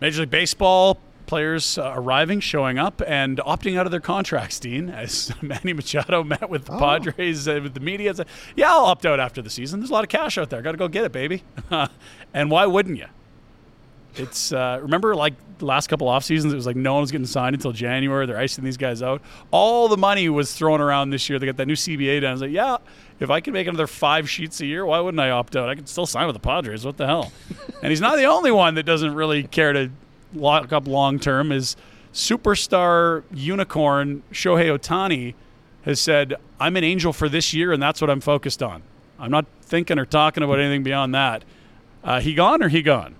Major 0.00 0.20
League 0.20 0.30
Baseball 0.30 0.98
players 1.26 1.78
uh, 1.78 1.92
arriving, 1.94 2.40
showing 2.40 2.78
up, 2.78 3.02
and 3.06 3.38
opting 3.38 3.78
out 3.78 3.86
of 3.86 3.90
their 3.90 4.00
contracts, 4.00 4.58
Dean, 4.60 4.88
as 4.90 5.32
Manny 5.42 5.72
Machado 5.72 6.22
met 6.24 6.48
with 6.48 6.66
the 6.66 6.72
Oh. 6.72 6.78
Padres, 6.78 7.46
uh, 7.48 7.60
with 7.62 7.74
the 7.74 7.80
media. 7.80 8.14
Said, 8.14 8.26
yeah, 8.54 8.70
I'll 8.72 8.86
opt 8.86 9.06
out 9.06 9.20
after 9.20 9.42
the 9.42 9.50
season. 9.50 9.80
There's 9.80 9.90
a 9.90 9.92
lot 9.92 10.04
of 10.04 10.08
cash 10.10 10.38
out 10.38 10.50
there. 10.50 10.62
Got 10.62 10.72
to 10.72 10.78
go 10.78 10.88
get 10.88 11.04
it, 11.04 11.12
baby. 11.12 11.42
and 12.34 12.50
why 12.50 12.66
wouldn't 12.66 12.98
you? 12.98 13.06
It's 14.18 14.50
uh, 14.50 14.78
remember 14.80 15.14
like 15.14 15.34
the 15.58 15.66
last 15.66 15.88
couple 15.88 16.08
off 16.08 16.24
seasons, 16.24 16.52
it 16.52 16.56
was 16.56 16.64
like 16.66 16.76
no 16.76 16.94
one 16.94 17.02
was 17.02 17.12
getting 17.12 17.26
signed 17.26 17.54
until 17.54 17.72
January. 17.72 18.24
They're 18.26 18.38
icing 18.38 18.64
these 18.64 18.78
guys 18.78 19.02
out. 19.02 19.20
All 19.50 19.88
the 19.88 19.96
money 19.98 20.28
was 20.30 20.54
thrown 20.54 20.80
around 20.80 21.10
this 21.10 21.28
year. 21.28 21.38
They 21.38 21.44
got 21.46 21.56
that 21.58 21.66
new 21.66 21.74
CBA 21.74 22.22
down. 22.22 22.30
I 22.30 22.32
was 22.32 22.40
like, 22.40 22.50
yeah, 22.50 22.78
if 23.20 23.28
I 23.30 23.40
can 23.40 23.52
make 23.52 23.66
another 23.66 23.86
five 23.86 24.28
sheets 24.28 24.60
a 24.60 24.66
year, 24.66 24.86
why 24.86 25.00
wouldn't 25.00 25.20
I 25.20 25.30
opt 25.30 25.54
out? 25.54 25.68
I 25.68 25.74
could 25.74 25.88
still 25.88 26.06
sign 26.06 26.26
with 26.26 26.34
the 26.34 26.40
Padres. 26.40 26.84
What 26.84 26.96
the 26.96 27.06
hell? 27.06 27.30
and 27.82 27.90
he's 27.90 28.00
not 28.00 28.16
the 28.16 28.24
only 28.24 28.50
one 28.50 28.74
that 28.76 28.84
doesn't 28.84 29.14
really 29.14 29.42
care 29.42 29.72
to 29.74 29.90
lock 30.38 30.72
up 30.72 30.86
long 30.86 31.18
term. 31.18 31.52
Is 31.52 31.76
superstar 32.12 33.22
unicorn 33.32 34.22
Shohei 34.32 34.76
Ohtani 34.76 35.34
has 35.84 36.00
said, 36.00 36.34
I'm 36.58 36.76
an 36.76 36.84
angel 36.84 37.12
for 37.12 37.28
this 37.28 37.52
year, 37.54 37.72
and 37.72 37.82
that's 37.82 38.00
what 38.00 38.10
I'm 38.10 38.20
focused 38.20 38.62
on. 38.62 38.82
I'm 39.18 39.30
not 39.30 39.46
thinking 39.62 39.98
or 39.98 40.04
talking 40.06 40.42
about 40.42 40.58
anything 40.58 40.82
beyond 40.82 41.14
that. 41.14 41.44
Uh, 42.02 42.20
he 42.20 42.34
gone 42.34 42.62
or 42.62 42.68
he 42.68 42.82
gone? 42.82 43.14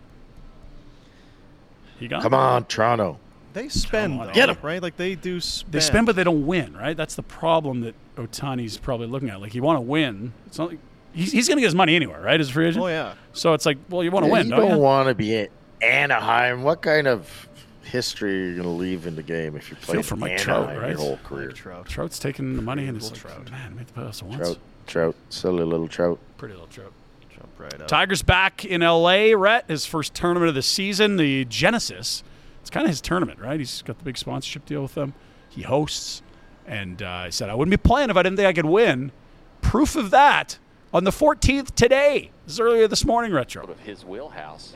He 1.99 2.09
gone? 2.09 2.23
Come 2.23 2.35
on, 2.35 2.65
Toronto. 2.65 3.19
They 3.55 3.69
spend, 3.71 4.21
on, 4.21 4.27
though, 4.27 4.33
get 4.35 4.51
'em. 4.51 4.59
right? 4.63 4.83
Like 4.83 4.97
they 4.99 5.15
do 5.15 5.41
spend. 5.41 5.73
They 5.73 5.81
spend, 5.81 6.05
but 6.07 6.15
they 6.15 6.25
don't 6.25 6.47
win, 6.47 6.77
right? 6.77 6.95
That's 6.97 7.15
the 7.15 7.23
problem 7.23 7.81
that 7.83 7.95
Ohtani's 8.17 8.77
probably 8.77 9.07
looking 9.07 9.31
at. 9.31 9.41
Like, 9.41 9.55
you 9.55 9.63
want 9.63 9.79
to 9.79 9.81
win. 9.81 10.33
It's 10.47 10.59
not 10.59 10.71
like 10.71 10.79
he's, 11.15 11.33
he's 11.33 11.49
going 11.49 11.57
to 11.57 11.63
get 11.63 11.69
his 11.69 11.75
money 11.75 11.97
anywhere, 11.97 12.21
right? 12.21 12.39
As 12.39 12.51
a 12.51 12.53
free 12.53 12.67
agent. 12.69 12.85
Oh 12.85 12.89
yeah. 12.89 13.15
So 13.33 13.55
it's 13.55 13.65
like, 13.65 13.79
well, 13.89 14.05
you 14.05 14.11
want 14.11 14.25
to 14.25 14.29
Yeah, 14.29 14.33
win, 14.35 14.45
you 14.47 14.51
don't, 14.51 14.61
don't 14.61 14.71
you? 14.73 14.79
want 14.83 15.09
to 15.09 15.15
be 15.15 15.37
at 15.37 15.51
Anaheim. 15.83 16.63
What 16.63 16.83
kind 16.83 17.07
of 17.07 17.49
history 17.83 18.33
are 18.43 18.49
you 18.49 18.53
going 18.55 18.65
to 18.65 18.69
leave 18.71 19.07
in 19.07 19.15
the 19.17 19.23
game 19.23 19.57
if 19.57 19.71
you 19.71 19.77
play 19.77 20.03
for 20.03 20.17
Mike 20.17 20.39
Trout, 20.39 20.77
right? 20.77 20.91
your 20.91 20.99
whole 20.99 21.19
career? 21.25 21.51
Trout. 21.53 21.87
Trout's 21.87 22.19
taking 22.19 22.57
the 22.57 22.63
money 22.63 22.87
and 22.87 22.97
it's 22.97 23.11
Little 23.11 23.31
like, 23.31 23.47
Trout. 23.47 23.51
man, 23.51 23.77
made 23.77 23.87
the 23.87 23.93
playoffs 24.01 24.23
once. 24.23 24.37
Trout, 24.37 24.59
Trout, 24.87 25.15
silly 25.31 25.65
little 25.65 25.89
Trout. 25.89 26.19
Pretty 26.39 26.55
little 26.55 26.69
Trout. 26.69 26.93
Jump 27.31 27.49
right 27.59 27.81
up. 27.81 27.89
Tigers 27.89 28.23
back 28.23 28.65
in 28.65 28.81
LA, 28.81 29.33
Rhett, 29.37 29.67
his 29.69 29.87
first 29.87 30.15
tournament 30.15 30.49
of 30.49 30.55
the 30.55 30.63
season, 30.63 31.17
the 31.17 31.45
Genesis. 31.45 32.23
It's 32.61 32.71
kind 32.71 32.85
of 32.85 32.91
his 32.91 33.01
tournament, 33.01 33.39
right? 33.39 33.61
He's 33.61 33.83
got 33.83 33.99
the 33.99 34.05
big 34.05 34.19
sponsorship 34.19 34.67
deal 34.67 34.83
with 34.83 34.95
them. 34.95 35.15
He 35.49 35.63
hosts. 35.63 36.23
And 36.67 37.01
uh, 37.01 37.09
I 37.09 37.31
said, 37.31 37.49
I 37.49 37.55
wouldn't 37.55 37.71
be 37.71 37.77
playing 37.89 38.11
if 38.11 38.17
I 38.17 38.23
didn't 38.25 38.37
think 38.39 38.49
I 38.49 38.53
could 38.53 38.65
win. 38.67 39.13
Proof 39.61 39.95
of 39.95 40.11
that 40.11 40.59
on 40.93 41.05
the 41.05 41.13
14th 41.13 41.75
today. 41.77 42.31
This 42.45 42.55
is 42.55 42.61
earlier 42.61 42.89
this 42.89 43.05
morning, 43.05 43.33
Retro. 43.33 43.65
of 43.67 43.79
his 43.81 44.05
wheelhouse. 44.05 44.73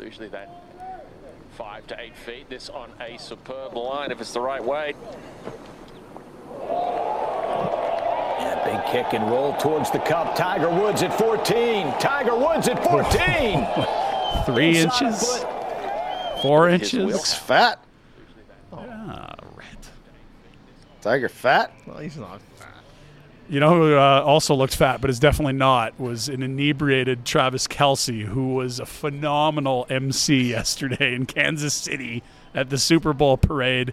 Usually 0.00 0.28
that 0.28 0.64
five 1.56 1.86
to 1.86 2.00
eight 2.00 2.16
feet. 2.16 2.48
This 2.48 2.68
on 2.68 2.90
a 3.00 3.18
superb 3.18 3.74
line 3.76 4.10
if 4.10 4.20
it's 4.20 4.32
the 4.32 4.40
right 4.40 4.62
way. 4.62 4.94
Yeah, 8.40 8.64
big 8.64 8.92
kick 8.92 9.12
and 9.14 9.30
roll 9.30 9.54
towards 9.56 9.90
the 9.90 10.00
cup. 10.00 10.34
Tiger 10.36 10.68
Woods 10.68 11.02
at 11.02 11.16
14. 11.16 11.92
Tiger 12.00 12.36
Woods 12.36 12.68
at 12.68 12.82
14. 12.84 13.66
Three 14.46 14.78
Inside 14.78 15.02
inches, 15.06 15.44
four 16.42 16.68
His 16.68 16.82
inches. 16.92 17.14
Looks 17.14 17.32
fat. 17.32 17.82
Ah, 18.72 19.34
Rhett. 19.54 19.90
Tiger 21.00 21.28
fat. 21.28 21.72
Well, 21.86 21.98
he's 21.98 22.16
not. 22.16 22.40
You 23.48 23.60
know 23.60 23.74
who 23.74 23.94
uh, 23.94 24.22
also 24.24 24.54
looked 24.54 24.74
fat, 24.74 25.02
but 25.02 25.10
is 25.10 25.18
definitely 25.18 25.52
not, 25.52 25.98
was 26.00 26.28
an 26.28 26.42
inebriated 26.42 27.26
Travis 27.26 27.68
Kelce, 27.68 28.22
who 28.22 28.54
was 28.54 28.80
a 28.80 28.86
phenomenal 28.86 29.86
MC 29.90 30.48
yesterday 30.50 31.14
in 31.14 31.26
Kansas 31.26 31.74
City 31.74 32.22
at 32.54 32.70
the 32.70 32.78
Super 32.78 33.12
Bowl 33.12 33.36
parade. 33.36 33.92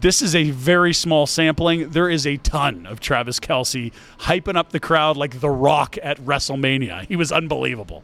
This 0.00 0.22
is 0.22 0.34
a 0.34 0.50
very 0.50 0.94
small 0.94 1.26
sampling. 1.26 1.90
There 1.90 2.08
is 2.08 2.26
a 2.26 2.38
ton 2.38 2.86
of 2.86 3.00
Travis 3.00 3.38
Kelce 3.38 3.92
hyping 4.20 4.56
up 4.56 4.70
the 4.70 4.80
crowd 4.80 5.16
like 5.16 5.40
The 5.40 5.50
Rock 5.50 5.96
at 6.02 6.18
WrestleMania. 6.18 7.06
He 7.06 7.16
was 7.16 7.32
unbelievable. 7.32 8.02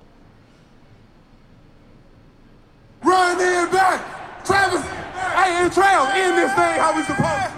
Run 3.02 3.40
in 3.40 3.72
back. 3.72 4.44
Travis, 4.44 4.82
hey, 4.82 5.68
Trail, 5.72 6.04
in 6.16 6.36
this 6.36 6.52
thing 6.52 6.78
how 6.78 6.94
we 6.94 7.02
supposed 7.02 7.50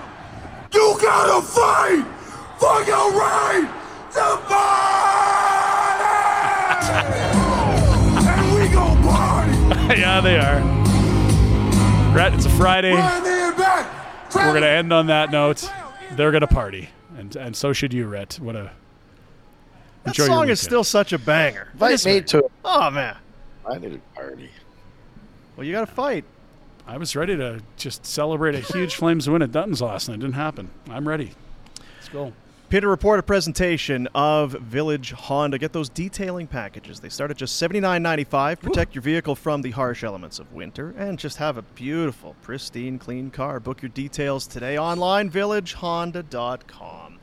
to. 0.73 0.79
You 0.79 0.99
gotta 1.01 1.47
fight 1.47 2.18
for 2.59 2.83
your 2.83 3.13
right 3.13 3.69
to 4.13 4.37
party! 4.49 4.79
and 8.29 8.61
we 8.61 8.69
gon' 8.75 9.03
party! 9.03 9.53
yeah, 10.01 10.21
they 10.21 10.39
are. 10.39 10.79
Rhett, 12.15 12.35
it's 12.35 12.47
a 12.47 12.51
Friday. 12.51 12.95
Run 12.95 13.27
in 13.27 13.57
back. 13.57 14.35
We're 14.35 14.51
going 14.51 14.63
to 14.63 14.69
end 14.69 14.93
on 14.93 15.07
that 15.07 15.31
note. 15.31 15.71
They're 16.13 16.31
going 16.31 16.41
to 16.41 16.47
party. 16.47 16.91
And, 17.17 17.35
and 17.37 17.57
so 17.57 17.73
should 17.73 17.93
you, 17.93 18.07
Rhett. 18.07 18.39
What 18.41 18.57
a. 18.57 18.73
That 20.05 20.11
enjoy 20.11 20.27
song 20.27 20.49
is 20.49 20.61
still 20.61 20.85
such 20.85 21.13
a 21.13 21.19
banger. 21.19 21.69
Invite 21.75 22.05
me 22.05 22.21
to. 22.23 22.51
Oh 22.65 22.91
man. 22.91 23.17
I 23.69 23.79
need 23.79 23.95
a 23.95 23.99
party. 24.15 24.51
Well, 25.57 25.67
you 25.67 25.73
got 25.73 25.81
to 25.81 25.93
fight. 25.93 26.25
I 26.87 26.97
was 26.97 27.15
ready 27.15 27.37
to 27.37 27.61
just 27.77 28.07
celebrate 28.07 28.55
a 28.55 28.61
huge 28.61 28.95
Flames 28.95 29.29
win 29.29 29.43
at 29.43 29.53
Dutton's 29.53 29.83
last 29.83 30.09
night. 30.09 30.15
It 30.15 30.21
didn't 30.21 30.35
happen. 30.35 30.71
I'm 30.89 31.07
ready. 31.07 31.33
Let's 31.97 32.09
go. 32.09 32.33
Pinder 32.71 32.89
report 32.91 33.19
a 33.19 33.23
presentation 33.23 34.09
of 34.15 34.53
Village 34.53 35.13
Honda. 35.13 35.57
Get 35.57 35.73
those 35.73 35.89
detailing 35.89 36.47
packages. 36.47 37.01
They 37.01 37.09
start 37.09 37.31
at 37.31 37.39
just 37.39 37.59
$79.95. 37.63 38.61
Protect 38.61 38.95
your 38.95 39.01
vehicle 39.01 39.35
from 39.35 39.63
the 39.63 39.71
harsh 39.71 40.05
elements 40.05 40.39
of 40.39 40.53
winter 40.53 40.95
and 40.99 41.19
just 41.19 41.39
have 41.39 41.57
a 41.57 41.63
beautiful, 41.63 42.37
pristine, 42.43 42.99
clean 42.99 43.31
car. 43.31 43.59
Book 43.59 43.81
your 43.81 43.89
details 43.89 44.47
today 44.47 44.77
online, 44.77 45.31
villagehonda.com. 45.31 47.19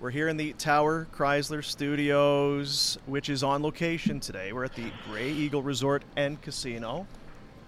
We're 0.00 0.10
here 0.10 0.28
in 0.28 0.38
the 0.38 0.54
Tower 0.54 1.06
Chrysler 1.12 1.62
Studios, 1.62 2.96
which 3.04 3.28
is 3.28 3.42
on 3.42 3.62
location 3.62 4.18
today. 4.18 4.54
We're 4.54 4.64
at 4.64 4.76
the 4.76 4.90
Grey 5.10 5.30
Eagle 5.30 5.62
Resort 5.62 6.04
and 6.16 6.40
Casino. 6.40 7.06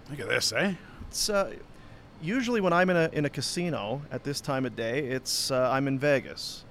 Look 0.09 0.19
at 0.19 0.29
this, 0.29 0.51
eh? 0.51 0.73
It's 1.09 1.29
uh, 1.29 1.53
usually 2.23 2.59
when 2.59 2.73
I'm 2.73 2.89
in 2.89 2.97
a 2.97 3.09
in 3.13 3.25
a 3.25 3.29
casino 3.29 4.01
at 4.11 4.23
this 4.23 4.41
time 4.41 4.65
of 4.65 4.75
day, 4.75 5.05
it's 5.09 5.51
uh, 5.51 5.69
I'm 5.71 5.87
in 5.87 5.99
Vegas. 5.99 6.65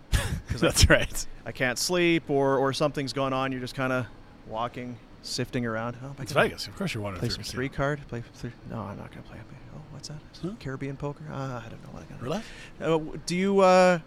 'Cause 0.49 0.63
I- 0.63 0.67
That's 0.69 0.89
right. 0.89 1.27
I 1.47 1.53
can't 1.53 1.79
sleep 1.79 2.29
or 2.31 2.59
or 2.59 2.73
something's 2.73 3.13
going 3.13 3.33
on. 3.33 3.53
You're 3.53 3.61
just 3.61 3.75
kind 3.75 3.93
of 3.93 4.07
walking, 4.47 4.97
sifting 5.23 5.65
around. 5.67 5.97
Oh, 6.03 6.15
It's 6.21 6.33
can 6.33 6.41
I 6.41 6.45
Vegas. 6.49 6.67
Of 6.67 6.77
course 6.77 6.95
you 6.95 7.01
want 7.01 7.17
to 7.17 7.21
Play 7.21 7.29
some 7.31 7.43
three 7.43 7.69
card. 7.69 8.01
Play 8.09 8.23
three. 8.35 8.53
No, 8.71 8.81
I'm 8.81 8.97
not 8.99 9.11
gonna 9.11 9.23
play. 9.23 9.39
Oh, 9.77 9.81
what's 9.91 10.09
that? 10.09 10.19
Huh? 10.43 10.51
Caribbean 10.61 10.97
poker? 10.97 11.25
Uh, 11.31 11.35
I 11.65 11.69
don't 11.69 11.83
know 11.85 11.91
what 11.93 12.03
I 12.03 12.13
got. 12.13 12.23
Roulette? 12.23 12.45
Uh, 12.81 12.99
do 13.27 13.37
you 13.37 13.61
uh, 13.61 13.99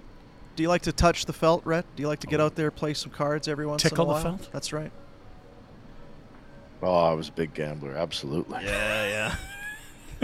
do 0.55 0.63
you 0.63 0.69
like 0.69 0.81
to 0.83 0.91
touch 0.91 1.25
the 1.25 1.33
felt, 1.33 1.65
Rhett? 1.65 1.85
Do 1.95 2.01
you 2.01 2.07
like 2.07 2.19
to 2.19 2.27
get 2.27 2.39
out 2.41 2.55
there, 2.55 2.69
play 2.71 2.93
some 2.93 3.11
cards 3.11 3.47
every 3.47 3.65
once 3.65 3.81
Tickle 3.83 4.05
in 4.05 4.09
a 4.09 4.13
while? 4.13 4.23
the 4.23 4.29
felt? 4.37 4.51
That's 4.51 4.73
right. 4.73 4.91
Oh, 6.83 7.11
I 7.11 7.13
was 7.13 7.29
a 7.29 7.31
big 7.31 7.53
gambler. 7.53 7.95
Absolutely. 7.95 8.59
Yeah, 8.63 9.35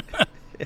yeah. 0.10 0.26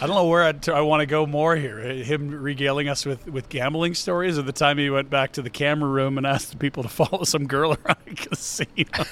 I 0.00 0.06
don't 0.06 0.14
know 0.14 0.26
where 0.28 0.44
I'd, 0.44 0.68
I 0.68 0.80
want 0.82 1.00
to 1.00 1.06
go 1.06 1.26
more 1.26 1.56
here. 1.56 1.80
Uh, 1.80 1.92
Him 2.04 2.30
regaling 2.30 2.88
us 2.88 3.04
with, 3.04 3.26
with 3.28 3.48
gambling 3.48 3.94
stories, 3.94 4.38
or 4.38 4.42
the 4.42 4.52
time 4.52 4.78
he 4.78 4.90
went 4.90 5.10
back 5.10 5.32
to 5.32 5.42
the 5.42 5.50
camera 5.50 5.88
room 5.88 6.18
and 6.18 6.26
asked 6.26 6.58
people 6.58 6.82
to 6.84 6.88
follow 6.88 7.24
some 7.24 7.46
girl 7.46 7.76
around 7.84 7.96
a 8.06 8.14
casino. 8.14 8.86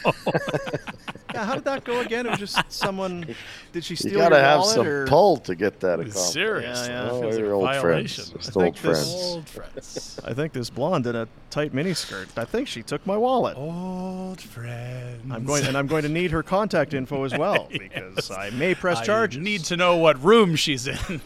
Yeah, 1.34 1.45
how 1.45 1.55
did 1.57 1.64
that 1.64 1.84
go 1.84 2.01
again? 2.01 2.24
It 2.24 2.30
was 2.30 2.39
just 2.39 2.72
someone. 2.72 3.34
Did 3.72 3.84
she 3.84 3.95
steal 3.95 4.12
You 4.12 4.18
gotta 4.18 4.37
your 4.37 4.45
have 4.45 4.61
wallet 4.61 4.74
some 4.74 4.87
or? 4.87 5.07
pull 5.07 5.37
to 5.39 5.55
get 5.55 5.80
that 5.80 6.01
It's 6.01 6.11
accomplished. 6.12 6.32
serious. 6.32 6.89
Yeah, 6.89 7.05
yeah. 7.05 7.11
Oh, 7.11 7.20
Feels 7.20 7.37
like 7.37 7.51
old 7.51 7.64
violation. 7.64 8.24
friends. 8.24 8.45
Just 8.47 8.55
think 8.55 8.64
old 8.64 8.74
this- 8.76 8.80
friends. 8.80 9.14
Old 9.34 9.49
friends. 9.49 10.20
I 10.24 10.32
think 10.32 10.53
this 10.55 10.70
blonde 10.70 11.07
in 11.07 11.14
a 11.16 11.28
tight 11.51 11.74
miniskirt. 11.74 12.28
I 12.39 12.47
think 12.47 12.68
she 12.68 12.82
took 12.82 13.05
my 13.07 13.18
wallet. 13.18 13.55
Old 13.59 14.41
friends. 14.41 15.30
I'm 15.30 15.45
going, 15.45 15.66
and 15.66 15.76
I'm 15.76 15.89
going 15.89 16.05
to 16.05 16.09
need 16.09 16.30
her 16.30 16.43
contact 16.43 16.95
info 16.95 17.24
as 17.24 17.37
well 17.37 17.68
because 17.70 18.30
I 18.30 18.49
may 18.51 18.74
press 18.74 19.07
I 19.09 19.26
need 19.26 19.64
to 19.64 19.76
know 19.76 19.97
what 19.97 20.22
room 20.22 20.57
she's 20.57 20.76
in. 20.87 21.20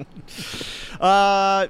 Uh, 1.00 1.68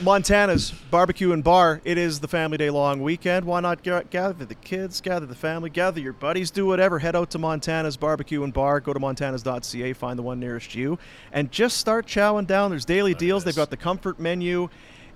Montana's 0.00 0.72
barbecue 0.90 1.32
and 1.32 1.42
bar. 1.42 1.80
It 1.82 1.96
is 1.96 2.20
the 2.20 2.28
family 2.28 2.58
day 2.58 2.68
long 2.68 3.02
weekend. 3.02 3.46
Why 3.46 3.60
not 3.60 3.82
ga- 3.82 4.02
gather 4.10 4.44
the 4.44 4.54
kids, 4.54 5.00
gather 5.00 5.24
the 5.24 5.34
family, 5.34 5.70
gather 5.70 6.00
your 6.00 6.12
buddies, 6.12 6.50
do 6.50 6.66
whatever. 6.66 6.98
Head 6.98 7.16
out 7.16 7.30
to 7.30 7.38
Montana's 7.38 7.96
barbecue 7.96 8.44
and 8.44 8.52
bar. 8.52 8.80
Go 8.80 8.92
to 8.92 9.00
montanas.ca, 9.00 9.94
find 9.94 10.18
the 10.18 10.22
one 10.22 10.38
nearest 10.38 10.74
you, 10.74 10.98
and 11.32 11.50
just 11.50 11.78
start 11.78 12.06
chowing 12.06 12.46
down. 12.46 12.68
There's 12.68 12.84
daily 12.84 13.14
deals. 13.14 13.44
They've 13.44 13.56
got 13.56 13.70
the 13.70 13.78
comfort 13.78 14.20
menu. 14.20 14.68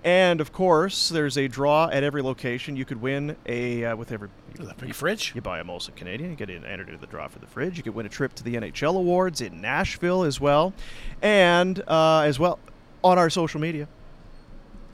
And 0.03 0.41
of 0.41 0.51
course, 0.51 1.11
there's 1.11 1.37
a 1.37 1.47
draw 1.47 1.91
at 1.93 2.03
every 2.03 2.23
location. 2.23 2.75
You 2.75 2.87
could 2.87 3.03
win 3.03 3.37
a 3.45 3.85
uh, 3.85 3.97
with 3.97 4.13
every 4.13 4.31
a 4.59 4.75
big 4.75 4.95
fridge. 4.95 5.33
You 5.35 5.41
buy 5.41 5.61
a 5.61 5.65
Molson 5.65 5.95
Canadian, 5.95 6.31
you 6.31 6.37
get 6.37 6.51
in, 6.51 6.65
entered 6.65 6.89
into 6.89 7.01
the 7.01 7.07
draw 7.07 7.29
for 7.29 7.39
the 7.39 7.47
fridge. 7.47 7.77
You 7.77 7.83
could 7.83 7.95
win 7.95 8.07
a 8.07 8.11
trip 8.11 8.35
to 8.35 8.45
the 8.45 8.55
NHL 8.57 8.97
awards 8.97 9.41
in 9.41 9.61
Nashville 9.61 10.25
as 10.25 10.41
well, 10.41 10.73
and 11.23 11.83
uh, 11.87 12.21
as 12.21 12.39
well 12.39 12.59
on 13.05 13.19
our 13.19 13.31
social 13.31 13.61
media. 13.61 13.89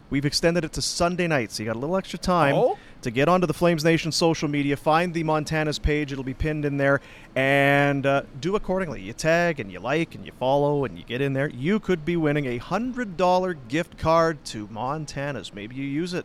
We've 0.09 0.25
extended 0.25 0.65
it 0.65 0.73
to 0.75 0.83
Sunday 0.83 1.27
night, 1.27 1.51
so 1.51 1.63
you 1.63 1.67
got 1.69 1.75
a 1.75 1.81
little 1.81 1.97
extra 1.97 2.19
time 2.19 2.55
Oh? 2.55 2.79
to 3.03 3.11
get 3.11 3.29
onto 3.29 3.47
the 3.49 3.55
Flames 3.55 3.83
Nation 3.85 4.13
social 4.13 4.49
media, 4.49 4.77
find 4.77 5.13
the 5.13 5.25
Montana's 5.25 5.81
page. 5.81 6.13
It'll 6.13 6.23
be 6.23 6.33
pinned 6.35 6.65
in 6.65 6.77
there, 6.77 7.01
and 7.35 8.07
uh, 8.07 8.23
do 8.41 8.55
accordingly. 8.55 9.01
You 9.03 9.13
tag 9.13 9.59
and 9.59 9.71
you 9.73 9.81
like 9.81 10.15
and 10.15 10.25
you 10.25 10.31
follow 10.39 10.85
and 10.85 10.97
you 10.97 11.03
get 11.05 11.21
in 11.21 11.33
there. 11.33 11.49
You 11.49 11.81
could 11.81 12.05
be 12.05 12.17
winning 12.17 12.47
a 12.47 12.59
hundred 12.59 13.17
dollar 13.17 13.55
gift 13.55 13.99
card 13.99 14.45
to 14.47 14.69
Montana's. 14.71 15.53
Maybe 15.53 15.75
you 15.75 15.85
use 15.85 16.15
it. 16.15 16.25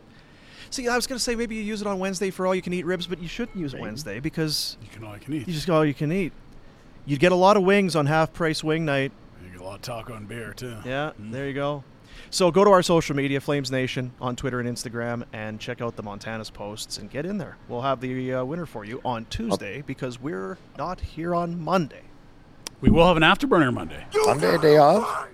See, 0.72 0.88
I 0.88 0.96
was 0.96 1.06
going 1.06 1.18
to 1.18 1.22
say 1.22 1.34
maybe 1.34 1.54
you 1.54 1.62
use 1.62 1.82
it 1.82 1.86
on 1.86 1.98
Wednesday 1.98 2.30
for 2.30 2.46
all 2.46 2.54
you 2.54 2.62
can 2.62 2.72
eat 2.72 2.86
ribs, 2.86 3.06
but 3.06 3.20
you 3.20 3.28
shouldn't 3.28 3.58
use 3.58 3.74
it 3.74 3.80
Wednesday 3.80 4.20
because 4.20 4.78
You 4.82 4.88
can 4.90 5.04
all 5.04 5.12
you 5.14 5.20
can 5.20 5.34
eat. 5.34 5.46
you 5.46 5.52
just 5.52 5.66
go 5.66 5.76
all 5.76 5.84
you 5.84 5.92
can 5.92 6.10
eat. 6.10 6.32
You'd 7.04 7.20
get 7.20 7.30
a 7.30 7.36
lot 7.36 7.58
of 7.58 7.62
wings 7.62 7.94
on 7.94 8.06
half 8.06 8.32
price 8.32 8.64
wing 8.64 8.86
night. 8.86 9.12
You 9.44 9.50
get 9.52 9.60
a 9.60 9.64
lot 9.64 9.74
of 9.76 9.82
taco 9.82 10.14
and 10.14 10.26
beer 10.26 10.54
too. 10.54 10.76
Yeah, 10.84 11.12
there 11.18 11.46
you 11.46 11.52
go. 11.52 11.84
So 12.30 12.50
go 12.50 12.64
to 12.64 12.70
our 12.70 12.82
social 12.82 13.14
media, 13.14 13.38
Flames 13.40 13.70
Nation, 13.70 14.12
on 14.18 14.34
Twitter 14.34 14.60
and 14.60 14.68
Instagram, 14.68 15.24
and 15.34 15.60
check 15.60 15.82
out 15.82 15.96
the 15.96 16.02
Montana's 16.02 16.48
posts 16.48 16.96
and 16.96 17.10
get 17.10 17.26
in 17.26 17.36
there. 17.36 17.58
We'll 17.68 17.82
have 17.82 18.00
the 18.00 18.32
uh, 18.32 18.44
winner 18.44 18.64
for 18.64 18.86
you 18.86 19.02
on 19.04 19.26
Tuesday 19.26 19.82
because 19.82 20.18
we're 20.20 20.56
not 20.78 21.00
here 21.00 21.34
on 21.34 21.60
Monday. 21.62 22.02
We 22.80 22.88
will 22.90 23.06
have 23.06 23.18
an 23.18 23.22
afterburner 23.22 23.74
Monday. 23.74 24.06
Monday 24.24 24.56
day 24.58 24.78
off. 24.78 25.28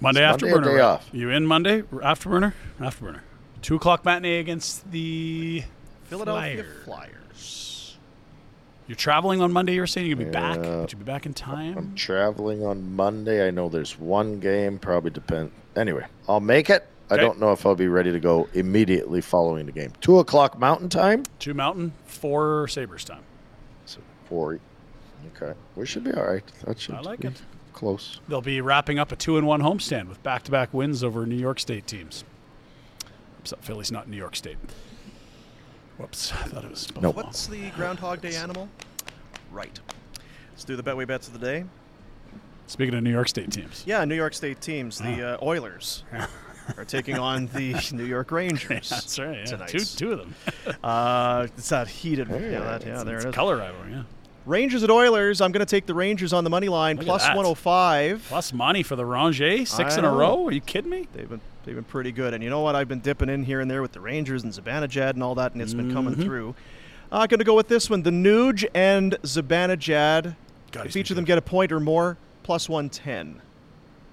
Monday 0.00 0.28
It's 0.30 0.42
Monday 0.42 0.56
afterburner. 0.56 0.64
day 0.64 0.74
right? 0.74 0.80
off? 0.82 1.08
You 1.12 1.30
in 1.30 1.44
Monday? 1.46 1.82
Afterburner? 1.82 2.52
Afterburner. 2.78 3.20
Two 3.66 3.74
o'clock 3.74 4.04
matinee 4.04 4.38
against 4.38 4.88
the 4.92 5.64
Philadelphia 6.04 6.64
Flyers. 6.84 6.84
Flyers. 6.84 7.96
You're 8.86 8.94
traveling 8.94 9.42
on 9.42 9.52
Monday. 9.52 9.74
You 9.74 9.80
were 9.80 9.88
saying 9.88 10.06
you'll 10.06 10.20
be 10.20 10.24
back. 10.24 10.58
Yeah. 10.58 10.82
Would 10.82 10.92
you 10.92 10.98
be 10.98 11.04
back 11.04 11.26
in 11.26 11.34
time? 11.34 11.76
I'm 11.76 11.94
traveling 11.96 12.64
on 12.64 12.94
Monday. 12.94 13.44
I 13.44 13.50
know 13.50 13.68
there's 13.68 13.98
one 13.98 14.38
game. 14.38 14.78
Probably 14.78 15.10
depend. 15.10 15.50
Anyway, 15.74 16.06
I'll 16.28 16.38
make 16.38 16.70
it. 16.70 16.86
I 17.10 17.16
don't 17.16 17.40
know 17.40 17.50
if 17.50 17.66
I'll 17.66 17.74
be 17.74 17.88
ready 17.88 18.12
to 18.12 18.20
go 18.20 18.48
immediately 18.54 19.20
following 19.20 19.66
the 19.66 19.72
game. 19.72 19.92
Two 20.00 20.20
o'clock 20.20 20.56
Mountain 20.60 20.88
Time. 20.88 21.24
Two 21.40 21.52
Mountain, 21.52 21.92
four 22.04 22.68
Sabres 22.68 23.02
time. 23.02 23.24
So 23.84 23.98
four. 24.28 24.60
Okay, 25.34 25.58
we 25.74 25.86
should 25.86 26.04
be 26.04 26.12
all 26.12 26.24
right. 26.24 26.44
That 26.66 26.78
should 26.78 26.94
I 26.94 27.00
like 27.00 27.18
be 27.18 27.26
it. 27.26 27.42
Close. 27.72 28.20
They'll 28.28 28.40
be 28.40 28.60
wrapping 28.60 29.00
up 29.00 29.10
a 29.10 29.16
two 29.16 29.36
and 29.36 29.44
one 29.44 29.60
homestand 29.60 30.08
with 30.08 30.22
back 30.22 30.44
to 30.44 30.52
back 30.52 30.72
wins 30.72 31.02
over 31.02 31.26
New 31.26 31.34
York 31.34 31.58
State 31.58 31.88
teams. 31.88 32.22
Except 33.46 33.62
Philly's 33.64 33.92
not 33.92 34.08
New 34.08 34.16
York 34.16 34.34
State. 34.34 34.56
Whoops. 35.98 36.32
I 36.32 36.48
thought 36.48 36.64
it 36.64 36.70
was 36.70 36.88
Buffalo. 36.88 37.12
What's 37.12 37.46
the 37.46 37.70
Groundhog 37.70 38.20
Day 38.20 38.34
animal? 38.34 38.68
Right. 39.52 39.78
Let's 40.50 40.64
do 40.64 40.74
the 40.74 40.82
Betway 40.82 41.06
bets 41.06 41.28
of 41.28 41.32
the 41.32 41.38
day. 41.38 41.64
Speaking 42.66 42.96
of 42.96 43.04
New 43.04 43.12
York 43.12 43.28
State 43.28 43.52
teams. 43.52 43.84
Yeah, 43.86 44.04
New 44.04 44.16
York 44.16 44.34
State 44.34 44.60
teams. 44.60 44.98
The 44.98 45.34
uh, 45.40 45.44
Oilers 45.46 46.02
are 46.76 46.84
taking 46.84 47.16
on 47.18 47.46
the 47.54 47.74
New 47.92 48.04
York 48.04 48.32
Rangers. 48.32 48.88
That's 48.88 49.16
right. 49.16 49.38
Yeah. 49.38 49.44
Tonight. 49.44 49.68
Two, 49.68 49.78
two 49.84 50.12
of 50.14 50.18
them. 50.18 50.34
Uh, 50.82 51.46
it's 51.56 51.68
that 51.68 51.86
heated. 51.86 52.26
yeah, 52.28 52.38
that, 52.38 52.82
yeah, 52.84 52.88
It's- 52.88 53.04
there 53.04 53.14
it's 53.16 53.24
it 53.26 53.28
is. 53.28 53.34
Color 53.36 53.58
rivalry, 53.58 53.92
yeah. 53.92 54.02
Rangers 54.44 54.82
at 54.82 54.90
Oilers. 54.90 55.40
I'm 55.40 55.52
going 55.52 55.64
to 55.64 55.70
take 55.70 55.86
the 55.86 55.94
Rangers 55.94 56.32
on 56.32 56.42
the 56.42 56.50
money 56.50 56.68
line, 56.68 56.96
Look 56.96 57.04
at 57.04 57.06
plus 57.06 57.22
that. 57.22 57.36
105. 57.36 58.24
Plus 58.28 58.52
money 58.52 58.82
for 58.82 58.96
the 58.96 59.04
Rangers, 59.06 59.70
six 59.70 59.94
I 59.94 59.98
in 60.00 60.04
a 60.04 60.10
know. 60.10 60.16
row. 60.16 60.46
Are 60.46 60.50
you 60.50 60.60
kidding 60.60 60.90
me? 60.90 61.06
They've 61.12 61.28
been 61.28 61.40
they've 61.66 61.74
been 61.74 61.84
pretty 61.84 62.12
good, 62.12 62.32
and 62.32 62.42
you 62.42 62.48
know 62.48 62.62
what? 62.62 62.74
I've 62.74 62.88
been 62.88 63.00
dipping 63.00 63.28
in 63.28 63.44
here 63.44 63.60
and 63.60 63.70
there 63.70 63.82
with 63.82 63.92
the 63.92 64.00
Rangers 64.00 64.42
and 64.42 64.52
Zibanejad 64.52 65.10
and 65.10 65.22
all 65.22 65.34
that, 65.34 65.52
and 65.52 65.60
it's 65.60 65.74
been 65.74 65.92
coming 65.92 66.14
Mhm. 66.14 66.22
through. 66.24 66.54
I'm 67.12 67.26
going 67.28 67.38
to 67.38 67.44
go 67.44 67.54
with 67.54 67.68
this 67.68 67.90
one: 67.90 68.02
the 68.02 68.10
Nuge 68.10 68.64
and 68.74 69.12
Zibanejad. 69.22 70.36
God, 70.72 70.80
if 70.86 70.94
he's 70.94 70.96
each 70.96 71.10
of 71.10 71.16
them 71.16 71.24
get 71.26 71.36
a 71.38 71.42
point 71.42 71.70
or 71.72 71.80
more, 71.80 72.16
plus 72.42 72.68
110. 72.68 73.42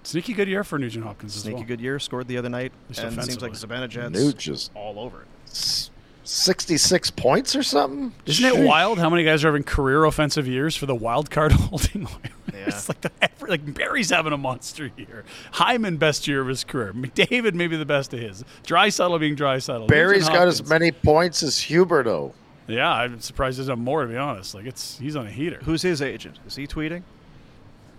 Sneaky 0.04 0.34
good 0.34 0.50
year 0.50 0.64
for 0.66 0.78
Nugent 0.78 1.06
Hopkins 1.06 1.36
as 1.36 1.44
Sneaky 1.44 1.56
well. 1.60 1.64
good 1.66 1.80
year, 1.82 1.98
scored 1.98 2.28
the 2.28 2.38
other 2.38 2.50
night, 2.50 2.74
and 2.90 2.98
it 2.98 3.00
seems 3.00 3.42
like 3.42 3.54
offensively. 3.54 3.78
Zibanejad's 3.78 4.34
Nuge 4.36 4.52
is 4.52 4.70
all 4.76 5.00
over 5.00 5.22
it. 5.22 5.90
S- 6.24 6.30
66 6.32 7.12
points 7.12 7.56
or 7.56 7.64
something. 7.64 8.14
Isn't 8.26 8.46
it 8.46 8.54
Sheesh. 8.56 8.66
wild 8.68 8.98
how 9.00 9.10
many 9.10 9.24
guys 9.24 9.44
are 9.44 9.48
having 9.50 9.64
career 9.64 10.06
offensive 10.06 10.48
years 10.48 10.76
for 10.76 10.86
the 10.86 10.96
wild 10.96 11.30
card 11.30 11.52
holding? 11.54 12.08
Yeah. 12.54 12.66
it's 12.68 12.88
like 12.90 13.02
the 13.02 13.12
like 13.48 13.74
Barrie's 13.74 14.10
having 14.10 14.32
a 14.34 14.38
monster 14.38 14.90
year. 14.98 15.26
Hyman 15.54 15.98
best 15.98 16.28
year 16.28 16.42
of 16.42 16.48
his 16.48 16.64
career. 16.64 16.94
McDavid 16.94 17.54
maybe 17.54 17.76
the 17.76 17.86
best 17.86 18.14
of 18.14 18.20
his. 18.20 18.44
Draisaitl 18.66 19.20
being 19.20 19.36
Draisaitl. 19.36 19.88
Barry's 19.88 20.22
Nugent 20.28 20.36
got 20.38 20.48
as 20.48 20.68
many 20.70 20.92
points 20.92 21.44
as 21.44 21.56
Huberdeau. 21.58 22.34
Yeah, 22.68 22.90
I'm 22.90 23.20
surprised 23.20 23.58
there's 23.58 23.68
not 23.68 23.78
more 23.80 24.04
to 24.04 24.08
be 24.08 24.16
honest. 24.18 24.56
Like 24.56 24.66
it's 24.66 24.98
he's 25.00 25.16
on 25.18 25.28
a 25.28 25.32
heater. 25.32 25.60
Who's 25.64 25.82
his 25.82 26.02
agent? 26.02 26.40
Is 26.48 26.56
he 26.56 26.66
tweeting? 26.68 27.04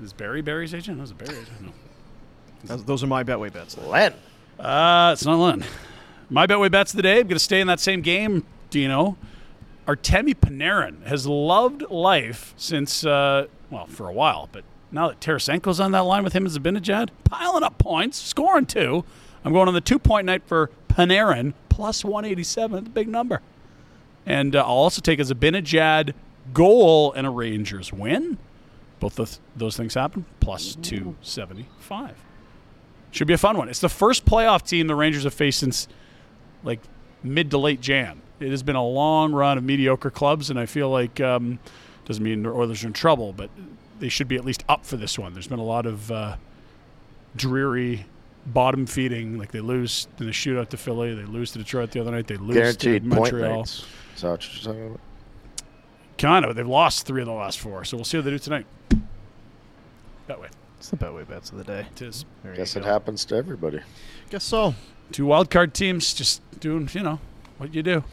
Is 0.02 0.12
Barry 0.14 0.40
Barry's 0.40 0.72
agent? 0.74 0.96
No, 0.96 1.02
it's 1.02 1.12
Barry 1.12 1.36
agent. 1.38 1.60
No. 1.62 1.72
Those- 2.64 2.84
Those 2.84 3.04
are 3.04 3.06
my 3.06 3.22
Betway 3.22 3.52
bets. 3.52 3.76
Len. 3.76 4.14
Uh, 4.58 5.10
it's 5.12 5.24
not 5.26 5.36
Len. 5.38 5.64
My 6.30 6.46
Betway 6.46 6.70
bets 6.70 6.92
of 6.92 6.96
the 6.96 7.02
day. 7.02 7.20
I'm 7.20 7.26
going 7.26 7.36
to 7.36 7.38
stay 7.38 7.60
in 7.60 7.66
that 7.66 7.80
same 7.80 8.00
game, 8.00 8.44
Dino. 8.70 9.16
Artemi 9.86 10.34
Panarin 10.34 11.04
has 11.06 11.26
loved 11.26 11.82
life 11.90 12.54
since, 12.56 13.04
uh, 13.04 13.46
well, 13.70 13.86
for 13.86 14.08
a 14.08 14.12
while, 14.12 14.48
but 14.50 14.64
now 14.90 15.08
that 15.08 15.20
Tarasenko's 15.20 15.80
on 15.80 15.92
that 15.92 16.00
line 16.00 16.24
with 16.24 16.32
him 16.32 16.46
Zibanejad, 16.46 17.10
piling 17.24 17.62
up 17.62 17.76
points, 17.78 18.18
scoring 18.18 18.64
two. 18.64 19.04
I'm 19.44 19.52
going 19.52 19.68
on 19.68 19.74
the 19.74 19.80
two 19.80 19.98
point 19.98 20.24
night 20.24 20.42
for 20.46 20.70
Panarin, 20.88 21.52
plus 21.68 22.04
187. 22.04 22.72
That's 22.72 22.86
a 22.86 22.90
big 22.90 23.08
number. 23.08 23.42
And 24.24 24.56
uh, 24.56 24.60
I'll 24.60 24.66
also 24.68 25.02
take 25.02 25.18
a 25.18 25.22
Zibanejad 25.22 26.14
goal 26.54 27.12
and 27.12 27.26
a 27.26 27.30
Rangers 27.30 27.92
win. 27.92 28.38
Both 29.00 29.18
of 29.18 29.38
those 29.54 29.76
things 29.76 29.92
happen, 29.92 30.24
plus 30.40 30.76
275. 30.76 32.16
Should 33.10 33.26
be 33.26 33.34
a 33.34 33.38
fun 33.38 33.58
one. 33.58 33.68
It's 33.68 33.80
the 33.80 33.88
first 33.90 34.24
playoff 34.24 34.66
team 34.66 34.86
the 34.86 34.94
Rangers 34.94 35.24
have 35.24 35.34
faced 35.34 35.60
since 35.60 35.88
like 36.64 36.80
mid 37.22 37.50
to 37.50 37.58
late 37.58 37.80
Jan. 37.80 38.20
It 38.40 38.50
has 38.50 38.62
been 38.62 38.76
a 38.76 38.84
long 38.84 39.32
run 39.32 39.58
of 39.58 39.64
mediocre 39.64 40.10
clubs, 40.10 40.50
and 40.50 40.58
I 40.58 40.66
feel 40.66 40.90
like 40.90 41.20
um, 41.20 41.58
doesn't 42.04 42.22
mean 42.22 42.42
the 42.42 42.50
Oilers 42.50 42.82
are 42.84 42.88
in 42.88 42.92
trouble, 42.92 43.32
but 43.32 43.50
they 44.00 44.08
should 44.08 44.28
be 44.28 44.36
at 44.36 44.44
least 44.44 44.64
up 44.68 44.84
for 44.84 44.96
this 44.96 45.18
one. 45.18 45.32
There's 45.32 45.46
been 45.46 45.60
a 45.60 45.64
lot 45.64 45.86
of 45.86 46.10
uh, 46.10 46.36
dreary 47.36 48.06
bottom 48.46 48.86
feeding. 48.86 49.38
Like 49.38 49.52
they 49.52 49.60
lose 49.60 50.08
in 50.18 50.26
the 50.26 50.32
shootout 50.32 50.68
to 50.70 50.76
Philly, 50.76 51.14
they 51.14 51.24
lose 51.24 51.52
to 51.52 51.58
Detroit 51.58 51.92
the 51.92 52.00
other 52.00 52.10
night, 52.10 52.26
they 52.26 52.36
lose 52.36 52.56
Guaranteed 52.56 53.04
to 53.04 53.10
point 53.10 53.32
Montreal. 53.32 53.58
nights. 53.58 53.86
Is 54.16 54.22
that 54.22 54.30
what 54.30 54.54
you're 54.54 54.64
talking 54.64 54.86
about? 54.86 55.00
Kind 56.18 56.44
of. 56.44 56.54
They've 56.56 56.66
lost 56.66 57.06
three 57.06 57.22
of 57.22 57.26
the 57.26 57.32
last 57.32 57.58
four, 57.58 57.84
so 57.84 57.96
we'll 57.96 58.04
see 58.04 58.18
what 58.18 58.24
they 58.24 58.30
do 58.30 58.38
tonight. 58.38 58.66
That 60.26 60.40
way. 60.40 60.48
It's 60.78 60.90
the 60.90 60.96
Betway 60.96 61.26
bets 61.26 61.50
of 61.50 61.58
the 61.58 61.64
day. 61.64 61.86
It 61.96 62.02
is. 62.02 62.24
There 62.42 62.54
Guess 62.54 62.76
it 62.76 62.84
happens 62.84 63.24
to 63.26 63.36
everybody. 63.36 63.80
Guess 64.30 64.44
so. 64.44 64.74
Two 65.12 65.26
wild 65.26 65.50
card 65.50 65.74
teams 65.74 66.12
just 66.14 66.40
doing, 66.60 66.88
you 66.92 67.02
know, 67.02 67.20
what 67.58 67.74
you 67.74 67.82
do. 67.82 68.04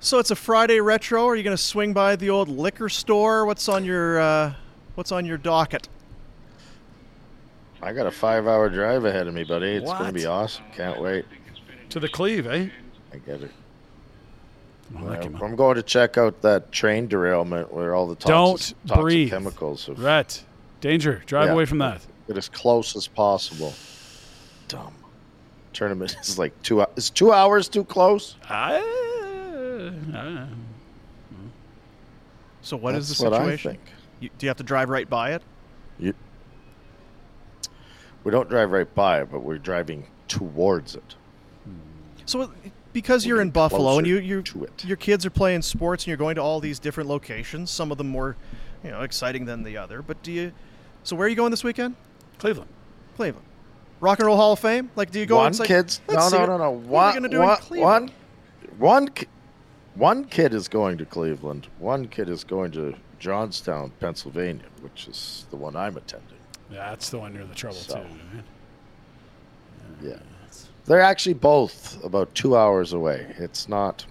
So 0.00 0.18
it's 0.18 0.30
a 0.30 0.36
Friday 0.36 0.80
retro. 0.80 1.26
Are 1.26 1.34
you 1.36 1.42
going 1.42 1.56
to 1.56 1.62
swing 1.62 1.92
by 1.92 2.14
the 2.16 2.30
old 2.30 2.48
liquor 2.48 2.88
store? 2.88 3.46
What's 3.46 3.68
on 3.68 3.84
your 3.84 4.20
uh, 4.20 4.52
What's 4.94 5.12
on 5.12 5.24
your 5.24 5.38
docket? 5.38 5.88
I 7.80 7.92
got 7.92 8.06
a 8.06 8.10
five-hour 8.10 8.68
drive 8.70 9.04
ahead 9.04 9.28
of 9.28 9.34
me, 9.34 9.44
buddy. 9.44 9.74
It's 9.76 9.90
going 9.92 10.06
to 10.06 10.12
be 10.12 10.26
awesome. 10.26 10.64
Can't 10.74 11.00
wait. 11.00 11.24
To 11.90 12.00
the 12.00 12.08
Cleve, 12.08 12.48
eh? 12.48 12.68
I 13.14 13.16
get 13.18 13.42
it. 13.42 13.52
I 14.98 15.02
like 15.02 15.20
Uh, 15.20 15.22
him. 15.22 15.38
I'm 15.42 15.54
going 15.54 15.76
to 15.76 15.82
check 15.84 16.18
out 16.18 16.42
that 16.42 16.72
train 16.72 17.06
derailment 17.06 17.72
where 17.72 17.94
all 17.94 18.08
the 18.08 18.16
toxic, 18.16 18.28
Don't 18.78 18.88
toxic 18.88 19.00
breathe. 19.02 19.30
chemicals 19.30 19.86
have 19.86 20.00
Rhett, 20.00 20.42
danger. 20.80 21.22
Drive 21.26 21.46
Yeah. 21.46 21.52
away 21.52 21.64
from 21.66 21.78
that. 21.78 22.00
get 22.26 22.36
as 22.36 22.48
close 22.48 22.96
as 22.96 23.06
possible. 23.06 23.72
Dumb. 24.66 24.92
Tournament 25.78 26.16
is 26.20 26.40
like 26.40 26.60
two. 26.64 26.84
Is 26.96 27.08
two 27.08 27.32
hours 27.32 27.68
too 27.68 27.84
close? 27.84 28.34
I, 28.48 28.78
I, 30.12 30.46
So 32.62 32.76
what 32.76 32.96
is 32.96 33.06
That's 33.08 33.20
the 33.20 33.24
what 33.30 33.32
I 33.34 33.38
situation? 33.44 33.70
think. 33.70 33.82
You, 34.18 34.28
do 34.36 34.46
you 34.46 34.48
have 34.50 34.56
to 34.56 34.64
drive 34.64 34.88
right 34.88 35.08
by 35.08 35.34
it? 35.34 35.42
You, 36.00 36.14
we 38.24 38.32
don't 38.32 38.48
drive 38.48 38.72
right 38.72 38.92
by 38.92 39.20
it, 39.20 39.30
but 39.30 39.44
we're 39.44 39.58
driving 39.58 40.08
towards 40.26 40.96
it. 40.96 41.14
So 42.26 42.42
it- 42.42 42.50
because 42.92 43.24
you're 43.24 43.40
in 43.40 43.50
Buffalo 43.50 43.98
and 43.98 44.06
you, 44.06 44.18
you 44.18 44.42
your 44.82 44.96
kids 44.96 45.24
are 45.24 45.30
playing 45.30 45.62
sports 45.62 46.02
and 46.02 46.08
you're 46.08 46.16
going 46.16 46.34
to 46.34 46.42
all 46.42 46.58
these 46.58 46.80
different 46.80 47.08
locations, 47.08 47.70
some 47.70 47.92
of 47.92 47.98
them 47.98 48.08
more, 48.08 48.34
you 48.82 48.90
know, 48.90 49.02
exciting 49.02 49.44
than 49.44 49.62
the 49.62 49.76
other. 49.76 50.02
But 50.02 50.20
do 50.24 50.32
you? 50.32 50.50
So 51.04 51.14
where 51.14 51.26
are 51.26 51.28
you 51.28 51.36
going 51.36 51.52
this 51.52 51.62
weekend? 51.62 51.94
Cleveland. 52.38 52.68
Cleveland. 53.14 53.46
Rock 54.00 54.18
and 54.18 54.26
Roll 54.26 54.36
Hall 54.36 54.52
of 54.52 54.58
Fame? 54.58 54.90
Like, 54.96 55.10
do 55.10 55.18
you 55.20 55.26
go? 55.26 55.36
one 55.36 55.52
like, 55.56 55.66
kid's 55.68 56.00
let's 56.08 56.24
no, 56.24 56.28
see 56.30 56.34
no, 56.36 56.40
what- 56.40 56.48
no, 56.48 56.58
no. 56.58 56.70
What 56.70 56.80
are 56.80 56.80
we 56.80 56.90
One, 56.92 57.14
gonna 57.14 57.28
do 57.28 57.38
one, 57.40 57.50
in 57.50 57.56
Cleveland? 57.56 58.10
one, 58.10 58.78
one, 58.78 59.08
ki- 59.08 59.26
one 59.94 60.24
kid 60.24 60.54
is 60.54 60.68
going 60.68 60.98
to 60.98 61.04
Cleveland. 61.04 61.66
One 61.78 62.06
kid 62.08 62.28
is 62.28 62.44
going 62.44 62.70
to 62.72 62.94
Johnstown, 63.18 63.90
Pennsylvania, 63.98 64.64
which 64.82 65.08
is 65.08 65.46
the 65.50 65.56
one 65.56 65.74
I'm 65.74 65.96
attending. 65.96 66.28
Yeah, 66.70 66.90
that's 66.90 67.10
the 67.10 67.18
one 67.18 67.32
near 67.34 67.44
the 67.44 67.54
trouble 67.54 67.76
So. 67.76 67.94
too. 67.94 68.00
Man. 68.02 68.44
Yeah. 70.02 70.18
They're 70.84 71.00
actually 71.00 71.34
both 71.34 72.02
about 72.04 72.34
two 72.34 72.56
hours 72.56 72.92
away. 72.92 73.34
It's 73.38 73.68
not. 73.68 74.06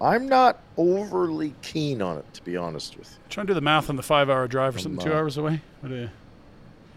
I'm 0.00 0.28
not 0.28 0.60
overly 0.76 1.54
keen 1.62 2.00
on 2.00 2.18
it, 2.18 2.34
to 2.34 2.42
be 2.44 2.56
honest 2.56 2.96
with 2.96 3.10
you. 3.10 3.16
Trying 3.28 3.46
to 3.46 3.50
do 3.50 3.54
the 3.54 3.60
math 3.60 3.90
on 3.90 3.96
the 3.96 4.02
five-hour 4.02 4.46
drive 4.48 4.76
or 4.76 4.78
something. 4.78 5.04
Two 5.04 5.12
hours 5.12 5.36
away. 5.38 5.60
What 5.80 5.88
do 5.88 5.94
you? 5.96 6.10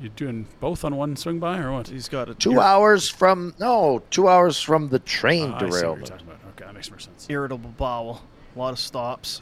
You 0.01 0.09
doing 0.09 0.47
both 0.59 0.83
on 0.83 0.95
one 0.95 1.15
swing 1.15 1.39
by 1.39 1.59
or 1.59 1.71
what? 1.71 1.87
He's 1.87 2.09
got 2.09 2.29
a 2.29 2.33
Two 2.35 2.59
hours 2.59 3.09
from 3.09 3.53
no, 3.59 4.01
two 4.09 4.27
hours 4.27 4.59
from 4.59 4.89
the 4.89 4.99
train 4.99 5.51
ah, 5.51 5.55
I 5.55 5.59
see 5.59 5.65
what 5.65 5.71
you're 5.71 5.79
derailment. 5.81 6.07
talking 6.07 6.27
about. 6.27 6.39
Okay, 6.55 6.65
that 6.65 6.73
makes 6.73 6.89
more 6.89 6.99
sense. 6.99 7.27
irritable 7.29 7.69
bowel. 7.77 8.21
A 8.55 8.59
lot 8.59 8.73
of 8.73 8.79
stops. 8.79 9.41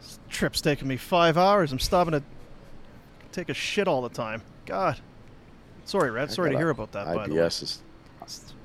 This 0.00 0.18
trip's 0.28 0.60
taking 0.60 0.88
me 0.88 0.96
five 0.96 1.36
hours. 1.36 1.72
I'm 1.72 1.78
stopping 1.78 2.12
to 2.12 2.22
take 3.32 3.48
a 3.48 3.54
shit 3.54 3.86
all 3.88 4.02
the 4.02 4.08
time. 4.08 4.42
God. 4.66 4.98
Sorry, 5.84 6.10
Rhett. 6.10 6.30
Sorry 6.30 6.50
to 6.50 6.52
gotta- 6.54 6.62
hear 6.64 6.70
about 6.70 6.92
that. 6.92 7.06
By 7.06 7.26
the 7.26 7.34
way. 7.34 7.40
IBS 7.40 7.62
is 7.62 7.82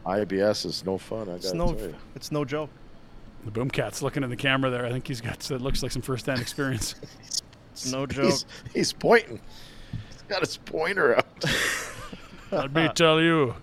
IBS 0.05 0.65
is 0.65 0.85
no 0.85 0.97
fun. 0.97 1.29
I 1.29 1.33
It's 1.33 1.53
no, 1.53 1.73
tell 1.73 1.87
you. 1.89 1.95
it's 2.15 2.31
no 2.31 2.45
joke. 2.45 2.69
The 3.43 3.51
boom 3.51 3.69
cat's 3.69 4.01
looking 4.01 4.23
in 4.23 4.29
the 4.29 4.35
camera 4.35 4.69
there. 4.69 4.85
I 4.85 4.91
think 4.91 5.07
he's 5.07 5.19
got 5.21 5.49
it 5.49 5.61
looks 5.61 5.81
like 5.83 5.91
some 5.91 6.01
first 6.01 6.25
hand 6.27 6.39
experience. 6.39 6.95
It's 7.71 7.91
no 7.91 8.07
joke. 8.07 8.25
He's, 8.25 8.45
he's 8.73 8.91
pointing. 8.93 9.39
He's 10.27 10.33
got 10.35 10.41
his 10.41 10.57
pointer 10.57 11.15
out. 11.15 11.45
Let 12.51 12.73
me 12.73 12.89
tell 12.93 13.21
you. 13.21 13.55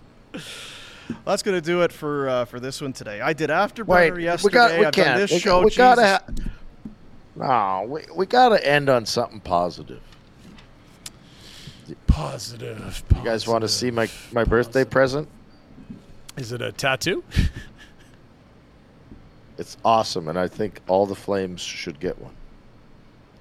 That's 1.23 1.43
gonna 1.43 1.61
do 1.61 1.83
it 1.83 1.91
for 1.91 2.27
uh, 2.27 2.45
for 2.45 2.59
this 2.59 2.81
one 2.81 2.91
today. 2.91 3.21
I 3.21 3.33
did 3.33 3.51
Wait, 3.51 3.55
Afterburner 3.55 4.15
we 4.15 4.23
yesterday. 4.23 4.53
got 4.53 4.79
we 4.79 4.85
I've 4.87 4.93
can't. 4.93 5.19
this 5.19 5.31
we, 5.31 5.39
show. 5.39 5.63
we 5.63 5.69
gotta. 5.69 6.07
Ha- 6.07 6.23
no, 7.35 7.85
we 7.87 8.01
we 8.15 8.25
gotta 8.25 8.65
end 8.67 8.89
on 8.89 9.05
something 9.05 9.39
positive. 9.41 10.01
Positive. 12.07 13.03
You 13.15 13.23
guys 13.23 13.47
want 13.47 13.61
to 13.61 13.67
see 13.67 13.91
my 13.91 14.09
my 14.31 14.43
birthday 14.43 14.85
present? 14.85 15.27
Is 16.37 16.51
it 16.51 16.63
a 16.63 16.71
tattoo? 16.71 17.23
It's 19.57 19.77
awesome, 19.85 20.27
and 20.27 20.37
I 20.37 20.47
think 20.47 20.81
all 20.87 21.05
the 21.05 21.15
Flames 21.15 21.61
should 21.61 21.99
get 21.99 22.19
one. 22.19 22.33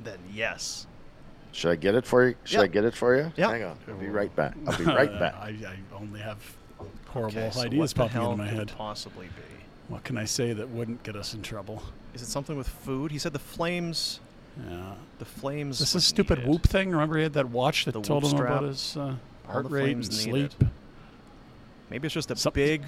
Then 0.00 0.18
yes. 0.32 0.86
Should 1.54 1.70
I 1.70 1.76
get 1.76 1.94
it 1.94 2.04
for 2.04 2.26
you? 2.28 2.34
Should 2.44 2.60
I 2.60 2.66
get 2.66 2.84
it 2.84 2.94
for 2.94 3.16
you? 3.16 3.32
Yep. 3.36 3.50
Hang 3.50 3.62
on. 3.64 3.76
I'll 3.88 3.94
be 3.94 4.08
right 4.08 4.34
back. 4.34 4.54
I'll 4.66 4.76
be 4.76 4.84
right 5.00 5.18
back. 5.18 5.34
I, 5.36 5.50
I 5.50 5.76
only 5.96 6.20
have 6.20 6.38
horrible 7.06 7.38
Okay, 7.38 7.50
so 7.52 7.60
ideas 7.60 7.78
what 7.96 8.10
the 8.10 8.14
popping 8.14 8.22
into 8.32 8.36
my 8.44 8.48
could 8.48 8.58
head. 8.70 8.72
possibly 8.76 9.26
be? 9.26 9.42
What 9.88 10.02
can 10.02 10.16
I 10.18 10.24
say 10.24 10.52
that 10.52 10.68
wouldn't 10.68 11.02
get 11.04 11.14
us 11.14 11.32
in 11.32 11.42
trouble? 11.42 11.82
Is 12.12 12.22
it 12.22 12.26
something 12.26 12.56
with 12.56 12.68
food? 12.68 13.12
He 13.12 13.18
said 13.18 13.32
the 13.32 13.38
flames. 13.38 14.18
Yeah. 14.68 14.94
The 15.18 15.24
flames. 15.24 15.76
Is 15.80 15.92
this 15.92 15.94
a 15.94 15.96
would 15.98 16.02
stupid 16.02 16.38
need 16.38 16.44
it. 16.44 16.50
Whoop 16.50 16.62
thing? 16.64 16.90
Remember 16.90 17.16
he 17.16 17.22
had 17.22 17.34
that 17.34 17.50
watch 17.50 17.84
that 17.84 17.92
The 17.92 18.00
told 18.00 18.24
Whoop 18.24 18.32
him 18.32 18.38
strap? 18.38 18.50
about 18.58 18.64
his 18.64 18.96
uh, 18.96 19.14
heart 19.46 19.70
rate 19.70 19.94
and 19.94 20.04
sleep? 20.12 20.52
it. 20.60 20.66
Maybe 21.90 22.06
it's 22.06 22.14
just 22.14 22.30
a 22.30 22.50
big, 22.50 22.82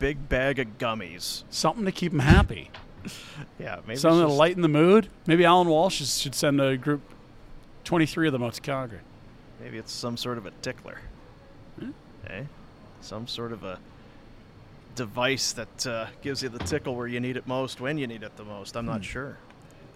big 0.00 0.28
bag 0.28 0.58
of 0.58 0.78
gummies. 0.78 1.44
Something 1.50 1.84
to 1.84 1.92
keep 1.92 2.12
him 2.12 2.18
happy. 2.20 2.70
Yeah, 3.58 3.78
maybe 3.86 3.98
Something 3.98 4.20
to 4.26 4.32
lighten 4.32 4.60
the 4.60 4.68
mood. 4.68 5.08
Maybe 5.26 5.44
Alan 5.44 5.68
Walsh 5.68 6.04
should 6.04 6.34
send 6.34 6.60
a 6.60 6.76
group, 6.76 7.00
23 7.84 8.28
of 8.28 8.32
them 8.32 8.42
out 8.42 8.54
to 8.54 8.60
Calgary. 8.60 9.00
Maybe 9.60 9.78
it's 9.78 9.92
some 9.92 10.16
sort 10.16 10.38
of 10.38 10.46
a 10.46 10.50
tickler. 10.62 10.98
Hmm? 11.78 11.90
Eh? 12.26 12.42
Some 13.00 13.26
sort 13.26 13.52
of 13.52 13.62
a 13.64 13.78
device 14.94 15.52
that 15.52 15.86
uh, 15.86 16.06
gives 16.22 16.42
you 16.42 16.48
the 16.48 16.58
tickle 16.60 16.94
where 16.94 17.06
you 17.06 17.20
need 17.20 17.36
it 17.36 17.46
most 17.46 17.80
when 17.80 17.96
you 17.98 18.06
need 18.06 18.22
it 18.22 18.36
the 18.36 18.44
most. 18.44 18.76
I'm 18.76 18.84
Hmm. 18.84 18.90
not 18.92 19.04
sure. 19.04 19.36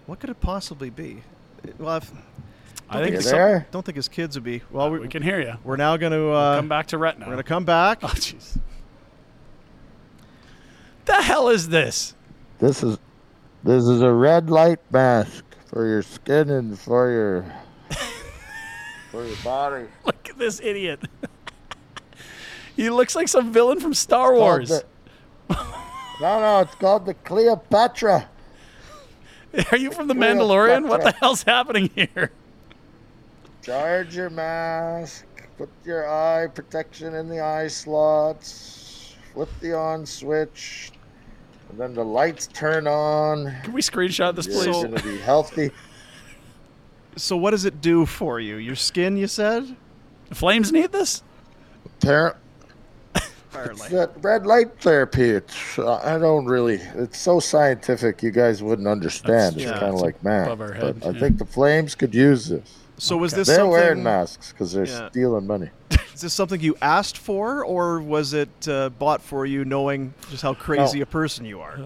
What 0.05 0.19
could 0.19 0.29
it 0.29 0.39
possibly 0.39 0.89
be? 0.89 1.21
Well, 1.79 1.89
I've, 1.95 2.11
I 2.89 2.95
don't 2.95 3.03
think 3.05 3.15
his- 3.15 3.25
it's 3.25 3.31
some- 3.31 3.65
don't 3.71 3.83
think 3.85 3.95
his 3.95 4.07
kids 4.07 4.35
would 4.35 4.43
be. 4.43 4.61
Well, 4.71 4.91
we, 4.91 4.99
we 4.99 5.07
can 5.07 5.23
hear 5.23 5.39
you. 5.41 5.53
We're 5.63 5.77
now 5.77 5.97
going 5.97 6.11
to 6.11 6.29
uh, 6.29 6.57
come 6.57 6.69
back 6.69 6.87
to 6.87 6.97
Retina. 6.97 7.25
We're 7.25 7.33
going 7.33 7.43
to 7.43 7.47
come 7.49 7.65
back. 7.65 7.99
Oh, 8.03 8.07
jeez. 8.07 8.57
The 11.05 11.21
hell 11.21 11.49
is 11.49 11.69
this? 11.69 12.15
This 12.59 12.81
is 12.83 12.97
this 13.63 13.83
is 13.83 14.01
a 14.01 14.11
red 14.11 14.49
light 14.49 14.79
mask 14.91 15.43
for 15.67 15.87
your 15.87 16.01
skin 16.03 16.49
and 16.49 16.77
for 16.79 17.09
your 17.11 17.45
body. 19.43 19.85
Look 20.05 20.29
at 20.29 20.37
this 20.37 20.59
idiot. 20.61 21.01
he 22.75 22.89
looks 22.89 23.15
like 23.15 23.27
some 23.27 23.51
villain 23.51 23.79
from 23.79 23.93
Star 23.93 24.33
Wars. 24.33 24.69
Called 24.69 24.81
the- 24.81 24.85
no, 26.21 26.39
no, 26.39 26.59
it's 26.61 26.75
called 26.75 27.05
the 27.05 27.13
Cleopatra. 27.13 28.29
Are 29.71 29.77
you 29.77 29.91
from 29.91 30.07
The 30.07 30.13
Mandalorian? 30.13 30.87
What 30.87 31.03
the 31.03 31.11
hell's 31.11 31.43
happening 31.43 31.89
here? 31.95 32.31
Charge 33.61 34.15
your 34.15 34.29
mask. 34.29 35.25
Put 35.57 35.69
your 35.85 36.09
eye 36.09 36.47
protection 36.47 37.15
in 37.15 37.29
the 37.29 37.39
eye 37.41 37.67
slots. 37.67 39.15
Flip 39.33 39.49
the 39.61 39.73
on 39.73 40.05
switch. 40.05 40.91
And 41.69 41.79
then 41.79 41.93
the 41.93 42.03
lights 42.03 42.47
turn 42.47 42.87
on. 42.87 43.53
Can 43.63 43.73
we 43.73 43.81
screenshot 43.81 44.35
this, 44.35 44.47
You're 44.47 44.63
please? 44.63 44.75
going 44.75 44.95
to 44.95 45.03
be 45.03 45.17
healthy. 45.17 45.71
So, 47.15 47.37
what 47.37 47.51
does 47.51 47.65
it 47.65 47.81
do 47.81 48.05
for 48.05 48.39
you? 48.39 48.57
Your 48.57 48.75
skin, 48.75 49.15
you 49.17 49.27
said? 49.27 49.75
The 50.29 50.35
Flames 50.35 50.71
need 50.71 50.91
this? 50.91 51.23
Ter- 51.99 52.35
Apparently. 53.51 53.83
It's 53.85 53.91
that 53.95 54.11
red 54.21 54.45
light 54.45 54.81
therapy. 54.81 55.29
It's 55.29 55.79
uh, 55.79 55.95
I 56.03 56.17
don't 56.17 56.45
really. 56.45 56.75
It's 56.95 57.17
so 57.17 57.39
scientific, 57.39 58.21
you 58.21 58.31
guys 58.31 58.61
wouldn't 58.61 58.87
understand. 58.87 59.55
That's- 59.55 59.55
it's 59.55 59.63
yeah, 59.63 59.79
kind 59.79 59.93
of 59.93 60.01
like 60.01 60.21
math. 60.23 60.47
head, 60.75 60.99
but 60.99 61.15
I 61.15 61.17
think 61.19 61.37
the 61.37 61.45
Flames 61.45 61.95
could 61.95 62.13
use 62.13 62.49
this. 62.49 62.79
So 62.97 63.15
was 63.15 63.31
this 63.33 63.47
They're 63.47 63.57
something? 63.57 63.71
wearing 63.71 64.03
masks 64.03 64.51
because 64.51 64.73
they're 64.73 64.85
Yeah. 64.85 65.09
stealing 65.09 65.47
money. 65.47 65.69
Is 66.13 66.21
this 66.21 66.33
something 66.33 66.61
you 66.61 66.77
asked 66.81 67.17
for, 67.17 67.63
or 67.65 67.99
was 68.01 68.33
it 68.33 68.49
uh, 68.69 68.87
bought 68.89 69.21
for 69.21 69.45
you, 69.45 69.65
knowing 69.65 70.13
just 70.29 70.43
how 70.43 70.53
crazy 70.53 70.99
No. 70.99 71.03
a 71.03 71.05
person 71.05 71.43
you 71.45 71.59
are? 71.59 71.77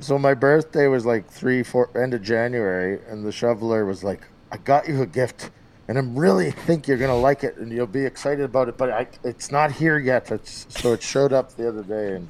So 0.00 0.18
my 0.18 0.34
birthday 0.34 0.88
was 0.88 1.06
like 1.06 1.28
three, 1.28 1.62
four, 1.62 1.90
end 1.98 2.14
of 2.14 2.22
January, 2.22 3.00
and 3.08 3.24
the 3.24 3.32
shoveler 3.32 3.84
was 3.86 4.04
like, 4.04 4.26
"I 4.52 4.58
got 4.58 4.86
you 4.88 5.00
a 5.02 5.06
gift, 5.06 5.50
and 5.88 5.96
I'm 5.96 6.18
really 6.18 6.50
think 6.50 6.86
you're 6.86 6.98
gonna 6.98 7.16
like 7.18 7.44
it, 7.44 7.56
and 7.56 7.72
you'll 7.72 7.86
be 7.86 8.04
excited 8.04 8.44
about 8.44 8.68
it. 8.68 8.76
But 8.76 8.90
I, 8.90 9.06
it's 9.24 9.50
not 9.50 9.72
here 9.72 9.98
yet. 9.98 10.30
It's, 10.30 10.66
so 10.68 10.92
it 10.92 11.02
showed 11.02 11.32
up 11.32 11.56
the 11.56 11.68
other 11.68 11.82
day, 11.82 12.16
and 12.16 12.28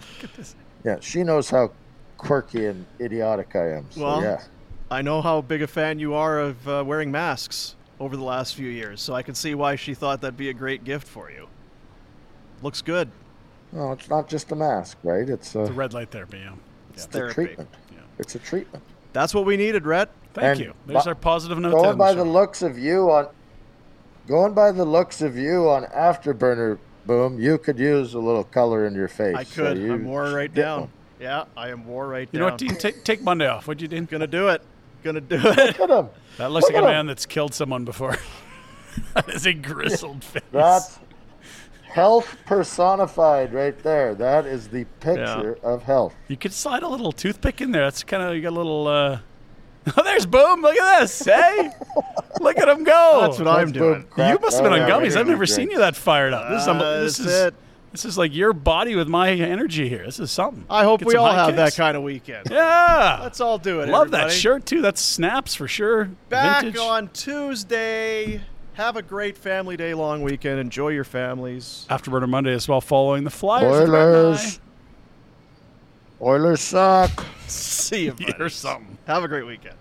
yeah, 0.85 0.99
she 1.01 1.25
knows 1.25 1.51
how 1.51 1.73
quirky 2.19 2.67
and 2.67 2.87
idiotic 3.01 3.57
I 3.57 3.73
am. 3.73 3.87
So 3.91 4.03
well, 4.03 4.23
yeah, 4.23 4.43
I 4.91 5.03
know 5.03 5.21
how 5.21 5.41
big 5.41 5.63
a 5.63 5.67
fan 5.67 5.99
you 5.99 6.15
are 6.15 6.39
of 6.39 6.69
uh, 6.69 6.85
wearing 6.87 7.11
masks 7.11 7.75
over 7.99 8.17
the 8.17 8.23
last 8.23 8.55
few 8.55 8.69
years, 8.69 9.01
so 9.03 9.13
I 9.15 9.23
can 9.23 9.35
see 9.35 9.55
why 9.57 9.75
she 9.75 9.93
thought 9.93 10.21
that'd 10.21 10.37
be 10.37 10.51
a 10.51 10.55
great 10.55 10.85
gift 10.85 11.09
for 11.09 11.31
you. 11.33 11.49
Looks 12.63 12.81
good. 12.81 13.11
no, 13.73 13.91
it's 13.93 14.09
not 14.09 14.29
just 14.29 14.53
a 14.53 14.55
mask, 14.55 14.99
right? 15.03 15.29
It's 15.29 15.55
a, 15.57 15.65
The 15.65 15.73
red 15.73 15.93
light 15.93 16.11
therapy, 16.11 16.39
yeah. 16.39 16.53
It's 16.97 17.05
it's 17.05 17.15
a 17.15 17.19
therapy. 17.19 17.35
treatment. 17.35 17.69
It's 18.19 18.35
a 18.35 18.39
treatment. 18.39 18.83
That's 19.13 19.35
what 19.35 19.45
we 19.47 19.57
needed, 19.57 19.85
Rhett. 19.87 20.09
Thank 20.35 20.47
And 20.47 20.61
you. 20.61 20.75
There's 20.87 21.05
bu- 21.05 21.11
our 21.11 21.15
positive 21.15 21.59
note. 21.59 21.73
Going 21.73 21.97
by 21.99 22.13
the 22.13 22.19
the 22.19 22.25
show. 22.25 22.33
looks 22.33 22.63
of 22.63 22.79
you 22.79 23.11
on, 23.11 23.29
going 24.27 24.55
by 24.55 24.73
the 24.73 24.85
looks 24.85 25.21
of 25.23 25.37
you 25.37 25.69
on 25.69 25.85
Afterburner, 25.85 26.79
boom, 27.07 27.39
you 27.39 27.59
could 27.59 27.79
use 27.79 28.15
a 28.15 28.19
little 28.19 28.45
color 28.45 28.87
in 28.87 28.95
your 28.95 29.09
face. 29.09 29.37
I 29.37 29.45
So 29.45 29.63
could. 29.65 29.79
you 29.79 29.93
I'm 29.95 30.05
wore 30.07 30.25
right 30.31 30.53
get 30.53 30.63
down. 30.63 30.81
one. 30.81 30.91
Yeah, 31.21 31.45
I 31.57 31.69
am 31.71 31.87
wore 31.87 32.09
right 32.09 32.21
You 32.21 32.27
down. 32.27 32.33
You 32.33 32.39
know 32.41 32.47
what? 32.53 32.59
Dean? 32.59 32.75
Take, 32.77 33.05
take 33.05 33.23
Monday 33.23 33.47
off. 33.47 33.67
What'd 33.67 33.81
you 33.81 33.89
do? 33.89 34.01
Gonna 34.03 34.27
do 34.27 34.49
it. 34.49 34.63
Gonna 35.03 35.21
do 35.21 35.37
it. 35.37 35.43
Look 35.45 35.81
at 35.81 35.91
him. 35.91 36.09
That 36.39 36.51
looks 36.51 36.65
Look 36.67 36.75
like 36.75 36.83
a 36.83 36.87
at 36.87 36.91
him. 36.91 36.97
man 36.97 37.07
that's 37.07 37.25
killed 37.27 37.55
someone 37.55 37.85
before. 37.85 38.17
that 39.15 39.29
is 39.31 39.47
a 39.47 39.53
grizzled 39.55 40.25
face. 40.25 40.43
That's 40.53 40.99
health 41.97 42.37
personified 42.45 43.55
right 43.55 43.79
there. 43.83 44.15
That 44.15 44.45
is 44.47 44.69
the 44.69 44.85
picture 45.01 45.59
of 45.63 45.83
health. 45.83 46.15
You 46.29 46.37
could 46.37 46.53
slide 46.53 46.83
a 46.83 46.89
little 46.89 47.11
toothpick 47.11 47.63
in 47.63 47.73
there. 47.73 47.85
That's 47.85 48.03
kind 48.05 48.23
of 48.23 48.35
you 48.37 48.43
got 48.43 48.51
a 48.53 48.61
little. 48.61 48.87
uh 48.87 49.19
Oh, 49.97 50.03
there's 50.03 50.27
Boom! 50.27 50.61
Look 50.63 50.77
at 50.77 51.01
this. 51.01 51.25
Hey, 51.25 51.71
look 52.41 52.59
at 52.59 52.69
him 52.69 52.85
go. 52.85 53.21
That's 53.23 53.39
what 53.39 53.49
I'm 53.49 53.73
doing. 53.73 54.03
crack. 54.11 54.35
You 54.35 54.39
must 54.41 54.57
have 54.57 54.65
been 54.65 54.73
Oh, 54.73 54.83
on 54.83 54.89
yeah, 54.89 54.95
gummies. 54.95 55.15
we 55.15 55.21
I've 55.21 55.27
never 55.29 55.47
seen 55.47 55.71
you 55.71 55.79
that 55.79 55.97
fired 55.97 56.35
up. 56.35 56.51
This 56.51 56.63
is 56.63 56.69
Uh, 56.69 57.01
this 57.01 57.19
is 57.21 57.27
it. 57.47 57.55
this 57.93 58.05
is 58.05 58.19
like 58.19 58.35
your 58.35 58.53
body 58.53 58.95
with 58.95 59.09
my 59.09 59.31
energy 59.31 59.89
here. 59.89 60.05
This 60.05 60.19
is 60.21 60.31
something. 60.31 60.65
I 60.69 60.83
hope 60.85 61.01
Get 61.01 61.09
we 61.09 61.15
all 61.15 61.33
high 61.33 61.47
have 61.47 61.57
that 61.57 61.77
kind 61.77 61.97
of 61.97 62.03
weekend. 62.03 62.49
Yeah, 62.51 63.21
Let's 63.23 63.41
all 63.41 63.57
do 63.59 63.81
it. 63.81 63.89
love 63.89 64.11
that 64.11 64.31
shirt 64.33 64.67
too. 64.67 64.83
That's 64.83 65.01
snaps 65.01 65.55
for 65.55 65.67
sure. 65.69 66.11
Back 66.29 66.65
Vintage. 66.65 66.81
on 66.81 67.09
Tuesday. 67.11 68.43
Have 68.77 68.97
a 68.97 69.03
great 69.03 69.39
family 69.39 69.79
day 69.79 69.95
long 69.95 70.23
weekend. 70.23 70.61
Enjoy 70.61 70.89
your 70.89 71.05
families. 71.05 71.87
Afterburner 71.89 72.29
Monday 72.29 72.53
as 72.53 72.69
well. 72.69 72.83
Following 72.83 73.25
the 73.25 73.31
Flyers. 73.31 73.71
with 73.71 73.89
Rhett 73.89 74.03
and 74.03 74.15
Oilers. 74.15 74.61
Oilers 76.21 76.61
suck. 76.61 77.25
See 77.47 78.05
you. 78.05 78.17
I. 78.21 78.35
Or 78.39 78.51
something. 78.51 78.99
Have 79.07 79.25
a 79.25 79.29
great 79.29 79.47
weekend. 79.47 79.77